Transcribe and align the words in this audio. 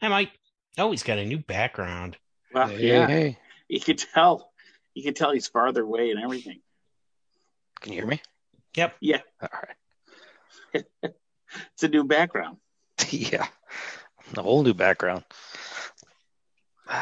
Hi, 0.00 0.08
Mike. 0.08 0.30
Oh, 0.78 0.90
he's 0.90 1.02
got 1.02 1.18
a 1.18 1.24
new 1.26 1.38
background. 1.38 2.16
Well, 2.54 2.68
Hey, 2.68 2.88
yeah, 2.88 3.06
hey, 3.06 3.38
you 3.68 3.80
could 3.80 3.98
tell. 3.98 4.50
You 4.94 5.02
could 5.04 5.14
tell 5.16 5.32
he's 5.32 5.46
farther 5.46 5.82
away 5.82 6.10
and 6.10 6.20
everything. 6.20 6.60
can 7.80 7.92
you 7.92 7.98
hear 7.98 8.08
me? 8.08 8.20
Yep. 8.76 8.96
Yeah, 9.00 9.20
All 9.42 9.48
right. 9.52 10.84
it's 11.74 11.82
a 11.82 11.88
new 11.88 12.04
background. 12.04 12.56
Yeah, 13.10 13.46
a 14.36 14.42
whole 14.42 14.62
new 14.62 14.74
background. 14.74 15.24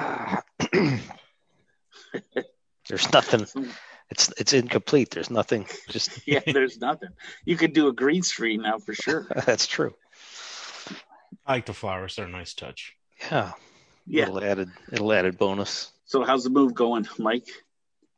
There's 2.88 3.12
nothing. 3.12 3.46
It's 4.10 4.32
it's 4.38 4.54
incomplete. 4.54 5.10
There's 5.10 5.28
nothing. 5.28 5.66
Just 5.90 6.26
Yeah, 6.26 6.40
there's 6.46 6.78
nothing. 6.78 7.10
You 7.44 7.58
could 7.58 7.74
do 7.74 7.88
a 7.88 7.92
green 7.92 8.22
screen 8.22 8.62
now 8.62 8.78
for 8.78 8.94
sure. 8.94 9.26
that's 9.44 9.66
true. 9.66 9.94
I 11.46 11.54
like 11.54 11.66
the 11.66 11.74
flowers. 11.74 12.16
They're 12.16 12.26
a 12.26 12.28
nice 12.28 12.54
touch. 12.54 12.94
Yeah. 13.30 13.52
Yeah. 14.06 14.26
Little 14.28 14.44
added. 14.50 14.70
Little 14.90 15.12
added 15.12 15.38
bonus. 15.38 15.90
So 16.06 16.24
how's 16.24 16.44
the 16.44 16.50
move 16.50 16.74
going, 16.74 17.06
Mike? 17.18 17.48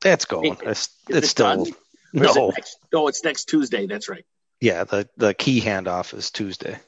That's 0.00 0.24
going. 0.24 0.54
Hey, 0.54 0.66
It's, 0.70 0.88
Is 1.08 1.16
it's 1.16 1.26
it 1.26 1.30
still 1.30 1.46
done? 1.46 1.58
Or 1.60 2.24
is 2.24 2.36
it 2.36 2.38
no. 2.38 2.48
next- 2.50 2.78
oh, 2.94 3.08
it's 3.08 3.24
next 3.24 3.44
Tuesday. 3.46 3.86
That's 3.86 4.08
right. 4.08 4.24
Yeah. 4.60 4.84
The 4.84 5.08
the 5.16 5.34
key 5.34 5.60
handoff 5.60 6.14
is 6.14 6.30
Tuesday. 6.30 6.78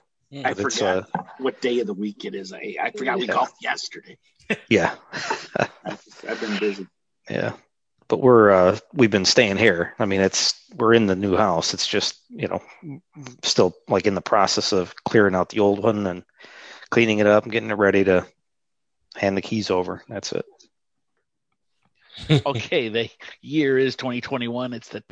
I 0.44 0.54
forgot 0.54 1.06
uh, 1.14 1.22
what 1.38 1.60
day 1.60 1.80
of 1.80 1.86
the 1.86 1.92
week 1.94 2.24
it 2.24 2.34
is. 2.34 2.52
I, 2.54 2.76
I 2.82 2.90
forgot 2.90 3.18
we 3.18 3.26
Yeah. 3.26 3.32
golfed 3.34 3.56
yesterday. 3.62 4.16
Yeah. 4.68 4.94
I've, 5.84 6.00
I've 6.28 6.40
been 6.40 6.58
busy. 6.58 6.86
Yeah. 7.30 7.52
But 8.12 8.20
we're 8.20 8.50
uh 8.50 8.78
we've 8.92 9.10
been 9.10 9.24
staying 9.24 9.56
here. 9.56 9.94
I 9.98 10.04
mean, 10.04 10.20
it's 10.20 10.52
we're 10.76 10.92
in 10.92 11.06
the 11.06 11.16
new 11.16 11.34
house. 11.34 11.72
It's 11.72 11.86
just, 11.86 12.20
you 12.28 12.46
know, 12.46 12.60
still 13.42 13.74
like 13.88 14.06
in 14.06 14.14
the 14.14 14.20
process 14.20 14.74
of 14.74 14.94
clearing 15.06 15.34
out 15.34 15.48
the 15.48 15.60
old 15.60 15.82
one 15.82 16.06
and 16.06 16.22
cleaning 16.90 17.20
it 17.20 17.26
up 17.26 17.44
and 17.44 17.52
getting 17.52 17.70
it 17.70 17.78
ready 17.78 18.04
to 18.04 18.26
hand 19.16 19.34
the 19.34 19.40
keys 19.40 19.70
over. 19.70 20.02
That's 20.10 20.32
it. 20.32 20.44
okay, 22.44 22.90
the 22.90 23.08
year 23.40 23.78
is 23.78 23.96
2021. 23.96 24.74
It's 24.74 24.90
the 24.90 25.02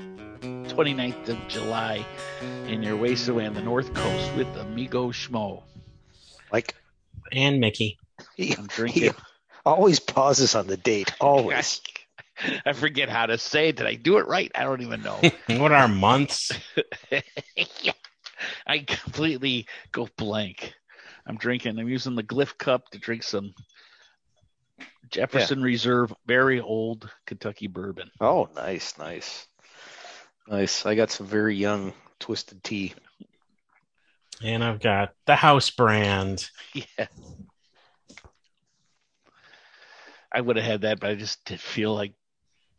29th 0.42 1.26
of 1.30 1.48
July, 1.48 2.04
and 2.66 2.84
you're 2.84 2.98
wasted 2.98 3.30
away 3.30 3.46
on 3.46 3.54
the 3.54 3.62
North 3.62 3.94
Coast 3.94 4.34
with 4.34 4.46
Amigo 4.58 5.10
Schmo. 5.10 5.62
Like 6.52 6.74
And 7.32 7.60
Mickey. 7.60 7.98
he, 8.36 8.54
I'm 8.54 8.68
he 8.88 9.10
always 9.64 10.00
pauses 10.00 10.54
on 10.54 10.66
the 10.66 10.76
date. 10.76 11.14
Always. 11.20 11.80
I 12.66 12.72
forget 12.72 13.08
how 13.08 13.26
to 13.26 13.38
say 13.38 13.68
it. 13.68 13.76
Did 13.76 13.86
I 13.86 13.94
do 13.94 14.18
it 14.18 14.26
right? 14.26 14.50
I 14.54 14.64
don't 14.64 14.82
even 14.82 15.02
know. 15.02 15.20
What 15.58 15.72
are 15.72 15.88
months? 15.88 16.52
Yeah. 17.82 17.92
I 18.66 18.78
completely 18.78 19.66
go 19.92 20.08
blank. 20.16 20.72
I'm 21.26 21.36
drinking. 21.36 21.78
I'm 21.78 21.88
using 21.88 22.14
the 22.14 22.22
Glyph 22.22 22.56
cup 22.56 22.88
to 22.90 22.98
drink 22.98 23.22
some 23.22 23.52
Jefferson 25.10 25.62
Reserve, 25.62 26.14
very 26.26 26.60
old 26.60 27.10
Kentucky 27.26 27.66
bourbon. 27.66 28.10
Oh, 28.18 28.48
nice, 28.54 28.96
nice. 28.96 29.46
Nice. 30.48 30.86
I 30.86 30.94
got 30.94 31.10
some 31.10 31.26
very 31.26 31.54
young 31.54 31.92
twisted 32.18 32.64
tea. 32.64 32.94
And 34.42 34.64
I've 34.64 34.80
got 34.80 35.12
the 35.26 35.36
house 35.36 35.68
brand. 35.70 36.48
Yeah. 36.72 37.06
I 40.32 40.40
would 40.40 40.56
have 40.56 40.64
had 40.64 40.80
that, 40.82 41.00
but 41.00 41.10
I 41.10 41.14
just 41.14 41.44
did 41.44 41.60
feel 41.60 41.94
like 41.94 42.14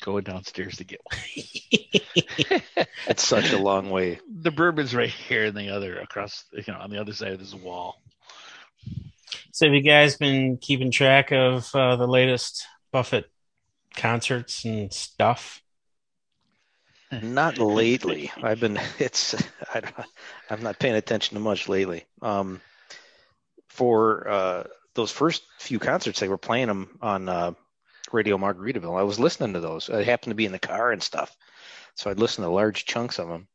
going 0.02 0.24
downstairs 0.24 0.78
to 0.78 0.84
get 0.84 1.00
one. 1.04 2.62
It's 3.08 3.26
such 3.28 3.52
a 3.52 3.58
long 3.58 3.90
way. 3.90 4.20
the 4.30 4.52
bourbon's 4.52 4.94
right 4.96 5.10
here 5.10 5.46
and 5.46 5.58
the 5.58 5.70
other 5.70 5.98
across, 6.00 6.46
you 6.54 6.64
know, 6.68 6.80
on 6.80 6.90
the 6.90 7.00
other 7.02 7.14
side 7.14 7.32
of 7.34 7.40
this 7.40 7.54
wall. 7.54 8.02
So 9.52 9.66
have 9.66 9.74
you 9.74 9.82
guys 9.82 10.18
been 10.18 10.58
keeping 10.58 10.92
track 10.92 11.32
of 11.32 11.74
uh, 11.76 11.96
the 11.96 12.08
latest 12.08 12.66
Buffett 12.92 13.30
concerts 13.96 14.64
and 14.66 14.94
stuff? 14.94 15.62
Not 17.22 17.58
lately. 17.58 18.32
I've 18.42 18.60
been. 18.60 18.80
It's. 19.00 19.36
I, 19.74 19.82
don't- 19.82 19.96
I'm 20.50 20.64
not 20.64 20.80
paying 20.80 20.96
attention 20.96 21.36
to 21.36 21.42
much 21.42 21.68
lately. 21.68 22.06
Um, 22.22 22.62
for 23.68 24.30
uh, 24.30 24.64
those 24.96 25.12
first 25.12 25.44
few 25.60 25.80
concerts, 25.80 26.20
they 26.20 26.30
were 26.30 26.38
playing 26.38 26.68
them 26.68 26.98
on 27.02 27.28
uh, 27.28 27.52
Radio 28.14 28.38
Margaritaville. 28.38 29.00
I 29.00 29.04
was 29.04 29.20
listening 29.20 29.54
to 29.54 29.60
those. 29.60 29.90
I 29.90 30.04
happened 30.04 30.32
to 30.32 30.36
be 30.36 30.46
in 30.46 30.52
the 30.52 30.60
car 30.60 30.92
and 30.92 31.02
stuff, 31.02 31.36
so 31.96 32.10
I'd 32.10 32.20
listen 32.20 32.44
to 32.44 32.50
large 32.50 32.86
chunks 32.86 33.20
of 33.20 33.28
them. 33.28 33.48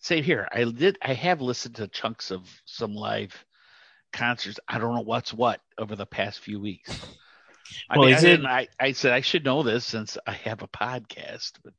Same 0.00 0.22
here. 0.24 0.46
I 0.52 0.64
did. 0.64 0.98
I 1.02 1.14
have 1.14 1.40
listened 1.40 1.76
to 1.76 1.88
chunks 1.88 2.30
of 2.30 2.48
some 2.64 2.94
live 2.94 3.34
concerts. 4.12 4.60
I 4.68 4.78
don't 4.78 4.94
know 4.94 5.00
what's 5.00 5.32
what 5.34 5.60
over 5.78 5.96
the 5.96 6.06
past 6.06 6.40
few 6.40 6.60
weeks. 6.60 7.00
I 7.90 7.98
Well, 7.98 8.06
mean, 8.06 8.14
I, 8.14 8.18
it- 8.18 8.20
didn't- 8.22 8.46
I, 8.46 8.68
I 8.78 8.92
said 8.92 9.12
I 9.12 9.20
should 9.20 9.44
know 9.44 9.62
this 9.62 9.84
since 9.84 10.16
I 10.26 10.32
have 10.32 10.62
a 10.62 10.68
podcast, 10.68 11.52
but 11.64 11.72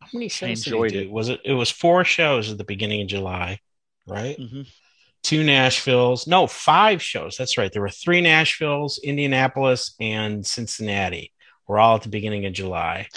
How 0.00 0.08
many 0.12 0.28
shows 0.28 0.64
did 0.64 0.72
enjoyed 0.72 0.90
he 0.92 0.98
do? 1.02 1.04
it. 1.04 1.10
Was 1.12 1.28
it? 1.28 1.40
It 1.44 1.52
was 1.52 1.70
four 1.70 2.04
shows 2.04 2.50
at 2.50 2.58
the 2.58 2.64
beginning 2.64 3.02
of 3.02 3.08
July, 3.08 3.60
right? 4.06 4.36
Mhm. 4.38 4.66
Two 5.22 5.42
Nashville's. 5.42 6.26
No, 6.26 6.46
five 6.46 7.02
shows. 7.02 7.36
That's 7.36 7.58
right. 7.58 7.72
There 7.72 7.82
were 7.82 7.88
three 7.88 8.20
Nashville's, 8.20 8.98
Indianapolis, 9.02 9.94
and 10.00 10.46
Cincinnati. 10.46 11.32
We're 11.66 11.78
all 11.78 11.96
at 11.96 12.02
the 12.02 12.08
beginning 12.08 12.46
of 12.46 12.52
July. 12.52 13.08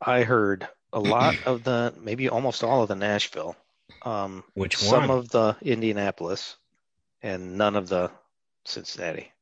I 0.00 0.22
heard 0.22 0.68
a 0.92 1.00
lot 1.00 1.36
of 1.44 1.64
the, 1.64 1.92
maybe 2.00 2.28
almost 2.28 2.62
all 2.62 2.82
of 2.82 2.88
the 2.88 2.94
Nashville, 2.94 3.56
um, 4.02 4.44
Which 4.54 4.76
some 4.76 5.10
of 5.10 5.28
the 5.30 5.56
Indianapolis, 5.62 6.56
and 7.22 7.58
none 7.58 7.74
of 7.74 7.88
the 7.88 8.10
Cincinnati. 8.64 9.32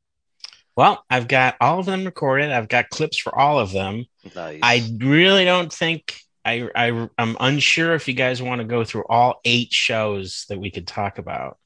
Well, 0.74 1.04
I've 1.10 1.28
got 1.28 1.56
all 1.60 1.80
of 1.80 1.86
them 1.86 2.04
recorded. 2.04 2.50
I've 2.50 2.68
got 2.68 2.88
clips 2.88 3.18
for 3.18 3.38
all 3.38 3.58
of 3.58 3.72
them. 3.72 4.06
Nice. 4.34 4.60
I 4.62 4.82
really 4.98 5.44
don't 5.44 5.72
think 5.72 6.16
I, 6.44 6.68
I 6.74 7.08
I'm 7.18 7.36
unsure 7.40 7.94
if 7.94 8.08
you 8.08 8.14
guys 8.14 8.42
want 8.42 8.60
to 8.60 8.66
go 8.66 8.84
through 8.84 9.04
all 9.08 9.40
eight 9.44 9.72
shows 9.72 10.46
that 10.48 10.58
we 10.58 10.70
could 10.70 10.86
talk 10.86 11.18
about. 11.18 11.58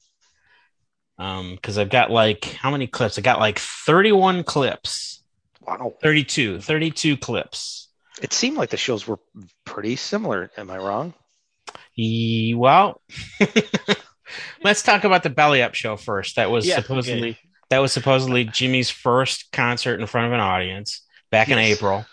Um, 1.19 1.55
because 1.55 1.77
I've 1.77 1.89
got 1.89 2.11
like 2.11 2.45
how 2.45 2.69
many 2.69 2.85
clips? 2.87 3.17
I 3.17 3.21
got 3.21 3.39
like 3.39 3.57
31 3.59 4.43
clips, 4.43 5.23
wow. 5.61 5.93
32, 6.01 6.61
32 6.61 7.17
clips. 7.17 7.89
It 8.21 8.33
seemed 8.33 8.57
like 8.57 8.69
the 8.69 8.77
shows 8.77 9.07
were 9.07 9.19
pretty 9.65 9.95
similar. 9.95 10.51
Am 10.57 10.69
I 10.69 10.77
wrong? 10.77 11.13
Ye- 11.95 12.53
well, 12.53 13.01
let's 14.63 14.81
talk 14.83 15.03
about 15.03 15.23
the 15.23 15.29
Belly 15.29 15.61
Up 15.61 15.73
show 15.73 15.95
first. 15.97 16.35
That 16.35 16.51
was 16.51 16.67
Yeah, 16.67 16.77
supposedly 16.77 17.31
okay. 17.31 17.39
that 17.69 17.79
was 17.79 17.91
supposedly 17.91 18.43
Jimmy's 18.45 18.89
first 18.89 19.51
concert 19.51 19.99
in 19.99 20.07
front 20.07 20.27
of 20.27 20.33
an 20.33 20.39
audience 20.39 21.01
back 21.31 21.49
in 21.49 21.57
April. 21.57 22.05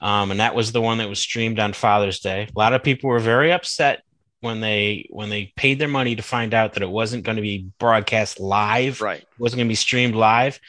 Um, 0.00 0.30
and 0.32 0.40
that 0.40 0.54
was 0.54 0.72
the 0.72 0.80
one 0.80 0.98
that 0.98 1.08
was 1.08 1.20
streamed 1.20 1.60
on 1.60 1.72
Father's 1.72 2.20
Day. 2.20 2.48
A 2.54 2.58
lot 2.58 2.72
of 2.72 2.82
people 2.82 3.08
were 3.08 3.20
very 3.20 3.52
upset 3.52 4.02
when 4.42 4.60
they 4.60 5.06
when 5.10 5.30
they 5.30 5.52
paid 5.56 5.78
their 5.78 5.88
money 5.88 6.16
to 6.16 6.22
find 6.22 6.52
out 6.52 6.74
that 6.74 6.82
it 6.82 6.90
wasn't 6.90 7.24
going 7.24 7.36
to 7.36 7.42
be 7.42 7.70
broadcast 7.78 8.40
live, 8.40 9.00
Right. 9.00 9.22
it 9.22 9.28
wasn't 9.38 9.58
going 9.60 9.68
to 9.68 9.72
be 9.72 9.76
streamed 9.76 10.14
live, 10.14 10.60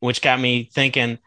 which 0.00 0.22
got 0.22 0.38
me 0.38 0.70
thinking 0.72 1.18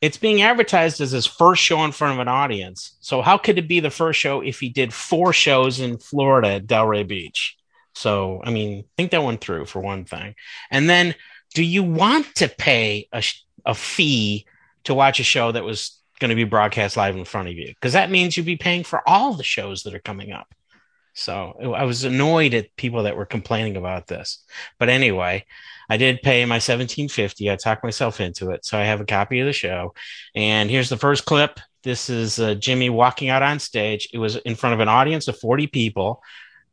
it's 0.00 0.16
being 0.16 0.42
advertised 0.42 1.00
as 1.00 1.12
his 1.12 1.26
first 1.26 1.62
show 1.62 1.84
in 1.84 1.92
front 1.92 2.14
of 2.14 2.18
an 2.18 2.26
audience. 2.26 2.96
So 3.00 3.22
how 3.22 3.38
could 3.38 3.56
it 3.58 3.68
be 3.68 3.78
the 3.78 3.90
first 3.90 4.18
show 4.18 4.40
if 4.40 4.58
he 4.58 4.68
did 4.68 4.92
four 4.92 5.32
shows 5.32 5.78
in 5.78 5.98
Florida 5.98 6.54
at 6.54 6.66
Delray 6.66 7.06
Beach? 7.06 7.56
So 7.94 8.40
I 8.42 8.50
mean, 8.50 8.84
think 8.96 9.10
that 9.12 9.22
one 9.22 9.38
through 9.38 9.66
for 9.66 9.80
one 9.80 10.04
thing. 10.04 10.34
And 10.70 10.88
then, 10.90 11.14
do 11.54 11.62
you 11.62 11.82
want 11.84 12.34
to 12.36 12.48
pay 12.48 13.06
a, 13.12 13.22
a 13.66 13.74
fee 13.74 14.46
to 14.84 14.94
watch 14.94 15.20
a 15.20 15.24
show 15.24 15.52
that 15.52 15.62
was 15.62 16.00
going 16.18 16.30
to 16.30 16.34
be 16.34 16.44
broadcast 16.44 16.96
live 16.96 17.14
in 17.16 17.26
front 17.26 17.48
of 17.48 17.54
you? 17.54 17.68
Because 17.68 17.92
that 17.92 18.10
means 18.10 18.36
you'd 18.36 18.46
be 18.46 18.56
paying 18.56 18.82
for 18.82 19.06
all 19.06 19.34
the 19.34 19.44
shows 19.44 19.82
that 19.82 19.94
are 19.94 20.00
coming 20.00 20.32
up. 20.32 20.52
So 21.14 21.74
I 21.76 21.84
was 21.84 22.04
annoyed 22.04 22.54
at 22.54 22.74
people 22.76 23.02
that 23.02 23.16
were 23.16 23.26
complaining 23.26 23.76
about 23.76 24.06
this. 24.06 24.44
But 24.78 24.88
anyway, 24.88 25.44
I 25.90 25.96
did 25.96 26.22
pay 26.22 26.44
my 26.44 26.54
1750. 26.54 27.50
I 27.50 27.56
talked 27.56 27.84
myself 27.84 28.20
into 28.20 28.50
it. 28.50 28.64
So 28.64 28.78
I 28.78 28.84
have 28.84 29.00
a 29.00 29.04
copy 29.04 29.40
of 29.40 29.46
the 29.46 29.52
show. 29.52 29.94
And 30.34 30.70
here's 30.70 30.88
the 30.88 30.96
first 30.96 31.24
clip. 31.24 31.60
This 31.82 32.08
is 32.08 32.38
uh, 32.38 32.54
Jimmy 32.54 32.88
walking 32.90 33.28
out 33.28 33.42
on 33.42 33.58
stage. 33.58 34.08
It 34.12 34.18
was 34.18 34.36
in 34.36 34.54
front 34.54 34.74
of 34.74 34.80
an 34.80 34.88
audience 34.88 35.28
of 35.28 35.38
40 35.38 35.66
people, 35.66 36.22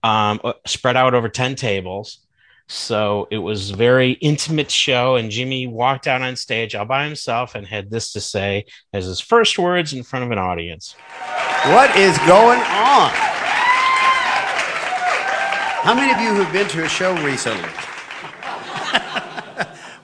um, 0.03 0.39
uh, 0.44 0.53
spread 0.65 0.95
out 0.95 1.13
over 1.13 1.27
10 1.27 1.56
tables. 1.56 2.19
So 2.68 3.27
it 3.31 3.39
was 3.39 3.71
a 3.71 3.75
very 3.75 4.12
intimate 4.12 4.69
show. 4.69 5.15
And 5.15 5.31
Jimmy 5.31 5.65
walked 5.68 6.07
out 6.07 6.21
on 6.21 6.35
stage 6.35 6.75
all 6.75 6.85
by 6.85 7.03
himself 7.06 7.56
and 7.56 7.65
had 7.65 7.89
this 7.89 8.13
to 8.13 8.21
say 8.21 8.65
as 8.94 9.06
his 9.06 9.19
first 9.19 9.57
words 9.57 9.92
in 9.92 10.03
front 10.03 10.25
of 10.25 10.31
an 10.31 10.38
audience. 10.38 10.95
What 11.65 11.94
is 11.97 12.18
going 12.19 12.62
on? 12.62 13.49
How 15.81 15.96
many 15.96 16.12
of 16.12 16.20
you 16.20 16.34
have 16.44 16.52
been 16.52 16.68
to 16.68 16.84
a 16.84 16.90
show 16.90 17.16
recently? 17.24 17.70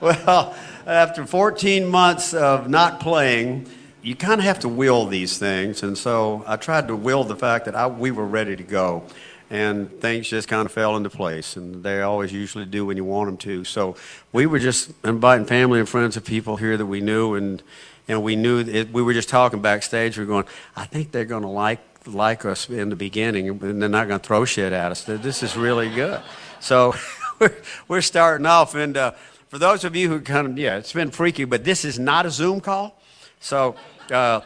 well, 0.00 0.56
after 0.86 1.26
14 1.26 1.86
months 1.86 2.32
of 2.32 2.70
not 2.70 2.98
playing, 2.98 3.66
you 4.00 4.16
kind 4.16 4.40
of 4.40 4.46
have 4.46 4.60
to 4.60 4.70
will 4.70 5.04
these 5.06 5.38
things. 5.38 5.82
And 5.82 5.96
so 5.96 6.42
I 6.46 6.56
tried 6.56 6.88
to 6.88 6.96
will 6.96 7.24
the 7.24 7.36
fact 7.36 7.66
that 7.66 7.74
I, 7.74 7.88
we 7.88 8.10
were 8.10 8.24
ready 8.24 8.56
to 8.56 8.62
go. 8.62 9.04
and 9.50 10.00
things 10.00 10.28
just 10.28 10.48
kind 10.48 10.64
of 10.64 10.72
fell 10.72 10.96
into 10.96 11.10
place, 11.10 11.56
and 11.56 11.84
they 11.84 12.00
always 12.02 12.32
usually 12.32 12.64
do 12.64 12.86
when 12.86 12.96
you 12.96 13.04
want 13.04 13.28
them 13.28 13.36
to. 13.36 13.64
So 13.64 13.96
we 14.32 14.46
were 14.46 14.58
just 14.58 14.90
inviting 15.04 15.46
family 15.46 15.78
and 15.78 15.88
friends 15.88 16.16
of 16.16 16.24
people 16.24 16.56
here 16.56 16.76
that 16.76 16.86
we 16.86 17.00
knew, 17.00 17.34
and 17.34 17.62
and 18.08 18.22
we 18.22 18.34
knew 18.34 18.60
it, 18.60 18.92
we 18.92 19.02
were 19.02 19.12
just 19.12 19.28
talking 19.28 19.60
backstage. 19.60 20.16
We 20.16 20.24
were 20.24 20.28
going, 20.28 20.46
I 20.74 20.86
think 20.86 21.12
they're 21.12 21.24
going 21.24 21.42
to 21.42 21.48
like 21.48 21.80
like 22.06 22.44
us 22.44 22.68
in 22.68 22.88
the 22.88 22.96
beginning, 22.96 23.48
and 23.48 23.82
they're 23.82 23.88
not 23.88 24.08
going 24.08 24.20
to 24.20 24.26
throw 24.26 24.44
shit 24.44 24.72
at 24.72 24.90
us. 24.92 25.04
This 25.04 25.42
is 25.42 25.56
really 25.56 25.88
good. 25.90 26.20
So 26.60 26.94
we're, 27.38 27.56
we're 27.88 28.02
starting 28.02 28.46
off, 28.46 28.74
and 28.74 28.96
uh, 28.96 29.12
for 29.48 29.58
those 29.58 29.84
of 29.84 29.94
you 29.96 30.08
who 30.08 30.36
of 30.36 30.58
yeah, 30.58 30.76
it's 30.76 30.92
been 30.92 31.10
freaky, 31.10 31.44
but 31.44 31.64
this 31.64 31.84
is 31.84 31.98
not 31.98 32.26
a 32.26 32.30
Zoom 32.30 32.60
call, 32.60 33.00
so. 33.40 33.76
Uh, 34.10 34.40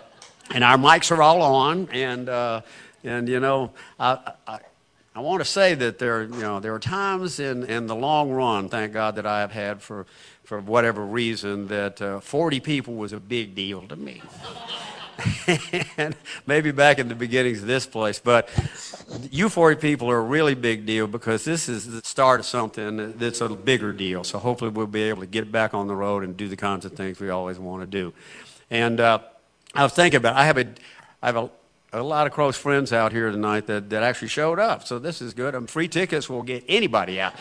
and 0.53 0.65
our 0.65 0.77
mics 0.77 1.17
are 1.17 1.23
all 1.23 1.43
on, 1.43 1.89
and 1.93 2.29
uh, 2.29 2.61
and 3.05 3.29
you 3.29 3.41
know, 3.41 3.71
I, 4.01 4.33
I, 4.47 4.59
I 5.15 5.21
want 5.21 5.41
to 5.41 5.45
say 5.45 5.75
that 5.75 5.99
there, 5.99 6.23
you 6.23 6.41
know, 6.41 6.61
there 6.61 6.75
are 6.75 6.79
times 6.79 7.41
in, 7.41 7.65
in 7.65 7.87
the 7.87 7.97
long 7.97 8.31
run, 8.31 8.69
thank 8.69 8.93
God, 8.93 9.17
that 9.17 9.27
I 9.27 9.41
have 9.41 9.53
had 9.53 9.83
for, 9.83 10.07
for 10.45 10.61
whatever 10.61 11.05
reason 11.05 11.67
that 11.69 12.01
uh, 12.01 12.21
40 12.21 12.61
people 12.61 12.95
was 12.95 13.13
a 13.13 13.21
big 13.21 13.55
deal 13.55 13.83
to 13.89 13.97
me. 13.97 14.23
And 15.97 16.17
maybe 16.47 16.71
back 16.71 16.99
in 16.99 17.09
the 17.09 17.15
beginnings 17.15 17.63
of 17.63 17.67
this 17.67 17.87
place, 17.87 18.19
but 18.19 18.49
you 19.31 19.49
40 19.49 19.81
people 19.81 20.11
are 20.11 20.19
a 20.19 20.23
really 20.23 20.55
big 20.55 20.87
deal 20.87 21.07
because 21.07 21.45
this 21.45 21.69
is 21.69 21.87
the 21.87 22.01
start 22.03 22.41
of 22.41 22.47
something 22.47 23.13
that's 23.19 23.41
a 23.41 23.49
bigger 23.49 23.93
deal. 23.93 24.25
So 24.25 24.39
hopefully 24.39 24.71
we'll 24.71 24.87
be 24.87 25.03
able 25.03 25.21
to 25.21 25.27
get 25.27 25.51
back 25.51 25.75
on 25.75 25.87
the 25.87 25.95
road 25.95 26.25
and 26.25 26.37
do 26.37 26.49
the 26.49 26.57
kinds 26.57 26.85
of 26.85 26.93
things 26.93 27.21
we 27.21 27.31
always 27.31 27.59
want 27.59 27.83
to 27.83 27.87
do. 27.87 28.13
And 28.71 29.01
uh, 29.01 29.21
I 29.75 29.83
was 29.83 29.93
thinking 29.93 30.19
about, 30.19 30.37
I 30.37 30.45
have 30.45 30.59
a, 30.59 30.67
I 31.23 31.27
have 31.27 31.37
a 31.37 31.51
a 31.93 32.03
lot 32.03 32.27
of 32.27 32.33
close 32.33 32.57
friends 32.57 32.93
out 32.93 33.13
here 33.13 33.31
tonight 33.31 33.67
that, 33.67 33.91
that 33.91 34.03
actually 34.03 34.29
showed 34.29 34.59
up. 34.59 34.87
So 34.87 34.99
this 34.99 35.21
is 35.21 35.35
good. 35.35 35.55
Um, 35.55 35.67
free 35.67 35.89
tickets 35.89 36.29
will 36.29 36.43
get 36.43 36.65
anybody 36.69 37.21
out, 37.21 37.35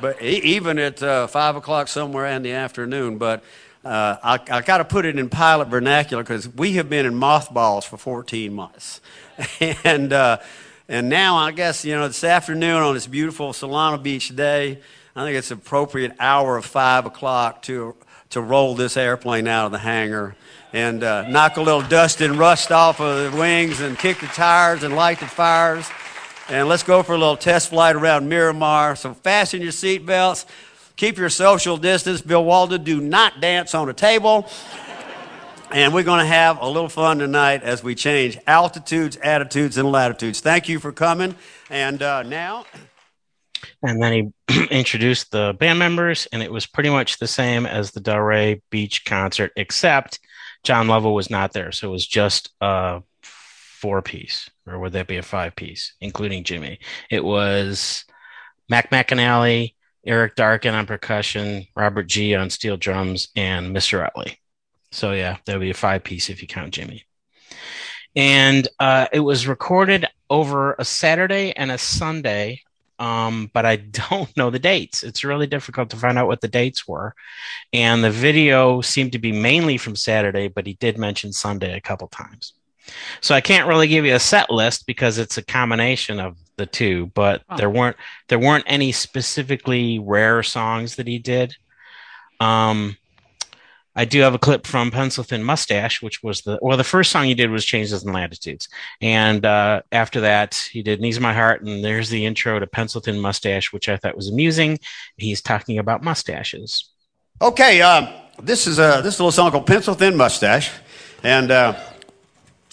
but 0.00 0.20
even 0.20 0.78
at 0.78 1.02
uh, 1.02 1.26
five 1.26 1.56
o'clock 1.56 1.88
somewhere 1.88 2.26
in 2.26 2.42
the 2.42 2.52
afternoon. 2.52 3.16
But 3.18 3.42
uh, 3.86 4.18
I, 4.22 4.40
I 4.50 4.60
got 4.62 4.78
to 4.78 4.84
put 4.84 5.06
it 5.06 5.18
in 5.18 5.28
pilot 5.28 5.68
vernacular 5.68 6.22
because 6.22 6.48
we 6.48 6.72
have 6.72 6.90
been 6.90 7.06
in 7.06 7.14
mothballs 7.14 7.84
for 7.84 7.96
14 7.96 8.52
months, 8.52 9.00
and 9.84 10.12
uh, 10.12 10.38
and 10.88 11.08
now 11.08 11.36
I 11.36 11.52
guess 11.52 11.84
you 11.84 11.94
know 11.94 12.08
this 12.08 12.24
afternoon 12.24 12.82
on 12.82 12.94
this 12.94 13.06
beautiful 13.06 13.52
Solana 13.52 14.02
Beach 14.02 14.34
day, 14.34 14.80
I 15.14 15.24
think 15.24 15.36
it's 15.36 15.50
appropriate 15.50 16.12
hour 16.18 16.56
of 16.56 16.64
five 16.64 17.06
o'clock 17.06 17.62
to 17.62 17.94
to 18.30 18.40
roll 18.40 18.74
this 18.74 18.96
airplane 18.96 19.46
out 19.46 19.66
of 19.66 19.72
the 19.72 19.78
hangar 19.78 20.34
and 20.72 21.04
uh, 21.04 21.28
knock 21.28 21.56
a 21.56 21.62
little 21.62 21.82
dust 21.82 22.20
and 22.20 22.38
rust 22.38 22.72
off 22.72 23.00
of 23.00 23.32
the 23.32 23.38
wings 23.38 23.80
and 23.80 23.96
kick 23.98 24.18
the 24.18 24.26
tires 24.26 24.82
and 24.82 24.96
light 24.96 25.20
the 25.20 25.26
fires. 25.26 25.88
And 26.48 26.68
let's 26.68 26.82
go 26.82 27.02
for 27.02 27.14
a 27.14 27.18
little 27.18 27.36
test 27.36 27.70
flight 27.70 27.96
around 27.96 28.28
Miramar. 28.28 28.94
So 28.96 29.14
fasten 29.14 29.62
your 29.62 29.72
seatbelts. 29.72 30.44
Keep 30.96 31.18
your 31.18 31.28
social 31.28 31.76
distance. 31.76 32.22
Bill 32.22 32.42
Walden, 32.42 32.82
do 32.82 33.02
not 33.02 33.40
dance 33.40 33.74
on 33.74 33.88
a 33.90 33.92
table. 33.92 34.48
and 35.70 35.92
we're 35.92 36.02
going 36.02 36.20
to 36.20 36.26
have 36.26 36.58
a 36.58 36.66
little 36.66 36.88
fun 36.88 37.18
tonight 37.18 37.62
as 37.62 37.84
we 37.84 37.94
change 37.94 38.38
altitudes, 38.46 39.18
attitudes, 39.18 39.76
and 39.76 39.92
latitudes. 39.92 40.40
Thank 40.40 40.70
you 40.70 40.80
for 40.80 40.92
coming. 40.92 41.34
And 41.68 42.02
uh, 42.02 42.22
now. 42.22 42.64
And 43.82 44.02
then 44.02 44.32
he 44.48 44.66
introduced 44.70 45.32
the 45.32 45.54
band 45.58 45.78
members, 45.78 46.28
and 46.32 46.42
it 46.42 46.50
was 46.50 46.64
pretty 46.64 46.88
much 46.88 47.18
the 47.18 47.26
same 47.26 47.66
as 47.66 47.90
the 47.90 48.00
Delray 48.00 48.62
Beach 48.70 49.04
concert, 49.04 49.52
except 49.56 50.18
John 50.64 50.88
Lovell 50.88 51.14
was 51.14 51.28
not 51.28 51.52
there, 51.52 51.72
so 51.72 51.88
it 51.88 51.92
was 51.92 52.06
just 52.06 52.50
a 52.62 53.02
four 53.22 54.00
piece, 54.00 54.48
or 54.66 54.78
would 54.78 54.92
that 54.94 55.06
be 55.06 55.18
a 55.18 55.22
five 55.22 55.54
piece, 55.54 55.94
including 56.00 56.42
Jimmy? 56.42 56.78
It 57.10 57.22
was 57.22 58.04
Mac 58.68 58.90
McAnally, 58.90 59.74
Eric 60.06 60.36
Darken 60.36 60.74
on 60.74 60.86
percussion, 60.86 61.66
Robert 61.74 62.06
G 62.06 62.34
on 62.34 62.50
steel 62.50 62.76
drums, 62.76 63.28
and 63.36 63.74
Mr. 63.74 64.04
Utley. 64.04 64.38
So 64.92 65.12
yeah, 65.12 65.38
that 65.44 65.54
would 65.54 65.60
be 65.60 65.70
a 65.70 65.74
five 65.74 66.04
piece 66.04 66.30
if 66.30 66.40
you 66.40 66.48
count 66.48 66.72
Jimmy. 66.72 67.04
And 68.14 68.66
uh, 68.78 69.08
it 69.12 69.20
was 69.20 69.46
recorded 69.46 70.06
over 70.30 70.74
a 70.78 70.84
Saturday 70.84 71.52
and 71.52 71.70
a 71.70 71.78
Sunday 71.78 72.60
um, 72.98 73.50
but 73.52 73.66
I 73.66 73.76
don't 74.10 74.34
know 74.36 74.50
the 74.50 74.58
dates. 74.58 75.02
It's 75.02 75.24
really 75.24 75.46
difficult 75.46 75.90
to 75.90 75.96
find 75.96 76.18
out 76.18 76.26
what 76.26 76.40
the 76.40 76.48
dates 76.48 76.86
were. 76.86 77.14
And 77.72 78.02
the 78.02 78.10
video 78.10 78.80
seemed 78.80 79.12
to 79.12 79.18
be 79.18 79.32
mainly 79.32 79.76
from 79.76 79.96
Saturday, 79.96 80.48
but 80.48 80.66
he 80.66 80.74
did 80.74 80.98
mention 80.98 81.32
Sunday 81.32 81.76
a 81.76 81.80
couple 81.80 82.08
times. 82.08 82.54
So 83.20 83.34
I 83.34 83.40
can't 83.40 83.66
really 83.66 83.88
give 83.88 84.04
you 84.04 84.14
a 84.14 84.20
set 84.20 84.50
list 84.50 84.86
because 84.86 85.18
it's 85.18 85.38
a 85.38 85.44
combination 85.44 86.20
of 86.20 86.36
the 86.56 86.66
two, 86.66 87.06
but 87.14 87.42
oh. 87.48 87.56
there 87.56 87.70
weren't 87.70 87.96
there 88.28 88.38
weren't 88.38 88.64
any 88.66 88.92
specifically 88.92 89.98
rare 89.98 90.42
songs 90.42 90.96
that 90.96 91.06
he 91.06 91.18
did. 91.18 91.54
Um, 92.40 92.96
I 93.98 94.04
do 94.04 94.20
have 94.20 94.34
a 94.34 94.38
clip 94.38 94.66
from 94.66 94.90
Pencil 94.90 95.24
Thin 95.24 95.42
Mustache, 95.42 96.02
which 96.02 96.22
was 96.22 96.42
the 96.42 96.58
well, 96.60 96.76
the 96.76 96.84
first 96.84 97.10
song 97.10 97.24
he 97.24 97.34
did 97.34 97.50
was 97.50 97.64
Changes 97.64 98.04
in 98.04 98.12
Latitudes, 98.12 98.68
and 99.00 99.44
uh, 99.44 99.80
after 99.90 100.20
that 100.20 100.54
he 100.70 100.82
did 100.82 101.00
Knees 101.00 101.18
My 101.18 101.32
Heart, 101.32 101.62
and 101.62 101.82
there's 101.82 102.10
the 102.10 102.26
intro 102.26 102.58
to 102.58 102.66
Pencil 102.66 103.00
Thin 103.00 103.18
Mustache, 103.18 103.72
which 103.72 103.88
I 103.88 103.96
thought 103.96 104.16
was 104.16 104.28
amusing. 104.28 104.78
He's 105.16 105.40
talking 105.40 105.78
about 105.78 106.02
mustaches. 106.02 106.90
Okay, 107.40 107.80
uh, 107.80 108.12
this 108.42 108.66
is 108.66 108.78
a 108.78 109.00
this 109.02 109.14
is 109.14 109.20
a 109.20 109.22
little 109.22 109.32
song 109.32 109.50
called 109.50 109.66
Pencil 109.66 109.94
Thin 109.94 110.16
Mustache, 110.16 110.70
and. 111.22 111.50
Uh, 111.50 111.80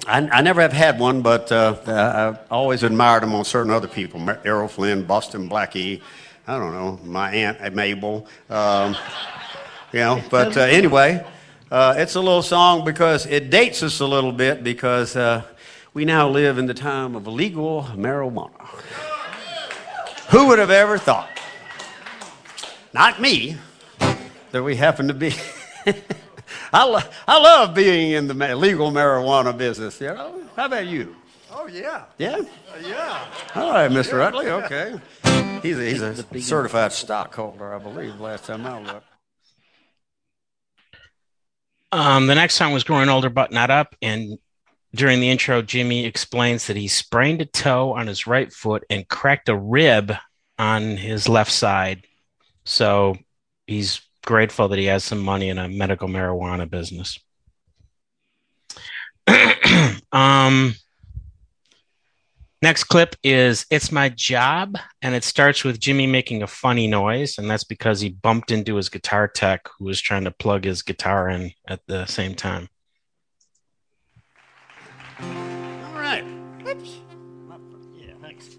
I, 0.05 0.17
I, 0.17 0.41
never 0.41 0.61
have 0.61 0.73
had 0.73 0.99
one, 0.99 1.21
but 1.21 1.51
uh, 1.51 1.75
I've 1.87 2.51
always 2.51 2.83
admired 2.83 3.23
them 3.23 3.33
on 3.33 3.45
certain 3.45 3.71
other 3.71 3.87
people. 3.87 4.29
Errol 4.43 4.67
Flynn, 4.67 5.03
Boston 5.05 5.49
Blackie, 5.49 6.01
I 6.45 6.57
don't 6.57 6.73
know, 6.73 6.99
my 7.05 7.31
aunt 7.33 7.73
Mabel. 7.73 8.27
Um, 8.49 8.97
you 9.93 9.99
know. 9.99 10.21
But 10.29 10.57
uh, 10.57 10.61
anyway, 10.61 11.25
uh, 11.71 11.95
it's 11.97 12.15
a 12.15 12.19
little 12.19 12.41
song 12.41 12.83
because 12.83 13.25
it 13.27 13.49
dates 13.49 13.81
us 13.81 14.01
a 14.01 14.05
little 14.05 14.33
bit 14.33 14.63
because 14.63 15.15
uh, 15.15 15.43
we 15.93 16.03
now 16.03 16.27
live 16.27 16.57
in 16.57 16.65
the 16.65 16.73
time 16.73 17.15
of 17.15 17.25
legal 17.27 17.83
marijuana. 17.95 18.65
Who 20.31 20.47
would 20.47 20.59
have 20.59 20.71
ever 20.71 20.97
thought? 20.97 21.29
Not 22.93 23.21
me, 23.21 23.57
that 24.51 24.63
we 24.63 24.75
happen 24.75 25.07
to 25.07 25.13
be. 25.13 25.33
I, 26.73 26.83
lo- 26.85 26.99
I 27.27 27.39
love 27.39 27.75
being 27.75 28.11
in 28.11 28.27
the 28.27 28.33
ma- 28.33 28.53
legal 28.53 28.91
marijuana 28.91 29.55
business. 29.55 30.01
You 30.01 30.07
know? 30.07 30.41
How 30.55 30.65
about 30.65 30.87
you? 30.87 31.15
Oh, 31.51 31.67
yeah. 31.67 32.05
Yeah? 32.17 32.37
Uh, 32.37 32.87
yeah. 32.87 33.25
All 33.55 33.71
right, 33.71 33.91
Mr. 33.91 34.13
Yeah. 34.13 34.27
Utley, 34.27 34.47
okay. 34.49 34.99
He's 35.61 35.77
a, 35.77 35.83
he's 35.83 36.01
a 36.01 36.41
certified 36.41 36.91
stockholder, 36.91 37.73
I 37.73 37.77
believe, 37.77 38.19
last 38.19 38.45
time 38.45 38.65
I 38.65 38.81
looked. 38.81 39.07
Um, 41.91 42.25
the 42.25 42.35
next 42.35 42.55
song 42.55 42.73
was 42.73 42.83
Growing 42.83 43.07
Older 43.07 43.29
But 43.29 43.51
Not 43.51 43.69
Up. 43.69 43.95
And 44.01 44.39
during 44.95 45.19
the 45.19 45.29
intro, 45.29 45.61
Jimmy 45.61 46.05
explains 46.05 46.65
that 46.67 46.75
he 46.75 46.87
sprained 46.87 47.41
a 47.41 47.45
toe 47.45 47.93
on 47.93 48.07
his 48.07 48.25
right 48.25 48.51
foot 48.51 48.83
and 48.89 49.07
cracked 49.07 49.47
a 49.47 49.55
rib 49.55 50.11
on 50.57 50.97
his 50.97 51.29
left 51.29 51.51
side. 51.51 52.05
So 52.65 53.15
he's 53.67 54.01
grateful 54.25 54.67
that 54.69 54.79
he 54.79 54.85
has 54.85 55.03
some 55.03 55.19
money 55.19 55.49
in 55.49 55.57
a 55.57 55.69
medical 55.69 56.07
marijuana 56.07 56.69
business. 56.69 57.19
um, 60.11 60.75
Next 62.63 62.85
clip 62.85 63.17
is 63.23 63.65
It's 63.69 63.91
My 63.91 64.07
Job, 64.07 64.77
and 65.01 65.13
it 65.13 65.25
starts 65.25 65.65
with 65.65 65.81
Jimmy 65.81 66.07
making 66.07 66.43
a 66.43 66.47
funny 66.47 66.87
noise, 66.87 67.37
and 67.37 67.51
that's 67.51 67.65
because 67.65 67.99
he 67.99 68.07
bumped 68.07 68.51
into 68.51 68.75
his 68.75 68.87
guitar 68.87 69.27
tech 69.27 69.67
who 69.77 69.83
was 69.83 69.99
trying 69.99 70.23
to 70.23 70.31
plug 70.31 70.63
his 70.63 70.81
guitar 70.81 71.27
in 71.27 71.51
at 71.67 71.81
the 71.87 72.05
same 72.05 72.35
time. 72.35 72.69
All 75.19 75.93
right. 75.93 76.23
Oops. 76.65 76.99
Yeah, 77.97 78.13
thanks. 78.21 78.51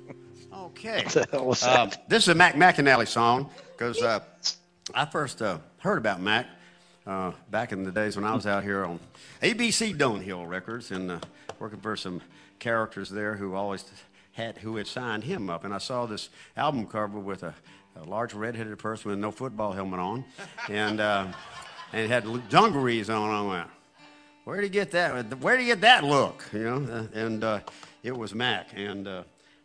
Okay. 0.54 1.06
Uh, 1.33 1.88
this 2.06 2.25
is 2.25 2.28
a 2.28 2.35
Mac 2.35 2.56
McAnally 2.56 3.09
song 3.09 3.49
because 3.73 4.02
uh, 4.02 4.21
I 4.92 5.06
first 5.06 5.40
uh, 5.40 5.58
heard 5.78 5.96
about 5.96 6.20
Mac 6.20 6.46
uh, 7.06 7.32
back 7.50 7.72
in 7.72 7.84
the 7.84 7.90
days 7.90 8.16
when 8.16 8.24
I 8.24 8.34
was 8.34 8.46
out 8.46 8.64
here 8.64 8.84
on 8.84 9.00
ABC 9.40 9.96
Dunhill 9.96 10.46
Records 10.46 10.90
and 10.90 11.12
uh, 11.12 11.18
working 11.58 11.80
for 11.80 11.96
some 11.96 12.20
characters 12.58 13.08
there 13.08 13.34
who 13.34 13.54
always 13.54 13.84
had 14.32 14.58
who 14.58 14.76
had 14.76 14.86
signed 14.86 15.24
him 15.24 15.48
up. 15.48 15.64
And 15.64 15.72
I 15.72 15.78
saw 15.78 16.04
this 16.04 16.28
album 16.54 16.86
cover 16.86 17.18
with 17.18 17.44
a, 17.44 17.54
a 17.96 18.04
large 18.04 18.34
redheaded 18.34 18.78
person 18.78 19.10
with 19.10 19.18
no 19.18 19.30
football 19.30 19.72
helmet 19.72 20.00
on, 20.00 20.24
and 20.68 21.00
uh, 21.00 21.28
and 21.94 22.02
it 22.02 22.08
had 22.08 22.48
dungarees 22.50 23.08
on. 23.08 23.30
I 23.30 23.56
went, 23.56 23.70
where 24.44 24.56
did 24.56 24.64
he 24.64 24.70
get 24.70 24.90
that? 24.90 25.38
Where 25.40 25.56
did 25.56 25.62
he 25.62 25.68
get 25.68 25.80
that 25.80 26.04
look? 26.04 26.44
You 26.52 26.64
know, 26.64 26.92
uh, 26.92 27.18
and 27.18 27.42
uh, 27.42 27.60
it 28.02 28.14
was 28.14 28.34
Mac, 28.34 28.68
and 28.76 29.08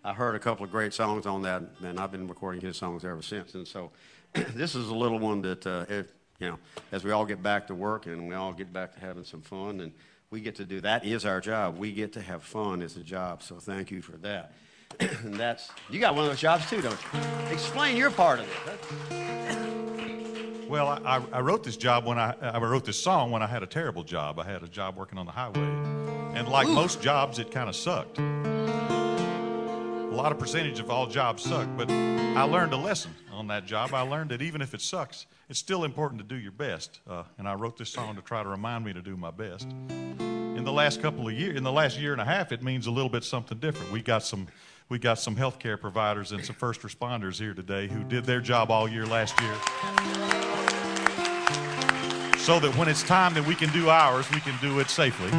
I 0.06 0.14
heard 0.14 0.36
a 0.36 0.40
couple 0.40 0.64
of 0.64 0.72
great 0.72 0.94
songs 0.94 1.26
on 1.26 1.42
that, 1.42 1.62
and 1.84 2.00
I've 2.00 2.12
been 2.12 2.28
recording 2.28 2.62
his 2.62 2.78
songs 2.78 3.04
ever 3.04 3.22
since. 3.22 3.56
And 3.56 3.68
so, 3.68 3.92
this 4.56 4.76
is 4.76 4.90
a 4.90 4.96
little 4.96 5.20
one 5.20 5.42
that, 5.42 5.66
uh, 5.66 5.86
it, 5.90 6.10
you 6.40 6.48
know, 6.48 6.60
as 6.92 7.04
we 7.04 7.12
all 7.12 7.26
get 7.26 7.44
back 7.44 7.68
to 7.68 7.76
work 7.76 8.06
and 8.06 8.28
we 8.28 8.36
all 8.36 8.54
get 8.54 8.72
back 8.72 8.94
to 8.94 9.00
having 9.00 9.24
some 9.24 9.42
fun 9.42 9.82
and 9.82 9.92
we 10.32 10.42
get 10.42 10.56
to 10.56 10.66
do 10.66 10.82
that 10.82 11.06
is 11.06 11.26
our 11.26 11.42
job. 11.42 11.78
We 11.78 11.92
get 11.92 12.14
to 12.14 12.22
have 12.22 12.44
fun 12.44 12.82
as 12.82 12.96
a 12.98 13.04
job. 13.04 13.44
So 13.44 13.56
thank 13.56 13.92
you 13.92 14.02
for 14.02 14.18
that. 14.18 14.54
and 15.00 15.36
that's 15.36 15.70
you 15.90 16.00
got 16.00 16.16
one 16.16 16.26
of 16.26 16.32
those 16.32 16.40
jobs 16.40 16.70
too, 16.70 16.82
don't 16.82 16.98
you? 17.14 17.20
Explain 17.52 17.98
your 17.98 18.12
part 18.12 18.40
of 18.40 18.48
it. 18.68 20.70
Well, 20.70 20.88
I, 21.04 21.22
I- 21.32 21.42
wrote 21.42 21.64
this 21.64 21.78
job 21.78 22.06
when 22.06 22.20
I, 22.20 22.36
I 22.42 22.60
wrote 22.60 22.86
this 22.86 23.02
song 23.02 23.32
when 23.32 23.42
I 23.42 23.48
had 23.48 23.64
a 23.64 23.68
terrible 23.68 24.04
job. 24.04 24.40
I 24.40 24.44
had 24.44 24.62
a 24.62 24.68
job 24.68 24.98
working 24.98 25.18
on 25.18 25.26
the 25.26 25.32
highway. 25.32 25.62
And 26.38 26.48
like 26.48 26.68
most 26.68 27.02
jobs, 27.02 27.40
it 27.40 27.50
kind 27.50 27.70
of 27.70 27.76
sucked. 27.76 28.20
A 28.20 28.22
lot 30.12 30.32
of 30.32 30.38
percentage 30.38 30.80
of 30.80 30.92
all 30.92 31.08
jobs 31.08 31.42
suck, 31.44 31.68
but 31.76 31.90
I 31.90 32.44
learned 32.44 32.74
a 32.74 32.78
lesson 32.78 33.16
on 33.40 33.48
that 33.48 33.66
job. 33.66 33.94
I 33.94 34.02
learned 34.02 34.32
that 34.32 34.42
even 34.42 34.62
if 34.62 34.74
it 34.74 34.82
sucks, 34.82 35.26
it's 35.50 35.58
still 35.58 35.86
important 35.86 36.20
to 36.20 36.28
do 36.28 36.36
your 36.36 36.52
best. 36.52 37.00
Uh, 37.10 37.24
and 37.38 37.48
I 37.48 37.54
wrote 37.54 37.78
this 37.78 37.90
song 37.90 38.16
to 38.16 38.22
try 38.22 38.44
to 38.44 38.50
remind 38.50 38.86
me 38.86 38.94
to 38.94 39.02
do 39.02 39.16
my 39.16 39.32
best. 39.32 39.68
In 40.20 40.64
the 40.66 40.74
last 40.74 41.02
couple 41.02 41.26
of 41.28 41.34
years, 41.34 41.56
in 41.56 41.64
the 41.64 41.72
last 41.72 41.98
year 41.98 42.12
and 42.12 42.22
a 42.22 42.26
half, 42.26 42.52
it 42.52 42.62
means 42.62 42.86
a 42.86 42.92
little 42.92 43.10
bit 43.10 43.24
something 43.24 43.58
different. 43.58 43.92
We 43.94 44.02
got 44.02 44.24
some, 44.24 44.48
we 44.90 45.00
got 45.00 45.20
some 45.20 45.38
healthcare 45.38 45.80
providers 45.80 46.34
and 46.34 46.44
some 46.44 46.56
first 46.56 46.82
responders 46.82 47.40
here 47.40 47.54
today 47.54 47.88
who 47.88 48.04
did 48.04 48.26
their 48.26 48.42
job 48.42 48.70
all 48.70 48.90
year 48.90 49.06
last 49.06 49.40
year 49.40 49.56
so 52.38 52.60
that 52.60 52.76
when 52.76 52.90
it's 52.90 53.04
time 53.04 53.34
that 53.36 53.46
we 53.46 53.56
can 53.56 53.72
do 53.72 53.90
ours, 53.90 54.30
we 54.32 54.40
can 54.42 54.56
do 54.62 54.80
it 54.80 54.90
safely. 54.90 55.30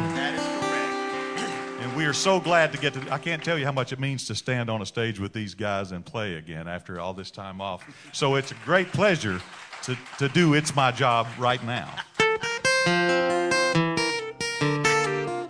We 1.95 2.05
are 2.05 2.13
so 2.13 2.39
glad 2.39 2.71
to 2.71 2.77
get 2.77 2.93
to, 2.93 3.11
I 3.11 3.17
can't 3.17 3.43
tell 3.43 3.59
you 3.59 3.65
how 3.65 3.71
much 3.71 3.91
it 3.91 3.99
means 3.99 4.25
to 4.27 4.35
stand 4.35 4.69
on 4.69 4.81
a 4.81 4.85
stage 4.85 5.19
with 5.19 5.33
these 5.33 5.53
guys 5.53 5.91
and 5.91 6.05
play 6.05 6.35
again 6.35 6.67
after 6.67 6.99
all 6.99 7.13
this 7.13 7.29
time 7.29 7.59
off. 7.59 7.85
So 8.13 8.35
it's 8.35 8.51
a 8.51 8.55
great 8.65 8.87
pleasure 8.93 9.41
to, 9.83 9.97
to 10.17 10.29
do 10.29 10.53
It's 10.53 10.73
My 10.73 10.91
Job 10.91 11.27
right 11.37 11.61
now. 11.65 11.93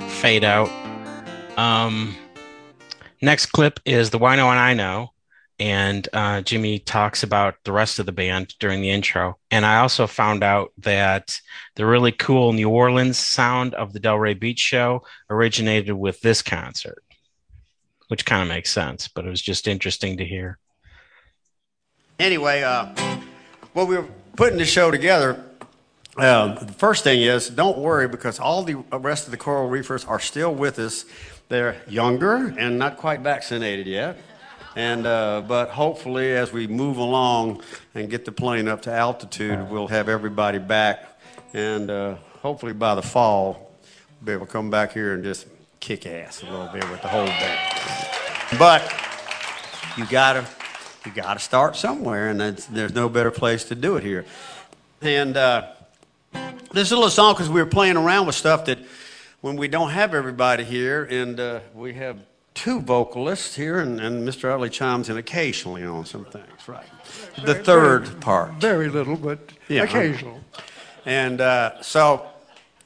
Fade 0.08 0.44
out. 0.44 0.70
Um, 1.58 2.16
next 3.22 3.48
clip 3.48 3.80
is 3.86 4.10
the 4.10 4.20
Wino 4.20 4.50
and 4.50 4.60
I 4.60 4.74
Know. 4.74 5.11
And 5.62 6.10
uh, 6.12 6.42
Jimmy 6.42 6.80
talks 6.80 7.22
about 7.22 7.54
the 7.66 7.72
rest 7.72 8.00
of 8.00 8.08
the 8.08 8.12
band 8.12 8.56
during 8.60 8.82
the 8.82 8.90
intro. 8.90 9.38
And 9.52 9.64
I 9.64 9.78
also 9.78 10.08
found 10.08 10.44
out 10.44 10.72
that 10.80 11.40
the 11.76 11.86
really 11.86 12.12
cool 12.12 12.52
New 12.52 12.68
Orleans 12.68 13.20
sound 13.20 13.76
of 13.76 13.94
the 13.94 14.00
Delray 14.00 14.40
Beach 14.40 14.58
show 14.58 15.04
originated 15.30 15.94
with 15.94 16.20
this 16.22 16.42
concert, 16.42 17.04
which 18.08 18.26
kind 18.26 18.42
of 18.42 18.48
makes 18.48 18.72
sense, 18.72 19.08
but 19.08 19.24
it 19.24 19.30
was 19.30 19.40
just 19.40 19.68
interesting 19.68 20.18
to 20.18 20.26
hear. 20.26 20.58
Anyway, 22.18 22.64
uh, 22.64 22.88
we 23.76 23.84
were 23.84 24.08
putting 24.36 24.58
the 24.58 24.66
show 24.66 24.90
together, 24.90 25.46
uh, 26.18 26.56
the 26.56 26.74
first 26.74 27.04
thing 27.04 27.22
is 27.22 27.50
don't 27.52 27.78
worry 27.78 28.08
because 28.08 28.40
all 28.40 28.64
the 28.64 28.76
rest 28.94 29.28
of 29.28 29.32
the 29.32 29.38
coral 29.38 29.70
reefers 29.70 30.06
are 30.06 30.20
still 30.20 30.56
with 30.56 30.80
us. 30.80 31.06
They're 31.50 31.82
younger 31.88 32.48
and 32.58 32.80
not 32.80 32.98
quite 32.98 33.20
vaccinated 33.20 33.86
yet. 33.86 34.18
And, 34.76 35.06
uh, 35.06 35.44
but 35.48 35.70
hopefully, 35.70 36.32
as 36.32 36.54
we 36.54 36.66
move 36.68 36.98
along 36.98 37.62
and 37.94 38.10
get 38.10 38.24
the 38.24 38.32
plane 38.32 38.68
up 38.68 38.84
to 38.84 38.92
altitude, 38.92 39.70
we'll 39.70 39.88
have 39.88 40.08
everybody 40.08 40.60
back. 40.60 41.20
And 41.54 41.90
uh, 41.92 42.16
hopefully, 42.42 42.74
by 42.74 42.96
the 42.96 43.02
fall, 43.02 43.72
we'll 44.22 44.26
be 44.26 44.32
able 44.32 44.46
to 44.46 44.52
come 44.52 44.70
back 44.70 44.94
here 44.94 45.14
and 45.14 45.24
just 45.24 45.48
kick 45.82 46.06
ass 46.06 46.42
a 46.44 46.46
little 46.46 46.70
bit 46.72 46.90
with 46.90 47.02
the 47.02 47.10
whole 47.10 47.26
band. 47.26 48.58
But 48.58 48.82
you 49.98 50.06
gotta 50.06 50.46
you 51.06 51.12
gotta 51.12 51.40
start 51.40 51.76
somewhere, 51.76 52.30
and 52.30 52.40
there's 52.40 52.94
no 52.94 53.10
better 53.10 53.32
place 53.32 53.66
to 53.66 53.76
do 53.76 53.98
it 53.98 54.04
here. 54.04 54.26
And 55.02 55.36
uh, 55.36 55.68
this 56.72 56.92
little 56.92 57.10
song 57.10 57.34
because 57.34 57.50
we 57.50 57.62
were 57.62 57.70
playing 57.70 57.98
around 57.98 58.26
with 58.28 58.36
stuff 58.36 58.66
that 58.66 58.80
when 59.42 59.58
we 59.58 59.68
don't 59.68 59.90
have 59.90 60.14
everybody 60.14 60.64
here, 60.64 61.04
and 61.04 61.40
uh, 61.40 61.60
we 61.74 61.96
have 61.96 62.20
two 62.62 62.80
vocalists 62.80 63.56
here, 63.56 63.80
and, 63.80 64.00
and 64.00 64.28
Mr. 64.28 64.54
Utley 64.54 64.70
chimes 64.70 65.10
in 65.10 65.18
occasionally 65.18 65.84
on 65.84 66.06
some 66.06 66.24
things, 66.26 66.68
right? 66.68 66.86
The 67.44 67.56
third 67.56 68.22
part. 68.22 68.54
Very 68.54 68.88
little, 68.88 69.16
but 69.16 69.40
Yeah. 69.68 69.82
occasional. 69.82 70.40
And 71.04 71.42
uh, 71.42 71.82
so, 71.82 72.24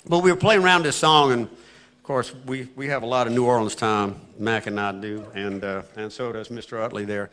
but 0.08 0.20
we 0.20 0.32
were 0.32 0.38
playing 0.38 0.63
around 0.63 0.84
this 0.84 0.96
song, 0.96 1.34
and 1.34 1.44
of 1.44 2.03
course, 2.03 2.34
we, 2.46 2.70
we 2.77 2.88
have 2.88 3.03
a 3.03 3.05
lot 3.05 3.27
of 3.27 3.34
New 3.34 3.46
Orleans 3.46 3.75
time, 3.75 4.15
Mac 4.39 4.65
and 4.67 4.79
I 4.79 4.94
do, 4.94 5.25
and, 5.36 5.62
uh, 5.62 5.82
and 5.98 6.10
so 6.10 6.32
does 6.32 6.48
Mr. 6.48 6.82
Utley 6.82 7.03
there. 7.03 7.29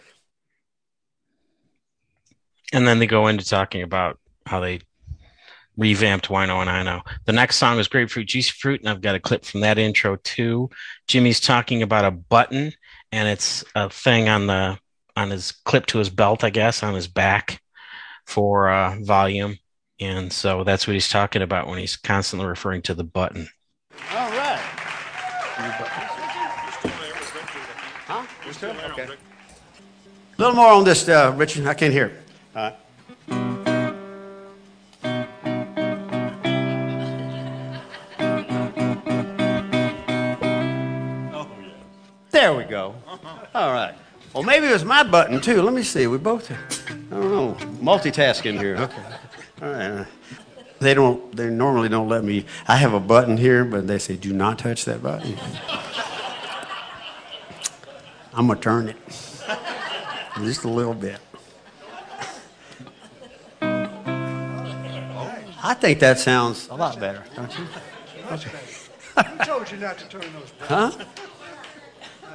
And 2.73 2.89
then 2.89 2.99
they 2.99 3.07
go 3.07 3.29
into 3.29 3.45
talking 3.45 3.83
about 3.83 4.19
how 4.47 4.59
they 4.59 4.81
revamped 5.77 6.29
Wino 6.29 6.61
and 6.61 6.71
I 6.71 6.83
know. 6.83 7.03
The 7.25 7.33
next 7.33 7.57
song 7.57 7.79
is 7.79 7.89
Grapefruit 7.89 8.27
Juicy 8.27 8.53
Fruit, 8.53 8.81
and 8.81 8.89
I've 8.89 9.01
got 9.01 9.15
a 9.15 9.21
clip 9.21 9.45
from 9.45 9.61
that 9.61 9.79
intro 9.79 10.17
too. 10.17 10.71
Jimmy's 11.09 11.41
talking 11.41 11.83
about 11.83 12.05
a 12.05 12.11
button, 12.11 12.73
and 13.11 13.29
it's 13.29 13.65
a 13.75 13.89
thing 13.91 14.29
on 14.29 14.47
the 14.47 14.79
on 15.17 15.31
his 15.31 15.53
clip 15.53 15.87
to 15.87 15.99
his 15.99 16.11
belt, 16.11 16.43
I 16.45 16.51
guess, 16.51 16.83
on 16.83 16.95
his 16.95 17.09
back 17.09 17.61
for 18.27 18.71
uh, 18.71 18.97
volume. 19.01 19.59
And 20.01 20.33
so 20.33 20.65
that's 20.65 20.87
what 20.87 20.95
he's 20.95 21.09
talking 21.09 21.43
about 21.43 21.69
when 21.69 21.79
he's 21.79 21.97
constantly 21.97 22.49
referring 22.49 22.83
to 22.83 22.95
the 22.95 23.05
button. 23.05 23.49
All 24.11 24.31
right. 24.31 24.59
Huh? 28.07 28.27
You 28.47 28.53
still? 28.53 28.71
Okay. 28.71 29.05
A 29.05 30.39
little 30.39 30.55
more 30.57 30.73
on 30.73 30.85
this, 30.85 31.09
uh, 31.09 31.33
Richard. 31.37 31.67
I 31.67 31.75
can't 31.75 31.93
hear. 31.93 32.21
All 32.57 32.73
right. 33.29 33.62
There 42.43 42.55
we 42.55 42.65
go. 42.65 42.97
All 43.55 43.73
right. 43.73 43.95
Well, 44.35 44.43
maybe 44.43 44.67
it 44.67 44.73
was 44.73 44.85
my 44.85 45.05
button 45.05 45.41
too. 45.41 45.63
Let 45.63 45.73
me 45.73 45.85
see. 45.85 46.09
We 46.09 46.19
both, 46.19 46.51
I 46.51 46.57
don't 47.09 47.31
know, 47.31 47.55
multitasking 47.81 48.59
here. 48.59 48.79
Okay. 48.79 49.03
All 49.63 49.71
right. 49.71 50.07
They 50.81 50.93
don't. 50.93 51.37
They 51.37 51.51
normally 51.51 51.89
don't 51.89 52.09
let 52.09 52.25
me. 52.25 52.45
I 52.67 52.79
have 52.79 52.95
a 52.95 52.99
button 52.99 53.37
here, 53.37 53.65
but 53.65 53.87
they 53.87 54.01
say 54.01 54.17
do 54.17 54.33
not 54.33 54.59
touch 54.59 54.87
that 54.87 55.05
button. 55.05 55.39
I'm 58.35 58.49
gonna 58.49 58.59
turn 58.59 58.89
it 58.89 58.97
just 60.39 60.65
a 60.65 60.69
little 60.69 60.95
bit. 60.95 61.21
I 65.63 65.75
think 65.75 66.01
that 66.01 66.19
sounds 66.19 66.67
a 66.71 66.75
lot 66.75 66.99
better, 66.99 67.23
don't 67.37 67.57
you? 67.57 67.67
Who 68.27 69.45
told 69.45 69.71
you 69.71 69.77
not 69.77 69.97
to 69.99 70.09
turn 70.09 70.23
those 70.33 70.51
buttons? 70.59 70.97
Huh? 70.97 71.05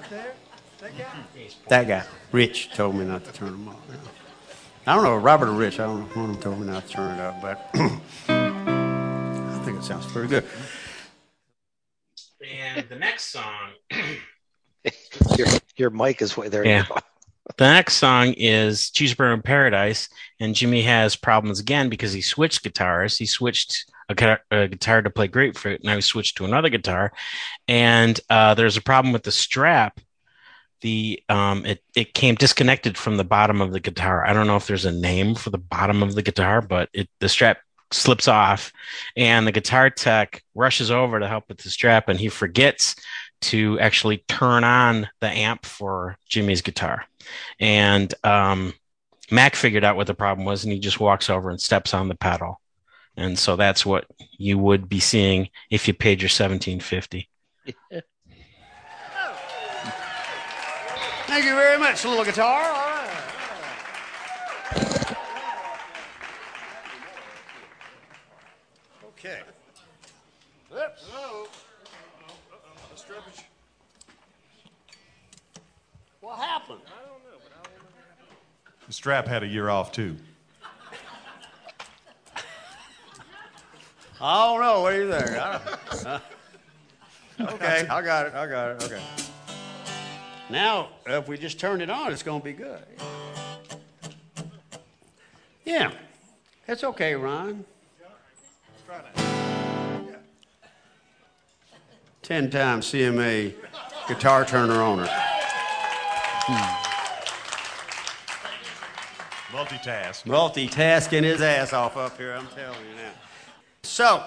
Out 0.07 0.11
there? 0.11 0.33
That 0.79 0.97
guy? 0.97 1.49
That 1.67 1.87
guy, 1.87 2.03
Rich, 2.31 2.73
told 2.75 2.95
me 2.95 3.03
not 3.03 3.25
to 3.25 3.33
turn 3.33 3.51
them 3.51 3.67
off. 3.67 3.81
I 4.85 4.95
don't 4.95 5.03
know, 5.03 5.17
Robert 5.17 5.49
or 5.49 5.51
Rich. 5.51 5.81
I 5.81 5.85
don't 5.85 5.99
know. 5.99 6.05
One 6.21 6.29
of 6.29 6.35
them 6.35 6.41
told 6.41 6.59
me 6.61 6.67
not 6.67 6.87
to 6.87 6.93
turn 6.93 7.19
it 7.19 7.19
up, 7.19 7.41
but 7.41 7.69
I 8.29 9.61
think 9.65 9.79
it 9.79 9.83
sounds 9.83 10.05
pretty 10.05 10.29
good. 10.29 10.45
And 12.41 12.87
the 12.87 12.95
next 12.95 13.25
song 13.25 13.71
Your, 15.37 15.47
your 15.75 15.89
mic 15.89 16.21
is 16.21 16.37
way 16.37 16.47
there. 16.47 16.65
Yeah. 16.65 16.85
The 17.57 17.65
next 17.65 17.97
song 17.97 18.33
is 18.37 18.89
Cheeseburger 18.91 19.33
in 19.33 19.41
Paradise, 19.41 20.07
and 20.39 20.55
Jimmy 20.55 20.83
has 20.83 21.17
problems 21.17 21.59
again 21.59 21.89
because 21.89 22.13
he 22.13 22.21
switched 22.21 22.63
guitars. 22.63 23.17
He 23.17 23.25
switched 23.25 23.91
a, 24.09 24.15
guitar- 24.15 24.41
a 24.51 24.67
guitar 24.67 25.01
to 25.01 25.09
play 25.09 25.27
Grapefruit, 25.27 25.81
and 25.81 25.89
I 25.89 25.99
switched 25.99 26.37
to 26.37 26.45
another 26.45 26.69
guitar. 26.69 27.11
And 27.67 28.19
uh, 28.29 28.53
there's 28.53 28.77
a 28.77 28.81
problem 28.81 29.13
with 29.13 29.23
the 29.23 29.31
strap. 29.31 29.99
The 30.81 31.23
um, 31.27 31.65
it 31.65 31.81
it 31.95 32.13
came 32.13 32.35
disconnected 32.35 32.99
from 32.99 33.17
the 33.17 33.23
bottom 33.23 33.61
of 33.61 33.71
the 33.71 33.79
guitar. 33.79 34.23
I 34.23 34.33
don't 34.33 34.45
know 34.45 34.57
if 34.57 34.67
there's 34.67 34.85
a 34.85 34.91
name 34.91 35.33
for 35.33 35.49
the 35.49 35.57
bottom 35.57 36.03
of 36.03 36.13
the 36.13 36.21
guitar, 36.21 36.61
but 36.61 36.89
it 36.93 37.09
the 37.19 37.29
strap 37.29 37.57
slips 37.91 38.27
off, 38.27 38.71
and 39.15 39.47
the 39.47 39.51
guitar 39.51 39.89
tech 39.89 40.43
rushes 40.53 40.91
over 40.91 41.19
to 41.19 41.27
help 41.27 41.45
with 41.49 41.57
the 41.57 41.71
strap, 41.71 42.09
and 42.09 42.19
he 42.19 42.29
forgets 42.29 42.95
to 43.41 43.79
actually 43.79 44.23
turn 44.27 44.63
on 44.63 45.09
the 45.19 45.27
amp 45.27 45.65
for 45.65 46.17
Jimmy's 46.29 46.61
guitar. 46.61 47.05
And 47.59 48.13
um, 48.23 48.73
Mac 49.31 49.55
figured 49.55 49.83
out 49.83 49.95
what 49.95 50.07
the 50.07 50.13
problem 50.13 50.45
was, 50.45 50.63
and 50.63 50.71
he 50.71 50.79
just 50.79 50.99
walks 50.99 51.29
over 51.29 51.49
and 51.49 51.59
steps 51.59 51.93
on 51.93 52.07
the 52.07 52.15
pedal. 52.15 52.61
And 53.17 53.37
so 53.37 53.55
that's 53.55 53.83
what 53.83 54.05
you 54.37 54.59
would 54.59 54.87
be 54.87 54.99
seeing 54.99 55.49
if 55.71 55.87
you 55.87 55.93
paid 55.95 56.21
your 56.21 56.29
seventeen 56.29 56.79
fifty. 56.79 57.29
Thank 61.25 61.43
you 61.43 61.55
very 61.55 61.79
much, 61.79 62.05
little 62.05 62.23
guitar. 62.23 62.63
All 62.63 62.71
right. 62.71 63.03
Okay. 69.09 69.41
Oops. 70.71 71.09
What 76.21 76.37
happened? 76.37 76.81
I 76.85 77.07
don't 77.07 77.23
know. 77.23 77.39
The 78.85 78.93
strap 78.93 79.27
had 79.27 79.43
a 79.43 79.47
year 79.47 79.69
off 79.69 79.91
too. 79.91 80.17
I 84.19 84.45
don't 84.47 84.61
know. 84.61 84.81
What 84.81 84.91
do 84.91 84.97
you 84.97 85.11
think? 85.11 85.29
I 85.37 85.59
don't- 86.03 86.21
okay, 87.53 87.87
I 87.87 88.01
got 88.01 88.25
it. 88.27 88.33
I 88.33 88.47
got 88.47 88.71
it. 88.71 88.83
Okay. 88.83 89.01
Now, 90.49 90.89
if 91.05 91.27
we 91.27 91.37
just 91.37 91.59
turn 91.59 91.81
it 91.81 91.89
on, 91.89 92.11
it's 92.11 92.23
going 92.23 92.39
to 92.41 92.45
be 92.45 92.53
good. 92.53 92.81
Yeah. 95.65 95.91
That's 96.65 96.83
okay, 96.83 97.15
Ron. 97.15 97.65
10 102.23 102.49
time 102.49 102.81
CMA 102.81 103.53
guitar 104.07 104.43
turner 104.45 104.81
owner. 104.81 105.07
Hmm. 106.49 106.83
Multitask. 109.55 110.23
Multitasking 110.23 111.23
his 111.23 111.41
ass 111.41 111.71
off 111.71 111.95
up 111.95 112.17
here, 112.17 112.33
I'm 112.33 112.47
telling 112.47 112.79
you 112.79 112.95
now. 112.95 113.11
So, 113.87 114.23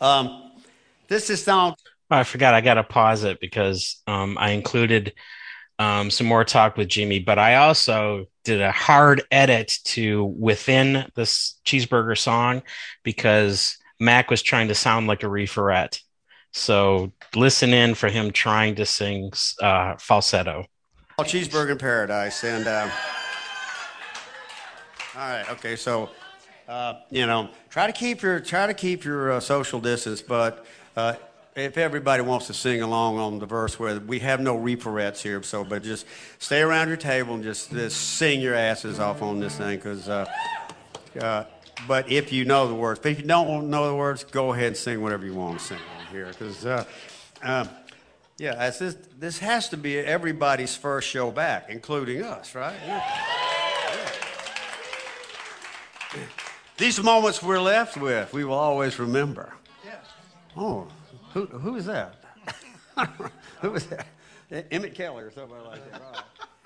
um, 0.00 0.52
this 1.08 1.30
is 1.30 1.42
song. 1.42 1.74
Oh, 2.10 2.16
I 2.16 2.22
forgot. 2.22 2.54
I 2.54 2.60
got 2.60 2.74
to 2.74 2.84
pause 2.84 3.24
it 3.24 3.40
because 3.40 4.02
um, 4.06 4.36
I 4.38 4.50
included 4.50 5.14
um, 5.78 6.10
some 6.10 6.26
more 6.26 6.44
talk 6.44 6.76
with 6.76 6.88
Jimmy, 6.88 7.18
but 7.18 7.38
I 7.38 7.56
also 7.56 8.26
did 8.44 8.60
a 8.60 8.70
hard 8.70 9.22
edit 9.30 9.72
to 9.84 10.24
within 10.24 11.06
this 11.16 11.58
cheeseburger 11.64 12.16
song 12.16 12.62
because 13.02 13.78
Mac 13.98 14.30
was 14.30 14.42
trying 14.42 14.68
to 14.68 14.74
sound 14.74 15.06
like 15.06 15.22
a 15.22 15.26
referette. 15.26 16.00
So 16.52 17.12
listen 17.34 17.72
in 17.72 17.94
for 17.94 18.10
him 18.10 18.30
trying 18.32 18.74
to 18.76 18.84
sing 18.84 19.32
uh, 19.60 19.96
falsetto. 19.96 20.66
Cheeseburger 21.20 21.72
in 21.72 21.78
Paradise. 21.78 22.44
And, 22.44 22.66
uh, 22.66 22.90
all 25.16 25.20
right, 25.20 25.50
okay, 25.50 25.74
so, 25.74 26.10
uh, 26.72 26.98
you 27.10 27.26
know, 27.26 27.50
try 27.68 27.86
to 27.86 27.92
keep 27.92 28.22
your, 28.22 28.40
try 28.40 28.66
to 28.66 28.72
keep 28.72 29.04
your 29.04 29.32
uh, 29.32 29.40
social 29.40 29.78
distance, 29.78 30.22
but 30.22 30.64
uh, 30.96 31.12
if 31.54 31.76
everybody 31.76 32.22
wants 32.22 32.46
to 32.46 32.54
sing 32.54 32.80
along 32.80 33.18
on 33.18 33.38
the 33.38 33.44
verse 33.44 33.78
where 33.78 34.00
we 34.00 34.20
have 34.20 34.40
no 34.40 34.56
referettes 34.56 35.22
here, 35.22 35.42
so, 35.42 35.64
but 35.64 35.82
just 35.82 36.06
stay 36.38 36.62
around 36.62 36.88
your 36.88 36.96
table 36.96 37.34
and 37.34 37.42
just, 37.42 37.70
just 37.70 38.16
sing 38.16 38.40
your 38.40 38.54
asses 38.54 38.98
off 38.98 39.20
on 39.20 39.38
this 39.38 39.58
thing, 39.58 39.76
because, 39.76 40.08
uh, 40.08 40.24
uh, 41.20 41.44
but 41.86 42.10
if 42.10 42.32
you 42.32 42.46
know 42.46 42.66
the 42.66 42.74
words, 42.74 43.00
but 43.00 43.12
if 43.12 43.20
you 43.20 43.26
don't 43.26 43.68
know 43.68 43.86
the 43.88 43.94
words, 43.94 44.24
go 44.24 44.54
ahead 44.54 44.68
and 44.68 44.76
sing 44.76 45.02
whatever 45.02 45.26
you 45.26 45.34
want 45.34 45.58
to 45.58 45.64
sing 45.66 45.78
here, 46.10 46.28
because, 46.28 46.64
uh, 46.64 46.84
uh, 47.42 47.66
yeah, 48.38 48.70
this, 48.70 48.96
this 49.18 49.38
has 49.40 49.68
to 49.68 49.76
be 49.76 49.98
everybody's 49.98 50.74
first 50.74 51.06
show 51.06 51.30
back, 51.30 51.66
including 51.68 52.22
us, 52.22 52.54
right? 52.54 52.74
Yeah. 52.86 53.02
These 56.78 57.02
moments 57.02 57.42
we're 57.42 57.60
left 57.60 57.96
with, 57.96 58.32
we 58.32 58.44
will 58.44 58.54
always 58.54 58.98
remember. 58.98 59.52
Yes. 59.84 60.04
Oh, 60.56 60.88
who, 61.34 61.46
who 61.46 61.76
is 61.76 61.86
that? 61.86 62.16
who 63.60 63.70
was 63.70 63.86
that? 63.86 64.06
Emmett 64.70 64.94
Kelly 64.94 65.22
or 65.22 65.30
something 65.30 65.56
like 65.64 65.90
that. 65.90 66.00
Right. 66.00 66.24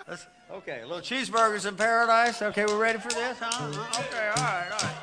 That's, 0.09 0.27
okay, 0.53 0.83
little 0.85 1.01
cheeseburgers 1.01 1.67
in 1.67 1.75
paradise. 1.75 2.41
Okay, 2.41 2.65
we're 2.67 2.79
ready 2.79 2.99
for 2.99 3.09
this, 3.09 3.39
huh? 3.41 3.51
Mm-hmm. 3.51 3.81
Uh-huh. 3.81 4.03
Okay, 4.03 4.29
all 4.29 4.45
right, 4.45 4.71
all 4.71 4.79
right. 4.89 4.97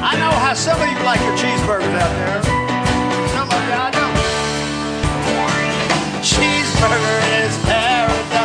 I 0.00 0.16
know 0.16 0.30
how 0.30 0.54
some 0.54 0.80
of 0.80 0.88
you 0.88 0.98
like 1.04 1.20
your 1.20 1.36
cheeseburgers 1.36 1.94
out 1.98 2.10
there. 2.18 2.42
Some 3.34 3.48
of 3.48 3.62
you 3.66 3.74
I 3.74 3.90
don't. 3.92 4.08
Cheeseburger 6.22 7.46
is 7.46 7.56
paradise. 7.64 8.37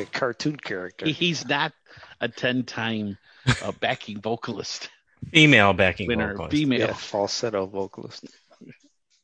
A 0.00 0.06
cartoon 0.06 0.56
character. 0.56 1.06
He's 1.06 1.46
not 1.46 1.72
a 2.20 2.28
10 2.28 2.64
time 2.64 3.18
uh, 3.62 3.72
backing 3.80 4.20
vocalist 4.20 4.90
Female 5.32 5.72
backing 5.72 6.08
winner, 6.08 6.32
vocalist. 6.32 6.52
female. 6.52 6.80
Yeah, 6.80 6.92
falsetto 6.94 7.66
vocalist. 7.66 8.26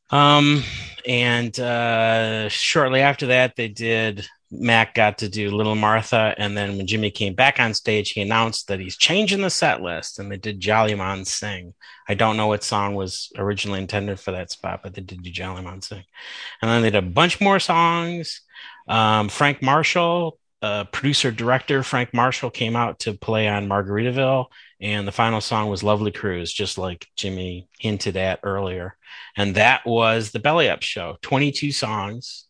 Um, 0.09 0.63
and 1.05 1.59
uh, 1.59 2.47
shortly 2.49 3.01
after 3.01 3.27
that, 3.27 3.55
they 3.55 3.67
did. 3.67 4.25
Mac 4.49 4.93
got 4.95 5.17
to 5.17 5.27
do 5.27 5.51
Little 5.51 5.75
Martha, 5.75 6.33
and 6.37 6.55
then 6.55 6.77
when 6.77 6.87
Jimmy 6.87 7.11
came 7.11 7.33
back 7.33 7.59
on 7.59 7.73
stage, 7.73 8.11
he 8.11 8.21
announced 8.21 8.69
that 8.69 8.79
he's 8.79 8.95
changing 8.95 9.41
the 9.41 9.49
set 9.49 9.81
list, 9.81 10.19
and 10.19 10.31
they 10.31 10.37
did 10.37 10.61
Jolly 10.61 10.95
Mon 10.95 11.25
Sing. 11.25 11.73
I 12.07 12.13
don't 12.13 12.37
know 12.37 12.47
what 12.47 12.63
song 12.63 12.95
was 12.95 13.29
originally 13.37 13.81
intended 13.81 14.21
for 14.21 14.31
that 14.31 14.49
spot, 14.49 14.79
but 14.83 14.93
they 14.93 15.01
did 15.01 15.21
do 15.21 15.29
Jolly 15.31 15.63
Mon 15.63 15.81
Sing, 15.81 16.03
and 16.61 16.71
then 16.71 16.81
they 16.81 16.91
did 16.91 17.03
a 17.03 17.09
bunch 17.09 17.41
more 17.41 17.59
songs. 17.59 18.39
Um, 18.87 19.27
Frank 19.27 19.61
Marshall, 19.61 20.39
uh, 20.61 20.85
producer 20.85 21.31
director 21.31 21.83
Frank 21.83 22.13
Marshall, 22.13 22.49
came 22.49 22.75
out 22.75 22.99
to 22.99 23.13
play 23.13 23.47
on 23.47 23.67
Margaritaville, 23.67 24.47
and 24.81 25.07
the 25.07 25.11
final 25.11 25.41
song 25.41 25.69
was 25.69 25.83
Lovely 25.83 26.11
Cruise, 26.11 26.51
just 26.51 26.77
like 26.77 27.07
Jimmy 27.15 27.67
hinted 27.79 28.17
at 28.17 28.39
earlier. 28.43 28.95
And 29.35 29.55
that 29.55 29.85
was 29.85 30.31
the 30.31 30.39
Belly 30.39 30.69
Up 30.69 30.81
show. 30.81 31.17
22 31.21 31.71
songs 31.71 32.45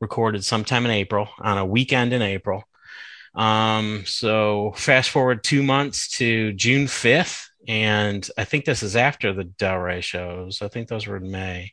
recorded 0.00 0.44
sometime 0.44 0.84
in 0.84 0.90
April 0.90 1.28
on 1.40 1.58
a 1.58 1.66
weekend 1.66 2.12
in 2.12 2.22
April. 2.22 2.64
Um, 3.34 4.04
so 4.06 4.72
fast 4.76 5.10
forward 5.10 5.44
two 5.44 5.62
months 5.62 6.08
to 6.18 6.52
June 6.54 6.86
5th. 6.86 7.46
And 7.66 8.28
I 8.38 8.44
think 8.44 8.64
this 8.64 8.82
is 8.82 8.96
after 8.96 9.32
the 9.32 9.44
Delray 9.44 10.02
shows. 10.02 10.62
I 10.62 10.68
think 10.68 10.88
those 10.88 11.06
were 11.06 11.18
in 11.18 11.30
May, 11.30 11.72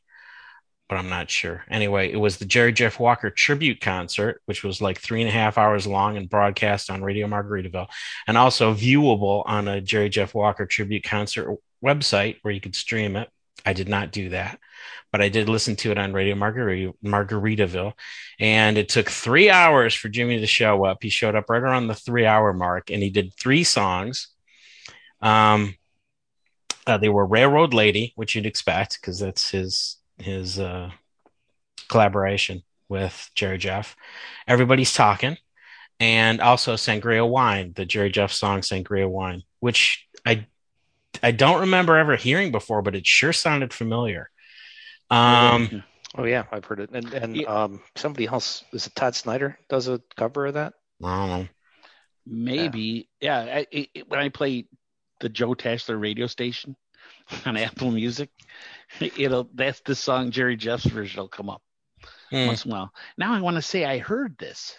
but 0.88 0.98
I'm 0.98 1.10
not 1.10 1.30
sure. 1.30 1.63
Anyway, 1.69 2.12
it 2.12 2.17
was 2.17 2.38
the 2.38 2.45
Jerry 2.45 2.71
Jeff 2.71 3.00
Walker 3.00 3.30
tribute 3.30 3.82
concert, 3.82 4.41
which 4.45 4.63
was 4.63 4.82
like 4.82 5.00
three 5.00 5.21
and 5.21 5.30
a 5.30 5.34
half 5.34 5.58
hours 5.58 5.88
long 5.88 6.15
and 6.15 6.30
broadcast 6.30 6.89
on 6.89 7.04
Radio 7.04 7.28
Margaritaville 7.28 7.88
and 8.28 8.38
also 8.38 8.74
viewable 8.74 9.43
on 9.48 9.67
a 9.67 9.82
Jerry 9.82 10.10
Jeff 10.10 10.36
Walker 10.36 10.65
tribute 10.65 11.04
concert 11.04 11.58
website 11.84 12.38
where 12.41 12.54
you 12.54 12.62
could 12.62 12.76
stream 12.76 13.15
it. 13.15 13.30
I 13.65 13.74
did 13.74 13.89
not 13.89 14.12
do 14.12 14.30
that, 14.30 14.60
but 15.12 15.21
I 15.21 15.30
did 15.30 15.50
listen 15.50 15.76
to 15.78 15.91
it 15.91 15.98
on 15.98 16.13
Radio 16.13 16.36
Margarita, 16.36 16.93
Margaritaville. 17.04 17.93
And 18.39 18.78
it 18.78 18.89
took 18.89 19.10
three 19.10 19.50
hours 19.50 19.95
for 19.95 20.10
Jimmy 20.10 20.39
to 20.39 20.48
show 20.48 20.86
up. 20.86 21.00
He 21.02 21.10
showed 21.10 21.36
up 21.36 21.50
right 21.50 21.62
around 21.62 21.88
the 21.88 21.95
three 21.95 22.28
hour 22.28 22.54
mark 22.54 22.91
and 22.91 23.02
he 23.02 23.10
did 23.10 23.34
three 23.34 23.63
songs. 23.63 24.28
Um, 25.19 25.76
uh, 26.86 27.00
they 27.00 27.10
were 27.10 27.26
Railroad 27.26 27.74
Lady, 27.74 28.13
which 28.15 28.36
you'd 28.36 28.45
expect 28.45 29.00
because 29.02 29.17
that's 29.17 29.50
his 29.50 29.98
his 30.17 30.60
uh, 30.60 30.91
collaboration 31.89 32.63
with 32.89 33.30
Jerry 33.36 33.58
Jeff. 33.58 33.95
Everybody's 34.47 34.93
talking, 34.93 35.38
and 35.99 36.41
also 36.41 36.75
Sangria 36.75 37.28
Wine, 37.28 37.73
the 37.75 37.86
Jerry 37.86 38.10
Jeff 38.12 38.32
song 38.32 38.62
Sangria 38.62 39.10
Wine, 39.10 39.43
which 39.60 40.08
I 40.25 40.47
I 41.23 41.32
don't 41.32 41.62
remember 41.62 41.97
ever 41.97 42.15
hearing 42.15 42.51
before, 42.51 42.82
but 42.82 42.95
it 42.95 43.08
sure 43.08 43.34
sounded 43.34 43.73
familiar. 43.73 44.30
Um, 45.10 45.84
Oh 46.17 46.23
yeah, 46.23 46.45
I've 46.51 46.63
heard 46.65 46.80
it. 46.80 46.91
And 46.93 47.13
and 47.13 47.36
Yeah. 47.36 47.47
um, 47.47 47.82
somebody 47.95 48.25
else 48.28 48.63
is 48.71 48.88
it 48.88 48.95
Todd 48.95 49.15
Snider 49.15 49.58
does 49.69 49.88
a 49.89 50.01
cover 50.15 50.45
of 50.45 50.54
that? 50.54 50.73
I 51.04 51.17
don't 51.17 51.30
know. 51.30 51.47
Maybe, 52.25 53.10
yeah. 53.19 53.39
I, 53.39 53.67
it, 53.71 53.89
it- 53.93 54.10
when 54.10 54.19
I 54.19 54.30
play 54.30 54.65
the 55.19 55.30
Joe 55.30 55.54
Tashler 55.54 55.99
radio 55.99 56.28
station 56.28 56.75
on 57.46 57.58
Apple 57.58 57.92
Music, 57.92 58.30
it'll 59.00 59.50
that's 59.54 59.80
the 59.82 59.96
song 59.96 60.32
Jerry 60.32 60.56
Jeff's 60.58 60.86
version 60.86 61.20
will 61.22 61.28
come 61.28 61.50
up 61.50 61.62
Hmm. 62.32 62.48
once 62.48 62.66
in 62.66 62.72
a 62.72 62.74
while. 62.76 62.92
Now 63.18 63.34
I 63.34 63.42
want 63.42 63.56
to 63.58 63.62
say 63.62 63.86
I 63.86 64.00
heard 64.00 64.38
this 64.38 64.76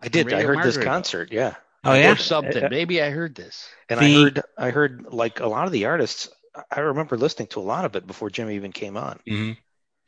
I 0.00 0.08
did. 0.08 0.30
I 0.32 0.36
Radio 0.42 0.54
heard 0.54 0.64
this 0.64 0.76
concert. 0.76 1.32
Yeah, 1.32 1.54
Oh 1.84 1.94
yeah, 1.94 2.12
or 2.12 2.16
something. 2.16 2.64
Uh, 2.64 2.68
Maybe 2.70 3.00
I 3.02 3.10
heard 3.10 3.34
this. 3.34 3.68
and 3.88 4.00
The- 4.00 4.04
I 4.04 4.12
heard 4.22 4.42
I 4.58 4.70
heard 4.70 5.06
like 5.10 5.40
a 5.40 5.46
lot 5.46 5.66
of 5.66 5.72
the 5.72 5.86
artists. 5.86 6.28
I 6.70 6.80
remember 6.80 7.16
listening 7.16 7.48
to 7.48 7.60
a 7.60 7.62
lot 7.62 7.84
of 7.86 7.96
it 7.96 8.06
before 8.06 8.28
Jimmy 8.28 8.56
even 8.56 8.72
came 8.72 8.96
on. 8.98 9.18
Mhm. 9.26 9.56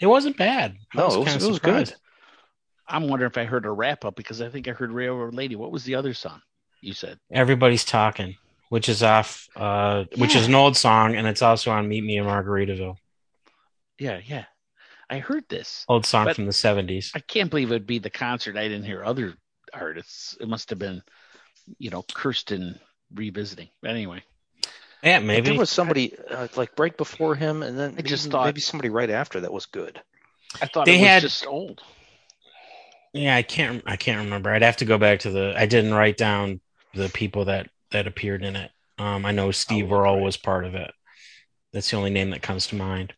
it 0.00 0.07
wasn't 0.07 0.37
bad. 0.37 0.76
I 0.94 0.98
No, 0.98 1.07
it 1.07 1.18
was- 1.24 1.42
it 1.44 1.48
was 1.48 1.59
good. 1.61 1.94
I'm 2.87 3.09
wondering 3.09 3.30
if 3.30 3.38
I 3.38 3.44
heard 3.44 3.64
a 3.64 3.70
wrap 3.70 4.04
up 4.04 4.14
because 4.14 4.42
I 4.42 4.50
think 4.50 4.68
I 4.68 4.72
heard 4.72 4.92
Railroad 4.92 5.33
Lady. 5.35 5.57
What 5.57 5.72
was 5.72 5.85
the 5.85 5.94
other 5.94 6.12
song 6.12 6.42
you 6.83 6.92
said? 6.92 7.18
Everybody's 7.30 7.85
talking, 7.85 8.37
which 8.74 8.88
is 8.88 9.04
off, 9.04 9.48
uh, 9.54 10.02
which 10.16 10.34
is 10.34 10.48
an 10.48 10.54
old 10.56 10.76
song, 10.76 11.14
and 11.14 11.28
it's 11.28 11.42
also 11.42 11.70
on 11.70 11.87
Meet 11.87 12.02
Me 12.02 12.16
in 12.16 12.24
Margaritaville, 12.24 12.96
Yeah, 14.00 14.20
yeah. 14.26 14.46
I 15.08 15.18
heard 15.20 15.44
this. 15.48 15.84
old 15.88 16.04
song 16.04 16.34
from 16.34 16.46
the 16.46 16.52
seventies. 16.52 17.12
I 17.14 17.20
can't 17.20 17.50
believe 17.50 17.70
it'd 17.70 17.87
be 17.87 18.00
the 18.00 18.10
concert. 18.10 18.56
I 18.56 18.64
didn't 18.66 18.87
hear 18.87 19.04
other 19.04 19.34
artists. 19.72 20.37
It 20.40 20.48
must 20.48 20.70
have 20.70 20.78
been, 20.80 21.02
you 21.78 21.90
know, 21.90 22.02
Kirsten 22.12 22.80
revisiting. 23.14 23.68
But 23.80 23.92
anyway, 23.92 24.24
Yeah, 25.04 25.20
But 25.20 25.26
maybe. 25.26 25.50
there 25.50 25.58
was 25.58 25.70
somebody 25.70 26.12
uh, 26.28 26.48
like 26.56 26.76
right 26.76 26.96
before 26.96 27.37
him, 27.37 27.62
and 27.62 27.78
then 27.78 27.94
I 27.96 28.02
just 28.02 28.28
thought- 28.28 28.46
maybe 28.46 28.60
somebody 28.60 28.88
right 28.88 29.10
after 29.10 29.38
that 29.42 29.52
was 29.52 29.66
good. 29.66 30.00
I 30.60 30.66
thought 30.66 30.87
They 30.87 30.96
it 30.96 31.00
was 31.00 31.08
had- 31.08 31.22
just 31.22 31.46
old. 31.46 31.80
Yeah, 33.12 33.37
I 33.37 33.42
can't. 33.42 33.84
I 33.87 33.94
can't 33.96 34.24
remember. 34.24 34.50
I'd 34.50 34.62
have 34.62 34.78
to 34.78 34.84
go 34.84 34.98
back 34.98 35.20
to 35.20 35.30
the. 35.30 35.54
I 35.56 35.66
didn't 35.66 35.94
write 35.94 36.16
down 36.16 36.60
the 36.94 37.08
people 37.08 37.44
that 37.44 37.68
that 37.94 38.09
appeared 38.09 38.44
in 38.44 38.57
it. 38.57 38.72
Um, 38.98 39.26
I 39.26 39.33
know 39.33 39.52
Steve 39.52 39.90
Oh, 39.90 39.92
Earle 39.92 40.20
right. 40.20 40.22
was 40.22 40.38
part 40.38 40.66
of 40.66 40.76
it. 40.76 40.92
That's 41.72 41.90
the 41.90 41.98
only 41.98 42.11
name 42.11 42.30
that 42.30 42.42
comes 42.42 42.68
to 42.68 42.76
mind. 42.76 43.14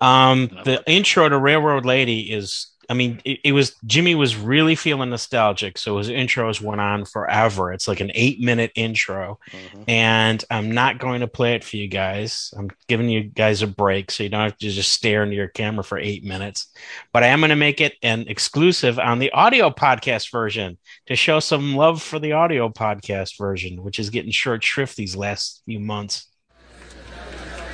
Um, 0.00 0.50
the 0.64 0.82
intro 0.86 1.28
to 1.28 1.38
Railroad 1.38 1.84
Lady 1.84 2.32
is 2.32 2.71
I 2.88 2.94
mean, 2.94 3.20
it, 3.24 3.40
it, 3.44 3.52
was 3.52 3.74
Jimmy 3.86 4.14
was 4.14 4.36
really 4.36 4.74
feeling 4.74 5.10
nostalgic, 5.10 5.78
so 5.78 5.98
his 5.98 6.08
intros 6.08 6.60
went 6.60 6.80
on 6.80 7.04
forever. 7.04 7.72
It's 7.72 7.86
like 7.86 8.00
an 8.00 8.10
eight 8.14 8.40
minute 8.40 8.72
intro, 8.74 9.38
mm-hmm. 9.50 9.82
and 9.88 10.44
I'm 10.50 10.72
not 10.72 10.98
going 10.98 11.20
to 11.20 11.28
play 11.28 11.54
it 11.54 11.64
for 11.64 11.76
you 11.76 11.88
guys. 11.88 12.52
I'm 12.56 12.70
giving 12.88 13.08
you 13.08 13.22
guys 13.22 13.62
a 13.62 13.66
break, 13.66 14.10
so 14.10 14.22
you 14.22 14.28
don't 14.28 14.42
have 14.42 14.58
to 14.58 14.70
just 14.70 14.92
stare 14.92 15.22
into 15.22 15.36
your 15.36 15.48
camera 15.48 15.84
for 15.84 15.98
eight 15.98 16.24
minutes. 16.24 16.72
But 17.12 17.22
I 17.22 17.28
am 17.28 17.40
going 17.40 17.50
to 17.50 17.56
make 17.56 17.80
it 17.80 17.94
an 18.02 18.26
exclusive 18.28 18.98
on 18.98 19.18
the 19.18 19.30
audio 19.32 19.70
podcast 19.70 20.30
version 20.30 20.78
to 21.06 21.16
show 21.16 21.40
some 21.40 21.76
love 21.76 22.02
for 22.02 22.18
the 22.18 22.32
audio 22.32 22.68
podcast 22.68 23.38
version, 23.38 23.82
which 23.82 23.98
is 23.98 24.10
getting 24.10 24.32
short 24.32 24.64
shrift 24.64 24.96
these 24.96 25.16
last 25.16 25.62
few 25.66 25.80
months 25.80 26.31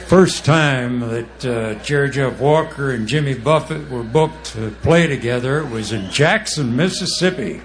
first 0.09 0.47
time 0.47 1.01
that 1.01 1.45
uh, 1.45 1.75
Jerry 1.85 2.09
Jeff 2.09 2.41
Walker 2.41 2.93
and 2.93 3.07
Jimmy 3.07 3.35
Buffett 3.35 3.91
were 3.91 4.03
booked 4.03 4.47
to 4.55 4.71
play 4.81 5.07
together 5.07 5.63
was 5.67 5.93
in 5.93 6.11
Jackson, 6.11 6.75
Mississippi. 6.75 7.61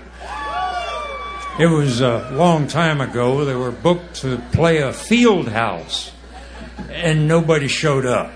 It 1.57 1.67
was 1.67 2.01
a 2.01 2.29
long 2.33 2.67
time 2.67 2.99
ago. 2.99 3.45
They 3.45 3.55
were 3.55 3.71
booked 3.71 4.15
to 4.23 4.39
play 4.51 4.79
a 4.79 4.91
field 4.91 5.47
house, 5.47 6.11
and 6.89 7.29
nobody 7.29 7.69
showed 7.69 8.05
up. 8.05 8.29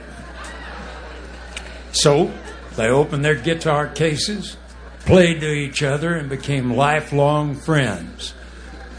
So 1.92 2.32
they 2.78 2.88
opened 2.88 3.26
their 3.26 3.36
guitar 3.36 3.90
cases, 3.90 4.56
played 5.02 5.42
to 5.42 5.52
each 5.52 5.84
other, 5.84 6.16
and 6.16 6.30
became 6.30 6.78
lifelong 6.78 7.56
friends. 7.56 8.34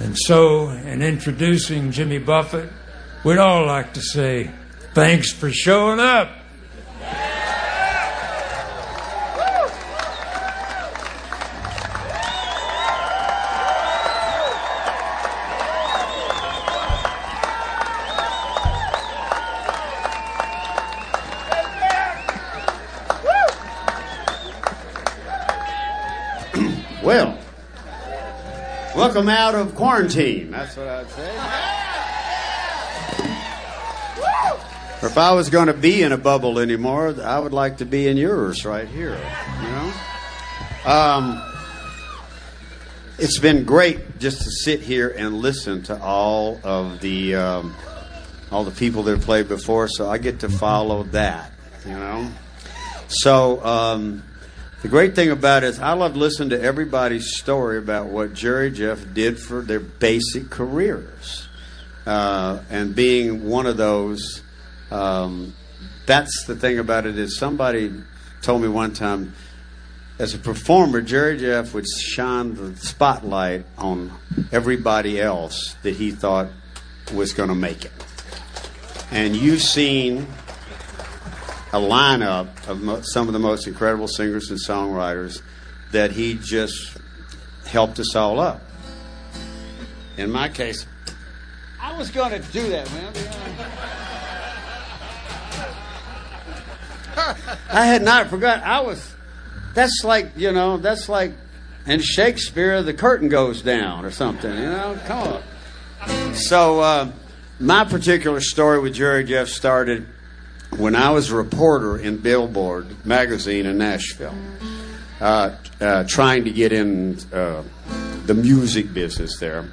And 0.01 0.19
so, 0.19 0.69
in 0.69 1.01
introducing 1.01 1.93
Jimmy 1.93 2.19
Buffett, 2.19 2.71
we'd 3.25 3.39
all 3.39 3.65
like 3.65 3.95
to 3.95 4.03
say, 4.03 4.51
Thanks 4.99 5.31
for 5.31 5.53
showing 5.53 6.01
up. 6.01 6.29
well, 27.05 27.39
welcome 28.97 29.29
out 29.29 29.55
of 29.55 29.77
quarantine. 29.77 30.51
That's 30.51 30.77
what 30.77 30.89
I'd 30.89 31.09
say. 31.11 31.85
If 35.01 35.17
I 35.17 35.33
was 35.33 35.49
going 35.49 35.69
to 35.69 35.75
be 35.75 36.03
in 36.03 36.11
a 36.11 36.19
bubble 36.19 36.59
anymore, 36.59 37.15
I 37.23 37.39
would 37.39 37.53
like 37.53 37.77
to 37.77 37.85
be 37.85 38.09
in 38.09 38.17
yours 38.17 38.65
right 38.65 38.89
here. 38.89 39.17
You 39.63 39.69
know. 39.69 39.93
Um, 40.85 41.43
it's 43.17 43.39
been 43.39 43.65
great 43.65 44.19
just 44.19 44.43
to 44.43 44.51
sit 44.51 44.81
here 44.81 45.09
and 45.09 45.39
listen 45.39 45.85
to 45.85 46.01
all 46.03 46.59
of 46.65 47.01
the 47.01 47.37
um, 47.37 47.77
all 48.51 48.65
the 48.65 48.73
people 48.73 49.05
that 49.05 49.13
have 49.13 49.25
played 49.25 49.47
before, 49.47 49.87
so 49.87 50.11
I 50.11 50.19
get 50.19 50.41
to 50.41 50.49
follow 50.49 51.05
that. 51.05 51.53
You 51.87 51.93
know. 51.93 52.33
So 53.07 53.65
um, 53.65 54.25
the 54.83 54.89
great 54.89 55.15
thing 55.15 55.31
about 55.31 55.63
it 55.63 55.69
is 55.69 55.79
I 55.79 55.93
love 55.93 56.17
listening 56.17 56.51
to 56.51 56.61
everybody's 56.61 57.39
story 57.39 57.79
about 57.79 58.07
what 58.07 58.35
Jerry 58.35 58.73
Jeff 58.73 59.05
did 59.15 59.39
for 59.39 59.63
their 59.63 59.81
basic 59.81 60.51
careers, 60.51 61.47
uh, 62.05 62.63
and 62.69 62.97
being 62.97 63.49
one 63.49 63.67
of 63.67 63.77
those 63.77 64.43
um, 64.91 65.55
that's 66.07 66.45
the 66.47 66.57
thing 66.57 66.79
about 66.79 67.07
it 67.07 67.19
is 67.19 67.39
somebody 67.39 67.93
told 68.43 68.63
me 68.63 68.69
one 68.69 68.93
time 68.93 69.35
as 70.19 70.35
a 70.35 70.39
performer 70.39 71.01
jerry 71.01 71.39
jeff 71.39 71.75
would 71.75 71.87
shine 71.87 72.55
the 72.55 72.75
spotlight 72.77 73.65
on 73.77 74.13
everybody 74.53 75.21
else 75.21 75.77
that 75.83 75.95
he 75.97 76.11
thought 76.11 76.49
was 77.15 77.33
going 77.33 77.49
to 77.49 77.55
make 77.55 77.85
it. 77.85 77.93
And 79.11 79.35
you've 79.35 79.63
seen 79.63 80.27
a 81.73 81.81
lineup 81.81 82.49
of 82.69 83.05
some 83.07 83.27
of 83.27 83.33
the 83.33 83.39
most 83.39 83.67
incredible 83.67 84.09
singers 84.09 84.51
and 84.51 84.59
songwriters 84.59 85.41
that 85.93 86.11
he 86.11 86.35
just 86.35 86.99
helped 87.67 87.99
us 87.99 88.15
all 88.15 88.41
up. 88.41 88.61
In 90.17 90.31
my 90.31 90.49
case 90.49 90.87
i 91.81 91.97
was 91.97 92.11
going 92.11 92.31
to 92.31 92.53
do 92.53 92.69
that 92.69 92.91
man 92.93 94.08
I 97.71 97.87
had 97.87 98.03
not 98.03 98.29
forgot. 98.29 98.63
I 98.63 98.81
was. 98.81 99.15
That's 99.75 100.03
like 100.05 100.33
you 100.37 100.53
know. 100.53 100.77
That's 100.77 101.09
like 101.09 101.33
in 101.87 102.01
Shakespeare, 102.01 102.83
the 102.83 102.95
curtain 102.95 103.29
goes 103.29 103.63
down 103.63 104.05
or 104.05 104.11
something. 104.11 104.51
You 104.51 104.71
know, 104.71 104.99
come 105.07 105.43
on. 106.07 106.35
So 106.35 106.81
uh, 106.81 107.13
my 107.59 107.85
particular 107.85 108.41
story 108.41 108.79
with 108.81 108.95
Jerry 108.95 109.25
Jeff 109.25 109.49
started 109.49 110.07
when 110.77 110.95
I 110.95 111.11
was 111.11 111.31
a 111.31 111.37
reporter 111.37 111.99
in 111.99 112.19
Billboard 112.19 113.07
magazine 113.07 113.67
in 113.67 113.79
Nashville, 113.79 114.35
uh, 115.21 115.57
uh, 115.81 116.05
trying 116.05 116.45
to 116.45 116.51
get 116.51 116.73
in 116.73 117.19
uh, 117.33 117.63
the 118.27 118.35
music 118.35 118.93
business 118.93 119.39
there. 119.39 119.65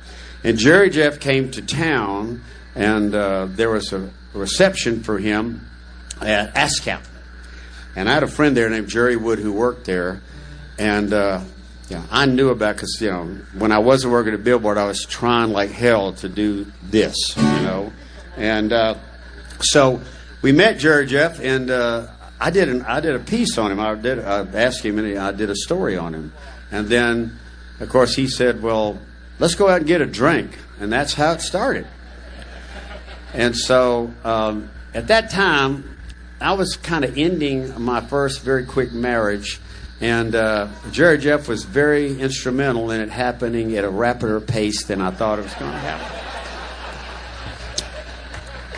And 0.44 0.58
Jerry 0.58 0.90
Jeff 0.90 1.20
came 1.20 1.52
to 1.52 1.62
town, 1.62 2.44
and 2.76 3.14
uh, 3.14 3.48
there 3.50 3.70
was 3.70 3.92
a 3.94 4.10
reception 4.34 5.04
for 5.04 5.20
him 5.20 5.68
at 6.22 6.54
ASCAP 6.56 7.02
and 7.96 8.10
I 8.10 8.14
had 8.14 8.24
a 8.24 8.28
friend 8.28 8.56
there 8.56 8.70
named 8.70 8.90
Jerry 8.90 9.16
Wood 9.16 9.40
who 9.40 9.54
worked 9.54 9.86
there, 9.86 10.22
and 10.78 11.14
uh, 11.14 11.42
yeah, 11.90 12.04
I 12.12 12.26
knew 12.26 12.50
about 12.50 12.76
because 12.76 12.98
you 13.00 13.10
know 13.10 13.26
when 13.58 13.72
I 13.72 13.80
wasn't 13.80 14.14
working 14.14 14.34
at 14.34 14.44
Billboard, 14.44 14.78
I 14.78 14.86
was 14.86 15.06
trying 15.06 15.52
like 15.52 15.72
hell 15.72 16.14
to 16.14 16.30
do 16.30 16.66
this, 16.84 17.36
you 17.38 17.44
know, 17.44 17.94
and 18.38 18.74
uh, 18.74 18.96
so 19.60 20.02
we 20.42 20.52
met 20.52 20.78
Jerry 20.78 21.06
Jeff, 21.06 21.40
and 21.40 21.70
uh, 21.70 22.08
I 22.40 22.52
did 22.52 22.70
an, 22.70 22.82
I 22.84 23.00
did 23.00 23.16
a 23.16 23.20
piece 23.20 23.58
on 23.58 23.72
him. 23.72 23.80
I 23.80 23.96
did 23.96 24.20
I 24.20 24.46
asked 24.54 24.84
him, 24.84 25.00
and 25.00 25.18
I 25.18 25.32
did 25.32 25.50
a 25.50 25.56
story 25.56 25.98
on 25.98 26.14
him, 26.14 26.34
and 26.72 26.88
then 26.88 27.40
of 27.80 27.90
course 27.90 28.16
he 28.16 28.28
said, 28.28 28.62
"Well, 28.62 29.00
let's 29.40 29.56
go 29.56 29.70
out 29.70 29.78
and 29.78 29.88
get 29.88 30.02
a 30.02 30.06
drink," 30.06 30.58
and 30.80 30.92
that's 30.92 31.14
how 31.14 31.32
it 31.32 31.42
started. 31.42 31.88
And 33.34 33.56
so 33.56 34.14
um, 34.24 34.70
at 34.94 35.08
that 35.08 35.30
time, 35.30 35.95
I 36.42 36.54
was 36.54 36.76
kind 36.76 37.06
of 37.06 37.18
ending 37.18 37.82
my 37.82 38.02
first 38.02 38.42
very 38.42 38.66
quick 38.66 38.92
marriage, 38.92 39.62
and 40.02 40.36
uh, 40.36 40.68
Jerry 40.92 41.18
Jeff 41.18 41.48
was 41.48 41.64
very 41.64 42.20
instrumental 42.20 42.92
in 42.92 43.00
it 43.00 43.10
happening 43.10 43.78
at 43.78 43.86
a 43.86 43.90
rapider 43.90 44.42
pace 44.42 44.84
than 44.84 45.02
I 45.02 45.12
thought 45.12 45.40
it 45.40 45.44
was 45.44 45.54
going 45.54 45.72
to 45.72 45.78
happen. 45.78 46.22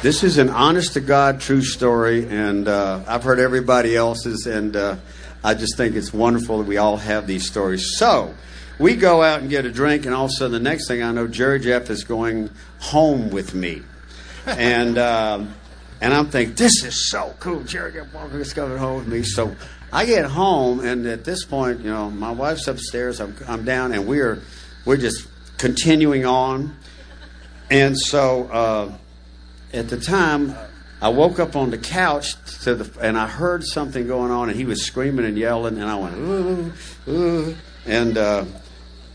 This 0.04 0.24
is 0.24 0.38
an 0.38 0.50
honest 0.50 0.94
to 0.94 1.00
God 1.00 1.42
true 1.42 1.64
story, 1.64 2.30
and 2.30 2.68
uh, 2.68 3.02
I've 3.08 3.24
heard 3.24 3.40
everybody 3.40 3.96
else's, 3.96 4.46
and 4.46 4.76
uh, 4.76 4.98
I 5.44 5.56
just 5.56 5.76
think 5.76 5.96
it's 5.96 6.14
wonderful 6.14 6.60
that 6.60 6.68
we 6.68 6.78
all 6.78 6.98
have 6.98 7.26
these 7.26 7.48
stories. 7.48 7.98
So, 7.98 8.36
we 8.78 8.96
go 8.96 9.24
out 9.24 9.42
and 9.42 9.50
get 9.50 9.66
a 9.66 9.72
drink, 9.72 10.06
and 10.06 10.14
all 10.14 10.26
of 10.26 10.32
a 10.32 10.34
sudden, 10.34 10.52
the 10.52 10.60
next 10.60 10.88
thing 10.88 11.02
I 11.02 11.12
know, 11.12 11.28
Jerry 11.28 11.60
Jeff 11.60 11.90
is 11.90 12.04
going 12.04 12.52
home 12.80 13.32
with 13.32 13.56
me. 13.56 13.82
And 14.46 15.00
um, 15.00 15.56
and 16.02 16.14
I'm 16.14 16.28
thinking, 16.28 16.56
this 16.56 16.84
is 16.84 17.10
so 17.10 17.36
cool. 17.40 17.64
Jerry 17.64 17.92
got 17.92 18.14
Walker 18.14 18.40
is 18.40 18.54
coming 18.54 18.78
home 18.78 18.98
with 19.00 19.08
me. 19.08 19.24
So 19.24 19.56
I 19.92 20.06
get 20.06 20.26
home, 20.26 20.82
and 20.82 21.06
at 21.08 21.24
this 21.24 21.46
point, 21.46 21.82
you 21.82 21.90
know, 21.90 22.12
my 22.12 22.32
wife's 22.32 22.68
upstairs, 22.68 23.20
I'm, 23.20 23.36
I'm 23.48 23.64
down, 23.64 23.94
and 23.94 24.08
we're 24.08 24.42
we're 24.86 24.98
just 24.98 25.28
continuing 25.58 26.26
on. 26.26 26.78
And 27.70 27.98
so 27.98 28.46
uh, 28.46 28.98
at 29.74 29.90
the 29.90 30.00
time, 30.00 30.56
I 31.02 31.10
woke 31.10 31.40
up 31.40 31.56
on 31.56 31.70
the 31.70 31.78
couch 31.78 32.34
to 32.64 32.76
the, 32.76 33.00
and 33.02 33.18
I 33.18 33.28
heard 33.28 33.64
something 33.64 34.08
going 34.08 34.32
on, 34.32 34.50
and 34.50 34.58
he 34.58 34.66
was 34.66 34.86
screaming 34.86 35.26
and 35.26 35.38
yelling, 35.38 35.78
and 35.78 35.90
I 35.90 35.96
went, 35.96 36.16
ooh, 36.16 36.74
ooh, 37.08 37.56
and 37.86 38.18
uh, 38.18 38.46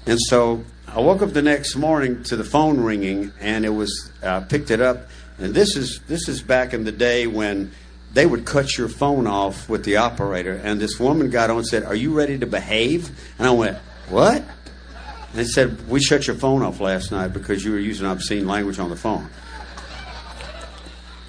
and 0.06 0.18
so 0.20 0.64
I 0.86 1.00
woke 1.00 1.22
up 1.22 1.32
the 1.32 1.42
next 1.42 1.76
morning 1.76 2.22
to 2.24 2.36
the 2.36 2.44
phone 2.44 2.80
ringing, 2.80 3.32
and 3.40 3.64
it 3.64 3.70
was 3.70 4.10
I 4.22 4.40
picked 4.40 4.70
it 4.70 4.80
up 4.80 5.08
and 5.42 5.52
this 5.54 5.76
is 5.76 6.00
this 6.06 6.28
is 6.28 6.40
back 6.40 6.72
in 6.72 6.84
the 6.84 6.92
day 6.92 7.26
when 7.26 7.72
they 8.12 8.26
would 8.26 8.44
cut 8.44 8.78
your 8.78 8.88
phone 8.88 9.26
off 9.26 9.68
with 9.68 9.84
the 9.84 9.96
operator. 9.96 10.54
And 10.62 10.80
this 10.80 11.00
woman 11.00 11.30
got 11.30 11.50
on 11.50 11.58
and 11.58 11.66
said, 11.66 11.82
"Are 11.82 11.96
you 11.96 12.16
ready 12.16 12.38
to 12.38 12.46
behave?" 12.46 13.10
And 13.38 13.48
I 13.48 13.50
went, 13.50 13.78
"What?" 14.08 14.36
And 14.36 15.34
they 15.34 15.44
said, 15.44 15.88
"We 15.88 16.00
shut 16.00 16.28
your 16.28 16.36
phone 16.36 16.62
off 16.62 16.78
last 16.78 17.10
night 17.10 17.32
because 17.32 17.64
you 17.64 17.72
were 17.72 17.80
using 17.80 18.06
obscene 18.06 18.46
language 18.46 18.78
on 18.78 18.88
the 18.88 18.96
phone." 18.96 19.28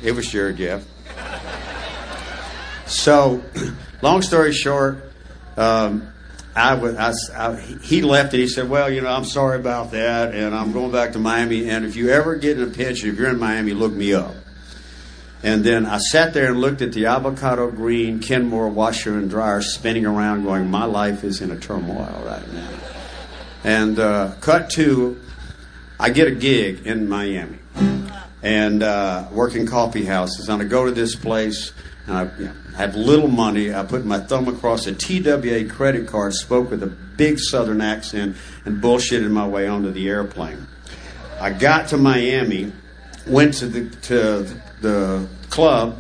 It 0.04 0.12
was 0.12 0.30
Jerry 0.30 0.54
Jeff. 0.54 0.84
So, 2.86 3.42
long 4.04 4.22
story 4.22 4.52
short, 4.52 5.12
um, 5.58 6.13
I 6.56 6.76
would, 6.76 6.96
I, 6.98 7.14
I, 7.36 7.56
he 7.56 8.02
left 8.02 8.34
and 8.34 8.42
he 8.42 8.48
said, 8.48 8.70
well, 8.70 8.92
you 8.92 9.02
know, 9.02 9.10
I'm 9.10 9.26
sorry 9.26 9.60
about 9.60 9.92
that, 9.92 10.36
and 10.36 10.54
I'm 10.54 10.72
going 10.72 10.92
back 10.92 11.14
to 11.14 11.20
Miami. 11.20 11.70
And 11.70 11.84
if 11.84 11.96
you 11.96 12.10
ever 12.10 12.36
get 12.36 12.60
in 12.60 12.68
a 12.68 12.72
pinch, 12.72 13.04
if 13.04 13.18
you're 13.18 13.30
in 13.30 13.40
Miami, 13.40 13.74
look 13.74 13.92
me 13.92 14.14
up. 14.14 14.36
And 15.42 15.64
then 15.64 15.86
I 15.86 15.98
sat 15.98 16.34
there 16.34 16.52
and 16.52 16.62
looked 16.62 16.82
at 16.82 16.94
the 16.94 17.08
avocado 17.08 17.70
green 17.70 18.20
Kenmore 18.20 18.70
washer 18.70 19.18
and 19.18 19.30
dryer 19.30 19.62
spinning 19.62 20.06
around, 20.06 20.44
going, 20.44 20.70
My 20.70 20.86
life 20.86 21.24
is 21.24 21.42
in 21.42 21.52
a 21.52 21.60
turmoil 21.60 22.24
right 22.26 22.54
now. 22.54 22.70
And 23.64 24.00
uh, 24.00 24.34
cut 24.40 24.70
to, 24.72 25.20
I 26.00 26.12
get 26.12 26.28
a 26.28 26.36
gig 26.36 26.86
in 26.86 27.10
Miami 27.10 27.60
and 28.42 28.84
uh, 28.84 29.28
working 29.32 29.66
coffee 29.66 30.06
houses. 30.06 30.50
And 30.50 30.62
I 30.62 30.66
go 30.66 30.86
to 30.86 30.92
this 30.92 31.16
place, 31.16 31.74
and 32.08 32.18
I 32.18 32.38
you 32.38 32.46
know, 32.46 32.54
have 32.76 32.96
little 32.96 33.28
money. 33.28 33.74
I 33.74 33.84
put 33.84 34.06
my 34.06 34.20
thumb 34.20 34.48
across 34.48 34.88
a 34.88 34.94
TWA 34.94 35.66
credit 35.66 36.08
card, 36.08 36.34
spoke 36.34 36.72
with 36.72 36.84
a 36.84 36.88
big 36.88 37.40
southern 37.40 37.82
accent, 37.82 38.36
and 38.66 38.82
bullshitted 38.82 39.30
my 39.30 39.48
way 39.48 39.68
onto 39.68 39.92
the 39.92 40.08
airplane. 40.10 40.68
I 41.40 41.52
got 41.52 41.90
to 41.90 41.98
Miami, 41.98 42.72
went 43.28 43.56
to 43.56 43.68
the 43.68 43.90
to 44.08 44.48
the 44.82 45.28
club, 45.50 45.98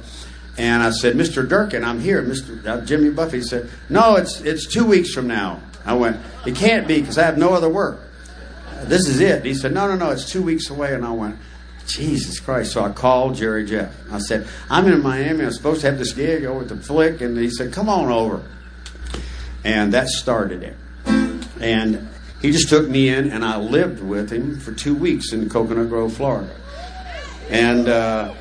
and 0.57 0.81
I 0.83 0.91
said, 0.91 1.15
"Mr. 1.15 1.47
Durkin, 1.47 1.83
I'm 1.83 1.99
here." 1.99 2.21
Mr. 2.21 2.65
Uh, 2.65 2.81
Jimmy 2.81 3.09
Buffett 3.09 3.45
said, 3.45 3.69
"No, 3.89 4.15
it's 4.15 4.41
it's 4.41 4.65
two 4.65 4.85
weeks 4.85 5.13
from 5.13 5.27
now." 5.27 5.59
I 5.85 5.93
went, 5.93 6.17
"It 6.45 6.55
can't 6.55 6.87
be 6.87 6.99
because 6.99 7.17
I 7.17 7.23
have 7.23 7.37
no 7.37 7.53
other 7.53 7.69
work. 7.69 7.99
This 8.83 9.07
is 9.07 9.19
it." 9.19 9.45
He 9.45 9.53
said, 9.53 9.73
"No, 9.73 9.87
no, 9.87 9.95
no, 9.95 10.11
it's 10.11 10.29
two 10.29 10.41
weeks 10.41 10.69
away." 10.69 10.93
And 10.93 11.05
I 11.05 11.11
went, 11.11 11.37
Jesus 11.87 12.39
Christ. 12.39 12.73
So 12.73 12.83
I 12.83 12.91
called 12.91 13.35
Jerry 13.35 13.65
Jeff. 13.65 13.95
I 14.11 14.19
said, 14.19 14.47
I'm 14.69 14.87
in 14.87 15.01
Miami. 15.01 15.45
I'm 15.45 15.51
supposed 15.51 15.81
to 15.81 15.87
have 15.87 15.99
this 15.99 16.13
gig 16.13 16.45
over 16.45 16.61
at 16.61 16.69
the 16.69 16.77
Flick. 16.77 17.21
And 17.21 17.37
he 17.37 17.49
said, 17.49 17.73
Come 17.73 17.89
on 17.89 18.09
over. 18.09 18.43
And 19.63 19.93
that 19.93 20.07
started 20.07 20.63
it. 20.63 20.75
And 21.59 22.09
he 22.41 22.51
just 22.51 22.67
took 22.67 22.89
me 22.89 23.07
in, 23.07 23.31
and 23.31 23.45
I 23.45 23.57
lived 23.57 24.03
with 24.03 24.29
him 24.29 24.59
for 24.59 24.73
two 24.73 24.93
weeks 24.93 25.31
in 25.31 25.49
Coconut 25.49 25.87
Grove, 25.87 26.13
Florida. 26.13 26.53
And 27.49 27.87
uh, 27.87 28.33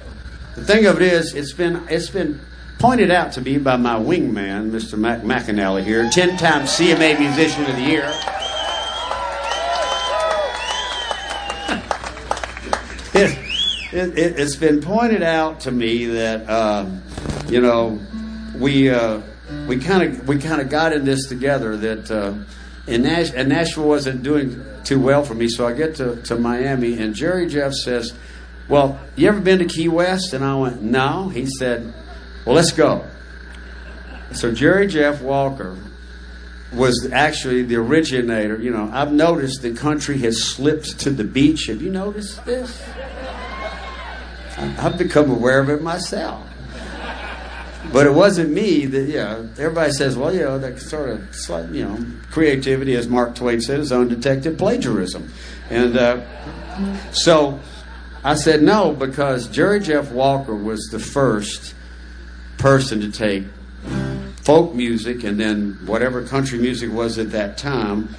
the 0.57 0.65
thing 0.65 0.87
of 0.87 1.01
it 1.01 1.03
is, 1.03 1.35
it's 1.35 1.53
been 1.53 1.87
it's 1.89 2.11
been 2.11 2.41
pointed 2.81 3.13
out 3.13 3.33
to 3.33 3.41
me 3.41 3.59
by 3.59 3.77
my 3.77 3.95
wingman, 3.95 4.71
Mr. 4.73 4.99
Mac- 4.99 5.23
McAnally 5.23 5.85
here, 5.85 6.11
ten 6.11 6.37
times 6.37 6.71
CMA 6.71 7.19
Musician 7.21 7.65
of 7.67 7.77
the 7.77 7.83
Year. 7.83 8.13
it, 13.15 13.39
it, 13.93 14.19
it, 14.19 14.39
has 14.39 14.57
been 14.57 14.81
pointed 14.81 15.23
out 15.23 15.61
to 15.61 15.71
me 15.71 16.07
that 16.07 16.49
um, 16.49 17.03
you 17.49 17.61
know 17.61 18.01
we 18.59 18.91
uh, 18.91 19.21
we 19.67 19.79
kind 19.79 20.03
of 20.03 20.29
we 20.29 20.39
kind 20.39 20.61
of 20.61 20.71
got 20.71 20.93
in 20.93 21.05
this 21.05 21.29
together 21.29 21.77
that 21.77 22.11
uh, 22.11 22.35
Nash, 22.89 23.33
and 23.35 23.49
Nashville 23.49 23.89
wasn't 23.89 24.23
doing 24.23 24.65
too 24.85 25.01
well 25.01 25.25
for 25.25 25.35
me, 25.35 25.49
so 25.49 25.67
I 25.67 25.73
get 25.73 25.97
to, 25.97 26.21
to 26.23 26.37
Miami 26.37 26.99
and 26.99 27.15
Jerry 27.15 27.47
Jeff 27.47 27.75
says, 27.75 28.15
"Well, 28.69 28.99
you 29.15 29.29
ever 29.29 29.41
been 29.41 29.59
to 29.59 29.67
Key 29.67 29.89
West?" 29.89 30.33
And 30.33 30.45
I 30.45 30.55
went, 30.55 30.83
"No." 30.83 31.29
He 31.29 31.47
said, 31.47 31.93
"Well, 32.47 32.57
let's 32.57 32.73
go." 32.73 33.05
So 34.33 34.53
Jerry 34.53 34.87
Jeff 34.87 35.21
Walker 35.21 35.77
was 36.73 37.11
actually 37.13 37.65
the 37.65 37.77
originator. 37.77 38.57
You 38.57 38.71
know, 38.71 38.89
I've 38.91 39.13
noticed 39.13 39.61
the 39.61 39.75
country 39.75 40.19
has 40.19 40.43
slipped 40.43 41.01
to 41.01 41.11
the 41.11 41.25
beach. 41.25 41.67
Have 41.67 41.83
you 41.83 41.91
noticed 41.91 42.45
this? 42.47 42.83
I've 44.57 44.99
become 44.99 45.31
aware 45.31 45.61
of 45.61 45.69
it 45.71 45.83
myself. 45.83 46.47
But 47.93 48.07
it 48.07 48.13
wasn't 48.13 48.51
me 48.51 48.87
that, 48.87 49.03
you 49.09 49.17
know, 49.17 49.49
everybody 49.59 49.93
says, 49.93 50.17
well, 50.17 50.33
you 50.33 50.41
know, 50.41 50.59
that 50.59 50.79
sort 50.79 51.11
of, 51.11 51.75
you 51.75 51.85
know, 51.85 52.07
creativity, 52.31 52.95
as 52.95 53.09
Mark 53.09 53.35
Twain 53.35 53.61
said, 53.61 53.81
is 53.81 53.93
undetected 53.93 54.57
plagiarism. 54.57 55.33
And 55.69 55.97
uh, 55.97 56.23
so 57.13 57.61
I 58.25 58.35
said 58.35 58.63
no 58.63 58.93
because 58.93 59.49
Jerry 59.49 59.81
Jeff 59.81 60.13
Walker 60.13 60.55
was 60.55 60.89
the 60.91 61.01
first 61.01 61.75
person 62.57 63.01
to 63.01 63.11
take 63.11 63.45
folk 64.43 64.75
music 64.75 65.25
and 65.25 65.39
then 65.39 65.79
whatever 65.85 66.25
country 66.25 66.59
music 66.59 66.93
was 66.93 67.19
at 67.19 67.33
that 67.33 67.59
time 67.59 68.15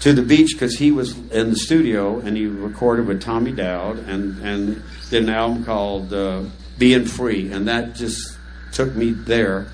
to 0.00 0.12
the 0.12 0.22
beach 0.22 0.52
because 0.52 0.76
he 0.78 0.90
was 0.90 1.16
in 1.30 1.50
the 1.50 1.56
studio 1.56 2.18
and 2.20 2.36
he 2.36 2.46
recorded 2.46 3.06
with 3.06 3.22
Tommy 3.22 3.52
Dowd 3.52 3.98
and, 4.00 4.38
and 4.42 4.82
did 5.10 5.22
an 5.22 5.30
album 5.30 5.64
called 5.64 6.12
uh, 6.12 6.42
Being 6.78 7.06
Free. 7.06 7.50
And 7.50 7.68
that 7.68 7.94
just 7.94 8.36
took 8.72 8.94
me 8.94 9.12
there. 9.12 9.66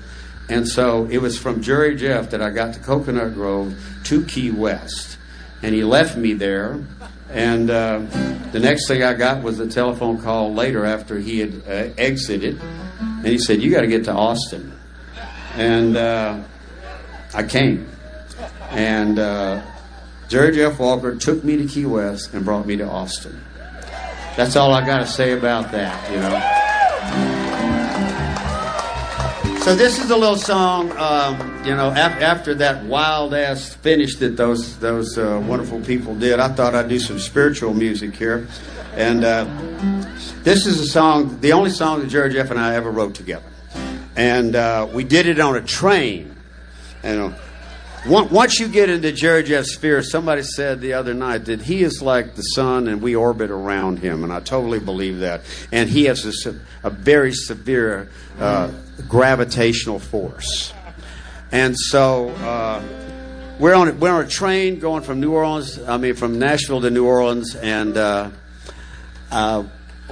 And 0.49 0.67
so 0.67 1.05
it 1.05 1.19
was 1.19 1.37
from 1.37 1.61
Jerry 1.61 1.95
Jeff 1.95 2.31
that 2.31 2.41
I 2.41 2.49
got 2.49 2.73
to 2.75 2.79
Coconut 2.79 3.33
Grove 3.33 3.75
to 4.05 4.25
Key 4.25 4.51
West. 4.51 5.17
And 5.61 5.73
he 5.73 5.83
left 5.83 6.17
me 6.17 6.33
there. 6.33 6.83
And 7.29 7.69
uh, 7.69 7.99
the 8.51 8.59
next 8.59 8.87
thing 8.87 9.01
I 9.03 9.13
got 9.13 9.41
was 9.41 9.59
a 9.59 9.67
telephone 9.67 10.21
call 10.21 10.53
later 10.53 10.85
after 10.85 11.17
he 11.17 11.39
had 11.39 11.63
uh, 11.67 11.93
exited. 11.97 12.59
And 12.99 13.25
he 13.25 13.37
said, 13.37 13.61
You 13.61 13.71
got 13.71 13.81
to 13.81 13.87
get 13.87 14.05
to 14.05 14.13
Austin. 14.13 14.77
And 15.55 15.97
uh, 15.97 16.43
I 17.33 17.43
came. 17.43 17.89
And 18.69 19.17
uh, 20.23 20.29
Jerry 20.29 20.55
Jeff 20.55 20.79
Walker 20.79 21.15
took 21.15 21.43
me 21.43 21.57
to 21.57 21.65
Key 21.65 21.85
West 21.85 22.33
and 22.33 22.43
brought 22.45 22.65
me 22.65 22.75
to 22.77 22.87
Austin. 22.87 23.39
That's 24.35 24.55
all 24.55 24.73
I 24.73 24.85
got 24.85 24.99
to 24.99 25.07
say 25.07 25.33
about 25.33 25.71
that, 25.71 26.11
you 26.11 26.17
know. 26.17 26.59
So 29.63 29.75
this 29.75 29.97
is 29.97 30.09
a 30.09 30.17
little 30.17 30.35
song, 30.35 30.91
um, 30.97 31.63
you 31.63 31.73
know. 31.73 31.89
Af- 31.91 32.21
after 32.21 32.53
that 32.55 32.83
wild 32.83 33.33
ass 33.33 33.73
finish 33.75 34.17
that 34.17 34.35
those 34.35 34.77
those 34.79 35.17
uh, 35.17 35.41
wonderful 35.47 35.79
people 35.79 36.15
did, 36.15 36.37
I 36.37 36.49
thought 36.49 36.75
I'd 36.75 36.89
do 36.89 36.99
some 36.99 37.17
spiritual 37.17 37.73
music 37.73 38.13
here, 38.13 38.45
and 38.95 39.23
uh, 39.23 39.45
this 40.43 40.65
is 40.65 40.81
a 40.81 40.85
song, 40.85 41.39
the 41.39 41.53
only 41.53 41.69
song 41.69 42.01
that 42.01 42.07
Jerry 42.07 42.33
Jeff 42.33 42.51
and 42.51 42.59
I 42.59 42.75
ever 42.75 42.91
wrote 42.91 43.15
together, 43.15 43.45
and 44.17 44.53
uh, 44.53 44.85
we 44.91 45.05
did 45.05 45.27
it 45.27 45.39
on 45.39 45.55
a 45.55 45.61
train, 45.61 46.35
and 47.01 47.33
once 48.05 48.59
you 48.59 48.67
get 48.67 48.89
into 48.89 49.11
Jerry 49.13 49.43
Jeff's 49.43 49.73
sphere, 49.73 50.03
somebody 50.03 50.43
said 50.43 50.81
the 50.81 50.93
other 50.93 51.13
night 51.13 51.45
that 51.45 51.61
he 51.61 51.83
is 51.83 52.01
like 52.01 52.35
the 52.35 52.41
sun 52.41 52.87
and 52.87 53.01
we 53.01 53.15
orbit 53.15 53.49
around 53.49 53.99
him, 53.99 54.23
and 54.23 54.33
I 54.33 54.41
totally 54.41 54.79
believe 54.79 55.19
that. 55.19 55.41
And 55.71 55.89
he 55.89 56.05
has 56.05 56.45
a, 56.45 56.55
a 56.83 56.89
very 56.89 57.33
severe 57.33 58.09
uh, 58.39 58.71
gravitational 59.07 59.99
force. 59.99 60.73
And 61.51 61.77
so 61.77 62.29
uh, 62.29 62.83
we're 63.59 63.75
on 63.75 63.99
we're 63.99 64.11
on 64.11 64.25
a 64.25 64.27
train 64.27 64.79
going 64.79 65.03
from 65.03 65.21
New 65.21 65.31
Orleans, 65.31 65.79
I 65.79 65.97
mean 65.97 66.15
from 66.15 66.39
Nashville 66.39 66.81
to 66.81 66.89
New 66.89 67.05
Orleans, 67.05 67.55
and 67.55 67.95
uh, 67.95 68.31
uh 69.31 69.63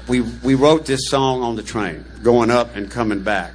we 0.08 0.22
we 0.22 0.56
wrote 0.56 0.86
this 0.86 1.10
song 1.10 1.42
on 1.44 1.56
the 1.56 1.64
train, 1.64 2.06
going 2.24 2.52
up 2.52 2.76
and 2.76 2.90
coming 2.90 3.24
back, 3.24 3.54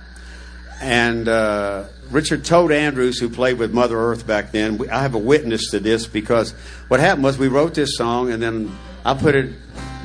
and 0.83 1.29
uh, 1.29 1.85
Richard 2.11 2.45
Toad 2.45 2.73
Andrews, 2.73 3.19
who 3.19 3.29
played 3.29 3.59
with 3.59 3.73
Mother 3.73 3.99
Earth 3.99 4.27
back 4.27 4.53
then, 4.53 4.81
I 4.91 5.03
have 5.03 5.15
a 5.15 5.19
witness 5.19 5.71
to 5.71 5.81
this 5.81 6.07
because 6.07 6.53
what 6.89 7.01
happened 7.01 7.25
was 7.25 7.39
we 7.39 7.49
wrote 7.49 7.75
this 7.75 7.97
song 7.97 8.31
and 8.31 8.43
then 8.43 8.77
I 9.05 9.15
put 9.15 9.35
it, 9.35 9.53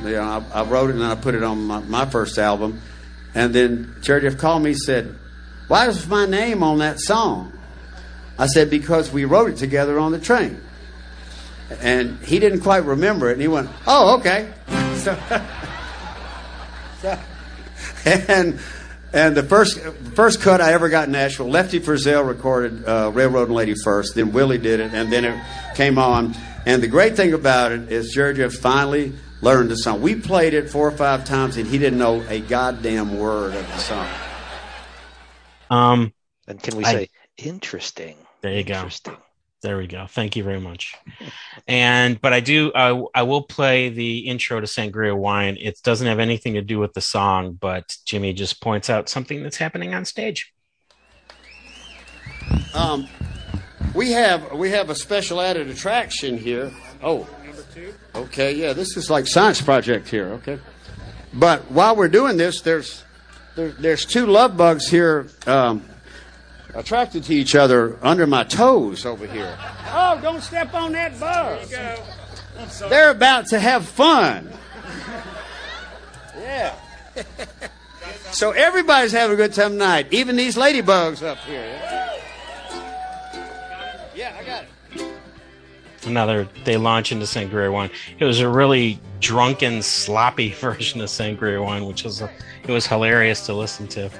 you 0.02 0.10
know, 0.12 0.44
I, 0.52 0.60
I 0.60 0.64
wrote 0.64 0.90
it 0.90 0.96
and 0.96 1.04
I 1.04 1.14
put 1.14 1.34
it 1.34 1.42
on 1.42 1.64
my, 1.64 1.80
my 1.80 2.06
first 2.06 2.38
album. 2.38 2.80
And 3.34 3.54
then 3.54 3.96
Jerry 4.02 4.22
Jeff 4.22 4.36
called 4.36 4.62
me 4.62 4.70
and 4.70 4.78
said, 4.78 5.16
Why 5.68 5.88
is 5.88 6.06
my 6.08 6.26
name 6.26 6.62
on 6.62 6.78
that 6.78 7.00
song? 7.00 7.58
I 8.38 8.46
said, 8.46 8.68
Because 8.68 9.12
we 9.12 9.24
wrote 9.24 9.50
it 9.50 9.56
together 9.56 9.98
on 9.98 10.12
the 10.12 10.18
train. 10.18 10.60
And 11.80 12.18
he 12.18 12.38
didn't 12.38 12.60
quite 12.60 12.84
remember 12.84 13.30
it. 13.30 13.34
And 13.34 13.40
he 13.42 13.48
went, 13.48 13.70
Oh, 13.86 14.18
okay. 14.18 14.52
So, 15.02 15.18
so, 17.00 17.18
and 18.04 18.60
and 19.12 19.36
the 19.36 19.42
first 19.42 19.78
first 20.14 20.40
cut 20.40 20.60
I 20.60 20.72
ever 20.72 20.88
got 20.88 21.06
in 21.06 21.12
Nashville, 21.12 21.48
Lefty 21.48 21.80
Frizzell 21.80 22.26
recorded 22.26 22.84
uh, 22.84 23.10
Railroad 23.12 23.48
and 23.48 23.54
Lady 23.54 23.74
first, 23.74 24.14
then 24.14 24.32
Willie 24.32 24.58
did 24.58 24.80
it, 24.80 24.92
and 24.92 25.12
then 25.12 25.24
it 25.24 25.40
came 25.74 25.98
on. 25.98 26.34
And 26.64 26.82
the 26.82 26.88
great 26.88 27.16
thing 27.16 27.32
about 27.32 27.72
it 27.72 27.90
is 27.90 28.12
Jerry 28.12 28.34
Jeff 28.34 28.52
finally 28.54 29.12
learned 29.40 29.70
the 29.70 29.76
song. 29.76 30.00
We 30.00 30.14
played 30.14 30.54
it 30.54 30.70
four 30.70 30.86
or 30.86 30.92
five 30.92 31.24
times, 31.24 31.56
and 31.56 31.66
he 31.66 31.78
didn't 31.78 31.98
know 31.98 32.22
a 32.28 32.40
goddamn 32.40 33.18
word 33.18 33.54
of 33.54 33.66
the 33.66 33.78
song. 33.78 34.08
Um, 35.70 36.12
and 36.46 36.62
can 36.62 36.76
we 36.76 36.84
I, 36.84 36.92
say 36.92 37.08
interesting? 37.36 38.16
There 38.40 38.52
you 38.52 38.64
go. 38.64 38.74
Interesting. 38.74 39.16
There 39.62 39.76
we 39.76 39.86
go. 39.86 40.06
Thank 40.08 40.34
you 40.34 40.42
very 40.42 40.58
much. 40.58 40.94
And 41.68 42.20
but 42.20 42.32
I 42.32 42.40
do 42.40 42.72
I, 42.74 43.00
I 43.14 43.22
will 43.22 43.42
play 43.42 43.90
the 43.90 44.18
intro 44.20 44.60
to 44.60 44.66
Sangria 44.66 45.16
Wine. 45.16 45.56
It 45.60 45.80
doesn't 45.84 46.06
have 46.06 46.18
anything 46.18 46.54
to 46.54 46.62
do 46.62 46.80
with 46.80 46.94
the 46.94 47.00
song, 47.00 47.52
but 47.52 47.96
Jimmy 48.04 48.32
just 48.32 48.60
points 48.60 48.90
out 48.90 49.08
something 49.08 49.42
that's 49.44 49.56
happening 49.56 49.94
on 49.94 50.04
stage. 50.04 50.52
Um, 52.74 53.06
we 53.94 54.10
have 54.12 54.52
we 54.52 54.70
have 54.70 54.90
a 54.90 54.94
special 54.96 55.40
added 55.40 55.68
attraction 55.68 56.38
here. 56.38 56.72
Oh, 57.02 57.28
Number 57.44 57.62
two. 57.72 57.94
okay, 58.16 58.52
yeah, 58.54 58.72
this 58.72 58.96
is 58.96 59.10
like 59.10 59.28
science 59.28 59.60
project 59.60 60.08
here. 60.08 60.28
Okay, 60.32 60.58
but 61.34 61.70
while 61.70 61.94
we're 61.94 62.08
doing 62.08 62.36
this, 62.36 62.62
there's 62.62 63.04
there, 63.54 63.70
there's 63.70 64.04
two 64.04 64.26
love 64.26 64.56
bugs 64.56 64.88
here. 64.88 65.28
Um, 65.46 65.84
attracted 66.74 67.24
to 67.24 67.34
each 67.34 67.54
other 67.54 67.98
under 68.02 68.26
my 68.26 68.44
toes 68.44 69.04
over 69.04 69.26
here. 69.26 69.56
Oh, 69.92 70.18
don't 70.22 70.40
step 70.40 70.74
on 70.74 70.92
that 70.92 71.18
bug. 71.18 71.70
Go. 71.70 72.88
They're 72.88 73.10
about 73.10 73.46
to 73.48 73.58
have 73.58 73.86
fun. 73.86 74.50
Yeah. 76.38 76.74
So 78.32 78.52
everybody's 78.52 79.12
having 79.12 79.34
a 79.34 79.36
good 79.36 79.52
time 79.52 79.72
tonight, 79.72 80.06
even 80.10 80.36
these 80.36 80.56
ladybugs 80.56 81.22
up 81.22 81.36
here. 81.40 81.78
Yeah, 84.14 84.34
I 84.38 84.42
got 84.42 84.64
it. 84.64 85.12
Another 86.06 86.48
they 86.64 86.78
launch 86.78 87.12
into 87.12 87.26
Sangria 87.26 87.70
Wine. 87.70 87.90
It 88.18 88.24
was 88.24 88.40
a 88.40 88.48
really 88.48 88.98
drunken, 89.20 89.82
sloppy 89.82 90.50
version 90.54 91.02
of 91.02 91.10
Sangria 91.10 91.62
Wine, 91.62 91.84
which 91.84 92.04
was 92.04 92.22
it 92.22 92.30
was 92.68 92.86
hilarious 92.86 93.44
to 93.46 93.54
listen 93.54 93.86
to. 93.88 94.10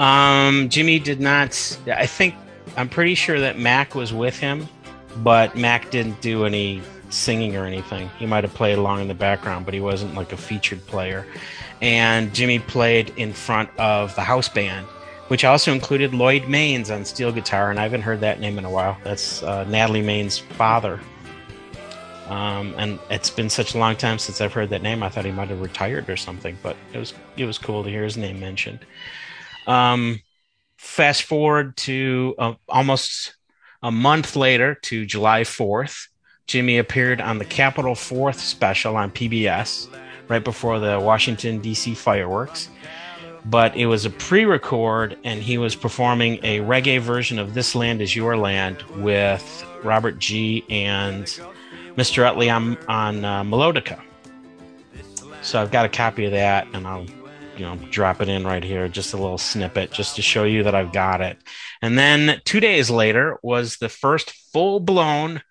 Um, 0.00 0.70
Jimmy 0.70 0.98
did 0.98 1.20
not. 1.20 1.78
I 1.86 2.06
think 2.06 2.34
I'm 2.76 2.88
pretty 2.88 3.14
sure 3.14 3.38
that 3.38 3.58
Mac 3.58 3.94
was 3.94 4.14
with 4.14 4.38
him, 4.38 4.66
but 5.18 5.56
Mac 5.56 5.90
didn't 5.90 6.22
do 6.22 6.46
any 6.46 6.80
singing 7.10 7.54
or 7.54 7.66
anything. 7.66 8.08
He 8.18 8.24
might 8.24 8.42
have 8.42 8.54
played 8.54 8.78
along 8.78 9.02
in 9.02 9.08
the 9.08 9.14
background, 9.14 9.66
but 9.66 9.74
he 9.74 9.80
wasn't 9.80 10.14
like 10.14 10.32
a 10.32 10.38
featured 10.38 10.84
player. 10.86 11.26
And 11.82 12.34
Jimmy 12.34 12.60
played 12.60 13.12
in 13.16 13.34
front 13.34 13.68
of 13.78 14.14
the 14.14 14.22
house 14.22 14.48
band, 14.48 14.86
which 15.28 15.44
also 15.44 15.70
included 15.70 16.14
Lloyd 16.14 16.44
Maines 16.44 16.90
on 16.90 17.04
steel 17.04 17.30
guitar, 17.30 17.70
and 17.70 17.78
I 17.78 17.82
haven't 17.82 18.02
heard 18.02 18.20
that 18.20 18.40
name 18.40 18.56
in 18.56 18.64
a 18.64 18.70
while. 18.70 18.96
That's 19.04 19.42
uh, 19.42 19.64
Natalie 19.64 20.02
Maines' 20.02 20.40
father. 20.40 20.98
Um, 22.28 22.74
and 22.78 22.98
it's 23.10 23.28
been 23.28 23.50
such 23.50 23.74
a 23.74 23.78
long 23.78 23.96
time 23.96 24.18
since 24.18 24.40
I've 24.40 24.52
heard 24.54 24.70
that 24.70 24.82
name. 24.82 25.02
I 25.02 25.10
thought 25.10 25.26
he 25.26 25.32
might 25.32 25.48
have 25.48 25.60
retired 25.60 26.08
or 26.08 26.16
something, 26.16 26.56
but 26.62 26.76
it 26.94 26.98
was 26.98 27.12
it 27.36 27.44
was 27.44 27.58
cool 27.58 27.82
to 27.82 27.90
hear 27.90 28.04
his 28.04 28.16
name 28.16 28.40
mentioned. 28.40 28.78
Um, 29.70 30.20
fast 30.76 31.22
forward 31.22 31.76
to 31.76 32.34
uh, 32.38 32.54
almost 32.68 33.36
a 33.82 33.92
month 33.92 34.34
later 34.34 34.74
to 34.74 35.06
July 35.06 35.42
4th. 35.42 36.08
Jimmy 36.48 36.78
appeared 36.78 37.20
on 37.20 37.38
the 37.38 37.44
Capitol 37.44 37.94
4th 37.94 38.40
special 38.40 38.96
on 38.96 39.12
PBS 39.12 39.88
right 40.26 40.42
before 40.42 40.80
the 40.80 40.98
Washington, 40.98 41.60
D.C. 41.60 41.94
fireworks. 41.94 42.68
But 43.44 43.76
it 43.76 43.86
was 43.86 44.04
a 44.04 44.10
pre 44.10 44.44
record, 44.44 45.16
and 45.22 45.40
he 45.40 45.56
was 45.56 45.76
performing 45.76 46.40
a 46.42 46.58
reggae 46.58 47.00
version 47.00 47.38
of 47.38 47.54
This 47.54 47.76
Land 47.76 48.02
Is 48.02 48.16
Your 48.16 48.36
Land 48.36 48.82
with 48.96 49.64
Robert 49.84 50.18
G. 50.18 50.64
and 50.68 51.26
Mr. 51.96 52.24
Utley 52.24 52.50
on, 52.50 52.76
on 52.88 53.24
uh, 53.24 53.44
Melodica. 53.44 54.00
So 55.42 55.62
I've 55.62 55.70
got 55.70 55.86
a 55.86 55.88
copy 55.88 56.24
of 56.26 56.32
that, 56.32 56.66
and 56.74 56.86
I'll 56.86 57.06
you 57.60 57.66
know 57.66 57.76
drop 57.90 58.22
it 58.22 58.28
in 58.30 58.44
right 58.44 58.64
here 58.64 58.88
just 58.88 59.12
a 59.12 59.18
little 59.18 59.36
snippet 59.36 59.92
just 59.92 60.16
to 60.16 60.22
show 60.22 60.44
you 60.44 60.62
that 60.62 60.74
i've 60.74 60.94
got 60.94 61.20
it. 61.20 61.36
And 61.82 61.98
then 61.98 62.40
two 62.46 62.58
days 62.58 62.90
later 62.90 63.38
was 63.42 63.76
the 63.76 63.90
first 63.90 64.30
full-blown 64.30 65.42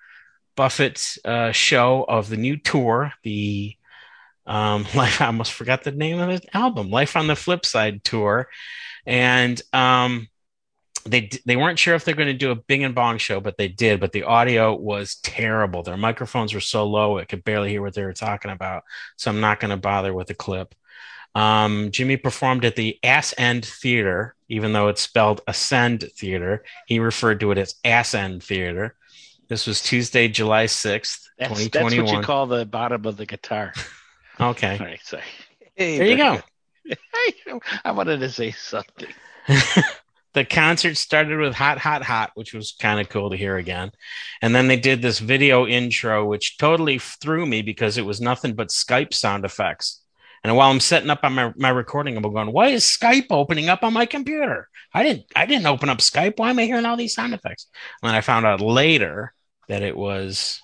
buffett 0.56 1.18
uh, 1.24 1.52
show 1.52 2.04
of 2.10 2.28
the 2.30 2.36
new 2.36 2.58
tour 2.58 3.14
the 3.24 3.76
um 4.48 4.88
life 4.96 5.22
i 5.22 5.28
almost 5.28 5.54
forgot 5.54 5.84
the 5.84 5.92
name 5.92 6.20
of 6.20 6.42
the 6.42 6.58
album 6.58 6.90
life 6.90 7.16
on 7.16 7.28
the 7.28 7.36
flip 7.36 7.64
side 7.64 8.04
tour. 8.04 8.50
And 9.06 9.62
um 9.72 10.28
they 11.06 11.30
they 11.46 11.56
weren't 11.56 11.80
sure 11.80 11.94
if 11.94 12.06
they're 12.06 12.16
going 12.16 12.28
to 12.28 12.34
do 12.34 12.52
a 12.52 12.56
bing 12.56 12.84
and 12.84 12.96
bong 12.96 13.20
show 13.20 13.40
but 13.40 13.58
they 13.58 13.68
did 13.68 14.00
but 14.00 14.14
the 14.14 14.24
audio 14.24 14.74
was 14.74 15.18
terrible. 15.18 15.84
Their 15.84 15.96
microphones 15.96 16.56
were 16.56 16.60
so 16.60 16.88
low 16.88 17.20
it 17.20 17.30
could 17.30 17.44
barely 17.44 17.70
hear 17.70 17.84
what 17.84 17.94
they 17.94 18.04
were 18.04 18.14
talking 18.14 18.50
about. 18.50 18.82
So 19.16 19.30
i'm 19.30 19.42
not 19.42 19.60
going 19.60 19.70
to 19.70 19.78
bother 19.78 20.12
with 20.12 20.28
the 20.28 20.34
clip 20.34 20.74
um, 21.36 21.92
Jimmy 21.92 22.18
performed 22.18 22.66
at 22.66 22.76
the 22.76 23.00
Ass 23.04 23.34
End 23.38 23.66
Theater, 23.66 24.36
even 24.48 24.74
though 24.74 24.88
it's 24.88 25.02
spelled 25.02 25.42
Ascend 25.48 26.06
Theater. 26.16 26.64
He 26.88 27.00
referred 27.00 27.40
to 27.42 27.52
it 27.52 27.58
as 27.58 27.76
Ass 27.84 28.14
End 28.14 28.44
Theater. 28.44 28.96
This 29.48 29.66
was 29.66 29.82
Tuesday, 29.82 30.28
July 30.28 30.66
6th, 30.66 31.28
That's, 31.38 31.50
2021. 31.50 31.72
that's 31.72 32.12
what 32.14 32.20
you 32.20 32.24
call 32.24 32.46
the 32.46 32.66
bottom 32.66 33.06
of 33.06 33.18
the 33.18 33.26
guitar. 33.26 33.74
okay. 34.40 34.78
All 34.80 34.86
right, 34.86 35.02
sorry. 35.04 35.24
Hey, 35.76 35.98
There 35.98 36.08
you 36.08 36.18
go. 36.18 36.40
I 37.86 37.92
wanted 37.92 38.20
to 38.20 38.30
say 38.30 38.52
something. 38.52 39.10
the 40.34 40.46
concert 40.46 40.98
started 40.98 41.40
with 41.40 41.56
Hot, 41.56 41.78
Hot, 41.80 42.04
Hot, 42.04 42.32
which 42.36 42.54
was 42.54 42.76
kind 42.80 43.00
of 43.00 43.10
cool 43.10 43.32
to 43.32 43.38
hear 43.38 43.58
again. 43.58 43.92
And 44.42 44.54
then 44.54 44.68
they 44.68 44.78
did 44.78 45.02
this 45.02 45.20
video 45.20 45.66
intro, 45.66 46.26
which 46.26 46.58
totally 46.58 47.00
threw 47.00 47.46
me 47.46 47.62
because 47.62 47.98
it 47.98 48.06
was 48.06 48.22
nothing 48.22 48.54
but 48.54 48.70
Skype 48.70 49.14
sound 49.14 49.46
effects. 49.46 50.02
And 50.44 50.56
while 50.56 50.72
I'm 50.72 50.80
setting 50.80 51.10
up 51.10 51.20
on 51.24 51.34
my, 51.34 51.54
my 51.58 51.70
recording, 51.70 52.16
I'm 52.16 52.24
going, 52.24 52.52
why 52.52 52.70
is 52.70 52.84
Skype 52.86 53.28
opening 53.30 53.70
up 53.70 53.84
on 53.84 53.94
my 53.94 54.06
computer? 54.06 54.70
I 54.94 55.04
didn't 55.04 55.26
I 55.36 55.46
didn't 55.46 55.68
open 55.68 55.90
up 55.90 56.00
Skype. 56.00 56.38
Why 56.38 56.50
am 56.50 56.60
I 56.60 56.66
hearing 56.66 56.86
all 56.86 56.98
these 56.98 57.14
sound 57.14 57.34
effects? 57.34 57.68
And 58.02 58.10
then 58.10 58.16
I 58.16 58.22
found 58.22 58.46
out 58.46 58.62
later 58.62 59.34
that 59.68 59.84
it 59.84 59.96
was 59.96 60.62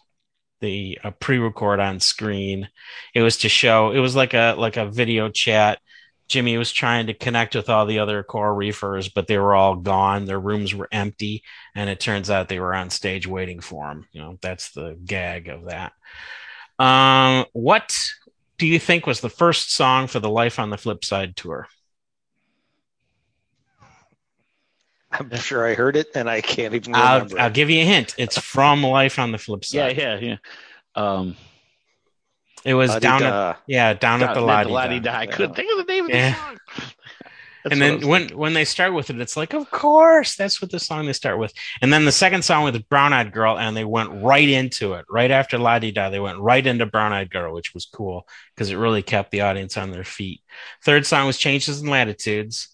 the 0.62 0.98
a 1.04 1.12
pre-record 1.12 1.80
on 1.80 2.00
screen. 2.00 2.70
It 3.14 3.22
was 3.22 3.38
to 3.38 3.50
show 3.50 3.92
it 3.92 4.00
was 4.00 4.16
like 4.16 4.34
a 4.34 4.56
like 4.58 4.78
a 4.78 4.90
video 4.90 5.30
chat. 5.30 5.80
Jimmy 6.28 6.58
was 6.58 6.72
trying 6.72 7.06
to 7.06 7.14
connect 7.14 7.56
with 7.56 7.70
all 7.70 7.86
the 7.86 8.00
other 8.00 8.24
Coral 8.24 8.56
Reefers, 8.56 9.10
but 9.10 9.28
they 9.28 9.38
were 9.38 9.54
all 9.54 9.76
gone. 9.76 10.26
Their 10.26 10.40
rooms 10.40 10.74
were 10.74 10.90
empty, 10.92 11.44
and 11.76 11.88
it 11.88 12.00
turns 12.00 12.32
out 12.32 12.50
they 12.50 12.60
were 12.60 12.74
on 12.74 12.90
stage 12.90 13.28
waiting 13.28 13.60
for 13.60 13.92
him. 13.92 14.08
You 14.12 14.22
know, 14.22 14.40
that's 14.42 14.72
the 14.72 14.98
gag 15.06 15.50
of 15.50 15.66
that. 15.66 15.94
Um, 16.84 17.46
what 17.54 17.96
do 18.58 18.66
you 18.68 18.80
think 18.80 19.06
was 19.06 19.22
the 19.22 19.30
first 19.30 19.74
song 19.74 20.08
for 20.08 20.20
the 20.20 20.30
Life 20.30 20.60
on 20.60 20.70
the 20.70 20.78
Flip 20.78 21.04
Side 21.04 21.36
tour? 21.36 21.68
I'm 25.12 25.34
sure 25.38 25.66
I 25.66 25.76
heard 25.76 25.96
it 25.96 26.08
and 26.16 26.30
I 26.30 26.42
can't 26.42 26.74
even 26.74 26.94
I'll. 26.96 27.28
I'll 27.40 27.50
give 27.50 27.70
you 27.70 27.82
a 27.82 27.86
hint. 27.86 28.16
It's 28.18 28.38
from 28.38 28.84
Life 28.84 29.18
on 29.20 29.32
the 29.32 29.38
Flip 29.38 29.64
Side. 29.64 29.98
yeah, 29.98 30.20
yeah. 30.20 30.38
Um, 30.96 31.36
It 32.66 32.74
was 32.74 32.96
down 32.98 33.24
at 33.24 33.30
La-di-da. 33.30 33.60
yeah 33.68 33.94
down 33.94 34.24
at 34.24 34.34
the 34.34 34.42
Lottie 34.42 34.70
Lottie. 34.70 35.00
Die. 35.00 35.20
I 35.22 35.26
couldn't 35.28 35.56
think 35.56 35.72
of 35.80 35.86
the 35.86 35.92
name 35.94 36.06
of 36.06 36.12
Yeah. 36.12 36.32
the 36.32 36.36
song. 36.38 36.58
That's 37.66 37.74
and 37.74 37.82
then 37.82 38.08
when 38.08 38.22
thinking. 38.22 38.38
when 38.38 38.54
they 38.54 38.64
start 38.64 38.94
with 38.94 39.10
it, 39.10 39.20
it's 39.20 39.36
like, 39.36 39.56
of 39.56 39.72
course, 39.72 40.36
that's 40.36 40.62
what 40.62 40.70
the 40.70 40.80
song 40.80 41.08
they 41.08 41.14
start 41.14 41.40
with. 41.40 41.52
And 41.82 41.92
then 41.92 42.06
the 42.06 42.12
second 42.12 42.46
song 42.46 42.64
with 42.64 42.88
Brown 42.90 43.12
Eyed 43.12 43.34
Girl, 43.34 43.58
and 43.58 43.76
they 43.76 43.84
went 43.84 44.22
right 44.22 44.48
into 44.48 44.94
it. 44.94 45.06
Right 45.10 45.32
after 45.32 45.58
La 45.58 45.80
Di 45.80 45.90
Da, 45.90 46.12
they 46.12 46.20
went 46.20 46.38
right 46.38 46.64
into 46.64 46.86
Brown 46.86 47.12
Eyed 47.12 47.32
Girl, 47.32 47.56
which 47.56 47.74
was 47.74 47.88
cool 47.88 48.28
because 48.54 48.70
it 48.70 48.76
really 48.76 49.02
kept 49.02 49.32
the 49.32 49.42
audience 49.42 49.78
on 49.78 49.90
their 49.90 50.04
feet. 50.04 50.44
Third 50.84 51.08
song 51.08 51.26
was 51.26 51.40
Changes 51.40 51.82
in 51.82 51.90
Latitudes. 51.90 52.68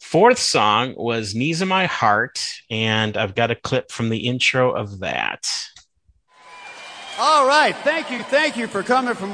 Fourth 0.00 0.38
song 0.38 0.94
was 0.96 1.34
Knees 1.34 1.60
of 1.60 1.68
My 1.68 1.84
Heart, 1.84 2.42
and 2.70 3.18
I've 3.18 3.34
got 3.34 3.50
a 3.50 3.54
clip 3.54 3.90
from 3.90 4.08
the 4.08 4.28
intro 4.28 4.70
of 4.70 5.00
that. 5.00 5.46
All 7.18 7.46
right, 7.46 7.76
thank 7.76 8.10
you, 8.10 8.20
thank 8.20 8.56
you 8.56 8.66
for 8.66 8.82
coming 8.82 9.12
from 9.12 9.30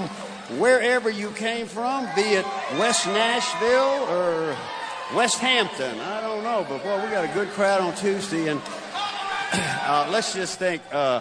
wherever 0.58 1.08
you 1.08 1.30
came 1.32 1.66
from, 1.66 2.06
be 2.16 2.22
it 2.22 2.46
West 2.80 3.06
Nashville 3.06 4.08
or 4.10 4.56
West 5.12 5.38
Hampton. 5.38 6.00
I 6.00 6.20
don't 6.20 6.42
know, 6.42 6.64
but 6.68 6.82
boy, 6.82 7.04
we 7.04 7.10
got 7.10 7.24
a 7.24 7.34
good 7.34 7.48
crowd 7.50 7.80
on 7.82 7.94
Tuesday, 7.94 8.48
and 8.48 8.60
uh, 9.52 10.08
let's 10.10 10.32
just 10.32 10.58
think 10.58 10.82
uh, 10.92 11.20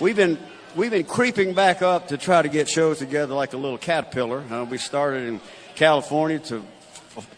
we've 0.00 0.16
been 0.16 0.38
we've 0.74 0.90
been 0.90 1.04
creeping 1.04 1.52
back 1.52 1.82
up 1.82 2.08
to 2.08 2.16
try 2.16 2.40
to 2.40 2.48
get 2.48 2.68
shows 2.68 2.98
together 2.98 3.34
like 3.34 3.52
a 3.52 3.56
little 3.56 3.78
caterpillar. 3.78 4.42
Uh, 4.50 4.64
we 4.64 4.78
started 4.78 5.28
in 5.28 5.40
California 5.76 6.38
to 6.38 6.64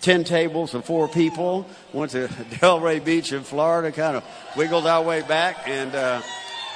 10 0.00 0.24
tables 0.24 0.74
and 0.74 0.85
four 0.85 1.09
people. 1.09 1.66
Went 1.92 2.12
to 2.12 2.29
Delray 2.61 3.05
Beach 3.05 3.33
in 3.33 3.42
Florida, 3.42 3.92
kind 3.92 4.16
of 4.16 4.24
wiggled 4.57 4.87
our 4.87 5.02
way 5.02 5.22
back. 5.22 5.68
And, 5.68 5.94
uh, 5.94 6.22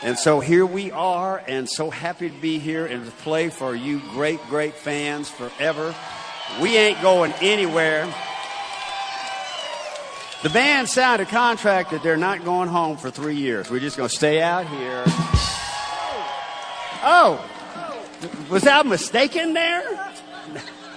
and 0.02 0.18
so 0.18 0.40
here 0.40 0.66
we 0.66 0.90
are, 0.90 1.42
and 1.46 1.68
so 1.68 1.90
happy 1.90 2.28
to 2.28 2.40
be 2.40 2.58
here 2.58 2.86
and 2.86 3.04
to 3.04 3.10
play 3.10 3.50
for 3.50 3.74
you 3.74 4.00
great, 4.10 4.40
great 4.48 4.74
fans 4.74 5.30
forever. 5.30 5.94
We 6.60 6.76
ain't 6.76 7.00
going 7.00 7.32
anywhere. 7.40 8.12
The 10.42 10.48
band 10.48 10.88
signed 10.88 11.20
a 11.20 11.26
contract 11.26 11.90
that 11.90 12.02
they're 12.02 12.16
not 12.16 12.44
going 12.46 12.68
home 12.70 12.96
for 12.96 13.10
three 13.10 13.36
years. 13.36 13.70
We're 13.70 13.80
just 13.80 13.98
going 13.98 14.08
to 14.08 14.14
stay 14.14 14.40
out 14.40 14.66
here. 14.66 15.02
Oh, 17.02 17.44
was 18.48 18.66
I 18.66 18.82
mistaken 18.82 19.52
there? 19.52 19.82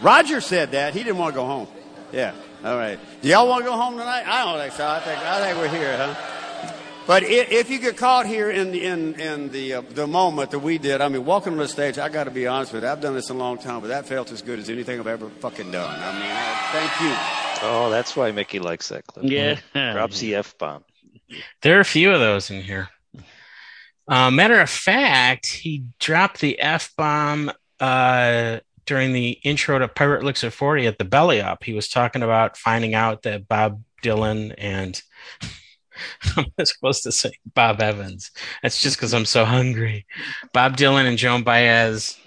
Roger 0.01 0.39
said 0.39 0.71
that. 0.71 0.93
He 0.93 1.03
didn't 1.03 1.17
want 1.17 1.34
to 1.34 1.39
go 1.41 1.45
home. 1.45 1.67
Yeah. 2.13 2.34
All 2.63 2.77
right. 2.77 2.97
Do 3.21 3.27
y'all 3.27 3.47
want 3.49 3.65
to 3.65 3.69
go 3.69 3.75
home 3.75 3.97
tonight? 3.97 4.23
I 4.25 4.45
don't 4.45 4.62
think 4.62 4.73
so. 4.73 4.88
I 4.88 4.99
think 5.01 5.19
I 5.19 5.41
think 5.41 5.58
we're 5.58 5.77
here, 5.77 5.97
huh? 5.97 6.73
But 7.06 7.23
if 7.23 7.69
you 7.69 7.79
get 7.79 7.97
caught 7.97 8.25
here 8.25 8.49
in 8.49 8.71
the 8.71 8.86
in 8.86 9.15
in 9.15 9.49
the 9.49 9.74
uh, 9.74 9.82
the 9.82 10.07
moment 10.07 10.51
that 10.51 10.59
we 10.59 10.78
did, 10.78 11.01
I 11.01 11.09
mean, 11.09 11.26
welcome 11.26 11.55
to 11.55 11.63
the 11.63 11.67
stage. 11.67 11.97
I 11.97 12.07
got 12.07 12.26
to 12.26 12.32
be 12.32 12.47
honest 12.47 12.72
with 12.72 12.84
you. 12.84 12.89
I've 12.89 13.01
done 13.01 13.13
this 13.13 13.30
a 13.30 13.34
long 13.34 13.57
time, 13.57 13.82
but 13.82 13.88
that 13.88 14.05
felt 14.05 14.32
as 14.32 14.41
good 14.41 14.59
as 14.59 14.70
anything 14.70 15.01
I've 15.01 15.07
ever 15.07 15.30
fucking 15.30 15.72
done. 15.72 15.99
I 15.99 16.13
mean, 16.13 16.32
I, 16.32 16.70
thank 16.72 17.01
you. 17.01 17.42
Oh, 17.66 17.89
that's 17.89 18.16
why 18.16 18.32
Mickey 18.32 18.59
likes 18.59 18.89
that 18.89 19.07
clip. 19.07 19.26
Yeah. 19.26 19.59
Drops 19.74 20.20
the 20.20 20.36
F 20.36 20.57
bomb. 20.57 20.84
There 21.61 21.78
are 21.78 21.82
a 21.82 21.86
few 21.86 22.11
of 22.11 22.20
those 22.20 22.51
in 22.51 22.61
here. 22.61 22.89
Uh, 24.07 24.30
matter 24.30 24.59
of 24.59 24.70
fact, 24.70 25.47
he 25.47 25.86
dropped 25.97 26.41
the 26.41 26.59
F 26.59 26.91
bomb 26.97 27.51
uh, 27.80 28.59
during 28.86 29.14
the 29.14 29.32
intro 29.43 29.80
to 29.80 29.88
Pirate 29.88 30.24
Looks 30.24 30.43
at 30.43 30.51
40 30.51 30.88
at 30.88 30.97
the 30.97 31.05
Belly 31.05 31.41
Up. 31.41 31.64
He 31.64 31.74
was 31.74 31.88
talking 31.88 32.22
about 32.22 32.57
finding 32.57 32.95
out 32.95 33.22
that 33.24 33.47
Bob 33.47 33.82
Dylan 34.03 34.53
and 34.57 35.01
I'm 36.36 36.51
supposed 36.66 37.03
to 37.03 37.14
say 37.14 37.32
Bob 37.55 37.82
Evans. 37.82 38.32
That's 38.61 38.82
just 38.82 38.97
because 38.97 39.14
I'm 39.14 39.26
so 39.26 39.45
hungry. 39.45 40.05
Bob 40.51 40.76
Dylan 40.76 41.05
and 41.05 41.18
Joan 41.18 41.43
Baez 41.43 42.20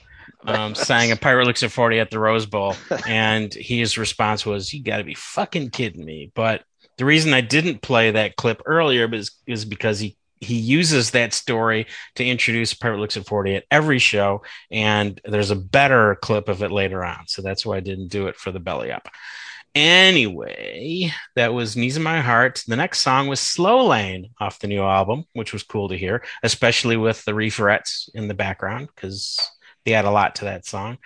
um, 0.47 0.75
sang 0.75 1.13
a 1.13 1.17
Pirate 1.17 1.47
Looks 1.47 1.63
at 1.63 1.71
40 1.71 2.01
at 2.01 2.11
the 2.11 2.19
Rose 2.19 2.47
Bowl. 2.47 2.75
And 3.07 3.53
his 3.53 3.99
response 3.99 4.47
was, 4.47 4.73
You 4.73 4.83
got 4.83 4.99
to 4.99 5.05
be 5.05 5.15
fucking 5.15 5.71
kidding 5.71 6.05
me. 6.05 6.31
But 6.35 6.65
the 6.99 7.05
reason 7.05 7.35
I 7.35 7.41
didn't 7.41 7.83
play 7.83 8.11
that 8.11 8.37
clip 8.37 8.63
earlier 8.67 9.13
is, 9.13 9.31
is 9.47 9.65
because 9.65 9.99
he, 9.99 10.17
he 10.41 10.57
uses 10.57 11.11
that 11.11 11.33
story 11.33 11.87
to 12.17 12.25
introduce 12.25 12.75
Pirate 12.75 12.99
Looks 12.99 13.17
at 13.17 13.27
40 13.27 13.57
at 13.57 13.65
every 13.71 13.99
show. 13.99 14.43
And 14.71 15.21
there's 15.25 15.51
a 15.51 15.57
better 15.57 16.17
clip 16.17 16.49
of 16.49 16.63
it 16.63 16.71
later 16.71 17.05
on. 17.05 17.27
So 17.27 17.43
that's 17.43 17.67
why 17.67 17.77
I 17.77 17.81
didn't 17.81 18.09
do 18.09 18.29
it 18.29 18.37
for 18.37 18.53
the 18.53 18.61
belly 18.61 18.93
up. 18.93 19.09
Anyway, 19.77 21.13
that 21.35 21.53
was 21.53 21.77
Knees 21.77 21.99
in 21.99 22.03
My 22.03 22.23
Heart. 22.23 22.65
The 22.67 22.77
next 22.77 23.01
song 23.01 23.27
was 23.27 23.41
Slow 23.41 23.87
Lane 23.87 24.31
off 24.41 24.59
the 24.59 24.69
new 24.69 24.83
album, 24.83 25.27
which 25.35 25.53
was 25.53 25.63
cool 25.63 25.91
to 25.91 25.99
hear, 25.99 26.25
especially 26.43 26.97
with 26.97 27.23
the 27.27 27.33
Reeferettes 27.33 28.09
in 28.15 28.27
the 28.27 28.33
background 28.33 28.89
because 28.97 29.39
they 29.87 29.95
add 29.95 30.05
a 30.05 30.11
lot 30.11 30.35
to 30.37 30.45
that 30.45 30.67
song. 30.67 30.99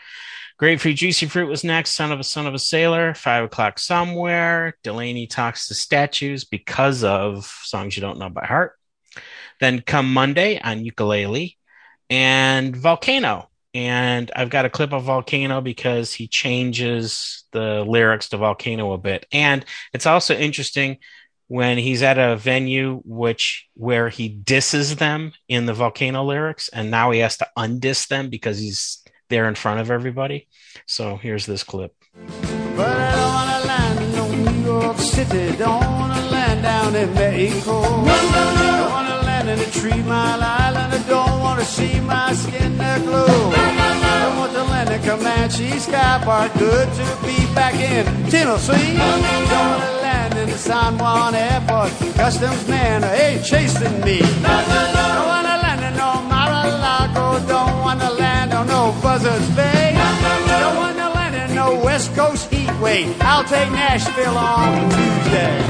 Grapefruit 0.58 0.96
Juicy 0.96 1.26
Fruit 1.26 1.48
was 1.48 1.62
next. 1.62 1.92
Son 1.92 2.10
of 2.10 2.18
a 2.18 2.24
Son 2.24 2.46
of 2.46 2.54
a 2.54 2.58
Sailor. 2.58 3.14
Five 3.14 3.44
O'Clock 3.44 3.78
Somewhere. 3.78 4.76
Delaney 4.82 5.26
Talks 5.26 5.68
to 5.68 5.74
Statues 5.74 6.44
because 6.44 7.04
of 7.04 7.46
songs 7.62 7.96
you 7.96 8.00
don't 8.00 8.18
know 8.18 8.28
by 8.28 8.44
heart. 8.44 8.76
Then 9.60 9.80
Come 9.82 10.12
Monday 10.12 10.58
on 10.60 10.84
ukulele 10.84 11.56
and 12.08 12.74
Volcano 12.74 13.50
and 13.72 14.30
I've 14.34 14.50
got 14.50 14.64
a 14.64 14.70
clip 14.70 14.92
of 14.92 15.04
Volcano 15.04 15.60
because 15.60 16.12
he 16.12 16.26
changes 16.26 17.44
the 17.52 17.84
lyrics 17.86 18.30
to 18.30 18.36
Volcano 18.36 18.92
a 18.92 18.98
bit. 18.98 19.26
And 19.30 19.64
it's 19.92 20.06
also 20.06 20.34
interesting 20.34 20.98
when 21.50 21.78
he's 21.78 22.00
at 22.00 22.16
a 22.16 22.36
venue 22.36 23.02
which 23.04 23.68
where 23.74 24.08
he 24.08 24.28
disses 24.28 24.94
them 24.96 25.32
in 25.48 25.66
the 25.66 25.74
Volcano 25.74 26.22
lyrics 26.22 26.68
and 26.68 26.92
now 26.92 27.10
he 27.10 27.18
has 27.18 27.36
to 27.38 27.48
undiss 27.58 28.06
them 28.06 28.30
because 28.30 28.60
he's 28.60 29.02
there 29.30 29.48
in 29.48 29.56
front 29.56 29.80
of 29.80 29.90
everybody. 29.90 30.46
So 30.86 31.16
here's 31.16 31.46
this 31.46 31.64
clip. 31.64 31.92
But 32.76 32.86
I 32.86 33.10
don't 33.16 33.34
wanna 33.34 33.66
land 33.66 33.98
in 33.98 34.44
New 34.44 34.64
York 34.64 34.98
City, 34.98 35.56
don't 35.56 35.90
wanna 35.98 36.22
land 36.30 36.62
down 36.62 36.94
in 36.94 37.12
Mexico. 37.14 37.82
Don't 37.82 38.90
wanna 38.92 39.20
land 39.26 39.48
in 39.48 39.58
a 39.58 39.70
Three 39.74 40.02
Mile 40.04 40.40
Island, 40.40 40.94
I 40.94 41.02
don't 41.08 41.40
wanna 41.40 41.64
see 41.64 41.98
my 41.98 42.32
skin 42.32 42.78
there 42.78 43.00
glow. 43.00 43.26
Don't 43.26 44.36
want 44.38 44.52
to 44.52 44.62
land 44.62 44.90
in 44.90 45.02
Comanche 45.02 45.80
Sky 45.80 46.20
Park, 46.22 46.52
good 46.60 46.86
to 46.94 47.26
be 47.26 47.34
back 47.56 47.74
in 47.74 48.04
Tennessee. 48.30 49.99
Land 50.30 50.48
in 50.48 50.50
the 50.50 50.58
San 50.58 50.96
Juan 50.96 51.34
Airport, 51.34 51.90
customs 52.14 52.68
man 52.68 53.02
ain't 53.02 53.44
chasing 53.44 54.00
me. 54.02 54.18
Don't 54.20 55.26
wanna 55.26 55.58
land 55.58 55.84
in 55.84 55.96
no 55.96 56.22
Mar-a-Lago, 56.22 57.46
don't 57.48 57.80
wanna 57.80 58.10
land 58.12 58.52
on 58.52 58.68
no 58.68 58.96
Buzzards 59.02 59.50
Bay. 59.56 59.92
Don't 60.46 60.76
wanna 60.76 61.10
land 61.10 61.34
in 61.50 61.56
no 61.56 61.82
West 61.82 62.14
Coast 62.14 62.48
heat 62.52 62.70
wave. 62.80 63.16
I'll 63.20 63.42
take 63.42 63.72
Nashville 63.72 64.38
on 64.38 64.90
Tuesday. 64.90 65.64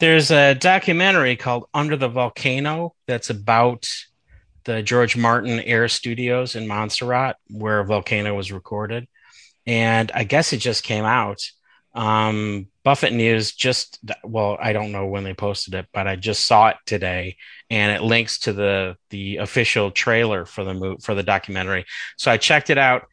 There's 0.00 0.32
a 0.32 0.54
documentary 0.54 1.36
called 1.36 1.66
Under 1.72 1.96
the 1.96 2.08
Volcano 2.08 2.96
that's 3.06 3.30
about 3.30 3.88
the 4.64 4.82
George 4.82 5.16
Martin 5.16 5.60
Air 5.60 5.86
Studios 5.86 6.56
in 6.56 6.66
Montserrat, 6.66 7.36
where 7.48 7.84
Volcano 7.84 8.34
was 8.34 8.50
recorded. 8.50 9.06
And 9.64 10.10
I 10.12 10.24
guess 10.24 10.52
it 10.52 10.58
just 10.58 10.82
came 10.82 11.04
out. 11.04 11.40
Um, 11.94 12.68
Buffett 12.84 13.12
News 13.12 13.52
just, 13.52 14.00
well, 14.24 14.56
I 14.60 14.72
don't 14.72 14.92
know 14.92 15.06
when 15.06 15.24
they 15.24 15.34
posted 15.34 15.74
it, 15.74 15.86
but 15.92 16.06
I 16.08 16.16
just 16.16 16.46
saw 16.46 16.68
it 16.68 16.76
today 16.86 17.36
and 17.70 17.94
it 17.94 18.02
links 18.02 18.38
to 18.40 18.52
the, 18.52 18.96
the 19.10 19.36
official 19.36 19.90
trailer 19.90 20.44
for 20.46 20.64
the 20.64 20.74
movie, 20.74 21.00
for 21.02 21.14
the 21.14 21.22
documentary. 21.22 21.84
So 22.16 22.30
I 22.30 22.38
checked 22.38 22.70
it 22.70 22.78
out 22.78 23.06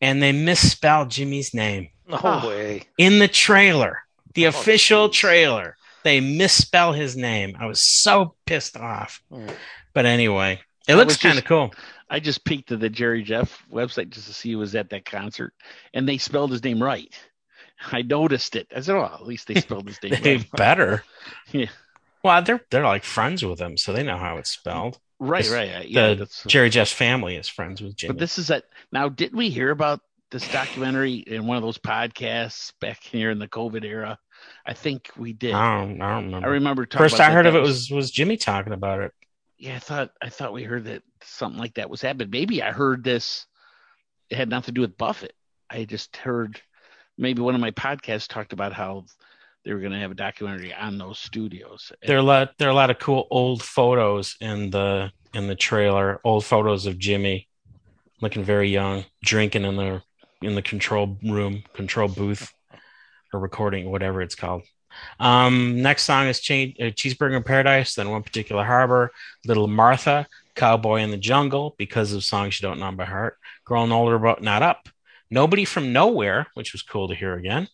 and 0.00 0.22
they 0.22 0.32
misspelled 0.32 1.10
Jimmy's 1.10 1.54
name 1.54 1.88
No 2.08 2.42
way. 2.46 2.82
in 2.98 3.18
the 3.20 3.28
trailer, 3.28 4.00
the 4.34 4.46
Oh, 4.46 4.50
official 4.50 5.08
jeez. 5.08 5.12
trailer. 5.12 5.76
They 6.02 6.20
misspell 6.20 6.92
his 6.92 7.16
name. 7.16 7.56
I 7.60 7.66
was 7.66 7.78
so 7.80 8.34
pissed 8.46 8.76
off. 8.76 9.22
Mm. 9.30 9.54
But 9.94 10.06
anyway, 10.06 10.60
it 10.88 10.94
I 10.94 10.96
looks 10.96 11.16
kind 11.16 11.38
of 11.38 11.44
cool. 11.44 11.72
I 12.08 12.18
just 12.20 12.44
peeked 12.44 12.72
at 12.72 12.80
the 12.80 12.88
Jerry 12.88 13.22
Jeff 13.22 13.62
website 13.72 14.08
just 14.10 14.26
to 14.26 14.32
see 14.34 14.52
who 14.52 14.58
was 14.58 14.74
at 14.74 14.90
that 14.90 15.04
concert, 15.04 15.52
and 15.94 16.08
they 16.08 16.18
spelled 16.18 16.50
his 16.50 16.64
name 16.64 16.82
right. 16.82 17.14
I 17.92 18.02
noticed 18.02 18.56
it. 18.56 18.68
I 18.74 18.80
said, 18.80 18.96
"Oh, 18.96 19.04
at 19.04 19.26
least 19.26 19.48
they 19.48 19.54
spelled 19.60 19.88
his 19.88 20.02
name 20.02 20.14
They 20.22 20.36
right." 20.36 20.52
better. 20.52 21.04
Yeah. 21.52 21.66
Well, 22.22 22.42
they're 22.42 22.60
they're 22.70 22.84
like 22.84 23.04
friends 23.04 23.44
with 23.44 23.58
him, 23.60 23.76
so 23.76 23.92
they 23.92 24.02
know 24.02 24.18
how 24.18 24.36
it's 24.36 24.50
spelled. 24.50 24.98
Right, 25.18 25.48
right. 25.50 25.88
Yeah, 25.88 26.10
the 26.10 26.14
that's, 26.16 26.44
Jerry 26.44 26.68
Jeff's 26.70 26.92
family 26.92 27.36
is 27.36 27.48
friends 27.48 27.80
with 27.82 27.96
Jimmy. 27.96 28.12
but 28.12 28.18
this 28.18 28.38
is 28.38 28.50
a 28.50 28.62
now. 28.92 29.08
Did 29.08 29.34
we 29.34 29.48
hear 29.50 29.70
about 29.70 30.00
this 30.30 30.46
documentary 30.52 31.14
in 31.14 31.46
one 31.46 31.56
of 31.56 31.62
those 31.62 31.78
podcasts 31.78 32.72
back 32.80 33.02
here 33.02 33.30
in 33.30 33.38
the 33.38 33.48
COVID 33.48 33.84
era? 33.84 34.18
I 34.66 34.74
think 34.74 35.10
we 35.16 35.32
did. 35.32 35.52
I 35.54 35.80
don't, 35.80 36.00
I 36.02 36.08
don't 36.20 36.24
I 36.24 36.36
remember. 36.36 36.50
remember 36.50 36.86
talking 36.86 37.04
First 37.04 37.20
I 37.20 37.28
that. 37.28 37.32
heard 37.32 37.46
of 37.46 37.54
That 37.54 37.60
it 37.60 37.62
was 37.62 37.90
was 37.90 38.10
Jimmy 38.10 38.36
talking 38.36 38.72
about 38.72 39.00
it. 39.00 39.12
yeah. 39.58 39.76
I 39.76 39.78
thought 39.78 40.10
I 40.22 40.28
thought 40.28 40.52
we 40.52 40.62
heard 40.62 40.84
that 40.84 41.02
something 41.22 41.58
like 41.60 41.74
that 41.74 41.90
was 41.90 42.00
happening. 42.02 42.30
Maybe 42.30 42.62
I 42.62 42.70
heard 42.72 43.02
this. 43.04 43.46
It 44.30 44.36
had 44.36 44.48
nothing 44.48 44.66
to 44.66 44.72
do 44.72 44.80
with 44.82 44.96
Buffett. 44.98 45.34
I 45.68 45.84
just 45.84 46.16
heard 46.18 46.60
maybe 47.20 47.42
one 47.42 47.54
of 47.54 47.60
my 47.60 47.70
podcasts 47.70 48.26
talked 48.26 48.52
about 48.52 48.72
how 48.72 49.04
they 49.64 49.72
were 49.72 49.80
going 49.80 49.92
to 49.92 49.98
have 49.98 50.10
a 50.10 50.14
documentary 50.14 50.74
on 50.74 50.98
those 50.98 51.18
studios. 51.18 51.92
There 52.02 52.16
are 52.16 52.20
a 52.20 52.22
lot 52.22 52.54
there 52.58 52.68
are 52.68 52.72
a 52.72 52.74
lot 52.74 52.90
of 52.90 52.98
cool 52.98 53.28
old 53.30 53.62
photos 53.62 54.36
in 54.40 54.70
the 54.70 55.12
in 55.34 55.46
the 55.46 55.54
trailer. 55.54 56.20
Old 56.24 56.44
photos 56.44 56.86
of 56.86 56.98
Jimmy 56.98 57.46
looking 58.20 58.42
very 58.42 58.70
young, 58.70 59.04
drinking 59.22 59.64
in 59.64 59.76
the 59.76 60.02
in 60.42 60.54
the 60.54 60.62
control 60.62 61.18
room, 61.22 61.62
control 61.74 62.08
booth, 62.08 62.52
or 63.32 63.40
recording, 63.40 63.90
whatever 63.90 64.22
it's 64.22 64.34
called. 64.34 64.62
Um, 65.20 65.82
next 65.82 66.02
song 66.02 66.26
is 66.26 66.40
Che- 66.40 66.74
uh, 66.80 66.84
Cheeseburger 66.84 67.36
in 67.36 67.42
Paradise, 67.42 67.94
then 67.94 68.10
One 68.10 68.22
Particular 68.22 68.64
Harbor, 68.64 69.12
Little 69.46 69.68
Martha, 69.68 70.26
Cowboy 70.56 71.00
in 71.02 71.10
the 71.10 71.16
Jungle, 71.16 71.74
because 71.78 72.12
of 72.12 72.24
songs 72.24 72.60
you 72.60 72.66
don't 72.66 72.80
know 72.80 72.90
by 72.90 73.04
heart, 73.04 73.36
Growing 73.64 73.92
Older 73.92 74.18
But 74.18 74.42
Not 74.42 74.62
Up, 74.62 74.88
Nobody 75.30 75.64
from 75.64 75.92
Nowhere, 75.92 76.48
which 76.54 76.72
was 76.72 76.82
cool 76.82 77.08
to 77.08 77.14
hear 77.14 77.34
again. 77.34 77.68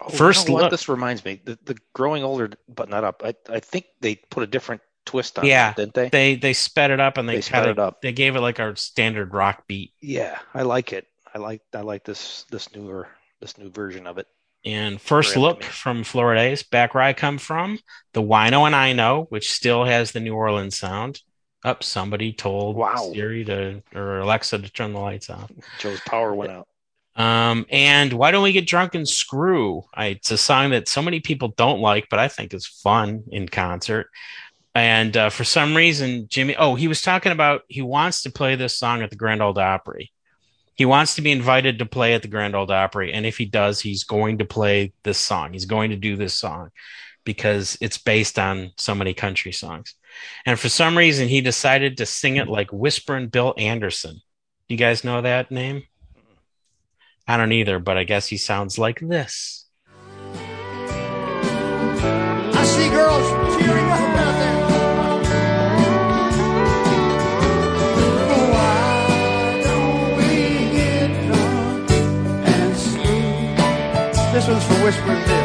Oh, 0.00 0.08
First 0.08 0.48
you 0.48 0.50
know 0.50 0.54
what? 0.54 0.62
look- 0.64 0.70
This 0.70 0.88
reminds 0.88 1.24
me. 1.24 1.40
The, 1.44 1.58
the 1.64 1.76
growing 1.92 2.22
older 2.24 2.50
but 2.68 2.88
not 2.88 3.04
up. 3.04 3.22
I, 3.24 3.34
I 3.48 3.60
think 3.60 3.86
they 4.00 4.16
put 4.16 4.42
a 4.42 4.46
different 4.46 4.80
twist 5.04 5.38
on 5.38 5.44
Yeah, 5.44 5.70
it, 5.70 5.76
didn't 5.76 5.94
they? 5.94 6.08
They 6.08 6.34
they 6.36 6.52
sped 6.52 6.90
it 6.90 7.00
up 7.00 7.18
and 7.18 7.28
they, 7.28 7.36
They 7.36 7.40
sped 7.42 7.68
it 7.68 7.78
up. 7.78 8.00
They 8.00 8.12
gave 8.12 8.36
it 8.36 8.40
like 8.40 8.60
our 8.60 8.74
standard 8.76 9.34
rock 9.34 9.64
beat. 9.66 9.92
Yeah, 10.00 10.38
I 10.54 10.62
like 10.62 10.92
it. 10.92 11.06
I 11.34 11.38
like 11.38 11.62
I 11.74 11.80
like 11.80 12.04
this 12.04 12.44
this 12.50 12.74
newer 12.74 13.08
this 13.40 13.58
new 13.58 13.70
version 13.70 14.06
of 14.06 14.18
it. 14.18 14.26
And 14.64 15.00
first 15.00 15.36
look 15.36 15.64
from 15.64 16.04
Florida's 16.04 16.62
back 16.62 16.94
where 16.94 17.02
I 17.02 17.14
come 17.14 17.38
from, 17.38 17.80
the 18.12 18.22
Wino 18.22 18.64
and 18.64 18.76
I 18.76 18.92
know, 18.92 19.26
which 19.28 19.50
still 19.50 19.84
has 19.84 20.12
the 20.12 20.20
New 20.20 20.34
Orleans 20.34 20.78
sound. 20.78 21.20
Up, 21.64 21.84
somebody 21.84 22.32
told 22.32 22.76
Wow. 22.76 23.10
Siri 23.12 23.44
to 23.44 23.82
or 23.94 24.18
Alexa 24.18 24.58
to 24.58 24.68
turn 24.70 24.92
the 24.92 25.00
lights 25.00 25.30
off. 25.30 25.50
Joe's 25.78 26.00
power 26.00 26.34
went 26.34 26.50
out. 26.50 26.68
Um, 27.14 27.66
and 27.70 28.12
why 28.12 28.30
don't 28.30 28.42
we 28.42 28.52
get 28.52 28.66
drunk 28.66 28.94
and 28.94 29.06
screw? 29.06 29.84
I, 29.94 30.06
it's 30.06 30.30
a 30.30 30.38
song 30.38 30.70
that 30.70 30.88
so 30.88 31.02
many 31.02 31.20
people 31.20 31.48
don't 31.48 31.80
like, 31.80 32.08
but 32.08 32.18
I 32.18 32.28
think 32.28 32.54
is 32.54 32.66
fun 32.66 33.24
in 33.30 33.48
concert. 33.48 34.08
And 34.74 35.16
uh, 35.16 35.28
for 35.28 35.44
some 35.44 35.76
reason, 35.76 36.26
Jimmy, 36.28 36.56
oh, 36.56 36.74
he 36.74 36.88
was 36.88 37.02
talking 37.02 37.32
about 37.32 37.62
he 37.68 37.82
wants 37.82 38.22
to 38.22 38.30
play 38.30 38.56
this 38.56 38.76
song 38.76 39.02
at 39.02 39.10
the 39.10 39.16
Grand 39.16 39.42
Ole 39.42 39.58
Opry. 39.58 40.10
He 40.74 40.86
wants 40.86 41.16
to 41.16 41.22
be 41.22 41.30
invited 41.30 41.78
to 41.78 41.86
play 41.86 42.14
at 42.14 42.22
the 42.22 42.28
Grand 42.28 42.56
Ole 42.56 42.72
Opry, 42.72 43.12
and 43.12 43.26
if 43.26 43.36
he 43.36 43.44
does, 43.44 43.78
he's 43.78 44.04
going 44.04 44.38
to 44.38 44.46
play 44.46 44.94
this 45.02 45.18
song. 45.18 45.52
He's 45.52 45.66
going 45.66 45.90
to 45.90 45.96
do 45.96 46.16
this 46.16 46.32
song 46.32 46.70
because 47.24 47.78
it's 47.80 47.98
based 47.98 48.38
on 48.38 48.72
so 48.76 48.94
many 48.94 49.14
country 49.14 49.52
songs. 49.52 49.94
And 50.44 50.58
for 50.58 50.68
some 50.68 50.96
reason, 50.96 51.28
he 51.28 51.40
decided 51.40 51.96
to 51.96 52.06
sing 52.06 52.36
it 52.36 52.48
like 52.48 52.72
Whispering 52.72 53.28
Bill 53.28 53.54
Anderson. 53.56 54.20
You 54.68 54.76
guys 54.76 55.04
know 55.04 55.20
that 55.20 55.50
name? 55.50 55.84
I 57.26 57.36
don't 57.36 57.52
either, 57.52 57.78
but 57.78 57.96
I 57.96 58.04
guess 58.04 58.26
he 58.26 58.36
sounds 58.36 58.78
like 58.78 59.00
this. 59.00 59.66
I 62.54 62.64
see 62.64 62.88
girls 62.90 63.58
cheering 63.60 63.90
up? 63.90 64.12
This 74.32 74.48
one's 74.48 74.64
for 74.64 74.82
Whispering 74.82 75.22
Bill. 75.26 75.41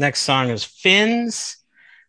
Next 0.00 0.20
song 0.22 0.48
is 0.48 0.64
Fins. 0.64 1.58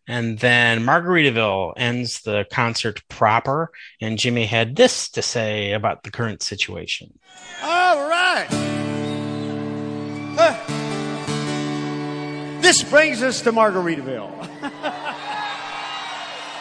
And 0.08 0.40
then 0.40 0.86
Margaritaville 0.86 1.74
ends 1.76 2.22
the 2.22 2.46
concert 2.50 3.06
proper. 3.10 3.70
And 4.00 4.18
Jimmy 4.18 4.46
had 4.46 4.78
this 4.78 5.10
to 5.10 5.22
say 5.22 5.74
about 5.74 6.04
the 6.04 6.10
current 6.10 6.42
situation. 6.42 7.20
All 7.62 8.08
right. 8.08 8.48
Uh, 10.40 10.56
this 12.62 12.82
brings 12.82 13.22
us 13.22 13.42
to 13.42 13.52
Margaritaville. 13.52 14.32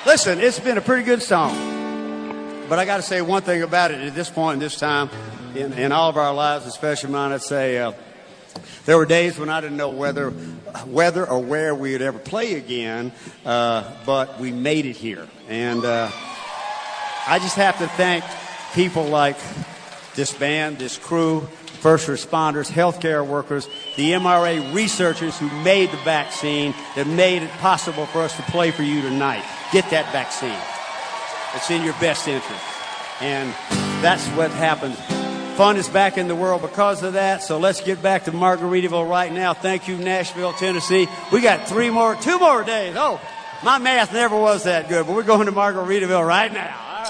Listen, 0.07 0.41
it's 0.41 0.59
been 0.59 0.79
a 0.79 0.83
pretty 0.83 1.05
good 1.05 1.23
song. 1.23 2.67
But 2.69 2.81
I 2.81 2.85
got 2.85 2.97
to 2.97 3.05
say 3.05 3.23
one 3.23 3.43
thing 3.43 3.63
about 3.63 3.93
it 3.93 4.01
at 4.01 4.17
this 4.17 4.31
point 4.31 4.55
in 4.55 4.59
this 4.59 4.77
time, 4.77 5.09
in, 5.55 5.75
in 5.75 5.93
all 5.93 6.11
of 6.11 6.17
our 6.17 6.35
lives, 6.35 6.67
especially 6.67 7.13
mine, 7.13 7.31
I'd 7.31 7.43
say 7.43 7.79
uh, 7.79 7.93
there 8.87 8.97
were 8.97 9.07
days 9.07 9.39
when 9.39 9.49
I 9.49 9.61
didn't 9.61 9.77
know 9.77 9.91
whether, 9.91 10.31
whether 10.31 11.29
or 11.29 11.41
where 11.43 11.75
we 11.75 11.93
would 11.93 12.03
ever 12.03 12.19
play 12.19 12.55
again, 12.55 13.13
uh, 13.45 13.91
but 14.07 14.41
we 14.41 14.53
made 14.53 14.87
it 14.87 14.97
here. 14.97 15.29
And 15.49 15.85
uh, 15.85 16.11
I 17.27 17.39
just 17.41 17.57
have 17.57 17.79
to 17.79 17.89
thank 17.89 18.25
people 18.75 19.05
like 19.05 19.37
this 20.15 20.33
band, 20.33 20.79
this 20.79 20.99
crew, 20.99 21.43
first 21.81 22.09
responders, 22.09 22.71
healthcare 22.71 23.27
workers, 23.27 23.69
the 23.97 24.13
mRNA 24.13 24.75
researchers 24.75 25.39
who 25.39 25.51
made 25.63 25.91
the 25.91 25.97
vaccine 25.99 26.75
that 26.95 27.07
made 27.07 27.43
it 27.43 27.51
possible 27.53 28.07
for 28.07 28.21
us 28.21 28.37
to 28.37 28.43
play 28.43 28.71
for 28.71 28.83
you 28.83 29.01
tonight. 29.03 29.45
Get 29.73 29.89
that 29.91 30.13
vaccine. 30.13 30.59
It's 31.55 31.71
in 31.71 31.83
your 31.83 31.95
best 31.95 32.29
interest. 32.29 32.65
And 33.21 33.53
that's 34.03 34.27
what 34.29 34.51
happened. 34.51 35.20
Fun 35.61 35.77
is 35.77 35.91
back 35.91 36.17
in 36.17 36.27
the 36.27 36.35
world 36.35 36.63
because 36.63 37.03
of 37.03 37.13
that. 37.13 37.43
So 37.43 37.59
let's 37.59 37.83
get 37.83 38.01
back 38.01 38.25
to 38.25 38.33
Margaritaville 38.33 39.07
right 39.07 39.31
now. 39.31 39.53
Thank 39.53 39.89
you, 39.89 39.99
Nashville, 39.99 40.55
Tennessee. 40.55 41.07
We 41.31 41.43
got 41.43 41.69
three 41.69 41.91
more, 41.91 42.15
two 42.15 42.39
more 42.39 42.65
days. 42.65 42.95
Oh, 42.97 43.21
my 43.63 43.77
math 43.77 44.11
never 44.11 44.41
was 44.41 44.65
that 44.65 44.89
good, 44.89 45.07
but 45.07 45.15
we're 45.15 45.23
going 45.23 45.45
to 45.45 45.53
Margaritaville 45.53 46.27
right 46.27 46.51
now. 46.51 47.05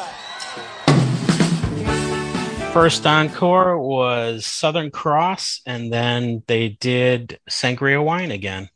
First 2.73 3.07
encore 3.07 3.79
was 3.79 4.47
Southern 4.47 4.91
Cross, 4.91 5.61
and 5.65 5.93
then 5.93 6.43
they 6.49 6.71
did 6.71 7.39
Sangria 7.49 8.05
Wine 8.05 8.33
again. 8.33 8.69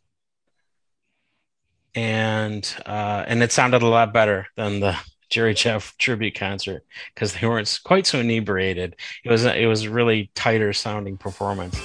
And 1.97 2.65
uh, 2.87 3.25
and 3.27 3.43
it 3.43 3.51
sounded 3.51 3.83
a 3.83 3.89
lot 3.89 4.13
better 4.13 4.47
than 4.55 4.79
the 4.79 4.97
Jerry 5.31 5.55
Jeff 5.55 5.97
tribute 5.99 6.35
concert 6.35 6.85
because 7.15 7.35
they 7.35 7.47
weren't 7.47 7.81
quite 7.85 8.07
so 8.07 8.21
inebriated. 8.21 8.97
It 9.25 9.31
was 9.31 9.45
a, 9.45 9.57
it 9.57 9.67
was 9.67 9.85
a 9.85 9.91
really 9.91 10.31
tighter 10.35 10.73
sounding 10.73 11.17
performance, 11.17 11.81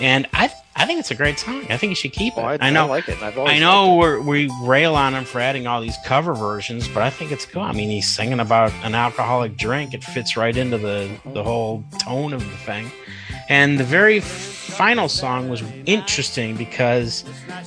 and 0.00 0.26
I 0.32 0.52
I 0.76 0.86
think 0.86 1.00
it's 1.00 1.10
a 1.10 1.14
great 1.14 1.38
song. 1.38 1.66
I 1.68 1.76
think 1.76 1.90
you 1.90 1.96
should 1.96 2.12
keep 2.12 2.36
oh, 2.36 2.48
it. 2.48 2.60
Oh, 2.60 2.64
I, 2.64 2.68
I 2.68 2.70
know 2.70 2.86
I 2.86 2.88
like 2.88 3.08
it. 3.08 3.22
I've 3.22 3.36
always 3.36 3.54
I 3.54 3.58
know 3.58 3.96
we're, 3.96 4.20
we 4.20 4.50
rail 4.62 4.94
on 4.94 5.14
him 5.14 5.24
for 5.24 5.40
adding 5.40 5.66
all 5.66 5.80
these 5.80 5.96
cover 6.06 6.34
versions, 6.34 6.88
but 6.88 7.02
I 7.02 7.10
think 7.10 7.32
it's 7.32 7.44
cool. 7.44 7.62
I 7.62 7.72
mean, 7.72 7.90
he's 7.90 8.08
singing 8.08 8.40
about 8.40 8.72
an 8.82 8.94
alcoholic 8.94 9.56
drink. 9.56 9.94
It 9.94 10.04
fits 10.04 10.36
right 10.36 10.56
into 10.56 10.78
the 10.78 11.10
the 11.24 11.30
mm-hmm. 11.30 11.38
whole 11.42 11.84
tone 11.98 12.32
of 12.32 12.40
the 12.40 12.56
thing. 12.58 12.90
And 13.48 13.78
the 13.80 13.84
very 13.84 14.20
final 14.80 15.10
song 15.10 15.50
was 15.50 15.62
interesting 15.84 16.56
because 16.56 17.22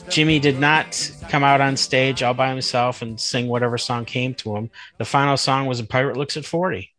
Jimmy 0.10 0.40
did 0.40 0.60
not 0.60 1.12
come 1.30 1.44
out 1.44 1.62
on 1.62 1.78
stage 1.78 2.24
all 2.24 2.34
by 2.34 2.50
himself 2.50 3.04
and 3.04 3.20
sing 3.20 3.48
whatever 3.48 3.78
song 3.78 4.04
came 4.04 4.34
to 4.34 4.56
him. 4.56 4.72
The 4.98 5.06
final 5.06 5.38
song 5.38 5.68
was 5.68 5.80
"A 5.80 5.84
Pirate 5.84 6.18
Looks 6.18 6.38
at 6.38 6.44
40. 6.44 6.92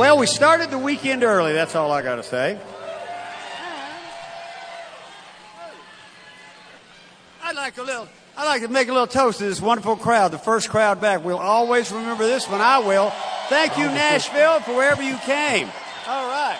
Well, 0.00 0.16
we 0.16 0.26
started 0.26 0.70
the 0.70 0.78
weekend 0.78 1.22
early. 1.24 1.52
That's 1.52 1.76
all 1.76 1.92
I 1.92 2.00
got 2.00 2.16
to 2.16 2.22
say. 2.22 2.58
I'd 7.42 7.54
like 7.54 7.76
a 7.76 7.82
little. 7.82 8.08
I'd 8.34 8.46
like 8.46 8.62
to 8.62 8.68
make 8.68 8.88
a 8.88 8.92
little 8.92 9.06
toast 9.06 9.40
to 9.40 9.44
this 9.44 9.60
wonderful 9.60 9.96
crowd, 9.96 10.30
the 10.30 10.38
first 10.38 10.70
crowd 10.70 11.02
back. 11.02 11.22
We'll 11.22 11.36
always 11.36 11.92
remember 11.92 12.24
this 12.24 12.48
one. 12.48 12.62
I 12.62 12.78
will. 12.78 13.10
Thank 13.50 13.76
you, 13.76 13.84
Nashville, 13.84 14.60
for 14.60 14.74
wherever 14.74 15.02
you 15.02 15.18
came. 15.18 15.68
All 16.06 16.28
right. 16.28 16.58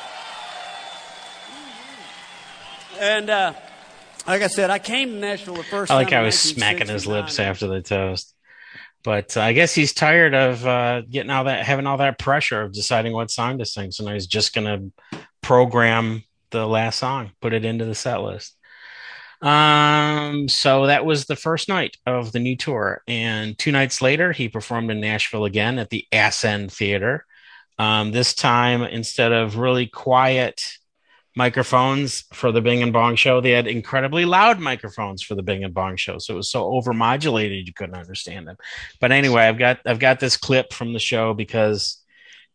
And 2.99 3.31
uh, 3.31 3.55
like 4.27 4.43
I 4.43 4.49
said, 4.49 4.69
I 4.69 4.79
came 4.79 5.13
to 5.13 5.19
Nashville 5.19 5.55
the 5.55 5.63
first 5.63 5.91
I 5.91 5.95
like 5.95 6.09
time. 6.09 6.17
how 6.17 6.21
in 6.21 6.27
he's 6.27 6.39
smacking 6.39 6.89
his 6.89 7.07
lips 7.07 7.39
after 7.39 7.69
the 7.69 7.81
toast. 7.81 8.35
But 9.03 9.37
uh, 9.37 9.41
I 9.41 9.53
guess 9.53 9.75
he's 9.75 9.93
tired 9.93 10.35
of 10.35 10.67
uh, 10.67 11.03
getting 11.03 11.31
all 11.31 11.45
that, 11.45 11.65
having 11.65 11.87
all 11.87 11.97
that 11.99 12.19
pressure 12.19 12.61
of 12.63 12.73
deciding 12.73 13.13
what 13.13 13.31
song 13.31 13.59
to 13.59 13.65
sing. 13.65 13.91
So 13.91 14.05
now 14.05 14.13
he's 14.13 14.27
just 14.27 14.55
going 14.55 14.67
to 14.67 15.21
program 15.41 16.25
the 16.51 16.67
last 16.67 16.99
song, 16.99 17.33
put 17.41 17.53
it 17.53 17.65
into 17.65 17.85
the 17.85 17.95
set 17.95 18.21
list. 18.21 18.57
Um, 19.43 20.49
so 20.49 20.87
that 20.87 21.07
was 21.07 21.25
the 21.25 21.37
first 21.37 21.69
night 21.69 21.97
of 22.05 22.33
the 22.33 22.41
new 22.41 22.57
tour, 22.57 23.03
and 23.09 23.57
two 23.57 23.73
nights 23.73 24.03
later, 24.03 24.33
he 24.33 24.49
performed 24.51 24.91
in 24.91 25.01
Nashville 25.01 25.47
again 25.47 25.79
at 25.79 25.89
the 25.89 26.07
Ascend 26.13 26.71
Theater. 26.71 27.25
Um, 27.79 28.13
this 28.13 28.35
time, 28.35 28.83
instead 28.83 29.33
of 29.33 29.57
really 29.57 29.87
quiet 29.87 30.63
microphones 31.41 32.25
for 32.35 32.53
the 32.53 32.61
Bing 32.61 32.83
and 32.83 32.93
Bong 32.93 33.17
show, 33.17 33.41
they 33.41 33.53
had 33.53 33.67
incredibly 33.67 34.27
loud 34.27 34.61
microphones 34.61 35.23
for 35.23 35.35
the 35.35 35.43
Bing 35.43 35.65
and 35.65 35.73
Bong 35.73 35.97
show. 35.97 36.19
So 36.19 36.35
it 36.35 36.37
was 36.37 36.51
so 36.51 36.65
overmodulated 36.65 37.67
you 37.67 37.73
couldn't 37.73 37.95
understand 37.95 38.47
them. 38.47 38.59
But 39.01 39.11
anyway, 39.11 39.45
I've 39.45 39.59
got 39.59 39.79
I've 39.87 39.99
got 39.99 40.21
this 40.21 40.37
clip 40.37 40.75
from 40.75 40.93
the 40.93 40.99
show 40.99 41.33
because 41.33 42.05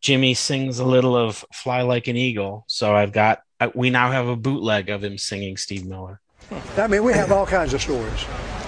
Jimmy 0.02 0.34
sings 0.34 0.78
a 0.78 0.84
little 0.84 1.16
of 1.16 1.44
"Fly 1.52 1.82
Like 1.82 2.06
an 2.06 2.16
Eagle." 2.16 2.64
So 2.68 2.94
I've 2.94 3.12
got 3.12 3.40
we 3.74 3.90
now 3.90 4.12
have 4.12 4.28
a 4.28 4.36
bootleg 4.36 4.88
of 4.88 5.02
him 5.02 5.18
singing 5.18 5.56
Steve 5.56 5.84
Miller. 5.84 6.20
I 6.76 6.86
mean, 6.86 7.02
we 7.02 7.12
have 7.12 7.32
all 7.32 7.46
kinds 7.46 7.74
of 7.74 7.82
stories. 7.82 8.24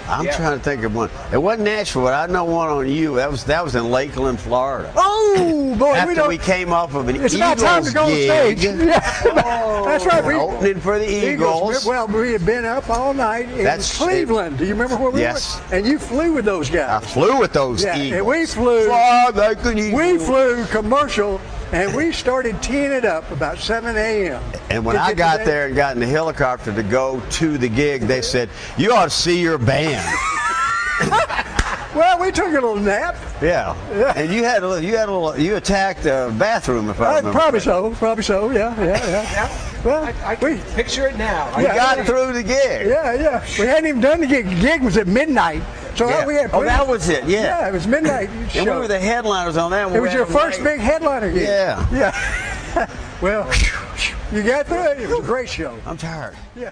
I'm 0.08 0.24
trying 0.26 0.58
to 0.58 0.64
think 0.64 0.82
of 0.84 0.94
one. 0.94 1.10
It 1.32 1.38
wasn't 1.38 1.64
Nashville, 1.64 2.02
but 2.02 2.14
I 2.14 2.32
know 2.32 2.44
one 2.44 2.68
on 2.68 2.88
you. 2.88 3.16
That 3.16 3.30
was 3.30 3.44
that 3.44 3.62
was 3.62 3.74
in 3.74 3.90
Lakeland, 3.90 4.40
Florida. 4.40 4.92
Oh 4.96 5.74
boy, 5.78 5.94
After 5.94 6.22
we 6.22 6.28
we 6.36 6.38
came 6.38 6.72
off 6.72 6.94
of 6.94 7.08
an 7.08 7.16
it's 7.16 7.34
Eagles 7.34 7.60
time 7.62 7.84
to 7.84 7.92
go 7.92 8.04
on 8.04 8.10
stage. 8.10 8.64
Yeah. 8.64 9.24
Oh, 9.50 9.84
That's 9.86 10.04
right. 10.06 10.24
We, 10.24 10.34
opening 10.34 10.80
for 10.80 10.98
the 10.98 11.08
Eagles. 11.32 11.84
Well, 11.86 12.06
we 12.08 12.32
had 12.32 12.44
been 12.44 12.64
up 12.64 12.88
all 12.90 13.14
night 13.14 13.48
in 13.50 13.64
That's- 13.64 13.96
Cleveland. 13.96 14.58
Do 14.58 14.64
you 14.64 14.72
remember 14.72 14.96
where 14.96 15.10
we 15.10 15.20
Yes. 15.20 15.60
were? 15.70 15.76
And 15.76 15.86
you 15.86 15.98
flew 15.98 16.32
with 16.34 16.44
those 16.44 16.68
guys. 16.70 17.02
I 17.02 17.06
flew 17.06 17.38
with 17.38 17.52
those 17.52 17.82
yeah, 17.84 17.96
Eagles. 17.96 18.18
and 18.18 18.26
we 18.26 18.46
flew. 18.46 18.86
Fly 18.86 19.30
like 19.34 19.64
an 19.64 19.78
eagle. 19.78 19.98
We 19.98 20.18
flew 20.18 20.64
commercial, 20.66 21.40
and 21.72 21.94
we 21.94 22.12
started 22.12 22.62
teeing 22.62 22.92
it 22.92 23.04
up 23.04 23.30
about 23.30 23.58
7 23.58 23.96
a.m. 23.96 24.42
And 24.70 24.84
when 24.84 24.96
to 24.96 25.02
I 25.02 25.14
got 25.14 25.44
there 25.44 25.66
and 25.66 25.76
got 25.76 25.94
in 25.94 26.00
the 26.00 26.06
helicopter 26.06 26.74
to 26.74 26.82
go 26.82 27.20
to 27.30 27.58
the 27.58 27.68
gig, 27.68 28.02
they 28.02 28.22
said, 28.22 28.48
"You 28.76 28.92
ought 28.92 29.04
to 29.04 29.10
see 29.10 29.40
your 29.40 29.58
band." 29.58 30.04
well, 31.98 32.18
we 32.20 32.30
took 32.32 32.46
a 32.48 32.50
little 32.52 32.76
nap. 32.76 33.16
yeah. 33.42 33.74
yeah. 33.92 34.12
And 34.16 34.32
you 34.32 34.44
had 34.44 34.62
a 34.62 34.68
little, 34.68 34.82
you 34.84 34.96
had 34.96 35.08
a 35.08 35.12
little, 35.12 35.38
you 35.38 35.56
attacked 35.56 36.06
a 36.06 36.32
bathroom 36.38 36.88
if 36.90 37.00
I 37.00 37.04
Uh, 37.04 37.16
remember. 37.16 37.32
probably 37.38 37.60
so. 37.60 37.90
Probably 37.96 38.22
so. 38.24 38.50
Yeah, 38.50 38.74
yeah, 38.78 38.84
yeah. 39.06 39.22
yeah. 39.32 39.82
Well, 39.84 40.04
I 40.24 40.34
we, 40.42 40.56
can 40.58 40.60
picture 40.74 41.06
it 41.06 41.16
now. 41.16 41.52
We 41.56 41.64
Yeah. 41.64 41.76
got 41.76 42.06
through 42.06 42.32
the 42.32 42.42
gig. 42.42 42.86
yeah, 42.88 43.12
yeah. 43.14 43.44
We 43.58 43.66
hadn't 43.66 43.86
even 43.86 44.00
done 44.00 44.20
the 44.20 44.26
gig. 44.26 44.48
The 44.48 44.54
gig 44.60 44.82
was 44.82 44.96
at 44.96 45.06
midnight, 45.06 45.62
so 45.96 46.08
Yeah. 46.08 46.26
we 46.26 46.34
had. 46.34 46.50
Oh, 46.52 46.64
that 46.64 46.86
was 46.86 47.08
it. 47.08 47.24
Yeah. 47.24 47.42
Yeah, 47.60 47.68
it 47.68 47.72
was 47.72 47.86
midnight. 47.86 48.28
And 48.38 48.50
show. 48.50 48.64
we 48.64 48.70
were 48.80 48.88
the 48.88 48.98
headliners 49.00 49.56
on 49.56 49.70
that 49.72 49.86
one. 49.88 49.96
It 49.96 50.00
was 50.00 50.12
your 50.12 50.26
first 50.26 50.60
like- 50.60 50.76
big 50.76 50.80
headliner 50.80 51.30
gig. 51.32 51.42
Yeah. 51.42 51.86
Yeah. 51.92 52.90
well, 53.20 53.50
you 54.32 54.42
got 54.42 54.66
through 54.66 54.84
it. 54.92 55.00
It 55.00 55.08
was 55.08 55.18
a 55.20 55.22
great 55.22 55.48
show. 55.48 55.78
I'm 55.86 55.96
tired. 55.96 56.36
Yeah. 56.56 56.70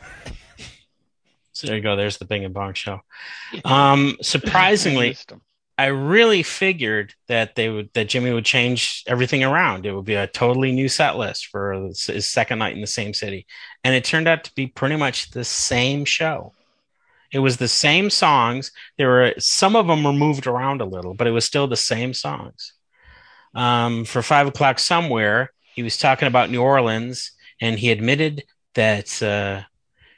So 1.57 1.67
there 1.67 1.77
you 1.77 1.83
go. 1.83 1.97
There's 1.97 2.19
the 2.19 2.27
Bing 2.27 2.45
and 2.45 2.53
Bong 2.53 2.75
show. 2.75 3.01
Um, 3.65 4.19
surprisingly, 4.23 5.17
I 5.79 5.87
really 5.87 6.43
figured 6.43 7.15
that 7.29 7.55
they 7.55 7.71
would 7.71 7.89
that 7.95 8.11
Jimmy 8.11 8.31
would 8.31 8.45
change 8.45 9.03
everything 9.07 9.43
around. 9.43 9.87
It 9.87 9.95
would 9.95 10.05
be 10.05 10.17
a 10.17 10.27
totally 10.27 10.71
new 10.71 10.91
set 10.91 11.17
list 11.17 11.47
for 11.47 11.73
his 11.73 12.27
second 12.27 12.59
night 12.59 12.75
in 12.75 12.83
the 12.83 12.87
same 12.87 13.15
city, 13.15 13.47
and 13.83 13.95
it 13.95 14.05
turned 14.05 14.29
out 14.29 14.45
to 14.45 14.55
be 14.55 14.67
pretty 14.67 14.97
much 14.97 15.31
the 15.31 15.45
same 15.45 16.05
show. 16.05 16.53
It 17.33 17.39
was 17.39 17.57
the 17.57 17.69
same 17.69 18.11
songs. 18.11 18.71
There 18.99 19.09
were 19.09 19.33
some 19.39 19.77
of 19.77 19.87
them 19.87 20.05
were 20.05 20.13
moved 20.13 20.47
around 20.47 20.83
a 20.83 20.87
little, 20.87 21.15
but 21.15 21.27
it 21.27 21.31
was 21.33 21.47
still 21.47 21.67
the 21.67 21.75
same 21.75 22.13
songs. 22.13 22.75
Um, 23.55 24.05
for 24.05 24.21
five 24.21 24.47
o'clock 24.47 24.79
somewhere, 24.79 25.53
he 25.75 25.83
was 25.83 25.97
talking 25.97 26.29
about 26.29 26.51
New 26.51 26.61
Orleans, 26.61 27.33
and 27.63 27.79
he 27.79 27.91
admitted 27.91 28.45
that 28.75 29.23
uh, 29.23 29.63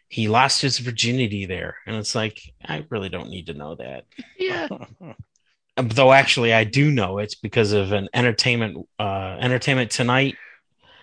he 0.09 0.29
lost 0.29 0.63
his 0.63 0.79
virginity 0.79 1.47
there. 1.47 1.77
And 1.87 1.97
it's 1.97 2.15
like 2.15 2.41
I 2.65 2.85
really 2.91 3.09
don't 3.09 3.31
need 3.31 3.47
to 3.47 3.55
know 3.55 3.75
that. 3.77 4.05
Yeah. 4.39 4.69
though 5.77 6.13
actually 6.13 6.53
I 6.53 6.65
do 6.65 6.91
know 6.91 7.19
it's 7.19 7.37
because 7.37 7.73
of 7.73 7.93
an 7.93 8.09
entertainment 8.13 8.89
uh, 8.99 9.37
Entertainment 9.41 9.91
Tonight 9.91 10.37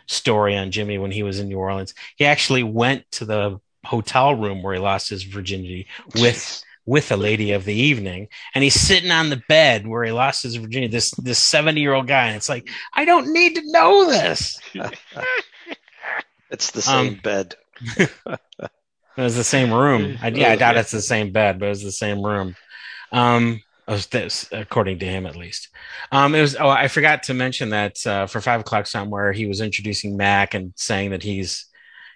story 0.08 0.56
on 0.58 0.72
Jimmy 0.72 0.98
when 0.98 1.12
he 1.12 1.24
was 1.24 1.40
in 1.40 1.48
New 1.48 1.58
Orleans. 1.58 1.94
He 2.18 2.26
actually 2.26 2.64
went 2.64 3.10
to 3.12 3.26
the 3.26 3.60
hotel 3.86 4.36
room 4.36 4.64
where 4.64 4.74
he 4.74 4.80
lost 4.80 5.10
his 5.10 5.24
virginity 5.24 5.88
with 6.16 6.62
with 6.88 7.12
a 7.12 7.18
lady 7.18 7.52
of 7.52 7.66
the 7.66 7.74
evening 7.74 8.28
and 8.54 8.64
he's 8.64 8.80
sitting 8.80 9.12
on 9.12 9.30
the 9.30 9.42
bed 9.48 9.88
where 9.88 10.04
he 10.04 10.12
lost 10.12 10.44
his 10.44 10.56
virginity 10.56 10.92
this 10.92 11.12
this 11.12 11.40
70 11.40 11.82
year 11.82 11.94
old 11.94 12.08
guy 12.08 12.28
and 12.28 12.36
it's 12.36 12.50
like 12.50 12.68
i 12.94 13.06
don't 13.06 13.32
need 13.34 13.56
to 13.56 13.62
know 13.72 14.08
this 14.08 14.60
It's 16.52 16.72
the 16.72 16.82
same 16.82 17.14
Um, 17.14 17.20
bed. 17.24 17.56
It 19.18 19.22
was 19.22 19.36
the 19.36 19.44
same 19.44 19.74
room. 19.74 20.18
I, 20.22 20.30
yeah 20.30 20.52
i 20.52 20.56
doubt 20.56 20.78
it's 20.78 20.92
the 20.92 21.02
same 21.02 21.32
bed 21.32 21.60
but 21.60 21.68
it 21.68 21.70
was 21.70 21.84
the 21.84 21.92
same 21.92 22.22
room. 22.22 22.56
Um 23.12 23.62
this, 24.10 24.50
according 24.52 24.98
to 25.00 25.06
him 25.06 25.28
at 25.28 25.36
least. 25.36 25.70
Um 26.12 26.34
it 26.36 26.42
was 26.42 26.56
oh 26.56 26.70
i 26.70 26.88
forgot 26.88 27.24
to 27.24 27.34
mention 27.34 27.70
that 27.70 28.06
uh, 28.06 28.26
for 28.28 28.42
five 28.42 28.62
o'clock 28.62 28.88
somewhere 28.88 29.32
he 29.32 29.46
was 29.46 29.62
introducing 29.62 30.18
mac 30.18 30.54
and 30.54 30.74
saying 30.76 31.12
that 31.12 31.24
he's 31.24 31.68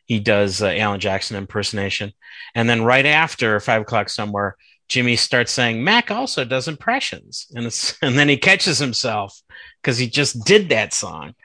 he 0.05 0.19
does 0.19 0.61
uh, 0.61 0.67
alan 0.67 0.99
jackson 0.99 1.37
impersonation. 1.37 2.11
And 2.55 2.69
then 2.69 2.83
right 2.83 3.05
after 3.05 3.59
five 3.59 3.83
o'clock 3.83 4.09
somewhere 4.09 4.55
jimmy 4.87 5.15
starts 5.15 5.51
saying 5.51 5.83
mac 5.83 6.11
also 6.11 6.43
does 6.43 6.67
impressions. 6.67 7.47
And 7.55 7.65
it's 7.65 7.97
and 8.01 8.17
then 8.17 8.29
he 8.29 8.37
catches 8.37 8.79
himself 8.79 9.39
because 9.81 9.97
he 9.97 10.07
just 10.09 10.43
did 10.45 10.69
that 10.69 10.93
song. 10.93 11.35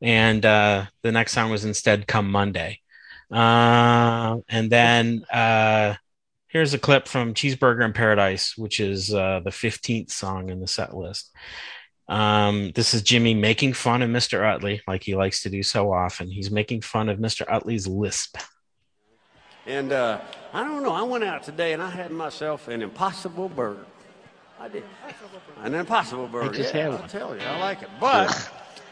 And 0.00 0.46
uh 0.46 0.86
the 1.02 1.12
next 1.12 1.32
song 1.32 1.50
was 1.50 1.64
instead 1.64 2.06
come 2.06 2.30
monday 2.30 2.81
uh, 3.32 4.38
and 4.48 4.70
then 4.70 5.24
uh 5.32 5.94
here's 6.48 6.74
a 6.74 6.78
clip 6.78 7.08
from 7.08 7.34
cheeseburger 7.34 7.84
in 7.84 7.92
paradise 7.92 8.56
which 8.56 8.78
is 8.80 9.12
uh 9.14 9.40
the 9.44 9.50
15th 9.50 10.10
song 10.10 10.50
in 10.50 10.60
the 10.60 10.66
set 10.66 10.94
list 10.94 11.30
um, 12.08 12.72
this 12.74 12.94
is 12.94 13.02
Jimmy 13.02 13.32
making 13.32 13.72
fun 13.72 14.02
of 14.02 14.10
Mr. 14.10 14.44
Utley, 14.44 14.82
like 14.86 15.02
he 15.02 15.14
likes 15.14 15.42
to 15.44 15.50
do 15.50 15.62
so 15.62 15.92
often. 15.92 16.28
He's 16.28 16.50
making 16.50 16.82
fun 16.82 17.08
of 17.08 17.18
Mr. 17.18 17.50
Utley's 17.50 17.86
lisp. 17.86 18.36
And 19.66 19.92
uh, 19.92 20.20
I 20.52 20.64
don't 20.64 20.82
know. 20.82 20.92
I 20.92 21.02
went 21.02 21.24
out 21.24 21.42
today 21.42 21.72
and 21.72 21.82
I 21.82 21.88
had 21.88 22.10
myself 22.10 22.68
an 22.68 22.82
impossible 22.82 23.48
burger. 23.48 23.86
I 24.60 24.68
did. 24.68 24.84
An 25.62 25.74
impossible 25.74 26.26
burger. 26.26 26.52
just 26.52 26.74
yeah, 26.74 26.90
had 26.90 27.00
I'll 27.00 27.08
tell 27.08 27.34
you, 27.34 27.42
I 27.42 27.58
like 27.58 27.82
it. 27.82 27.88
But 27.98 28.50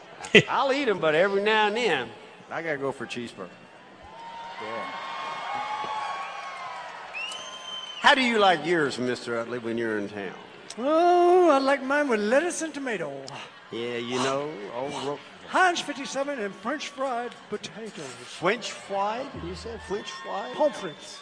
I'll 0.49 0.71
eat 0.73 0.85
them. 0.85 0.99
But 0.99 1.13
every 1.13 1.43
now 1.43 1.67
and 1.67 1.75
then, 1.75 2.09
I 2.49 2.61
gotta 2.61 2.77
go 2.77 2.91
for 2.91 3.03
a 3.03 3.07
cheeseburger. 3.07 3.49
Yeah. 4.61 4.85
How 8.01 8.15
do 8.15 8.21
you 8.21 8.39
like 8.39 8.65
yours, 8.65 8.97
Mr. 8.97 9.39
Utley, 9.39 9.59
when 9.59 9.77
you're 9.77 9.97
in 9.97 10.09
town? 10.09 10.33
Oh, 10.77 11.49
I 11.49 11.59
like 11.59 11.83
mine 11.83 12.07
with 12.07 12.19
lettuce 12.19 12.61
and 12.61 12.73
tomato. 12.73 13.11
Yeah, 13.71 13.97
you 13.97 14.15
know, 14.15 14.51
old 14.75 15.19
Heinz 15.47 15.81
57 15.81 16.39
and 16.39 16.53
French 16.55 16.87
fried 16.89 17.31
potatoes. 17.49 18.05
French 18.25 18.71
fried. 18.71 19.27
You 19.45 19.53
said 19.53 19.81
French 19.87 20.09
fried. 20.09 20.53
Pommes 20.55 20.75
frites. 20.75 21.17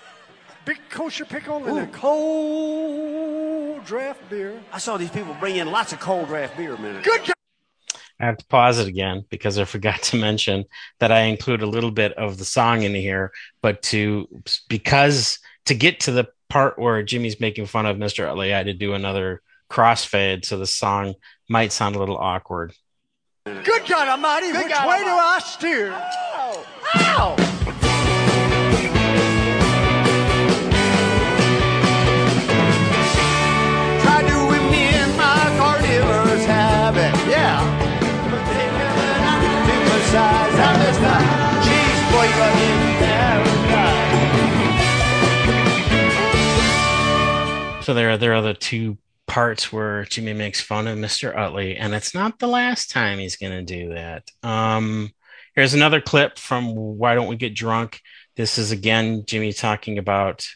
Big 0.64 0.78
kosher 0.88 1.24
pickle 1.24 1.66
and 1.66 1.78
a 1.78 1.86
cold 1.88 3.84
draft 3.84 4.28
beer. 4.30 4.62
I 4.72 4.78
saw 4.78 4.96
these 4.96 5.10
people 5.10 5.36
bring 5.40 5.56
in 5.56 5.70
lots 5.70 5.92
of 5.92 6.00
cold 6.00 6.28
draft 6.28 6.56
beer 6.56 6.74
a 6.74 6.80
minute. 6.80 7.04
Good 7.04 7.24
job. 7.24 7.34
I 8.20 8.26
have 8.26 8.36
to 8.38 8.46
pause 8.46 8.78
it 8.78 8.88
again 8.88 9.24
because 9.28 9.58
I 9.58 9.64
forgot 9.64 10.02
to 10.04 10.16
mention 10.16 10.64
that 11.00 11.10
I 11.10 11.22
include 11.22 11.62
a 11.62 11.66
little 11.66 11.90
bit 11.90 12.12
of 12.12 12.38
the 12.38 12.44
song 12.44 12.82
in 12.82 12.94
here, 12.94 13.32
but 13.60 13.82
to 13.84 14.28
because 14.68 15.38
to 15.66 15.74
get 15.74 16.00
to 16.00 16.12
the 16.12 16.28
part 16.48 16.78
where 16.78 17.02
Jimmy's 17.02 17.40
making 17.40 17.66
fun 17.66 17.86
of 17.86 17.96
Mr. 17.96 18.28
Utley, 18.28 18.54
I 18.54 18.58
had 18.58 18.66
to 18.66 18.74
do 18.74 18.94
another 18.94 19.42
crossfade, 19.70 20.44
so 20.44 20.58
the 20.58 20.66
song 20.66 21.14
might 21.48 21.72
sound 21.72 21.96
a 21.96 21.98
little 21.98 22.18
awkward. 22.18 22.72
Good 23.44 23.86
God 23.86 24.08
Almighty, 24.08 24.52
which 24.52 24.68
God 24.68 24.88
way 24.88 25.00
do 25.00 25.10
I 25.10 25.38
steer? 25.40 25.90
Try 26.92 27.50
paradise. 42.98 44.04
So 47.84 47.92
there, 47.92 48.16
there 48.16 48.32
are 48.34 48.42
the 48.42 48.54
two 48.54 48.96
parts 49.26 49.72
where 49.72 50.04
Jimmy 50.04 50.32
makes 50.32 50.60
fun 50.60 50.86
of 50.86 50.96
Mr. 50.96 51.36
Utley, 51.36 51.76
and 51.76 51.94
it's 51.94 52.14
not 52.14 52.38
the 52.38 52.46
last 52.46 52.90
time 52.90 53.18
he's 53.18 53.36
going 53.36 53.52
to 53.52 53.62
do 53.62 53.92
that. 53.94 54.30
Um, 54.42 55.10
here's 55.54 55.74
another 55.74 56.00
clip 56.00 56.38
from 56.38 56.74
Why 56.74 57.14
Don't 57.14 57.28
We 57.28 57.36
Get 57.36 57.54
Drunk? 57.54 58.00
This 58.36 58.56
is 58.58 58.70
again 58.70 59.24
Jimmy 59.26 59.52
talking 59.52 59.98
about 59.98 60.46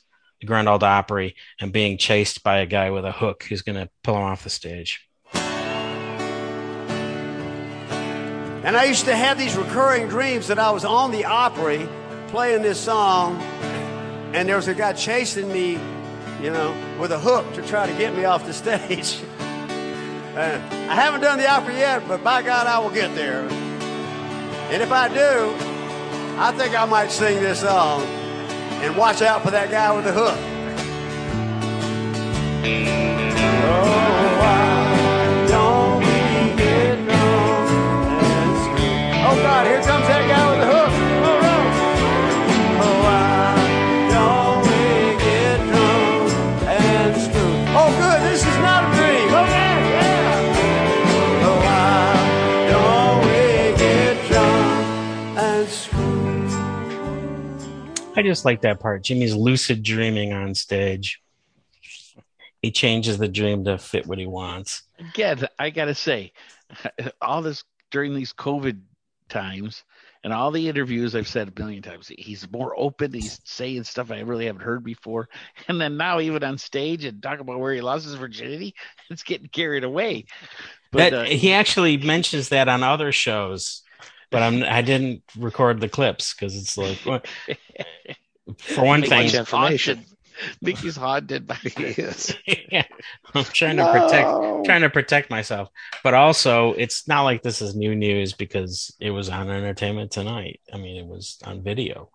the 0.41 0.47
Grand 0.47 0.69
Ole 0.69 0.83
Opry 0.85 1.35
and 1.61 1.73
being 1.73 1.99
chased 1.99 2.43
by 2.43 2.59
a 2.59 2.67
guy 2.67 2.91
with 2.91 3.05
a 3.05 3.13
hook 3.13 3.43
who's 3.43 3.63
going 3.63 3.77
to 3.77 3.91
pull 4.05 4.17
him 4.17 4.23
off 4.23 4.45
the 4.45 4.51
stage. 4.51 5.08
And 8.65 8.77
I 8.77 8.85
used 8.85 9.05
to 9.05 9.15
have 9.15 9.39
these 9.39 9.57
recurring 9.57 10.09
dreams 10.09 10.49
that 10.49 10.59
I 10.59 10.71
was 10.71 10.85
on 10.85 11.13
the 11.13 11.25
Opry 11.25 11.89
playing 12.29 12.63
this 12.63 12.81
song, 12.81 13.41
and 14.35 14.49
there 14.49 14.57
was 14.57 14.67
a 14.69 14.75
guy 14.75 14.93
chasing 14.93 15.51
me, 15.53 15.79
you 16.43 16.51
know, 16.51 16.75
with 17.01 17.13
a 17.13 17.19
hook 17.19 17.55
to 17.55 17.63
try 17.63 17.87
to 17.87 17.93
get 17.97 18.17
me 18.17 18.25
off 18.25 18.45
the 18.47 18.53
stage. 18.65 19.23
Uh, 20.37 20.61
I 20.89 20.95
haven't 20.95 21.21
done 21.21 21.39
the 21.39 21.49
Opry 21.49 21.77
yet, 21.77 22.07
but 22.09 22.23
by 22.23 22.43
God, 22.43 22.67
I 22.67 22.79
will 22.81 22.91
get 22.91 23.15
there. 23.15 23.43
And 24.71 24.83
if 24.83 24.93
I 24.93 25.09
do, 25.09 25.55
I 26.39 26.53
think 26.53 26.79
I 26.79 26.85
might 26.85 27.11
sing 27.11 27.43
this 27.43 27.61
song 27.61 28.03
and 28.03 28.97
watch 28.97 29.23
out 29.23 29.43
for 29.43 29.51
that 29.51 29.71
guy 29.71 29.95
with 29.95 30.05
the 30.05 30.13
hook. 30.13 30.39
Oh, 33.71 34.28
I 58.19 58.23
just 58.23 58.45
like 58.45 58.63
that 58.63 58.81
part. 58.81 59.05
Jimmy's 59.05 59.37
lucid 59.37 59.85
dreaming 59.85 60.33
on 60.33 60.53
stage. 60.53 61.23
He 62.61 62.73
changes 62.73 63.17
the 63.17 63.29
dream 63.29 63.65
to 63.67 63.79
fit 63.79 64.09
what 64.09 64.19
he 64.19 64.27
wants. 64.27 64.83
Again, 64.99 65.47
I 65.57 65.71
gotta 65.71 65.95
say, 65.95 66.33
all 67.23 67.43
this 67.43 67.63
during 67.93 68.17
these 68.17 68.33
COVID 68.33 68.81
times 69.29 69.85
and 70.25 70.33
all 70.33 70.51
the 70.51 70.69
interviews 70.69 71.15
I've 71.15 71.29
said 71.29 71.47
a 71.57 71.61
million 71.61 71.81
times, 71.81 72.11
he's 72.19 72.51
more 72.51 72.75
open. 72.77 73.13
He's 73.13 73.41
saying 73.45 73.85
stuff 73.85 74.11
I 74.11 74.19
really 74.23 74.47
haven't 74.47 74.63
heard 74.63 74.83
before, 74.83 75.29
and 75.69 75.81
then 75.81 75.97
now 75.97 76.19
even 76.19 76.43
on 76.43 76.59
stage 76.59 77.05
and 77.05 77.23
talk 77.23 77.39
about 77.39 77.61
where 77.61 77.73
he 77.73 77.81
lost 77.81 78.05
his 78.05 78.15
virginity, 78.15 78.75
it's 79.11 79.23
getting 79.23 79.47
carried 79.47 79.85
away. 79.85 80.25
But 80.91 81.11
that 81.11 81.15
uh, 81.15 81.23
he 81.23 81.53
actually 81.53 81.99
mentions 81.99 82.49
that 82.49 82.67
on 82.67 82.83
other 82.83 83.13
shows, 83.13 83.85
but 84.31 84.43
I'm 84.43 84.63
I 84.65 84.83
didn't 84.83 85.23
record 85.37 85.81
the 85.81 85.89
clips 85.89 86.35
because 86.35 86.57
it's 86.57 86.77
like 86.79 86.99
what- 87.05 87.27
for 88.59 88.85
one 88.85 89.03
thing, 89.03 89.25
information. 89.35 89.97
haunted. 89.99 90.15
Mickey's 90.63 90.97
haunted 90.97 91.47
by 91.49 91.59
Yes. 91.77 92.33
yeah, 92.47 92.85
I'm 93.35 93.45
trying 93.45 93.77
to 93.79 93.91
protect 93.91 94.65
trying 94.65 94.83
to 94.83 94.91
protect 94.91 95.31
myself, 95.31 95.69
but 96.05 96.15
also 96.15 96.73
it's 96.75 97.09
not 97.09 97.23
like 97.23 97.43
this 97.43 97.61
is 97.61 97.75
new 97.75 97.95
news 97.97 98.33
because 98.35 98.95
it 99.01 99.11
was 99.11 99.29
on 99.29 99.51
Entertainment 99.51 100.13
Tonight. 100.13 100.61
I 100.73 100.77
mean, 100.79 100.97
it 100.97 101.07
was 101.07 101.39
on 101.45 101.63
video, 101.65 102.11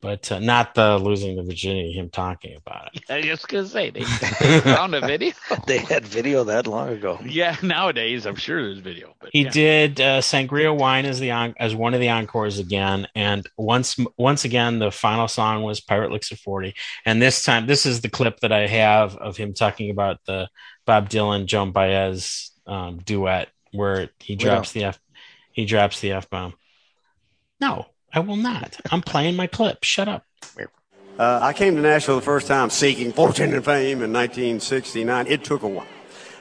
but 0.00 0.30
uh, 0.32 0.38
not 0.38 0.74
the 0.74 0.98
losing 0.98 1.36
the 1.36 1.42
virginity. 1.42 1.92
Him 1.92 2.08
talking 2.08 2.56
about 2.56 2.94
it. 2.94 3.02
I 3.10 3.18
was 3.18 3.26
just 3.26 3.48
gonna 3.48 3.66
say 3.66 3.90
they 3.90 4.02
found 4.02 4.94
a 4.94 5.00
video. 5.00 5.32
They 5.66 5.78
had 5.78 6.06
video 6.06 6.44
that 6.44 6.66
long 6.66 6.88
ago. 6.88 7.18
Yeah, 7.24 7.56
nowadays 7.62 8.26
I'm 8.26 8.36
sure 8.36 8.62
there's 8.62 8.78
video. 8.78 9.14
But 9.20 9.30
He 9.32 9.42
yeah. 9.42 9.50
did 9.50 10.00
uh, 10.00 10.20
Sangria 10.20 10.76
Wine 10.76 11.04
as 11.06 11.20
the 11.20 11.30
on- 11.32 11.54
as 11.58 11.74
one 11.74 11.94
of 11.94 12.00
the 12.00 12.08
encores 12.08 12.58
again, 12.58 13.06
and 13.14 13.46
once 13.56 13.98
once 14.16 14.44
again 14.44 14.78
the 14.78 14.90
final 14.90 15.28
song 15.28 15.62
was 15.62 15.80
Pirate 15.80 16.10
Looks 16.10 16.32
at 16.32 16.38
Forty, 16.38 16.74
and 17.04 17.20
this 17.20 17.44
time 17.44 17.66
this 17.66 17.86
is 17.86 18.00
the 18.00 18.08
clip 18.08 18.40
that 18.40 18.52
I 18.52 18.66
have 18.66 19.16
of 19.16 19.36
him 19.36 19.54
talking 19.54 19.90
about 19.90 20.18
the 20.26 20.48
Bob 20.86 21.08
Dylan 21.08 21.46
Joan 21.46 21.72
Baez 21.72 22.50
um, 22.66 22.98
duet 22.98 23.48
where 23.72 24.10
he 24.18 24.34
drops 24.36 24.72
the 24.72 24.84
f 24.84 24.98
he 25.52 25.64
drops 25.66 26.00
the 26.00 26.12
f 26.12 26.30
bomb. 26.30 26.54
No, 27.60 27.86
I 28.12 28.20
will 28.20 28.36
not. 28.36 28.76
I'm 28.90 29.02
playing 29.02 29.36
my 29.36 29.46
clip. 29.46 29.84
Shut 29.84 30.08
up. 30.08 30.24
Uh, 31.18 31.38
I 31.42 31.52
came 31.52 31.76
to 31.76 31.82
Nashville 31.82 32.16
the 32.16 32.22
first 32.22 32.46
time 32.46 32.70
seeking 32.70 33.12
fortune 33.12 33.52
and 33.52 33.62
fame 33.62 34.02
in 34.02 34.10
1969. 34.10 35.26
It 35.26 35.44
took 35.44 35.62
a 35.62 35.68
while. 35.68 35.86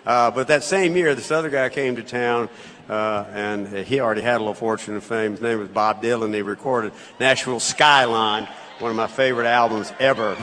Uh, 0.06 0.32
but 0.32 0.48
that 0.48 0.64
same 0.64 0.96
year, 0.96 1.14
this 1.16 1.32
other 1.32 1.50
guy 1.50 1.68
came 1.68 1.98
to 1.98 2.04
town, 2.04 2.48
uh, 2.88 3.26
and 3.34 3.68
he 3.86 4.00
already 4.00 4.22
had 4.22 4.38
a 4.38 4.40
little 4.40 4.54
fortune 4.54 4.94
and 4.94 5.04
fame. 5.04 5.32
His 5.32 5.42
name 5.42 5.60
was 5.60 5.68
Bob 5.68 6.02
Dylan. 6.02 6.34
He 6.34 6.42
recorded 6.42 6.94
Nashville 7.20 7.60
Skyline, 7.60 8.48
one 8.80 8.92
of 8.92 8.96
my 8.96 9.08
favorite 9.08 9.48
albums 9.48 9.92
ever 10.00 10.36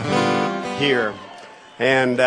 here. 0.78 1.14
And 1.78 2.20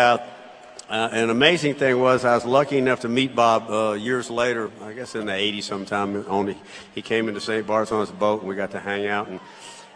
uh, 0.90 1.08
an 1.12 1.30
amazing 1.30 1.76
thing 1.76 2.00
was 2.00 2.24
I 2.24 2.34
was 2.34 2.44
lucky 2.44 2.76
enough 2.76 3.00
to 3.00 3.08
meet 3.08 3.36
Bob 3.36 3.70
uh, 3.70 3.92
years 3.92 4.28
later, 4.28 4.72
I 4.82 4.92
guess 4.92 5.14
in 5.14 5.26
the 5.26 5.32
80s 5.32 5.62
sometime. 5.62 6.24
Only 6.28 6.58
he 6.96 7.00
came 7.00 7.28
into 7.28 7.40
St. 7.40 7.64
Bart's 7.64 7.92
on 7.92 8.00
his 8.00 8.10
boat, 8.10 8.40
and 8.40 8.48
we 8.48 8.56
got 8.56 8.72
to 8.72 8.80
hang 8.80 9.06
out. 9.06 9.28
And, 9.28 9.38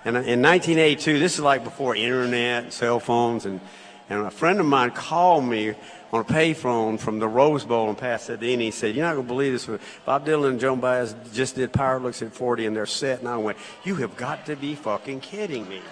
and 0.05 0.17
in 0.17 0.41
1982, 0.41 1.19
this 1.19 1.35
is 1.35 1.41
like 1.41 1.65
before 1.65 1.97
internet, 1.97 2.73
cell 2.73 3.01
phones, 3.01 3.45
and, 3.45 3.61
and 4.09 4.25
a 4.25 4.31
friend 4.31 4.61
of 4.61 4.67
mine 4.67 4.93
called 4.93 5.45
me 5.45 5.75
on 6.13 6.21
a 6.21 6.25
payphone 6.25 7.01
from 7.01 7.19
the 7.19 7.27
Rose 7.27 7.65
Bowl 7.65 7.91
in 7.91 7.97
Pasadena. 7.97 8.63
He 8.63 8.71
said, 8.71 8.95
"You're 8.95 9.05
not 9.05 9.17
gonna 9.17 9.27
believe 9.27 9.53
this. 9.53 9.67
but 9.67 9.81
Bob 10.05 10.25
Dylan 10.25 10.51
and 10.51 10.61
Joan 10.61 10.79
Baez 10.79 11.17
just 11.33 11.57
did 11.57 11.73
Pirate 11.73 12.05
Looks 12.05 12.23
at 12.23 12.33
40 12.33 12.67
in 12.67 12.75
their 12.75 12.87
set." 12.87 13.19
And 13.19 13.29
I 13.29 13.37
went, 13.37 13.59
"You 13.83 13.97
have 13.97 14.17
got 14.17 14.47
to 14.47 14.55
be 14.55 14.77
fucking 14.77 15.21
kidding 15.21 15.69
me." 15.69 15.83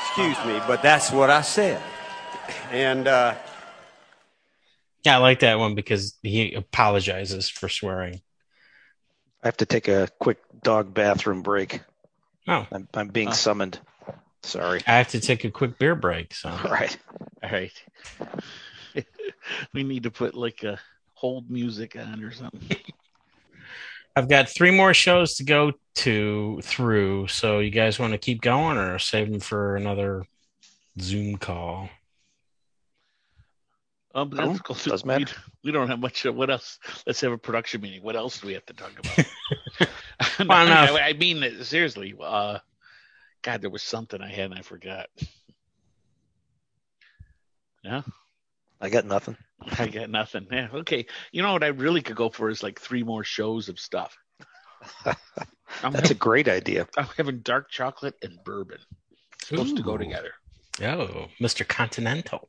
Excuse 0.00 0.38
me, 0.46 0.58
but 0.66 0.80
that's 0.80 1.12
what 1.12 1.28
I 1.28 1.42
said. 1.42 1.82
And 2.72 3.06
uh, 3.06 3.34
Yeah, 5.04 5.16
I 5.16 5.18
like 5.18 5.40
that 5.40 5.58
one 5.58 5.74
because 5.74 6.18
he 6.22 6.54
apologizes 6.54 7.48
for 7.48 7.68
swearing. 7.68 8.20
I 9.42 9.46
have 9.48 9.56
to 9.58 9.66
take 9.66 9.88
a 9.88 10.08
quick 10.18 10.38
dog 10.62 10.92
bathroom 10.92 11.42
break. 11.42 11.80
Oh, 12.48 12.66
I'm, 12.72 12.88
I'm 12.94 13.08
being 13.08 13.28
Oh. 13.28 13.32
summoned. 13.32 13.78
Sorry. 14.42 14.80
I 14.86 14.98
have 14.98 15.08
to 15.08 15.20
take 15.20 15.44
a 15.44 15.50
quick 15.50 15.78
beer 15.78 15.94
break. 15.94 16.34
So 16.34 16.50
Right. 16.64 16.96
All 17.42 17.50
right. 17.50 17.72
we 19.72 19.82
need 19.84 20.02
to 20.04 20.10
put 20.10 20.34
like 20.34 20.64
a 20.64 20.78
hold 21.14 21.50
music 21.50 21.96
on 21.96 22.22
or 22.22 22.32
something. 22.32 22.76
I've 24.16 24.28
got 24.28 24.48
three 24.48 24.72
more 24.72 24.94
shows 24.94 25.36
to 25.36 25.44
go 25.44 25.72
to 25.96 26.60
through. 26.64 27.28
So 27.28 27.60
you 27.60 27.70
guys 27.70 28.00
want 28.00 28.12
to 28.12 28.18
keep 28.18 28.40
going 28.40 28.76
or 28.76 28.98
save 28.98 29.30
them 29.30 29.38
for 29.38 29.76
another 29.76 30.24
Zoom 31.00 31.36
call? 31.36 31.88
Um, 34.22 34.28
but 34.30 34.36
that's 34.36 34.58
Oh, 34.58 34.62
cool. 34.64 34.76
Doesn't 34.76 35.06
we, 35.06 35.18
matter. 35.18 35.34
we 35.64 35.72
don't 35.72 35.88
have 35.88 36.00
much. 36.00 36.26
uh, 36.26 36.32
What 36.32 36.50
else? 36.50 36.78
Let's 37.06 37.20
have 37.20 37.32
a 37.32 37.38
production 37.38 37.80
meeting. 37.80 38.02
What 38.02 38.16
else 38.16 38.40
do 38.40 38.46
we 38.46 38.54
have 38.54 38.66
to 38.66 38.72
talk 38.74 38.92
about? 38.98 39.26
No, 40.40 40.46
Well, 40.48 40.66
no. 40.66 40.96
I, 40.96 41.08
I 41.08 41.12
mean, 41.12 41.62
seriously. 41.62 42.14
Uh, 42.20 42.58
God, 43.42 43.60
there 43.60 43.70
was 43.70 43.82
something 43.82 44.20
I 44.20 44.28
had 44.30 44.46
and 44.50 44.54
I 44.54 44.62
forgot. 44.62 45.06
Yeah, 47.84 48.02
I 48.80 48.88
got 48.88 49.04
nothing. 49.06 49.36
I 49.78 49.86
got 49.88 50.10
nothing. 50.10 50.46
Yeah, 50.50 50.68
okay. 50.74 51.06
You 51.32 51.42
know 51.42 51.52
what 51.52 51.62
I 51.64 51.68
really 51.68 52.02
could 52.02 52.16
go 52.16 52.28
for 52.28 52.50
is 52.50 52.62
like 52.62 52.80
three 52.80 53.02
more 53.04 53.22
shows 53.24 53.68
of 53.68 53.78
stuff. 53.78 54.16
I'm, 55.82 55.92
That's 55.92 56.10
a 56.10 56.14
great 56.14 56.48
idea. 56.48 56.88
I'm 56.96 57.06
having 57.16 57.38
dark 57.40 57.70
chocolate 57.70 58.14
and 58.22 58.38
bourbon. 58.44 58.78
Supposed 59.42 59.76
to 59.76 59.82
go 59.82 59.96
together. 59.96 60.32
Oh, 60.82 61.26
Mr. 61.40 61.66
Continental. 61.66 62.48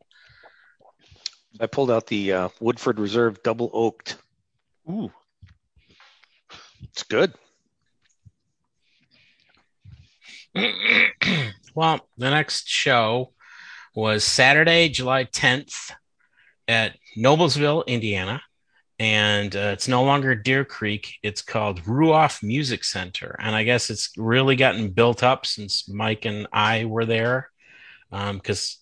I 1.60 1.68
pulled 1.68 1.92
out 1.92 2.08
the 2.08 2.34
uh, 2.34 2.50
Woodford 2.60 3.00
Reserve 3.00 3.42
double 3.44 3.70
oaked. 3.74 4.18
Ooh, 4.90 5.12
It's 6.84 7.04
good. 7.04 7.34
well, 11.76 12.08
the 12.18 12.30
next 12.30 12.68
show 12.68 13.34
was 13.96 14.24
Saturday, 14.24 14.90
July 14.90 15.26
10th 15.26 15.92
at 16.68 16.98
Noblesville, 17.18 17.86
Indiana. 17.88 18.42
And 19.00 19.56
uh, 19.56 19.72
it's 19.74 19.88
no 19.88 20.04
longer 20.04 20.36
Deer 20.36 20.66
Creek. 20.66 21.16
It's 21.24 21.42
called 21.42 21.82
Ruoff 21.84 22.44
Music 22.44 22.84
Center. 22.84 23.38
And 23.40 23.56
I 23.56 23.64
guess 23.64 23.90
it's 23.90 24.12
really 24.18 24.58
gotten 24.58 24.90
built 24.90 25.24
up 25.24 25.46
since 25.46 25.88
Mike 25.88 26.26
and 26.26 26.48
I 26.52 26.84
were 26.86 27.06
there. 27.06 27.50
Because 28.12 28.79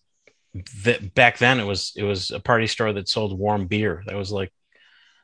th- 0.84 1.14
back 1.14 1.38
then 1.38 1.60
it 1.60 1.66
was 1.66 1.93
it 1.95 2.03
was 2.03 2.32
a 2.32 2.39
party 2.39 2.68
store 2.68 2.93
that 2.93 3.10
sold 3.10 3.38
warm 3.38 3.68
beer. 3.68 4.03
That 4.08 4.16
was 4.16 4.32
like 4.32 4.51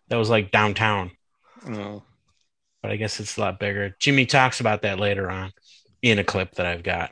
that 0.10 0.18
was 0.18 0.30
like 0.30 0.52
downtown. 0.52 1.12
Mm. 1.66 2.02
but 2.82 2.92
I 2.92 2.98
guess 2.98 3.22
it's 3.22 3.38
a 3.38 3.42
lot 3.42 3.60
bigger. 3.60 3.96
Jimmy 4.00 4.26
talks 4.26 4.60
about 4.60 4.82
that 4.82 5.00
later 5.00 5.32
on 5.32 5.54
in 6.02 6.20
a 6.20 6.24
clip 6.26 6.56
that 6.56 6.66
I've 6.66 6.84
got. 6.84 7.12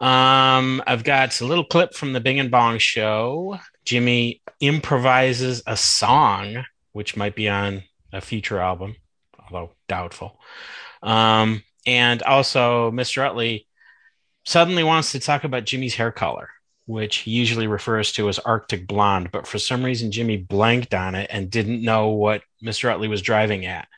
Um, 0.00 0.82
I've 0.86 1.04
got 1.04 1.40
a 1.40 1.44
little 1.44 1.64
clip 1.64 1.94
from 1.94 2.12
the 2.12 2.20
Bing 2.20 2.40
and 2.40 2.50
Bong 2.50 2.78
show. 2.78 3.58
Jimmy 3.84 4.42
improvises 4.60 5.62
a 5.66 5.76
song, 5.76 6.64
which 6.92 7.16
might 7.16 7.34
be 7.34 7.48
on 7.48 7.82
a 8.12 8.20
future 8.20 8.60
album, 8.60 8.94
although 9.38 9.72
doubtful. 9.88 10.40
Um, 11.02 11.64
and 11.86 12.22
also, 12.22 12.90
Mr. 12.90 13.26
Utley 13.26 13.66
suddenly 14.44 14.84
wants 14.84 15.12
to 15.12 15.20
talk 15.20 15.44
about 15.44 15.64
Jimmy's 15.64 15.94
hair 15.94 16.12
color, 16.12 16.50
which 16.90 17.18
he 17.18 17.30
usually 17.30 17.66
refers 17.66 18.12
to 18.12 18.28
as 18.28 18.38
Arctic 18.40 18.86
blonde. 18.86 19.30
But 19.32 19.46
for 19.46 19.58
some 19.58 19.84
reason, 19.84 20.12
Jimmy 20.12 20.36
blanked 20.36 20.94
on 20.94 21.14
it 21.14 21.28
and 21.32 21.50
didn't 21.50 21.82
know 21.82 22.08
what 22.08 22.42
Mr. 22.62 22.90
Utley 22.90 23.08
was 23.08 23.22
driving 23.22 23.66
at 23.66 23.88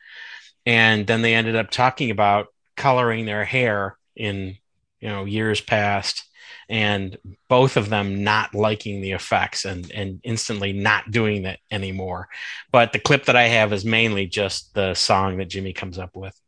and 0.65 1.05
then 1.07 1.21
they 1.21 1.33
ended 1.33 1.55
up 1.55 1.69
talking 1.69 2.11
about 2.11 2.47
coloring 2.75 3.25
their 3.25 3.45
hair 3.45 3.97
in 4.15 4.57
you 4.99 5.09
know 5.09 5.25
years 5.25 5.61
past 5.61 6.23
and 6.69 7.17
both 7.49 7.77
of 7.77 7.89
them 7.89 8.23
not 8.23 8.55
liking 8.55 9.01
the 9.01 9.11
effects 9.11 9.65
and 9.65 9.91
and 9.91 10.19
instantly 10.23 10.73
not 10.73 11.11
doing 11.11 11.43
that 11.43 11.59
anymore 11.71 12.27
but 12.71 12.93
the 12.93 12.99
clip 12.99 13.25
that 13.25 13.35
i 13.35 13.43
have 13.43 13.73
is 13.73 13.85
mainly 13.85 14.25
just 14.25 14.73
the 14.73 14.93
song 14.93 15.37
that 15.37 15.49
jimmy 15.49 15.73
comes 15.73 15.99
up 15.99 16.15
with 16.15 16.39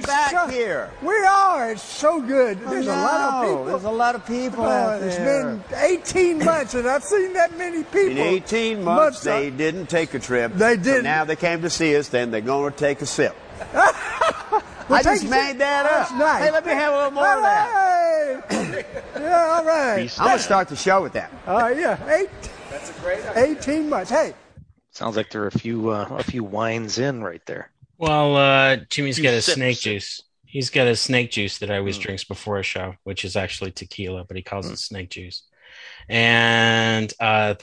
It's 0.00 0.06
Back 0.06 0.30
so- 0.30 0.46
here. 0.48 0.90
We 1.02 1.14
are. 1.26 1.72
It's 1.72 1.82
so 1.82 2.20
good. 2.22 2.58
There's 2.60 2.86
a 2.86 2.90
lot 2.96 3.20
of 3.44 3.48
people. 3.48 3.64
There's 3.66 3.84
a 3.84 3.90
lot 3.90 4.14
of 4.14 4.26
people 4.26 4.64
Uh, 4.64 4.68
out 4.68 5.02
it's 5.02 5.16
there. 5.16 5.56
been 5.56 5.62
18 5.78 6.38
months, 6.44 6.72
and 6.74 6.88
I've 6.88 7.04
seen 7.04 7.34
that 7.34 7.56
many 7.58 7.84
people. 7.84 8.10
In 8.12 8.18
18 8.18 8.82
months, 8.82 9.00
Months, 9.00 9.20
they 9.20 9.48
uh, 9.48 9.50
didn't 9.50 9.86
take 9.90 10.14
a 10.14 10.18
trip. 10.18 10.52
They 10.54 10.76
didn't. 10.78 11.04
now 11.04 11.24
they 11.24 11.36
came 11.36 11.60
to 11.62 11.70
see 11.70 11.94
us, 11.96 12.08
then 12.08 12.30
they're 12.30 12.40
going 12.40 12.72
to 12.72 12.78
take 12.78 13.02
a 13.02 13.06
sip. 13.06 13.36
Well, 14.88 14.98
I 14.98 15.02
just 15.04 15.22
made 15.30 15.50
sip. 15.50 15.58
that 15.58 15.82
That's 15.84 16.10
up. 16.10 16.18
nice. 16.18 16.42
Hey, 16.44 16.50
let 16.50 16.66
me 16.66 16.72
have 16.72 16.92
a 16.92 16.96
little 16.96 17.10
more 17.12 17.36
of 17.36 17.42
that. 17.42 18.44
Hey. 18.50 18.84
yeah, 19.20 19.54
all 19.56 19.64
right. 19.64 20.02
Peace 20.02 20.18
I'm 20.18 20.26
going 20.26 20.38
to 20.38 20.42
start 20.42 20.66
the 20.68 20.74
show 20.74 21.00
with 21.00 21.12
that. 21.12 21.30
Uh, 21.46 21.72
yeah, 21.76 22.12
eight. 22.16 22.28
That's 22.70 22.90
a 22.90 22.92
great 23.00 23.20
18 23.36 23.88
months. 23.88 24.10
Hey, 24.10 24.34
Sounds 24.90 25.16
like 25.16 25.30
there 25.30 25.44
are 25.44 25.46
a 25.46 25.52
few 25.52 25.90
uh, 25.90 26.08
a 26.10 26.24
few 26.24 26.42
wines 26.42 26.98
in 26.98 27.22
right 27.22 27.40
there. 27.46 27.70
Well 28.00 28.36
uh 28.36 28.76
jimmy's 28.88 29.18
got 29.18 29.30
his 29.30 29.44
sips. 29.44 29.56
snake 29.56 29.78
juice 29.78 30.22
he's 30.44 30.70
got 30.70 30.86
his 30.86 31.00
snake 31.00 31.30
juice 31.30 31.58
that 31.58 31.70
i 31.70 31.78
always 31.78 31.98
drinks 31.98 32.24
before 32.24 32.58
a 32.58 32.62
show 32.62 32.94
which 33.04 33.24
is 33.24 33.36
actually 33.36 33.70
tequila 33.70 34.24
but 34.24 34.36
he 34.36 34.42
calls 34.42 34.68
it 34.68 34.76
snake 34.78 35.10
juice 35.10 35.44
and 36.08 37.12
uh 37.20 37.54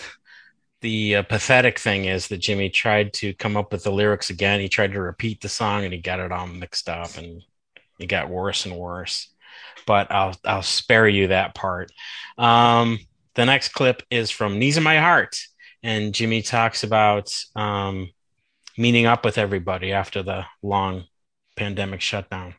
the 0.82 1.16
uh, 1.16 1.24
pathetic 1.24 1.80
thing 1.80 2.06
is 2.06 2.28
that 2.28 2.38
Jimmy 2.38 2.70
tried 2.70 3.14
to 3.14 3.34
come 3.34 3.58
up 3.58 3.72
with 3.72 3.84
the 3.84 3.92
lyrics 3.92 4.30
again. 4.30 4.60
He 4.60 4.70
tried 4.70 4.94
to 4.94 5.02
repeat 5.02 5.42
the 5.42 5.50
song 5.50 5.84
and 5.84 5.94
he 5.94 6.00
got 6.00 6.20
it 6.20 6.32
all 6.32 6.48
mixed 6.48 6.88
up 6.88 7.18
and 7.18 7.42
it 8.00 8.08
got 8.08 8.30
worse 8.30 8.66
and 8.66 8.76
worse. 8.78 9.34
But 9.86 10.12
I'll 10.12 10.36
I'll 10.46 10.64
spare 10.64 11.08
you 11.08 11.28
that 11.28 11.56
part. 11.56 11.92
Um, 12.38 13.00
the 13.36 13.46
next 13.46 13.70
clip 13.70 14.04
is 14.12 14.30
from 14.30 14.60
Knees 14.60 14.78
in 14.78 14.84
My 14.84 14.98
Heart, 14.98 15.40
and 15.82 16.14
Jimmy 16.14 16.42
talks 16.42 16.84
about 16.84 17.34
um, 17.56 18.10
meeting 18.78 19.06
up 19.06 19.26
with 19.26 19.38
everybody 19.38 19.92
after 19.92 20.22
the 20.24 20.46
long 20.62 21.06
pandemic 21.56 22.02
shutdown. 22.02 22.56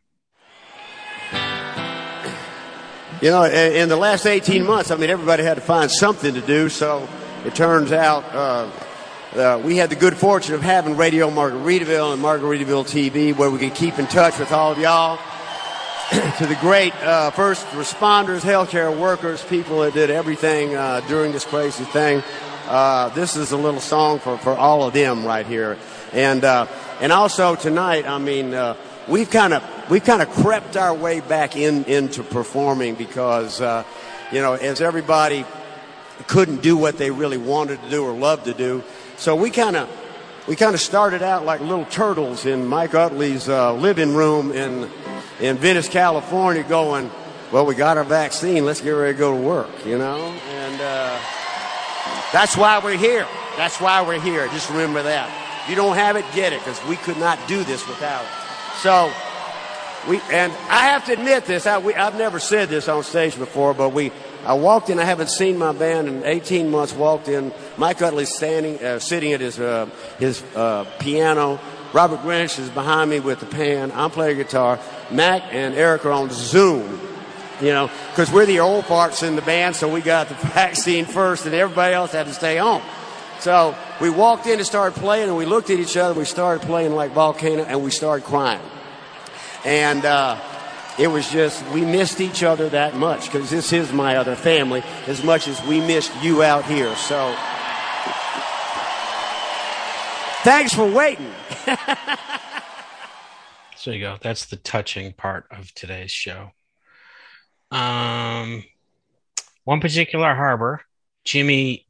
You 3.21 3.31
know, 3.31 3.45
in, 3.45 3.89
the 3.89 3.97
last 3.97 4.27
18 4.27 4.65
months, 4.65 4.93
I 4.93 4.97
mean, 4.97 5.11
everybody 5.11 5.43
had 5.43 5.55
to 5.55 5.61
find 5.61 5.91
something 5.91 6.35
to 6.35 6.41
do. 6.41 6.69
So 6.69 7.09
it 7.45 7.55
turns 7.55 7.91
out 7.91 8.25
uh, 8.33 8.71
uh, 9.35 9.61
we 9.65 9.77
had 9.77 9.91
the 9.91 9.97
good 9.97 10.17
fortune 10.17 10.55
of 10.55 10.63
having 10.63 10.97
Radio 10.97 11.29
Margaritaville 11.29 12.13
and 12.13 12.23
Margaritaville 12.23 12.87
TV 12.87 13.37
where 13.37 13.51
we 13.51 13.59
could 13.59 13.75
keep 13.75 13.99
in 13.99 14.07
touch 14.07 14.39
with 14.39 14.53
all 14.53 14.73
of 14.73 14.79
y'all. 14.79 15.19
to 16.39 16.47
the 16.47 16.57
great 16.63 16.95
uh, 17.03 17.31
first 17.33 17.67
responders, 17.67 18.41
healthcare 18.41 18.97
workers, 18.99 19.45
people 19.45 19.81
that 19.81 19.93
did 19.93 20.09
everything 20.09 20.75
uh, 20.75 21.01
during 21.07 21.33
this 21.33 21.45
crazy 21.45 21.85
thing. 21.85 22.23
Uh, 22.67 23.11
this 23.11 23.37
is 23.37 23.53
a 23.53 23.57
little 23.59 23.81
song 23.81 24.19
for, 24.19 24.39
for 24.39 24.57
all 24.57 24.85
of 24.85 24.95
them 24.95 25.23
right 25.23 25.47
here. 25.47 25.77
And, 26.13 26.45
uh, 26.45 26.67
and 27.01 27.13
also 27.13 27.55
tonight, 27.55 28.07
I 28.07 28.19
mean, 28.19 28.55
uh, 28.55 28.77
we've 29.09 29.31
kind 29.31 29.55
of 29.55 29.63
we've 29.91 30.05
kind 30.05 30.23
of 30.23 30.29
crept 30.31 30.77
our 30.77 30.95
way 30.95 31.21
back 31.21 31.57
in 31.57 31.85
into 31.85 32.23
performing 32.23 32.95
because 32.95 33.61
uh, 33.61 33.85
you 34.33 34.41
know 34.41 34.55
as 34.55 34.81
everybody 34.81 35.45
couldn't 36.27 36.61
do 36.63 36.77
what 36.77 36.99
they 36.99 37.11
really 37.11 37.39
wanted 37.39 37.81
to 37.83 37.91
do 37.91 38.05
or 38.05 38.13
loved 38.13 38.45
to 38.45 38.55
do, 38.55 38.83
so 39.17 39.35
we 39.37 39.51
kind 39.51 39.77
of 39.77 39.89
we 40.47 40.57
kind 40.57 40.75
of 40.75 40.81
started 40.81 41.23
out 41.23 41.45
like 41.45 41.61
little 41.61 41.87
turtles 41.87 42.45
in 42.45 42.67
Mike 42.67 42.95
Utley's 42.95 43.49
uh, 43.49 43.73
living 43.73 44.15
room 44.15 44.53
in 44.53 44.91
in 45.41 45.57
Venice, 45.57 45.89
California, 45.89 46.65
going, 46.65 47.11
well, 47.53 47.65
we 47.65 47.75
got 47.75 47.97
our 47.97 48.05
vaccine, 48.05 48.65
let's 48.67 48.81
get 48.81 48.91
ready 48.91 49.13
to 49.13 49.19
go 49.19 49.37
to 49.37 49.43
work, 49.43 49.71
you 49.87 49.99
know, 49.99 50.17
and. 50.17 50.81
Uh, 50.81 51.19
That's 52.31 52.59
why 52.59 52.79
we're 52.79 52.99
here. 52.99 53.27
That's 53.57 53.81
why 53.81 54.03
we're 54.03 54.21
here. 54.21 54.47
Just 54.49 54.69
remember 54.69 55.03
that. 55.03 55.48
You 55.69 55.75
don't 55.75 55.97
have 55.97 56.17
it, 56.17 56.25
get 56.35 56.53
it, 56.53 56.61
because 56.61 56.83
we 56.87 56.97
could 56.97 57.19
not 57.19 57.39
do 57.47 57.63
this 57.65 57.87
without 57.87 58.25
it. 58.25 58.31
So, 58.79 59.13
we 60.09 60.21
and 60.31 60.53
I 60.71 60.87
have 60.87 61.05
to 61.07 61.13
admit 61.13 61.45
this. 61.45 61.67
I, 61.67 61.79
we, 61.79 61.95
I've 61.95 62.17
never 62.17 62.39
said 62.39 62.69
this 62.69 62.89
on 62.89 63.03
stage 63.03 63.37
before, 63.37 63.75
but 63.75 63.91
we. 63.91 64.13
I 64.45 64.55
walked 64.55 64.89
in. 64.89 64.99
I 64.99 65.05
haven't 65.05 65.31
seen 65.31 65.59
my 65.59 65.73
band 65.73 66.09
in 66.09 66.25
18 66.25 66.71
months. 66.71 66.95
Walked 66.95 67.29
in. 67.29 67.53
Mike 67.77 68.01
Utley's 68.01 68.35
standing, 68.35 68.83
uh, 68.83 68.99
sitting 68.99 69.33
at 69.33 69.41
his 69.41 69.59
uh, 69.59 69.87
his 70.19 70.43
uh, 70.55 70.85
piano. 71.01 71.61
Robert 71.93 72.21
Greenidge 72.21 72.59
is 72.59 72.71
behind 72.71 73.11
me 73.11 73.21
with 73.21 73.41
the 73.41 73.47
pan. 73.47 73.93
I'm 73.93 74.11
playing 74.11 74.37
guitar. 74.37 74.79
Mac 75.11 75.43
and 75.53 75.75
Eric 75.75 76.07
are 76.07 76.13
on 76.13 76.31
Zoom. 76.31 77.01
You 77.61 77.73
know, 77.73 77.91
because 78.11 78.31
we're 78.31 78.47
the 78.47 78.61
old 78.61 78.85
parts 78.85 79.25
in 79.25 79.35
the 79.35 79.43
band, 79.43 79.75
so 79.75 79.89
we 79.93 80.01
got 80.01 80.29
the 80.29 80.35
vaccine 80.55 81.05
first, 81.07 81.45
and 81.45 81.55
everybody 81.55 81.93
else 81.93 82.13
had 82.13 82.27
to 82.27 82.33
stay 82.33 82.57
home. 82.57 82.83
So 83.41 83.77
we 84.01 84.11
walked 84.11 84.47
in 84.47 84.59
and 84.59 84.67
started 84.67 84.99
playing, 84.99 85.29
and 85.29 85.37
we 85.37 85.47
looked 85.47 85.71
at 85.71 85.79
each 85.79 85.97
other. 85.97 86.19
We 86.19 86.25
started 86.25 86.67
playing 86.67 86.95
like 86.95 87.13
Volcano, 87.13 87.65
and 87.65 87.83
we 87.83 87.91
started 87.91 88.25
crying. 88.25 88.61
And 89.65 90.05
uh, 90.05 90.41
it 90.99 91.09
was 91.09 91.31
just, 91.31 91.65
we 91.71 91.85
missed 91.85 92.21
each 92.21 92.43
other 92.43 92.69
that 92.71 92.97
much 92.97 93.27
because 93.27 93.51
this 93.51 93.73
is 93.73 93.93
my 93.93 94.17
other 94.17 94.37
family 94.37 94.83
as 95.07 95.23
much 95.23 95.49
as 95.49 95.63
we 95.67 95.81
missed 95.81 96.13
you 96.23 96.43
out 96.43 96.65
here. 96.65 96.95
So 96.97 97.35
thanks 100.43 100.73
for 100.75 100.91
waiting. 100.91 101.33
So 103.79 103.93
you 103.93 104.01
go. 104.01 104.19
That's 104.21 104.47
the 104.47 104.57
touching 104.57 105.13
part 105.13 105.47
of 105.53 105.73
today's 105.73 106.11
show. 106.11 106.51
Um, 107.71 108.65
one 109.63 109.81
particular 109.81 110.35
harbor, 110.35 110.83
Jimmy 111.25 111.87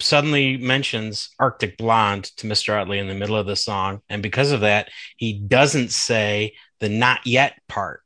suddenly 0.00 0.56
mentions 0.56 1.30
Arctic 1.38 1.76
Blonde 1.76 2.24
to 2.36 2.46
Mr. 2.46 2.80
Utley 2.80 2.98
in 2.98 3.08
the 3.08 3.14
middle 3.14 3.36
of 3.36 3.46
the 3.46 3.56
song, 3.56 4.00
and 4.08 4.22
because 4.22 4.52
of 4.52 4.60
that, 4.60 4.88
he 5.16 5.32
doesn't 5.32 5.90
say 5.90 6.54
the 6.80 6.88
"not 6.88 7.26
yet" 7.26 7.54
part. 7.68 8.02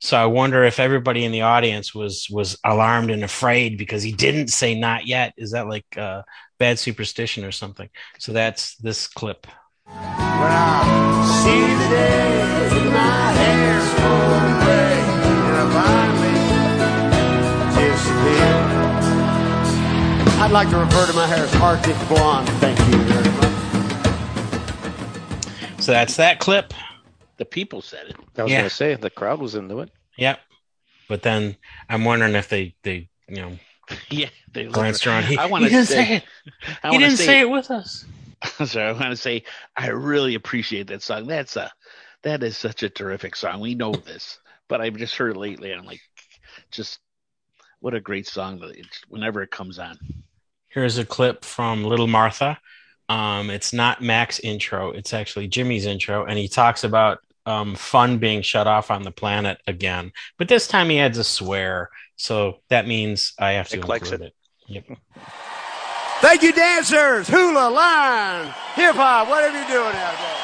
So 0.00 0.16
I 0.16 0.26
wonder 0.26 0.64
if 0.64 0.78
everybody 0.78 1.24
in 1.24 1.32
the 1.32 1.42
audience 1.42 1.94
was 1.94 2.28
was 2.30 2.58
alarmed 2.64 3.10
and 3.10 3.24
afraid 3.24 3.78
because 3.78 4.02
he 4.02 4.12
didn't 4.12 4.48
say 4.48 4.74
"not 4.78 5.06
yet." 5.06 5.32
Is 5.36 5.52
that 5.52 5.68
like 5.68 5.86
uh, 5.96 6.22
bad 6.58 6.78
superstition 6.78 7.44
or 7.44 7.52
something? 7.52 7.88
So 8.18 8.32
that's 8.32 8.76
this 8.76 9.06
clip. 9.06 9.46
I'd 20.38 20.50
like 20.52 20.68
to 20.70 20.76
refer 20.76 21.06
to 21.06 21.12
my 21.14 21.26
hair 21.26 21.38
as 21.44 21.54
Arctic 21.56 21.96
Blonde. 22.08 22.48
Thank 22.60 22.78
you 22.78 22.98
very 23.04 23.30
much. 23.36 23.46
So 25.82 25.92
that's 25.92 26.16
that 26.16 26.40
clip. 26.40 26.74
The 27.38 27.44
people 27.44 27.80
said 27.80 28.08
it. 28.08 28.16
I 28.36 28.42
was 28.42 28.52
Yeah. 28.52 28.58
going 28.58 28.68
to 28.68 28.74
say 28.74 28.94
the 28.96 29.08
crowd 29.10 29.40
was 29.40 29.54
into 29.54 29.80
it. 29.80 29.90
Yep. 30.18 30.40
But 31.08 31.22
then 31.22 31.56
I'm 31.88 32.04
wondering 32.04 32.34
if 32.34 32.48
they 32.48 32.74
they 32.82 33.08
you 33.28 33.36
know 33.36 33.58
Yeah, 34.10 34.28
they 34.52 34.64
glanced 34.66 35.06
around. 35.06 35.24
He, 35.24 35.38
I 35.38 35.46
want 35.46 35.64
to 35.64 35.70
didn't 35.70 35.86
say, 35.86 36.04
say 36.04 36.16
it. 36.16 36.24
I 36.82 36.90
he 36.90 36.98
didn't 36.98 37.16
say, 37.16 37.40
it 37.40 37.48
with 37.50 37.70
us. 37.70 38.04
Sorry, 38.64 38.88
I 38.88 38.92
want 38.92 39.10
to 39.10 39.16
say 39.16 39.44
I 39.76 39.88
really 39.88 40.34
appreciate 40.34 40.88
that 40.88 41.02
song. 41.02 41.26
That's 41.26 41.56
a 41.56 41.70
that 42.22 42.42
is 42.42 42.56
such 42.58 42.82
a 42.82 42.90
terrific 42.90 43.36
song. 43.36 43.60
We 43.60 43.74
know 43.74 43.92
this, 43.92 44.38
but 44.68 44.80
I've 44.80 44.96
just 44.96 45.16
heard 45.16 45.36
it 45.36 45.38
lately. 45.38 45.70
And 45.72 45.80
I'm 45.80 45.86
like, 45.86 46.00
just 46.70 46.98
what 47.80 47.94
a 47.94 48.00
great 48.00 48.26
song! 48.26 48.58
that 48.60 48.70
It's, 48.76 49.02
whenever 49.08 49.42
it 49.42 49.50
comes 49.50 49.78
on, 49.78 49.98
Here's 50.76 50.98
a 50.98 51.06
clip 51.06 51.42
from 51.42 51.84
Little 51.84 52.06
Martha. 52.06 52.58
Um, 53.08 53.48
it's 53.48 53.72
not 53.72 54.02
Mac's 54.02 54.38
intro; 54.40 54.90
it's 54.90 55.14
actually 55.14 55.48
Jimmy's 55.48 55.86
intro, 55.86 56.26
and 56.26 56.38
he 56.38 56.48
talks 56.48 56.84
about 56.84 57.20
um, 57.46 57.74
fun 57.74 58.18
being 58.18 58.42
shut 58.42 58.66
off 58.66 58.90
on 58.90 59.02
the 59.02 59.10
planet 59.10 59.58
again. 59.66 60.12
But 60.36 60.48
this 60.48 60.68
time 60.68 60.90
he 60.90 60.98
adds 61.00 61.16
a 61.16 61.24
swear, 61.24 61.88
so 62.16 62.60
that 62.68 62.86
means 62.86 63.32
I 63.38 63.52
have 63.52 63.70
to 63.70 63.76
Nick 63.78 63.88
likes 63.88 64.10
include 64.10 64.28
it. 64.28 64.34
Yep. 64.66 64.98
Thank 66.20 66.42
you, 66.42 66.52
dancers, 66.52 67.26
hula, 67.26 67.70
line, 67.70 68.52
hip 68.74 68.96
hop, 68.96 69.30
whatever 69.30 69.56
you're 69.56 69.66
doing 69.68 69.96
out 69.96 70.18
there. 70.18 70.36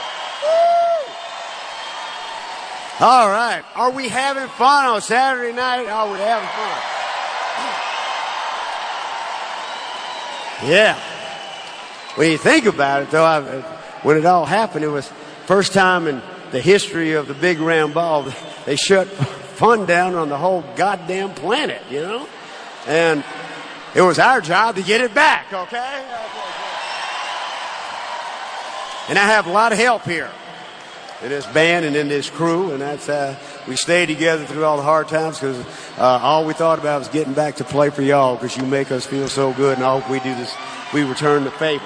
Woo! 3.01 3.07
All 3.07 3.29
right. 3.29 3.63
Are 3.75 3.91
we 3.91 4.09
having 4.09 4.49
fun 4.49 4.87
on 4.87 5.03
Saturday 5.03 5.53
night? 5.53 5.89
Are 5.89 6.09
we're 6.09 6.17
having 6.17 6.49
fun? 6.49 6.92
Yeah. 10.65 10.99
When 12.15 12.31
you 12.31 12.39
think 12.39 12.67
about 12.67 13.03
it, 13.03 13.11
though, 13.11 13.25
I, 13.25 13.41
when 14.03 14.17
it 14.17 14.27
all 14.27 14.45
happened, 14.45 14.85
it 14.85 14.89
was 14.89 15.11
first 15.47 15.73
time 15.73 16.07
in 16.07 16.23
the 16.51 16.61
history 16.61 17.13
of 17.13 17.27
the 17.27 17.35
Big 17.35 17.59
Round 17.59 17.95
Ball 17.95 18.33
they 18.67 18.77
shut 18.77 19.09
fun 19.57 19.87
down 19.87 20.15
on 20.15 20.29
the 20.29 20.37
whole 20.37 20.65
goddamn 20.77 21.35
planet, 21.35 21.83
you 21.91 22.01
know? 22.01 22.29
And 22.87 23.25
it 23.95 24.03
was 24.03 24.19
our 24.19 24.41
job 24.41 24.77
to 24.77 24.83
get 24.83 25.01
it 25.01 25.15
back, 25.15 25.53
okay? 25.53 26.05
And 29.09 29.19
I 29.19 29.27
have 29.27 29.47
a 29.47 29.53
lot 29.53 29.73
of 29.73 29.79
help 29.79 30.05
here 30.05 30.31
in 31.23 31.29
this 31.29 31.47
band 31.47 31.85
and 31.85 31.95
in 31.95 32.09
this 32.09 32.29
crew, 32.29 32.73
and 32.73 32.81
that's 32.81 33.09
uh, 33.09 33.37
we 33.69 33.77
stayed 33.77 34.07
together 34.07 34.45
through 34.45 34.65
all 34.65 34.77
the 34.77 34.83
hard 34.83 35.09
times 35.09 35.39
because 35.39 35.59
uh, 35.99 36.19
all 36.23 36.45
we 36.45 36.53
thought 36.53 36.79
about 36.79 36.99
was 36.99 37.09
getting 37.09 37.33
back 37.33 37.57
to 37.57 37.65
play 37.65 37.91
for 37.91 38.03
y'all 38.03 38.35
because 38.35 38.57
you 38.57 38.65
make 38.65 38.91
us 38.91 39.07
feel 39.07 39.29
so 39.29 39.53
good, 39.53 39.79
and 39.79 39.87
I 39.87 39.99
hope 39.99 40.11
we 40.11 40.19
do 40.21 40.35
this, 40.35 40.55
we 40.93 41.05
return 41.05 41.45
the 41.45 41.51
favor. 41.53 41.85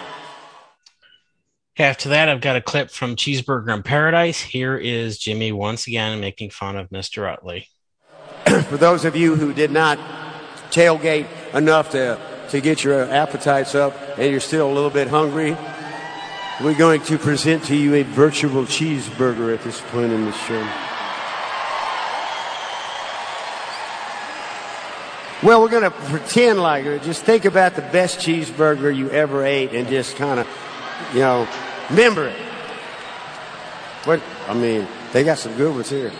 After 1.78 2.08
that, 2.08 2.30
I've 2.30 2.40
got 2.40 2.56
a 2.56 2.62
clip 2.62 2.90
from 2.90 3.16
Cheeseburger 3.16 3.74
in 3.74 3.82
Paradise. 3.82 4.40
Here 4.40 4.78
is 4.78 5.18
Jimmy 5.18 5.52
once 5.52 5.86
again 5.86 6.18
making 6.20 6.48
fun 6.48 6.76
of 6.76 6.88
Mr. 6.88 7.30
Utley. 7.30 7.68
for 8.46 8.78
those 8.78 9.04
of 9.04 9.14
you 9.14 9.36
who 9.36 9.52
did 9.52 9.70
not 9.70 9.98
tailgate 10.70 11.26
enough 11.54 11.90
to, 11.90 12.18
to 12.48 12.62
get 12.62 12.82
your 12.82 13.02
appetites 13.04 13.74
up 13.74 13.94
and 14.16 14.30
you're 14.30 14.40
still 14.40 14.70
a 14.70 14.72
little 14.72 14.88
bit 14.88 15.08
hungry, 15.08 15.54
we're 16.62 16.74
going 16.74 17.02
to 17.02 17.18
present 17.18 17.64
to 17.64 17.76
you 17.76 17.94
a 17.94 18.02
virtual 18.02 18.64
cheeseburger 18.64 19.52
at 19.52 19.62
this 19.62 19.80
point 19.80 20.10
in 20.12 20.24
the 20.24 20.32
show. 20.32 20.66
Well, 25.42 25.60
we're 25.60 25.68
going 25.68 25.82
to 25.82 25.90
pretend 25.90 26.60
like 26.62 26.86
it. 26.86 27.02
Just 27.02 27.24
think 27.24 27.44
about 27.44 27.74
the 27.74 27.82
best 27.82 28.18
cheeseburger 28.18 28.94
you 28.94 29.10
ever 29.10 29.44
ate 29.44 29.72
and 29.72 29.86
just 29.86 30.16
kind 30.16 30.40
of, 30.40 30.48
you 31.12 31.20
know, 31.20 31.46
remember 31.90 32.26
it. 32.26 32.38
What? 34.04 34.22
I 34.48 34.54
mean, 34.54 34.88
they 35.12 35.24
got 35.24 35.38
some 35.38 35.54
good 35.56 35.74
ones 35.74 35.90
here. 35.90 36.10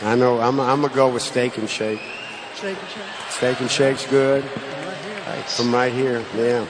I 0.00 0.14
know. 0.14 0.40
I'm, 0.40 0.58
I'm 0.60 0.80
going 0.80 0.90
to 0.90 0.96
go 0.96 1.10
with 1.10 1.22
steak 1.22 1.58
and 1.58 1.68
shake. 1.68 2.00
Steak 2.54 2.78
and 2.78 2.88
shake. 2.88 3.30
Steak 3.30 3.60
and 3.60 3.70
shake's 3.70 4.06
good. 4.06 4.44
From 5.48 5.74
right 5.74 5.92
here, 5.92 6.24
yeah. 6.34 6.66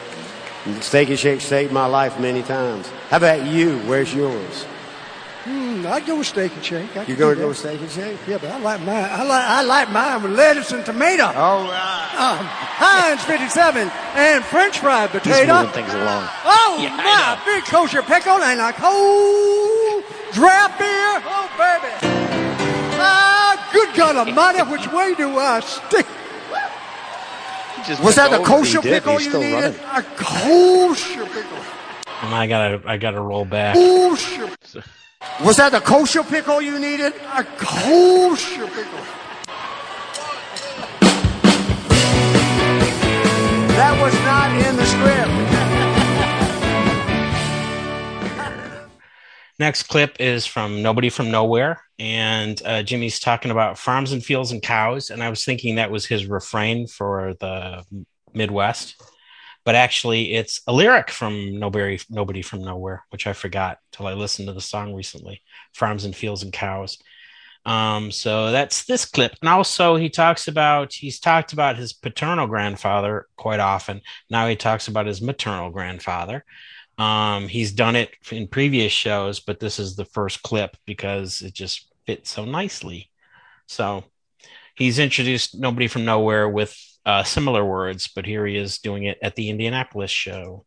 Steak 0.80 1.08
and 1.10 1.18
shake 1.18 1.40
saved 1.40 1.72
my 1.72 1.86
life 1.86 2.18
many 2.18 2.42
times. 2.42 2.88
How 3.10 3.18
about 3.18 3.46
you? 3.46 3.78
Where's 3.80 4.12
yours? 4.12 4.64
Hmm, 5.44 5.86
I'd 5.86 6.04
go 6.06 6.16
with 6.18 6.26
steak 6.26 6.52
and 6.56 6.64
shake. 6.64 6.96
I 6.96 7.00
You 7.02 7.14
could 7.14 7.18
gonna 7.18 7.34
go 7.36 7.40
that. 7.42 7.48
with 7.48 7.58
steak 7.58 7.80
and 7.80 7.90
shake? 7.90 8.18
Yeah, 8.26 8.38
but 8.38 8.50
I 8.50 8.58
like 8.58 8.80
mine. 8.80 9.04
I 9.04 9.22
like 9.22 9.44
I 9.44 9.62
like 9.62 9.90
mine 9.92 10.22
with 10.24 10.32
lettuce 10.32 10.72
and 10.72 10.84
tomato. 10.84 11.26
All 11.26 11.62
right. 11.62 12.14
Um, 12.18 12.44
Heinz 12.44 13.22
57 13.22 13.88
and 14.16 14.44
French 14.44 14.80
fried 14.80 15.10
potato. 15.10 15.36
He's 15.38 15.46
moving 15.66 15.70
things 15.72 15.94
along. 15.94 16.28
Oh 16.44 16.78
Yeah, 16.80 16.96
my, 16.96 17.38
big 17.46 17.62
kosher 17.64 18.02
pickle 18.02 18.32
and 18.42 18.60
a 18.60 18.72
cold 18.72 20.02
draft 20.32 20.78
beer. 20.80 21.22
Oh 21.22 21.48
baby. 21.56 21.94
Ah, 22.98 23.70
good 23.72 23.94
God 23.94 24.16
Almighty, 24.16 24.62
which 24.70 24.90
way 24.92 25.14
do 25.14 25.38
I 25.38 25.60
stick? 25.60 26.06
He 27.76 27.82
just 27.84 28.02
Was 28.02 28.16
that 28.16 28.30
kept 28.30 28.42
the 28.44 28.48
kosher 28.48 28.82
pickle 28.82 29.20
you 29.20 29.32
needed? 29.32 29.52
running. 29.52 29.80
A 29.92 30.02
kosher 30.16 31.26
pickle. 31.26 31.58
I 32.22 32.46
gotta 32.46 32.80
I 32.86 32.96
gotta 32.96 33.20
roll 33.20 33.44
back. 33.44 33.74
Kosher. 33.74 34.50
Was 35.44 35.56
that 35.58 35.72
the 35.72 35.80
kosher 35.80 36.22
pickle 36.22 36.62
you 36.62 36.78
needed? 36.78 37.12
A 37.34 37.44
kosher 37.44 38.66
pickle. 38.66 39.00
That 43.76 44.00
was 44.00 44.14
not 44.24 44.50
in 44.66 44.76
the 44.76 44.86
script. 44.86 45.55
Next 49.58 49.84
clip 49.84 50.16
is 50.20 50.44
from 50.44 50.82
Nobody 50.82 51.08
from 51.08 51.30
Nowhere, 51.30 51.80
and 51.98 52.60
uh, 52.64 52.82
Jimmy's 52.82 53.18
talking 53.18 53.50
about 53.50 53.78
farms 53.78 54.12
and 54.12 54.22
fields 54.22 54.52
and 54.52 54.62
cows, 54.62 55.08
and 55.08 55.22
I 55.22 55.30
was 55.30 55.44
thinking 55.44 55.76
that 55.76 55.90
was 55.90 56.04
his 56.04 56.26
refrain 56.26 56.86
for 56.86 57.34
the 57.40 57.82
Midwest, 58.34 59.02
but 59.64 59.74
actually 59.74 60.34
it's 60.34 60.60
a 60.66 60.72
lyric 60.74 61.10
from 61.10 61.58
Nobody 61.58 61.98
Nobody 62.10 62.42
from 62.42 62.64
Nowhere, 62.64 63.04
which 63.08 63.26
I 63.26 63.32
forgot 63.32 63.78
till 63.92 64.06
I 64.06 64.12
listened 64.12 64.48
to 64.48 64.54
the 64.54 64.60
song 64.60 64.94
recently. 64.94 65.42
Farms 65.72 66.04
and 66.04 66.14
fields 66.14 66.42
and 66.42 66.52
cows. 66.52 66.98
Um, 67.64 68.12
so 68.12 68.52
that's 68.52 68.84
this 68.84 69.06
clip. 69.06 69.32
And 69.42 69.48
also 69.48 69.96
he 69.96 70.08
talks 70.08 70.46
about 70.46 70.92
he's 70.92 71.18
talked 71.18 71.52
about 71.52 71.76
his 71.76 71.92
paternal 71.92 72.46
grandfather 72.46 73.26
quite 73.36 73.58
often. 73.58 74.02
Now 74.30 74.46
he 74.46 74.54
talks 74.54 74.86
about 74.86 75.06
his 75.06 75.20
maternal 75.20 75.70
grandfather. 75.70 76.44
Um, 76.98 77.48
he's 77.48 77.72
done 77.72 77.94
it 77.96 78.10
in 78.30 78.48
previous 78.48 78.92
shows, 78.92 79.40
but 79.40 79.60
this 79.60 79.78
is 79.78 79.96
the 79.96 80.06
first 80.06 80.42
clip 80.42 80.76
because 80.86 81.42
it 81.42 81.52
just 81.52 81.92
fits 82.06 82.30
so 82.30 82.44
nicely. 82.44 83.10
So 83.66 84.04
he's 84.74 84.98
introduced 84.98 85.58
nobody 85.58 85.88
from 85.88 86.04
nowhere 86.04 86.48
with 86.48 86.76
uh, 87.04 87.22
similar 87.22 87.64
words, 87.64 88.08
but 88.08 88.24
here 88.26 88.46
he 88.46 88.56
is 88.56 88.78
doing 88.78 89.04
it 89.04 89.18
at 89.22 89.36
the 89.36 89.50
Indianapolis 89.50 90.10
show. 90.10 90.64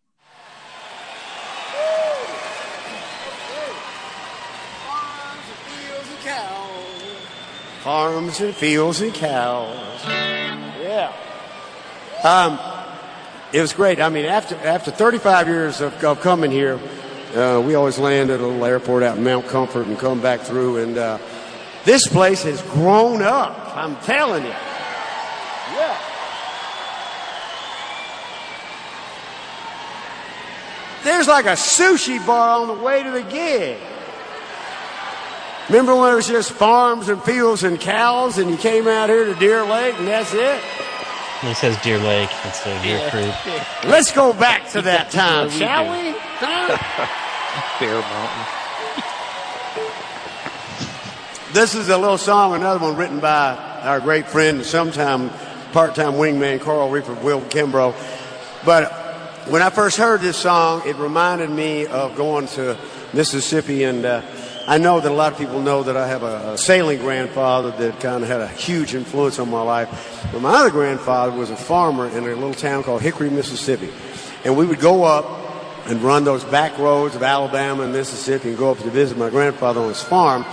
Farms 7.82 8.42
and 8.42 8.54
fields 8.54 9.02
and 9.02 9.14
cows. 9.14 10.06
Yeah. 10.06 11.14
Um, 12.24 12.79
it 13.52 13.62
was 13.62 13.74
great. 13.74 14.00
I 14.00 14.10
mean, 14.10 14.26
after 14.26 14.56
after 14.56 14.92
35 14.92 15.48
years 15.48 15.82
of, 15.82 16.04
of 16.04 16.22
coming 16.22 16.52
here, 16.52 16.80
uh, 17.36 17.62
we 17.66 17.76
always 17.76 17.98
land 17.98 18.30
at 18.30 18.40
a 18.40 18.46
little 18.46 18.64
airport 18.66 19.04
out 19.04 19.18
in 19.18 19.24
Mount 19.24 19.48
Comfort 19.48 19.88
and 19.88 19.98
come 19.98 20.22
back 20.22 20.42
through. 20.42 20.78
And 20.78 20.98
uh, 20.98 21.18
this 21.86 22.08
place 22.08 22.44
has 22.44 22.62
grown 22.62 23.22
up. 23.22 23.76
I'm 23.76 23.96
telling 23.98 24.44
you. 24.44 24.50
Yeah. 24.50 25.98
There's 31.04 31.28
like 31.28 31.46
a 31.46 31.56
sushi 31.56 32.24
bar 32.26 32.60
on 32.62 32.68
the 32.68 32.74
way 32.74 33.04
to 33.04 33.12
the 33.12 33.24
gig. 33.24 33.80
Remember 35.70 35.96
when 35.96 36.12
it 36.12 36.16
was 36.16 36.28
just 36.28 36.52
farms 36.52 37.10
and 37.10 37.22
fields 37.22 37.64
and 37.64 37.80
cows, 37.80 38.40
and 38.40 38.50
you 38.50 38.58
came 38.58 38.88
out 38.88 39.08
here 39.08 39.26
to 39.26 39.36
Deer 39.36 39.64
Lake, 39.64 39.96
and 40.00 40.08
that's 40.08 40.34
it? 40.34 40.62
He 41.42 41.54
says 41.54 41.78
Deer 41.82 41.98
Lake 42.00 42.30
instead 42.46 42.76
of 42.76 42.84
Deer 42.84 43.10
Creek. 43.10 43.34
Let's 43.86 44.12
go 44.12 44.34
back 44.34 44.70
to 44.72 44.82
that 44.82 45.10
time, 45.10 45.48
we 45.52 45.54
shall 45.54 45.86
do. 45.86 45.92
we? 45.92 46.14
Bear 47.80 48.02
Mountain. 48.02 48.46
This 51.52 51.74
is 51.74 51.90
a 51.90 51.98
little 51.98 52.20
song, 52.20 52.54
another 52.54 52.80
one 52.80 52.96
written 52.96 53.20
by 53.20 53.56
our 53.82 54.00
great 54.00 54.28
friend, 54.28 54.58
and 54.58 54.66
sometime 54.66 55.32
part-time 55.72 56.14
wingman 56.14 56.62
Coral 56.62 56.92
Reefer, 56.92 57.16
Will 57.16 57.42
Kimbrough. 57.42 57.96
But 58.64 58.92
when 59.48 59.64
I 59.64 59.72
first 59.72 59.98
heard 59.98 60.22
this 60.22 60.38
song, 60.38 60.84
it 60.86 60.96
reminded 60.98 61.50
me 61.50 61.88
of 61.88 62.16
going 62.16 62.46
to 62.50 62.78
Mississippi, 63.14 63.84
and 63.84 64.06
uh, 64.06 64.22
I 64.70 64.78
know 64.78 65.00
that 65.00 65.12
a 65.12 65.16
lot 65.16 65.32
of 65.32 65.40
people 65.40 65.62
know 65.62 65.82
that 65.82 65.98
I 65.98 66.08
have 66.08 66.22
a, 66.22 66.54
a 66.54 66.58
sailing 66.60 67.00
grandfather 67.00 67.72
that 67.72 68.00
kind 68.00 68.22
of 68.22 68.30
had 68.30 68.40
a 68.40 68.48
huge 68.48 68.94
influence 68.94 69.40
on 69.40 69.50
my 69.50 69.64
life. 69.64 70.30
But 70.32 70.44
my 70.44 70.60
other 70.60 70.70
grandfather 70.70 71.36
was 71.36 71.50
a 71.50 71.56
farmer 71.56 72.06
in 72.08 72.24
a 72.24 72.36
little 72.36 72.54
town 72.54 72.84
called 72.84 73.02
Hickory, 73.02 73.32
Mississippi, 73.32 73.90
and 74.46 74.56
we 74.56 74.68
would 74.68 74.80
go 74.80 75.06
up 75.06 75.26
and 75.88 76.04
run 76.04 76.24
those 76.24 76.44
back 76.44 76.78
roads 76.78 77.16
of 77.16 77.24
Alabama 77.24 77.82
and 77.82 77.94
Mississippi 77.94 78.50
and 78.50 78.60
go 78.60 78.70
up 78.70 78.78
to 78.78 78.92
visit 78.92 79.18
my 79.18 79.32
grandfather 79.32 79.82
on 79.82 79.88
his 79.88 80.04
farm. 80.04 80.46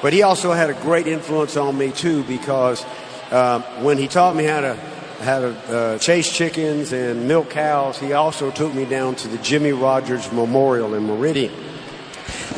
But 0.00 0.14
he 0.14 0.22
also 0.22 0.52
had 0.52 0.70
a 0.70 0.74
great 0.80 1.06
influence 1.06 1.58
on 1.58 1.76
me 1.76 1.92
too 1.92 2.24
because 2.24 2.82
um, 3.30 3.60
when 3.84 3.98
he 3.98 4.08
taught 4.08 4.36
me 4.36 4.44
how 4.44 4.62
to 4.62 4.74
how 5.20 5.40
to 5.40 5.48
uh, 5.50 5.98
chase 5.98 6.32
chickens 6.32 6.94
and 6.94 7.28
milk 7.28 7.50
cows, 7.50 7.98
he 7.98 8.14
also 8.14 8.50
took 8.50 8.72
me 8.72 8.86
down 8.86 9.16
to 9.16 9.28
the 9.28 9.36
Jimmie 9.36 9.72
Rodgers 9.72 10.32
Memorial 10.32 10.94
in 10.94 11.06
Meridian. 11.06 11.52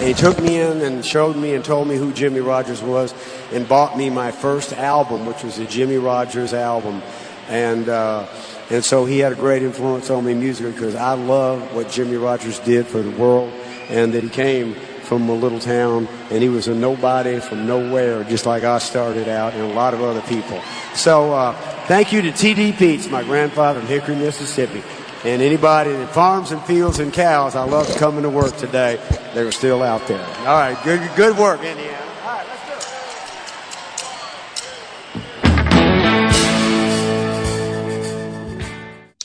And 0.03 0.09
he 0.09 0.15
took 0.15 0.43
me 0.43 0.59
in 0.59 0.81
and 0.81 1.07
showed 1.07 1.37
me 1.37 1.55
and 1.55 1.65
told 1.65 1.87
me 1.87 1.95
who 1.95 2.13
Jimmie 2.13 2.41
Rodgers 2.41 2.83
was 2.83 3.15
and 3.53 3.69
bought 3.69 3.97
me 3.97 4.11
my 4.11 4.33
first 4.33 4.73
album, 4.73 5.27
which 5.27 5.45
was 5.45 5.61
a 5.61 5.65
Jimmie 5.65 5.97
Rodgers 5.97 6.53
album. 6.53 7.01
And, 7.47 7.89
uh, 7.89 8.27
and 8.69 8.85
so 8.85 9.05
he 9.05 9.21
had 9.21 9.31
a 9.31 9.37
great 9.37 9.63
influence 9.63 10.11
on 10.11 10.25
me 10.25 10.35
musically 10.35 10.73
because 10.73 10.97
I 10.97 11.13
love 11.13 11.73
what 11.73 11.89
Jimmie 11.89 12.17
Rodgers 12.17 12.59
did 12.59 12.89
for 12.89 13.01
the 13.01 13.13
world 13.13 13.53
and 13.91 14.13
that 14.15 14.25
he 14.25 14.29
came 14.29 14.75
from 14.75 15.29
a 15.29 15.35
little 15.35 15.61
town 15.61 16.09
and 16.33 16.43
he 16.43 16.49
was 16.49 16.67
a 16.67 16.75
nobody 16.75 17.39
from 17.39 17.69
nowhere, 17.69 18.25
just 18.25 18.45
like 18.45 18.65
I 18.65 18.79
started 18.79 19.29
out 19.29 19.53
and 19.53 19.71
a 19.71 19.73
lot 19.73 19.95
of 19.95 20.03
other 20.03 20.23
people. 20.23 20.61
So 20.95 21.33
uh, 21.33 21.53
thank 21.87 22.13
you 22.13 22.23
to 22.23 22.33
T.D. 22.33 22.73
Peets, 22.73 23.09
my 23.09 23.23
grandfather 23.23 23.81
Hickory, 23.81 24.17
Mississippi. 24.17 24.83
And 25.25 25.41
anybody 25.41 25.93
that 25.93 26.12
farms 26.12 26.51
and 26.51 26.61
fields 26.64 26.99
and 26.99 27.12
cows, 27.12 27.55
I 27.55 27.62
love 27.62 27.89
coming 27.97 28.25
to 28.25 28.29
work 28.29 28.57
today. 28.57 28.99
They 29.35 29.45
were 29.45 29.53
still 29.53 29.81
out 29.81 30.05
there. 30.09 30.27
All 30.41 30.59
right, 30.59 30.77
good, 30.83 31.01
good 31.14 31.39
work, 31.39 31.62
Indiana. 31.62 31.97
All 32.23 32.29
right, 32.29 32.47
let's 32.49 32.66
do 32.66 32.73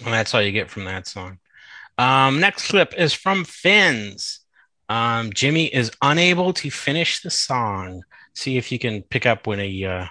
it. 0.04 0.06
And 0.06 0.14
that's 0.14 0.36
all 0.36 0.42
you 0.44 0.52
get 0.52 0.70
from 0.70 0.86
that 0.86 1.08
song. 1.08 1.40
Um, 1.98 2.40
next 2.40 2.70
clip 2.70 2.94
is 2.96 3.14
from 3.14 3.44
Fins. 3.44 4.42
Um, 4.90 5.34
Jimmy 5.34 5.66
is 5.66 5.92
unable 6.04 6.54
to 6.54 6.70
finish 6.70 7.22
the 7.22 7.32
song. 7.32 8.04
See 8.36 8.58
if 8.58 8.72
you 8.72 8.78
can 8.78 9.02
pick 9.02 9.26
up 9.26 9.48
when 9.48 9.58
he 9.58 9.84
uh, 9.84 10.06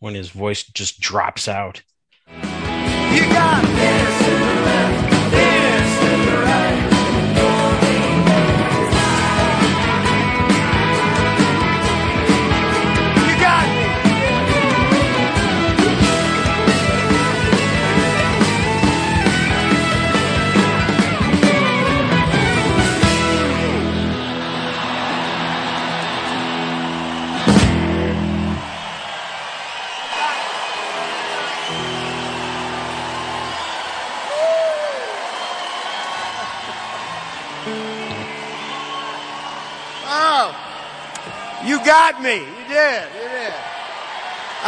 when 0.00 0.14
his 0.14 0.30
voice 0.30 0.64
just 0.64 1.00
drops 1.00 1.46
out. 1.46 1.82
You 2.32 3.22
got 3.30 3.62
this 3.62 4.19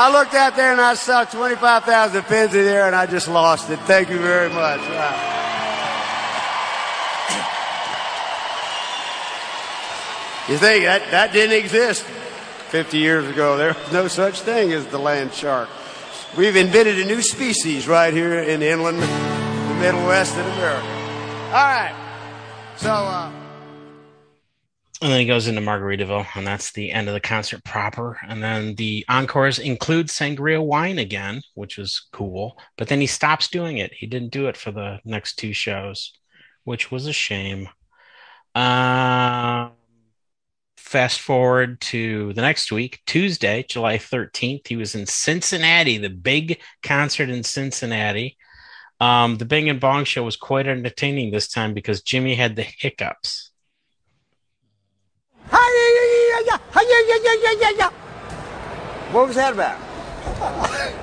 I 0.03 0.11
looked 0.11 0.34
out 0.34 0.57
there 0.57 0.72
and 0.72 0.80
I 0.80 0.94
saw 0.94 1.24
25,000 1.24 2.24
pins 2.24 2.53
in 2.55 2.64
there 2.64 2.86
and 2.88 2.96
I 2.96 3.07
just 3.07 3.28
lost 3.28 3.70
it. 3.70 3.78
Thank 3.80 4.11
you 4.11 4.18
very 4.18 4.48
much. 4.48 4.80
Wow. 4.80 5.38
You 10.48 10.59
think 10.59 10.86
that, 10.86 11.09
that 11.12 11.32
didn't 11.32 11.57
exist 11.57 12.03
50 12.03 12.98
years 12.98 13.28
ago? 13.28 13.57
There 13.57 13.74
was 13.74 13.92
no 13.92 14.09
such 14.09 14.40
thing 14.40 14.72
as 14.72 14.84
the 14.88 14.98
land 14.98 15.32
shark. 15.32 15.68
We've 16.36 16.57
invented 16.57 16.98
a 16.98 17.05
new 17.05 17.22
species 17.22 17.86
right 17.86 18.12
here 18.12 18.40
in 18.42 18.61
inland, 18.61 18.98
the 18.98 19.74
Middle 19.78 20.05
West 20.05 20.36
of 20.36 20.44
America. 20.44 20.84
All 21.46 21.62
right. 21.62 21.94
So, 22.76 22.90
uh, 22.90 23.30
And 25.03 25.11
then 25.11 25.18
he 25.18 25.26
goes 25.26 25.48
into 25.48 25.61
Margaritaville, 25.61 26.28
and 26.36 26.46
that's 26.46 26.70
the 26.72 26.92
end 26.92 27.09
of 27.09 27.14
the 27.14 27.20
concert 27.20 27.64
proper. 27.64 28.20
And 28.28 28.40
then 28.40 28.76
the 28.76 29.05
encores 29.09 29.59
include 29.59 30.07
sangria 30.07 30.64
wine 30.64 30.98
again, 30.98 31.42
which 31.55 31.76
was 31.76 32.07
cool. 32.12 32.57
But 32.78 32.86
then 32.86 33.00
he 33.00 33.09
stops 33.09 33.48
doing 33.48 33.78
it. 33.78 33.92
He 33.92 34.07
didn't 34.07 34.30
do 34.30 34.46
it 34.46 34.57
for 34.57 34.70
the 34.70 35.00
next 35.05 35.34
two 35.40 35.53
shows, 35.53 36.12
which 36.62 36.92
was 36.92 37.09
a 37.09 37.12
shame. 37.12 37.68
Uh, 38.55 39.70
fast 40.76 41.20
forward 41.20 41.80
to 41.80 42.32
the 42.34 42.42
next 42.42 42.70
week, 42.70 43.00
Tuesday, 43.07 43.64
July 43.68 43.98
13th. 43.98 44.68
He 44.68 44.76
was 44.76 44.94
in 44.94 45.07
Cincinnati, 45.07 45.98
the 45.98 46.11
big 46.11 46.61
concert 46.84 47.28
in 47.28 47.42
Cincinnati. 47.42 48.36
Um, 49.00 49.38
the 49.38 49.46
Bing 49.46 49.68
and 49.68 49.80
Bong 49.80 50.05
show 50.05 50.22
was 50.22 50.36
quite 50.36 50.68
entertaining 50.68 51.32
this 51.32 51.48
time 51.48 51.74
because 51.74 52.03
Jimmy 52.03 52.36
had 52.36 52.55
the 52.55 52.62
hiccups. 52.62 53.51
What 59.12 59.26
was 59.26 59.36
that 59.36 59.53
about? 59.53 59.78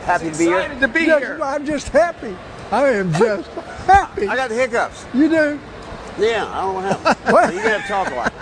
Happy 0.06 0.32
to 0.32 0.38
be 0.38 0.46
here. 0.46 0.80
to 0.80 0.88
be 0.88 1.00
here. 1.02 1.40
I'm 1.42 1.66
just 1.66 1.90
happy. 1.90 2.36
I 2.72 2.90
am 2.90 3.14
just 3.14 3.50
happy. 3.86 4.28
I 4.28 4.36
got 4.36 4.50
the 4.50 4.56
hiccups. 4.56 5.06
You 5.14 5.30
do? 5.30 5.60
Yeah, 6.20 6.46
I 6.48 6.62
don't 6.62 6.74
know 6.84 6.90
what 7.32 7.44
happened. 7.46 7.58
you 7.58 7.64
gotta 7.64 7.88
talk 7.88 8.12
a 8.12 8.16
lot. 8.16 8.34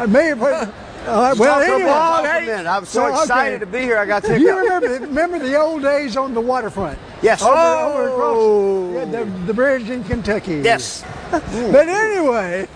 I 0.00 0.06
may 0.06 0.26
have. 0.26 0.42
Uh, 0.42 0.66
well, 1.06 1.34
Talk 1.34 1.36
for 1.38 1.48
a 1.48 1.74
anyway. 1.74 1.90
long 1.90 2.22
minute. 2.22 2.66
I'm 2.66 2.84
so 2.84 3.02
Well, 3.04 3.12
okay. 3.14 3.22
excited 3.22 3.60
to 3.60 3.66
be 3.66 3.78
here. 3.80 3.96
I 3.98 4.04
got 4.04 4.22
the 4.22 4.38
You 4.38 4.58
remember, 4.58 4.88
remember 5.06 5.38
the 5.38 5.58
old 5.58 5.82
days 5.82 6.16
on 6.16 6.34
the 6.34 6.40
waterfront? 6.40 6.98
Yes. 7.22 7.40
Over, 7.42 7.52
Oh. 7.54 7.88
over 7.94 8.08
across 8.10 9.14
yeah, 9.14 9.24
the, 9.24 9.30
the 9.46 9.54
bridge 9.54 9.88
in 9.90 10.04
Kentucky. 10.04 10.56
Yes. 10.62 11.04
But 11.30 11.88
anyway, 11.88 12.68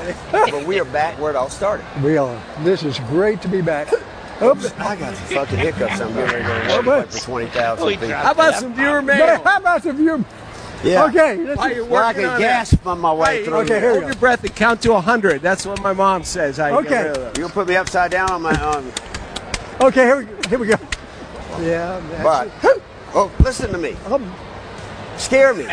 but 0.32 0.64
we 0.66 0.80
are 0.80 0.84
back 0.86 1.18
where 1.18 1.30
it 1.30 1.36
all 1.36 1.48
started. 1.50 1.84
we 2.02 2.16
are. 2.16 2.40
This 2.62 2.82
is 2.82 2.98
great 3.00 3.40
to 3.42 3.48
be 3.48 3.60
back. 3.62 3.92
Oops. 4.42 4.72
I 4.78 4.96
got 4.96 5.14
some 5.16 5.26
fucking 5.26 5.58
hiccups. 5.58 6.00
I'm 6.00 6.14
getting 6.14 6.32
ready 6.44 6.62
to 6.62 6.68
go 6.68 6.82
to 6.82 6.88
work 6.88 7.08
for 7.10 7.18
20,000 7.20 7.78
Holy 7.78 7.94
people. 7.94 8.08
crap. 8.08 8.24
How 8.24 8.32
about 8.32 8.54
some 8.54 8.74
viewer 8.74 9.02
But 9.02 9.04
mail? 9.18 9.42
how 9.44 9.58
about 9.58 9.82
some 9.82 10.02
you? 10.02 10.24
Yeah. 10.82 11.04
Okay. 11.04 11.36
let's 11.44 11.58
While 11.58 11.68
see. 11.68 11.74
you're 11.74 11.84
Well, 11.84 12.02
I 12.02 12.06
working 12.08 12.22
can 12.22 12.30
on 12.30 12.40
gasp 12.40 12.86
on 12.86 12.98
my 13.00 13.12
way 13.12 13.38
Hey, 13.40 13.44
through. 13.44 13.54
okay, 13.58 13.80
here 13.80 13.88
we 13.92 13.98
Hold 13.98 14.06
your 14.06 14.14
breath 14.14 14.42
and 14.44 14.56
count 14.56 14.80
to 14.82 14.92
100. 14.92 15.42
That's 15.42 15.66
what 15.66 15.82
my 15.82 15.92
mom 15.92 16.24
says. 16.24 16.56
How 16.56 16.68
you 16.68 16.74
Okay. 16.78 16.88
get 16.88 17.16
rid. 17.18 17.36
You 17.36 17.42
gonna 17.42 17.52
put 17.52 17.68
me 17.68 17.76
upside 17.76 18.10
down 18.10 18.30
on 18.30 18.40
my 18.40 18.58
on? 18.62 18.90
Okay, 19.82 20.04
here 20.04 20.16
we, 20.22 20.48
here 20.48 20.58
we 20.58 20.66
go. 20.68 20.76
Yeah. 21.60 22.00
But 22.22 22.48
oh, 23.14 23.30
listen 23.40 23.70
to 23.72 23.78
me. 23.78 23.94
Um, 24.10 24.32
Scare 25.18 25.52
me. 25.52 25.64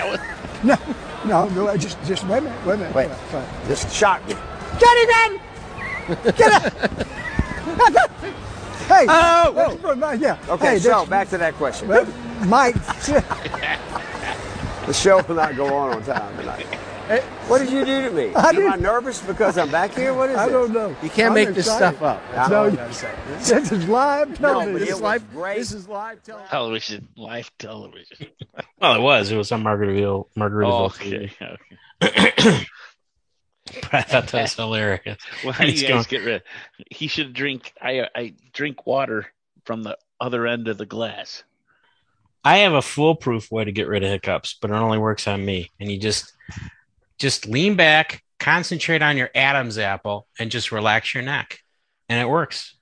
no, 0.66 0.76
no, 1.28 1.48
no. 1.50 1.78
Just, 1.78 2.04
just 2.06 2.24
wait 2.26 2.40
a 2.40 2.42
minute. 2.42 2.66
Wait 2.66 2.74
a 2.74 2.78
minute. 2.78 2.96
Wait. 2.96 3.10
Fine. 3.12 3.46
Just 3.68 3.94
shock 3.94 4.26
me. 4.28 4.36
Get 4.80 4.98
him 4.98 5.10
in! 5.26 5.40
Get 6.36 6.64
him! 6.64 6.90
hey! 8.88 9.06
Oh! 9.10 10.18
yeah. 10.20 10.38
Okay, 10.50 10.68
hey, 10.68 10.80
so 10.80 11.06
back 11.06 11.30
to 11.30 11.38
that 11.38 11.54
question. 11.56 11.88
well, 11.88 12.06
Mike. 12.46 12.76
The 14.88 14.94
show 14.94 15.22
will 15.24 15.36
not 15.36 15.58
go 15.58 15.76
on 15.76 15.98
on 15.98 16.04
time 16.04 16.38
tonight. 16.38 16.66
What 17.48 17.60
did 17.60 17.72
you 17.72 17.86
do 17.86 18.02
to 18.10 18.12
me? 18.12 18.32
I 18.36 18.50
Am 18.50 18.72
I 18.74 18.76
nervous 18.76 19.22
because 19.22 19.58
I'm 19.58 19.72
back 19.72 19.94
here? 19.96 20.14
What 20.14 20.30
is 20.30 20.36
it? 20.36 20.40
I 20.40 20.50
don't 20.50 20.74
know. 20.74 20.90
You 21.02 21.10
can't 21.10 21.30
I'm 21.30 21.34
make 21.36 21.56
this 21.56 21.66
stuff 21.66 22.02
up. 22.02 22.22
That's 22.34 22.50
No, 22.50 22.64
all 22.64 22.70
you- 22.70 22.76
gotta 22.76 22.94
say. 22.94 23.14
This 23.40 23.72
is 23.72 23.88
live 23.88 24.40
No, 24.42 24.54
television. 24.54 24.74
but 24.74 24.80
This 24.80 24.90
it 24.90 24.94
is 24.94 25.02
live. 25.02 25.34
This 25.34 25.72
is 25.72 25.88
live 25.88 26.24
television. 26.24 26.50
Television, 26.50 27.08
live 27.16 27.52
television. 27.58 28.28
Well, 28.80 28.96
it 28.96 29.02
was. 29.02 29.32
It 29.32 29.38
was 29.38 29.52
on 29.52 29.64
Margaritaville. 29.64 30.28
Margaritaville. 30.38 30.72
Oh, 30.72 30.86
okay. 30.86 31.32
okay. 31.42 31.58
I 33.92 34.02
thought 34.02 34.28
that 34.28 34.42
was 34.44 34.54
hilarious. 34.54 35.18
Well, 35.44 35.54
how 35.54 35.64
do 35.66 35.72
He's 35.72 35.82
you 35.82 35.88
going- 35.88 36.00
guys 36.00 36.08
get 36.08 36.24
rid? 36.26 36.44
He 36.92 37.08
should 37.08 37.34
drink. 37.34 37.74
I 37.82 38.08
I 38.14 38.34
drink 38.54 38.86
water 38.86 39.28
from 39.66 39.84
the 39.84 39.98
other 40.20 40.46
end 40.46 40.68
of 40.68 40.78
the 40.78 40.86
glass. 40.86 41.44
I 42.44 42.58
have 42.60 42.74
a 42.74 42.82
foolproof 42.82 43.52
way 43.52 43.66
to 43.66 43.72
get 43.72 43.88
rid 43.88 44.04
of 44.04 44.10
hiccups, 44.10 44.58
but 44.62 44.70
it 44.72 44.76
only 44.76 44.98
works 45.00 45.28
on 45.28 45.44
me. 45.44 45.72
And 45.80 45.92
you 45.92 46.00
just 46.00 46.32
just 47.18 47.48
lean 47.48 47.76
back, 47.76 48.24
concentrate 48.40 49.02
on 49.02 49.18
your 49.18 49.30
Adam's 49.34 49.78
apple, 49.78 50.28
and 50.40 50.52
just 50.52 50.72
relax 50.72 51.14
your 51.14 51.24
neck, 51.24 51.60
and 52.10 52.20
it 52.20 52.30
works. 52.30 52.76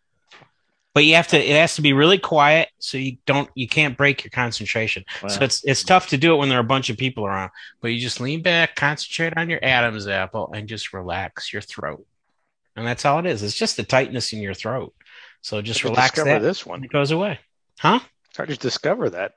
But 0.94 1.04
you 1.04 1.16
have 1.16 1.28
to. 1.30 1.38
It 1.38 1.56
has 1.58 1.76
to 1.76 1.82
be 1.82 1.92
really 1.92 2.18
quiet, 2.18 2.70
so 2.80 2.98
you 2.98 3.18
don't. 3.26 3.50
You 3.54 3.68
can't 3.68 3.98
break 3.98 4.24
your 4.24 4.32
concentration. 4.32 5.04
So 5.28 5.42
it's 5.42 5.62
it's 5.66 5.84
tough 5.84 6.08
to 6.10 6.18
do 6.18 6.34
it 6.34 6.38
when 6.38 6.48
there 6.48 6.58
are 6.58 6.62
a 6.62 6.64
bunch 6.64 6.90
of 6.90 6.98
people 6.98 7.26
around. 7.26 7.52
But 7.82 7.90
you 7.90 8.00
just 8.00 8.22
lean 8.22 8.42
back, 8.42 8.78
concentrate 8.78 9.38
on 9.38 9.50
your 9.50 9.60
Adam's 9.62 10.08
apple, 10.08 10.54
and 10.56 10.70
just 10.70 10.94
relax 10.94 11.52
your 11.52 11.62
throat. 11.62 12.06
And 12.78 12.88
that's 12.88 13.04
all 13.04 13.20
it 13.20 13.26
is. 13.26 13.44
It's 13.44 13.56
just 13.56 13.76
the 13.76 13.84
tightness 13.84 14.32
in 14.32 14.40
your 14.40 14.54
throat. 14.54 14.94
So 15.42 15.62
just 15.62 15.84
relax 15.84 16.12
discover 16.12 16.40
that. 16.40 16.42
this 16.42 16.66
one. 16.66 16.84
It 16.84 16.92
goes 16.92 17.12
away. 17.12 17.40
Huh? 17.80 18.00
Hard 18.36 18.50
to 18.50 18.58
discover 18.58 19.10
that. 19.12 19.36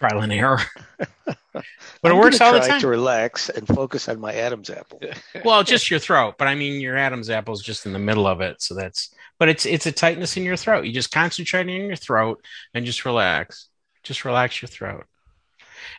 Trial 0.00 0.22
and 0.22 0.32
error. 0.32 0.60
but 1.52 1.64
it 2.04 2.16
works 2.16 2.40
all 2.40 2.54
the 2.54 2.60
try 2.60 2.68
time. 2.68 2.80
to 2.80 2.88
relax 2.88 3.50
and 3.50 3.66
focus 3.66 4.08
on 4.08 4.18
my 4.18 4.32
Adam's 4.32 4.70
apple. 4.70 4.98
well, 5.44 5.62
just 5.62 5.90
your 5.90 6.00
throat, 6.00 6.36
but 6.38 6.48
I 6.48 6.54
mean 6.54 6.80
your 6.80 6.96
Adam's 6.96 7.28
apple 7.28 7.52
is 7.52 7.60
just 7.60 7.84
in 7.84 7.92
the 7.92 7.98
middle 7.98 8.26
of 8.26 8.40
it, 8.40 8.62
so 8.62 8.74
that's. 8.74 9.14
But 9.38 9.50
it's 9.50 9.66
it's 9.66 9.84
a 9.84 9.92
tightness 9.92 10.38
in 10.38 10.44
your 10.44 10.56
throat. 10.56 10.86
You 10.86 10.92
just 10.92 11.12
concentrate 11.12 11.60
on 11.60 11.68
your 11.68 11.96
throat 11.96 12.42
and 12.72 12.86
just 12.86 13.04
relax. 13.04 13.68
Just 14.02 14.24
relax 14.24 14.62
your 14.62 14.70
throat, 14.70 15.04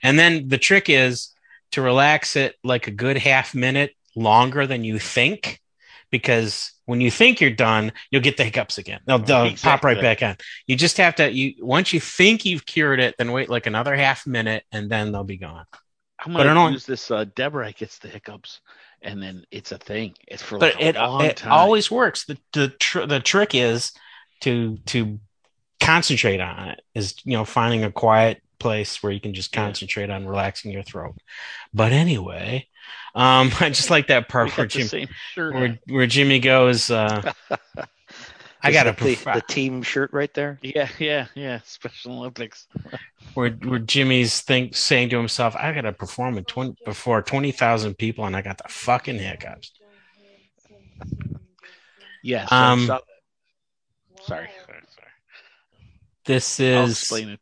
and 0.01 0.17
then 0.17 0.47
the 0.47 0.57
trick 0.57 0.89
is 0.89 1.29
to 1.71 1.83
relax 1.83 2.35
it 2.35 2.55
like 2.63 2.87
a 2.87 2.91
good 2.91 3.17
half 3.17 3.53
minute 3.53 3.95
longer 4.15 4.65
than 4.65 4.83
you 4.83 4.97
think, 4.97 5.61
because 6.09 6.71
when 6.91 6.99
you 7.01 7.09
think 7.09 7.39
you're 7.39 7.49
done, 7.49 7.93
you'll 8.11 8.21
get 8.21 8.35
the 8.35 8.43
hiccups 8.43 8.77
again. 8.77 8.99
They'll, 9.07 9.19
they'll 9.19 9.55
pop 9.55 9.83
right 9.85 9.99
back 9.99 10.21
on. 10.21 10.35
You 10.67 10.75
just 10.75 10.97
have 10.97 11.15
to. 11.15 11.31
You 11.31 11.53
once 11.65 11.93
you 11.93 12.01
think 12.01 12.43
you've 12.45 12.65
cured 12.65 12.99
it, 12.99 13.15
then 13.17 13.31
wait 13.31 13.49
like 13.49 13.65
another 13.65 13.95
half 13.95 14.27
minute, 14.27 14.65
and 14.73 14.89
then 14.89 15.11
they'll 15.13 15.23
be 15.23 15.37
gone. 15.37 15.65
I'm 16.23 16.33
But 16.33 16.43
gonna 16.43 16.59
only- 16.59 16.73
use 16.73 16.85
this. 16.85 17.09
Uh, 17.09 17.25
Deborah 17.33 17.71
gets 17.71 17.97
the 17.99 18.09
hiccups, 18.09 18.59
and 19.01 19.23
then 19.23 19.45
it's 19.51 19.71
a 19.71 19.77
thing. 19.77 20.15
It's 20.27 20.43
for 20.43 20.59
but 20.59 20.75
like 20.75 20.83
it, 20.83 20.95
long 20.95 21.23
it 21.23 21.47
always 21.47 21.89
works. 21.89 22.25
The 22.25 22.37
the 22.51 22.67
tr- 22.67 23.05
the 23.05 23.21
trick 23.21 23.55
is 23.55 23.93
to 24.41 24.77
to 24.87 25.19
concentrate 25.79 26.41
on 26.41 26.69
it. 26.69 26.81
Is 26.93 27.15
you 27.23 27.37
know 27.37 27.45
finding 27.45 27.83
a 27.85 27.91
quiet 27.91 28.41
place 28.59 29.01
where 29.01 29.11
you 29.11 29.19
can 29.19 29.33
just 29.33 29.55
Yeah. 29.55 29.63
concentrate 29.63 30.09
on 30.11 30.27
relaxing 30.27 30.71
your 30.71 30.83
throat. 30.83 31.15
But 31.73 31.91
anyway, 31.93 32.67
um, 33.15 33.51
I 33.59 33.69
just 33.69 33.89
like 33.89 34.07
that 34.07 34.29
part 34.29 34.51
got 34.51 34.57
where 34.57 34.67
Jim, 34.67 34.87
same 34.87 35.07
where 35.49 35.79
where 35.87 36.07
Jimmy 36.07 36.39
goes. 36.39 36.89
Uh, 36.89 37.23
I 38.63 38.71
got 38.71 38.83
to 38.83 38.91
that 38.91 38.97
the, 38.99 39.15
the 39.33 39.41
team 39.41 39.81
shirt 39.81 40.11
right 40.13 40.33
there. 40.33 40.59
Yeah, 40.61 40.89
yeah, 40.99 41.27
yeah. 41.35 41.59
Special 41.63 42.13
Olympics. 42.19 42.67
where 43.33 43.49
where 43.51 43.79
Jimmy's 43.79 44.41
think 44.41 44.75
saying 44.75 45.09
to 45.09 45.17
himself, 45.17 45.55
"I 45.57 45.71
got 45.73 45.81
to 45.81 45.93
perform 45.93 46.37
in 46.37 46.45
20, 46.45 46.75
before 46.85 47.21
twenty 47.21 47.51
thousand 47.51 47.95
people, 47.95 48.25
and 48.25 48.35
I 48.35 48.41
got 48.41 48.57
the 48.57 48.69
fucking 48.69 49.19
hiccups." 49.19 49.71
Yes. 52.23 52.51
Um, 52.51 52.81
Um, 52.81 52.87
sorry, 52.87 54.49
sorry, 54.65 54.81
sorry. 54.87 55.07
This 56.25 56.59
I'll 56.73 56.85
is 56.85 56.91
explain 56.91 57.29
it. 57.29 57.39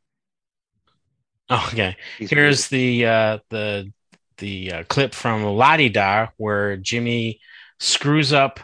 okay. 1.52 1.96
He's 2.18 2.30
Here's 2.30 2.68
the 2.68 3.06
uh, 3.06 3.38
the 3.50 3.92
the 4.40 4.72
uh, 4.72 4.84
clip 4.86 5.14
from 5.14 5.44
La 5.44 5.78
Di 5.78 5.90
Da 5.90 6.28
where 6.38 6.78
Jimmy 6.78 7.40
screws 7.80 8.34
up 8.34 8.60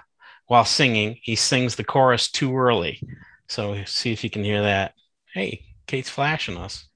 while 0.47 0.65
singing. 0.65 1.17
He 1.21 1.35
sings 1.35 1.75
the 1.75 1.83
chorus 1.83 2.29
too 2.29 2.55
early. 2.57 3.01
So 3.47 3.83
see 3.85 4.11
if 4.11 4.23
you 4.23 4.29
can 4.29 4.43
hear 4.43 4.61
that. 4.63 4.93
Hey, 5.33 5.65
Kate's 5.87 6.09
flashing 6.09 6.57
us. 6.57 6.87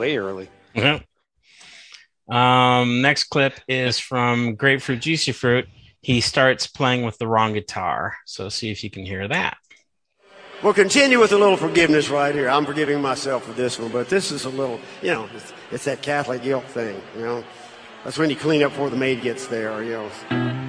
Way 0.00 0.16
early. 0.16 0.48
Mhm. 0.74 1.04
Um, 2.34 3.02
next 3.02 3.24
clip 3.24 3.60
is 3.68 3.98
from 3.98 4.54
Grapefruit 4.54 5.00
Juicy 5.00 5.32
Fruit. 5.32 5.66
He 6.00 6.20
starts 6.20 6.66
playing 6.66 7.04
with 7.04 7.18
the 7.18 7.26
wrong 7.26 7.52
guitar. 7.52 8.16
So 8.24 8.48
see 8.48 8.70
if 8.70 8.82
you 8.82 8.90
can 8.90 9.04
hear 9.04 9.28
that. 9.28 9.58
We'll 10.62 10.74
continue 10.74 11.18
with 11.18 11.32
a 11.32 11.38
little 11.38 11.56
forgiveness 11.56 12.10
right 12.10 12.34
here. 12.34 12.48
I'm 12.48 12.66
forgiving 12.66 13.00
myself 13.00 13.44
for 13.44 13.52
this 13.52 13.78
one, 13.78 13.90
but 13.90 14.08
this 14.08 14.30
is 14.30 14.44
a 14.44 14.50
little, 14.50 14.78
you 15.02 15.10
know, 15.10 15.28
it's, 15.34 15.52
it's 15.70 15.84
that 15.84 16.02
Catholic 16.02 16.42
guilt 16.42 16.64
thing, 16.64 17.00
you 17.16 17.22
know. 17.22 17.44
That's 18.04 18.18
when 18.18 18.30
you 18.30 18.36
clean 18.36 18.62
up 18.62 18.72
before 18.72 18.90
the 18.90 18.96
maid 18.96 19.22
gets 19.22 19.46
there, 19.46 19.82
you 19.82 19.92
know. 19.92 20.59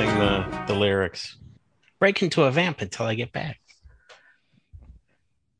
Sing 0.00 0.18
the, 0.18 0.64
the 0.66 0.74
lyrics. 0.74 1.36
Break 1.98 2.22
into 2.22 2.44
a 2.44 2.50
vamp 2.50 2.80
until 2.80 3.04
I 3.04 3.14
get 3.14 3.32
back. 3.32 3.60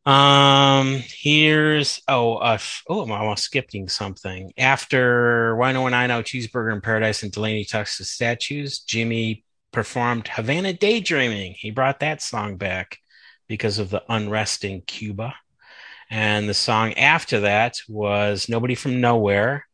Um, 0.07 1.03
here's 1.05 2.01
oh, 2.09 2.37
uh, 2.37 2.57
oh, 2.89 3.03
I'm 3.03 3.13
almost 3.13 3.45
skipping 3.45 3.91
something. 3.91 4.51
After 4.57 5.55
Wino 5.57 5.85
and 5.85 5.95
I 5.95 6.07
know 6.07 6.23
Cheeseburger 6.23 6.73
in 6.73 6.81
Paradise 6.81 7.23
and 7.23 7.31
Delaney 7.31 7.67
Talks 7.67 7.99
to 7.99 8.05
Statues, 8.05 8.79
Jimmy 8.79 9.45
performed 9.73 10.27
Havana 10.27 10.73
Daydreaming. 10.73 11.57
He 11.59 11.71
brought 11.71 12.01
that 12.01 12.23
song 12.23 12.57
back 12.57 12.97
because 13.47 13.79
of 13.79 13.91
the 13.91 14.03
unrest 14.09 14.65
in 14.65 14.81
Cuba. 14.81 15.35
And 16.09 16.49
the 16.49 16.55
song 16.55 16.95
after 16.95 17.41
that 17.41 17.77
was 17.91 18.49
Nobody 18.49 18.75
from 18.75 19.03
Nowhere. 19.03 19.67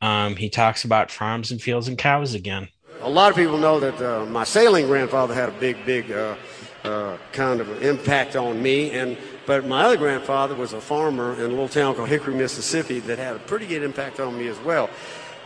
Um, 0.00 0.36
he 0.36 0.48
talks 0.48 0.84
about 0.84 1.10
farms 1.10 1.50
and 1.50 1.60
fields 1.60 1.88
and 1.88 1.98
cows 1.98 2.34
again. 2.34 2.68
A 3.02 3.10
lot 3.10 3.30
of 3.30 3.36
people 3.36 3.58
know 3.58 3.78
that 3.78 4.00
uh, 4.00 4.24
my 4.24 4.44
sailing 4.44 4.86
grandfather 4.86 5.34
had 5.34 5.50
a 5.50 5.52
big, 5.52 5.84
big 5.84 6.10
uh, 6.10 6.34
uh, 6.82 7.18
kind 7.32 7.60
of 7.60 7.82
impact 7.82 8.36
on 8.36 8.62
me, 8.62 8.90
and 8.92 9.18
but 9.44 9.66
my 9.66 9.84
other 9.84 9.96
grandfather 9.96 10.54
was 10.54 10.72
a 10.72 10.80
farmer 10.80 11.34
in 11.34 11.42
a 11.42 11.48
little 11.48 11.68
town 11.68 11.94
called 11.94 12.08
Hickory, 12.08 12.34
Mississippi, 12.34 13.00
that 13.00 13.18
had 13.18 13.36
a 13.36 13.38
pretty 13.40 13.66
good 13.66 13.82
impact 13.82 14.18
on 14.18 14.36
me 14.36 14.48
as 14.48 14.58
well. 14.60 14.88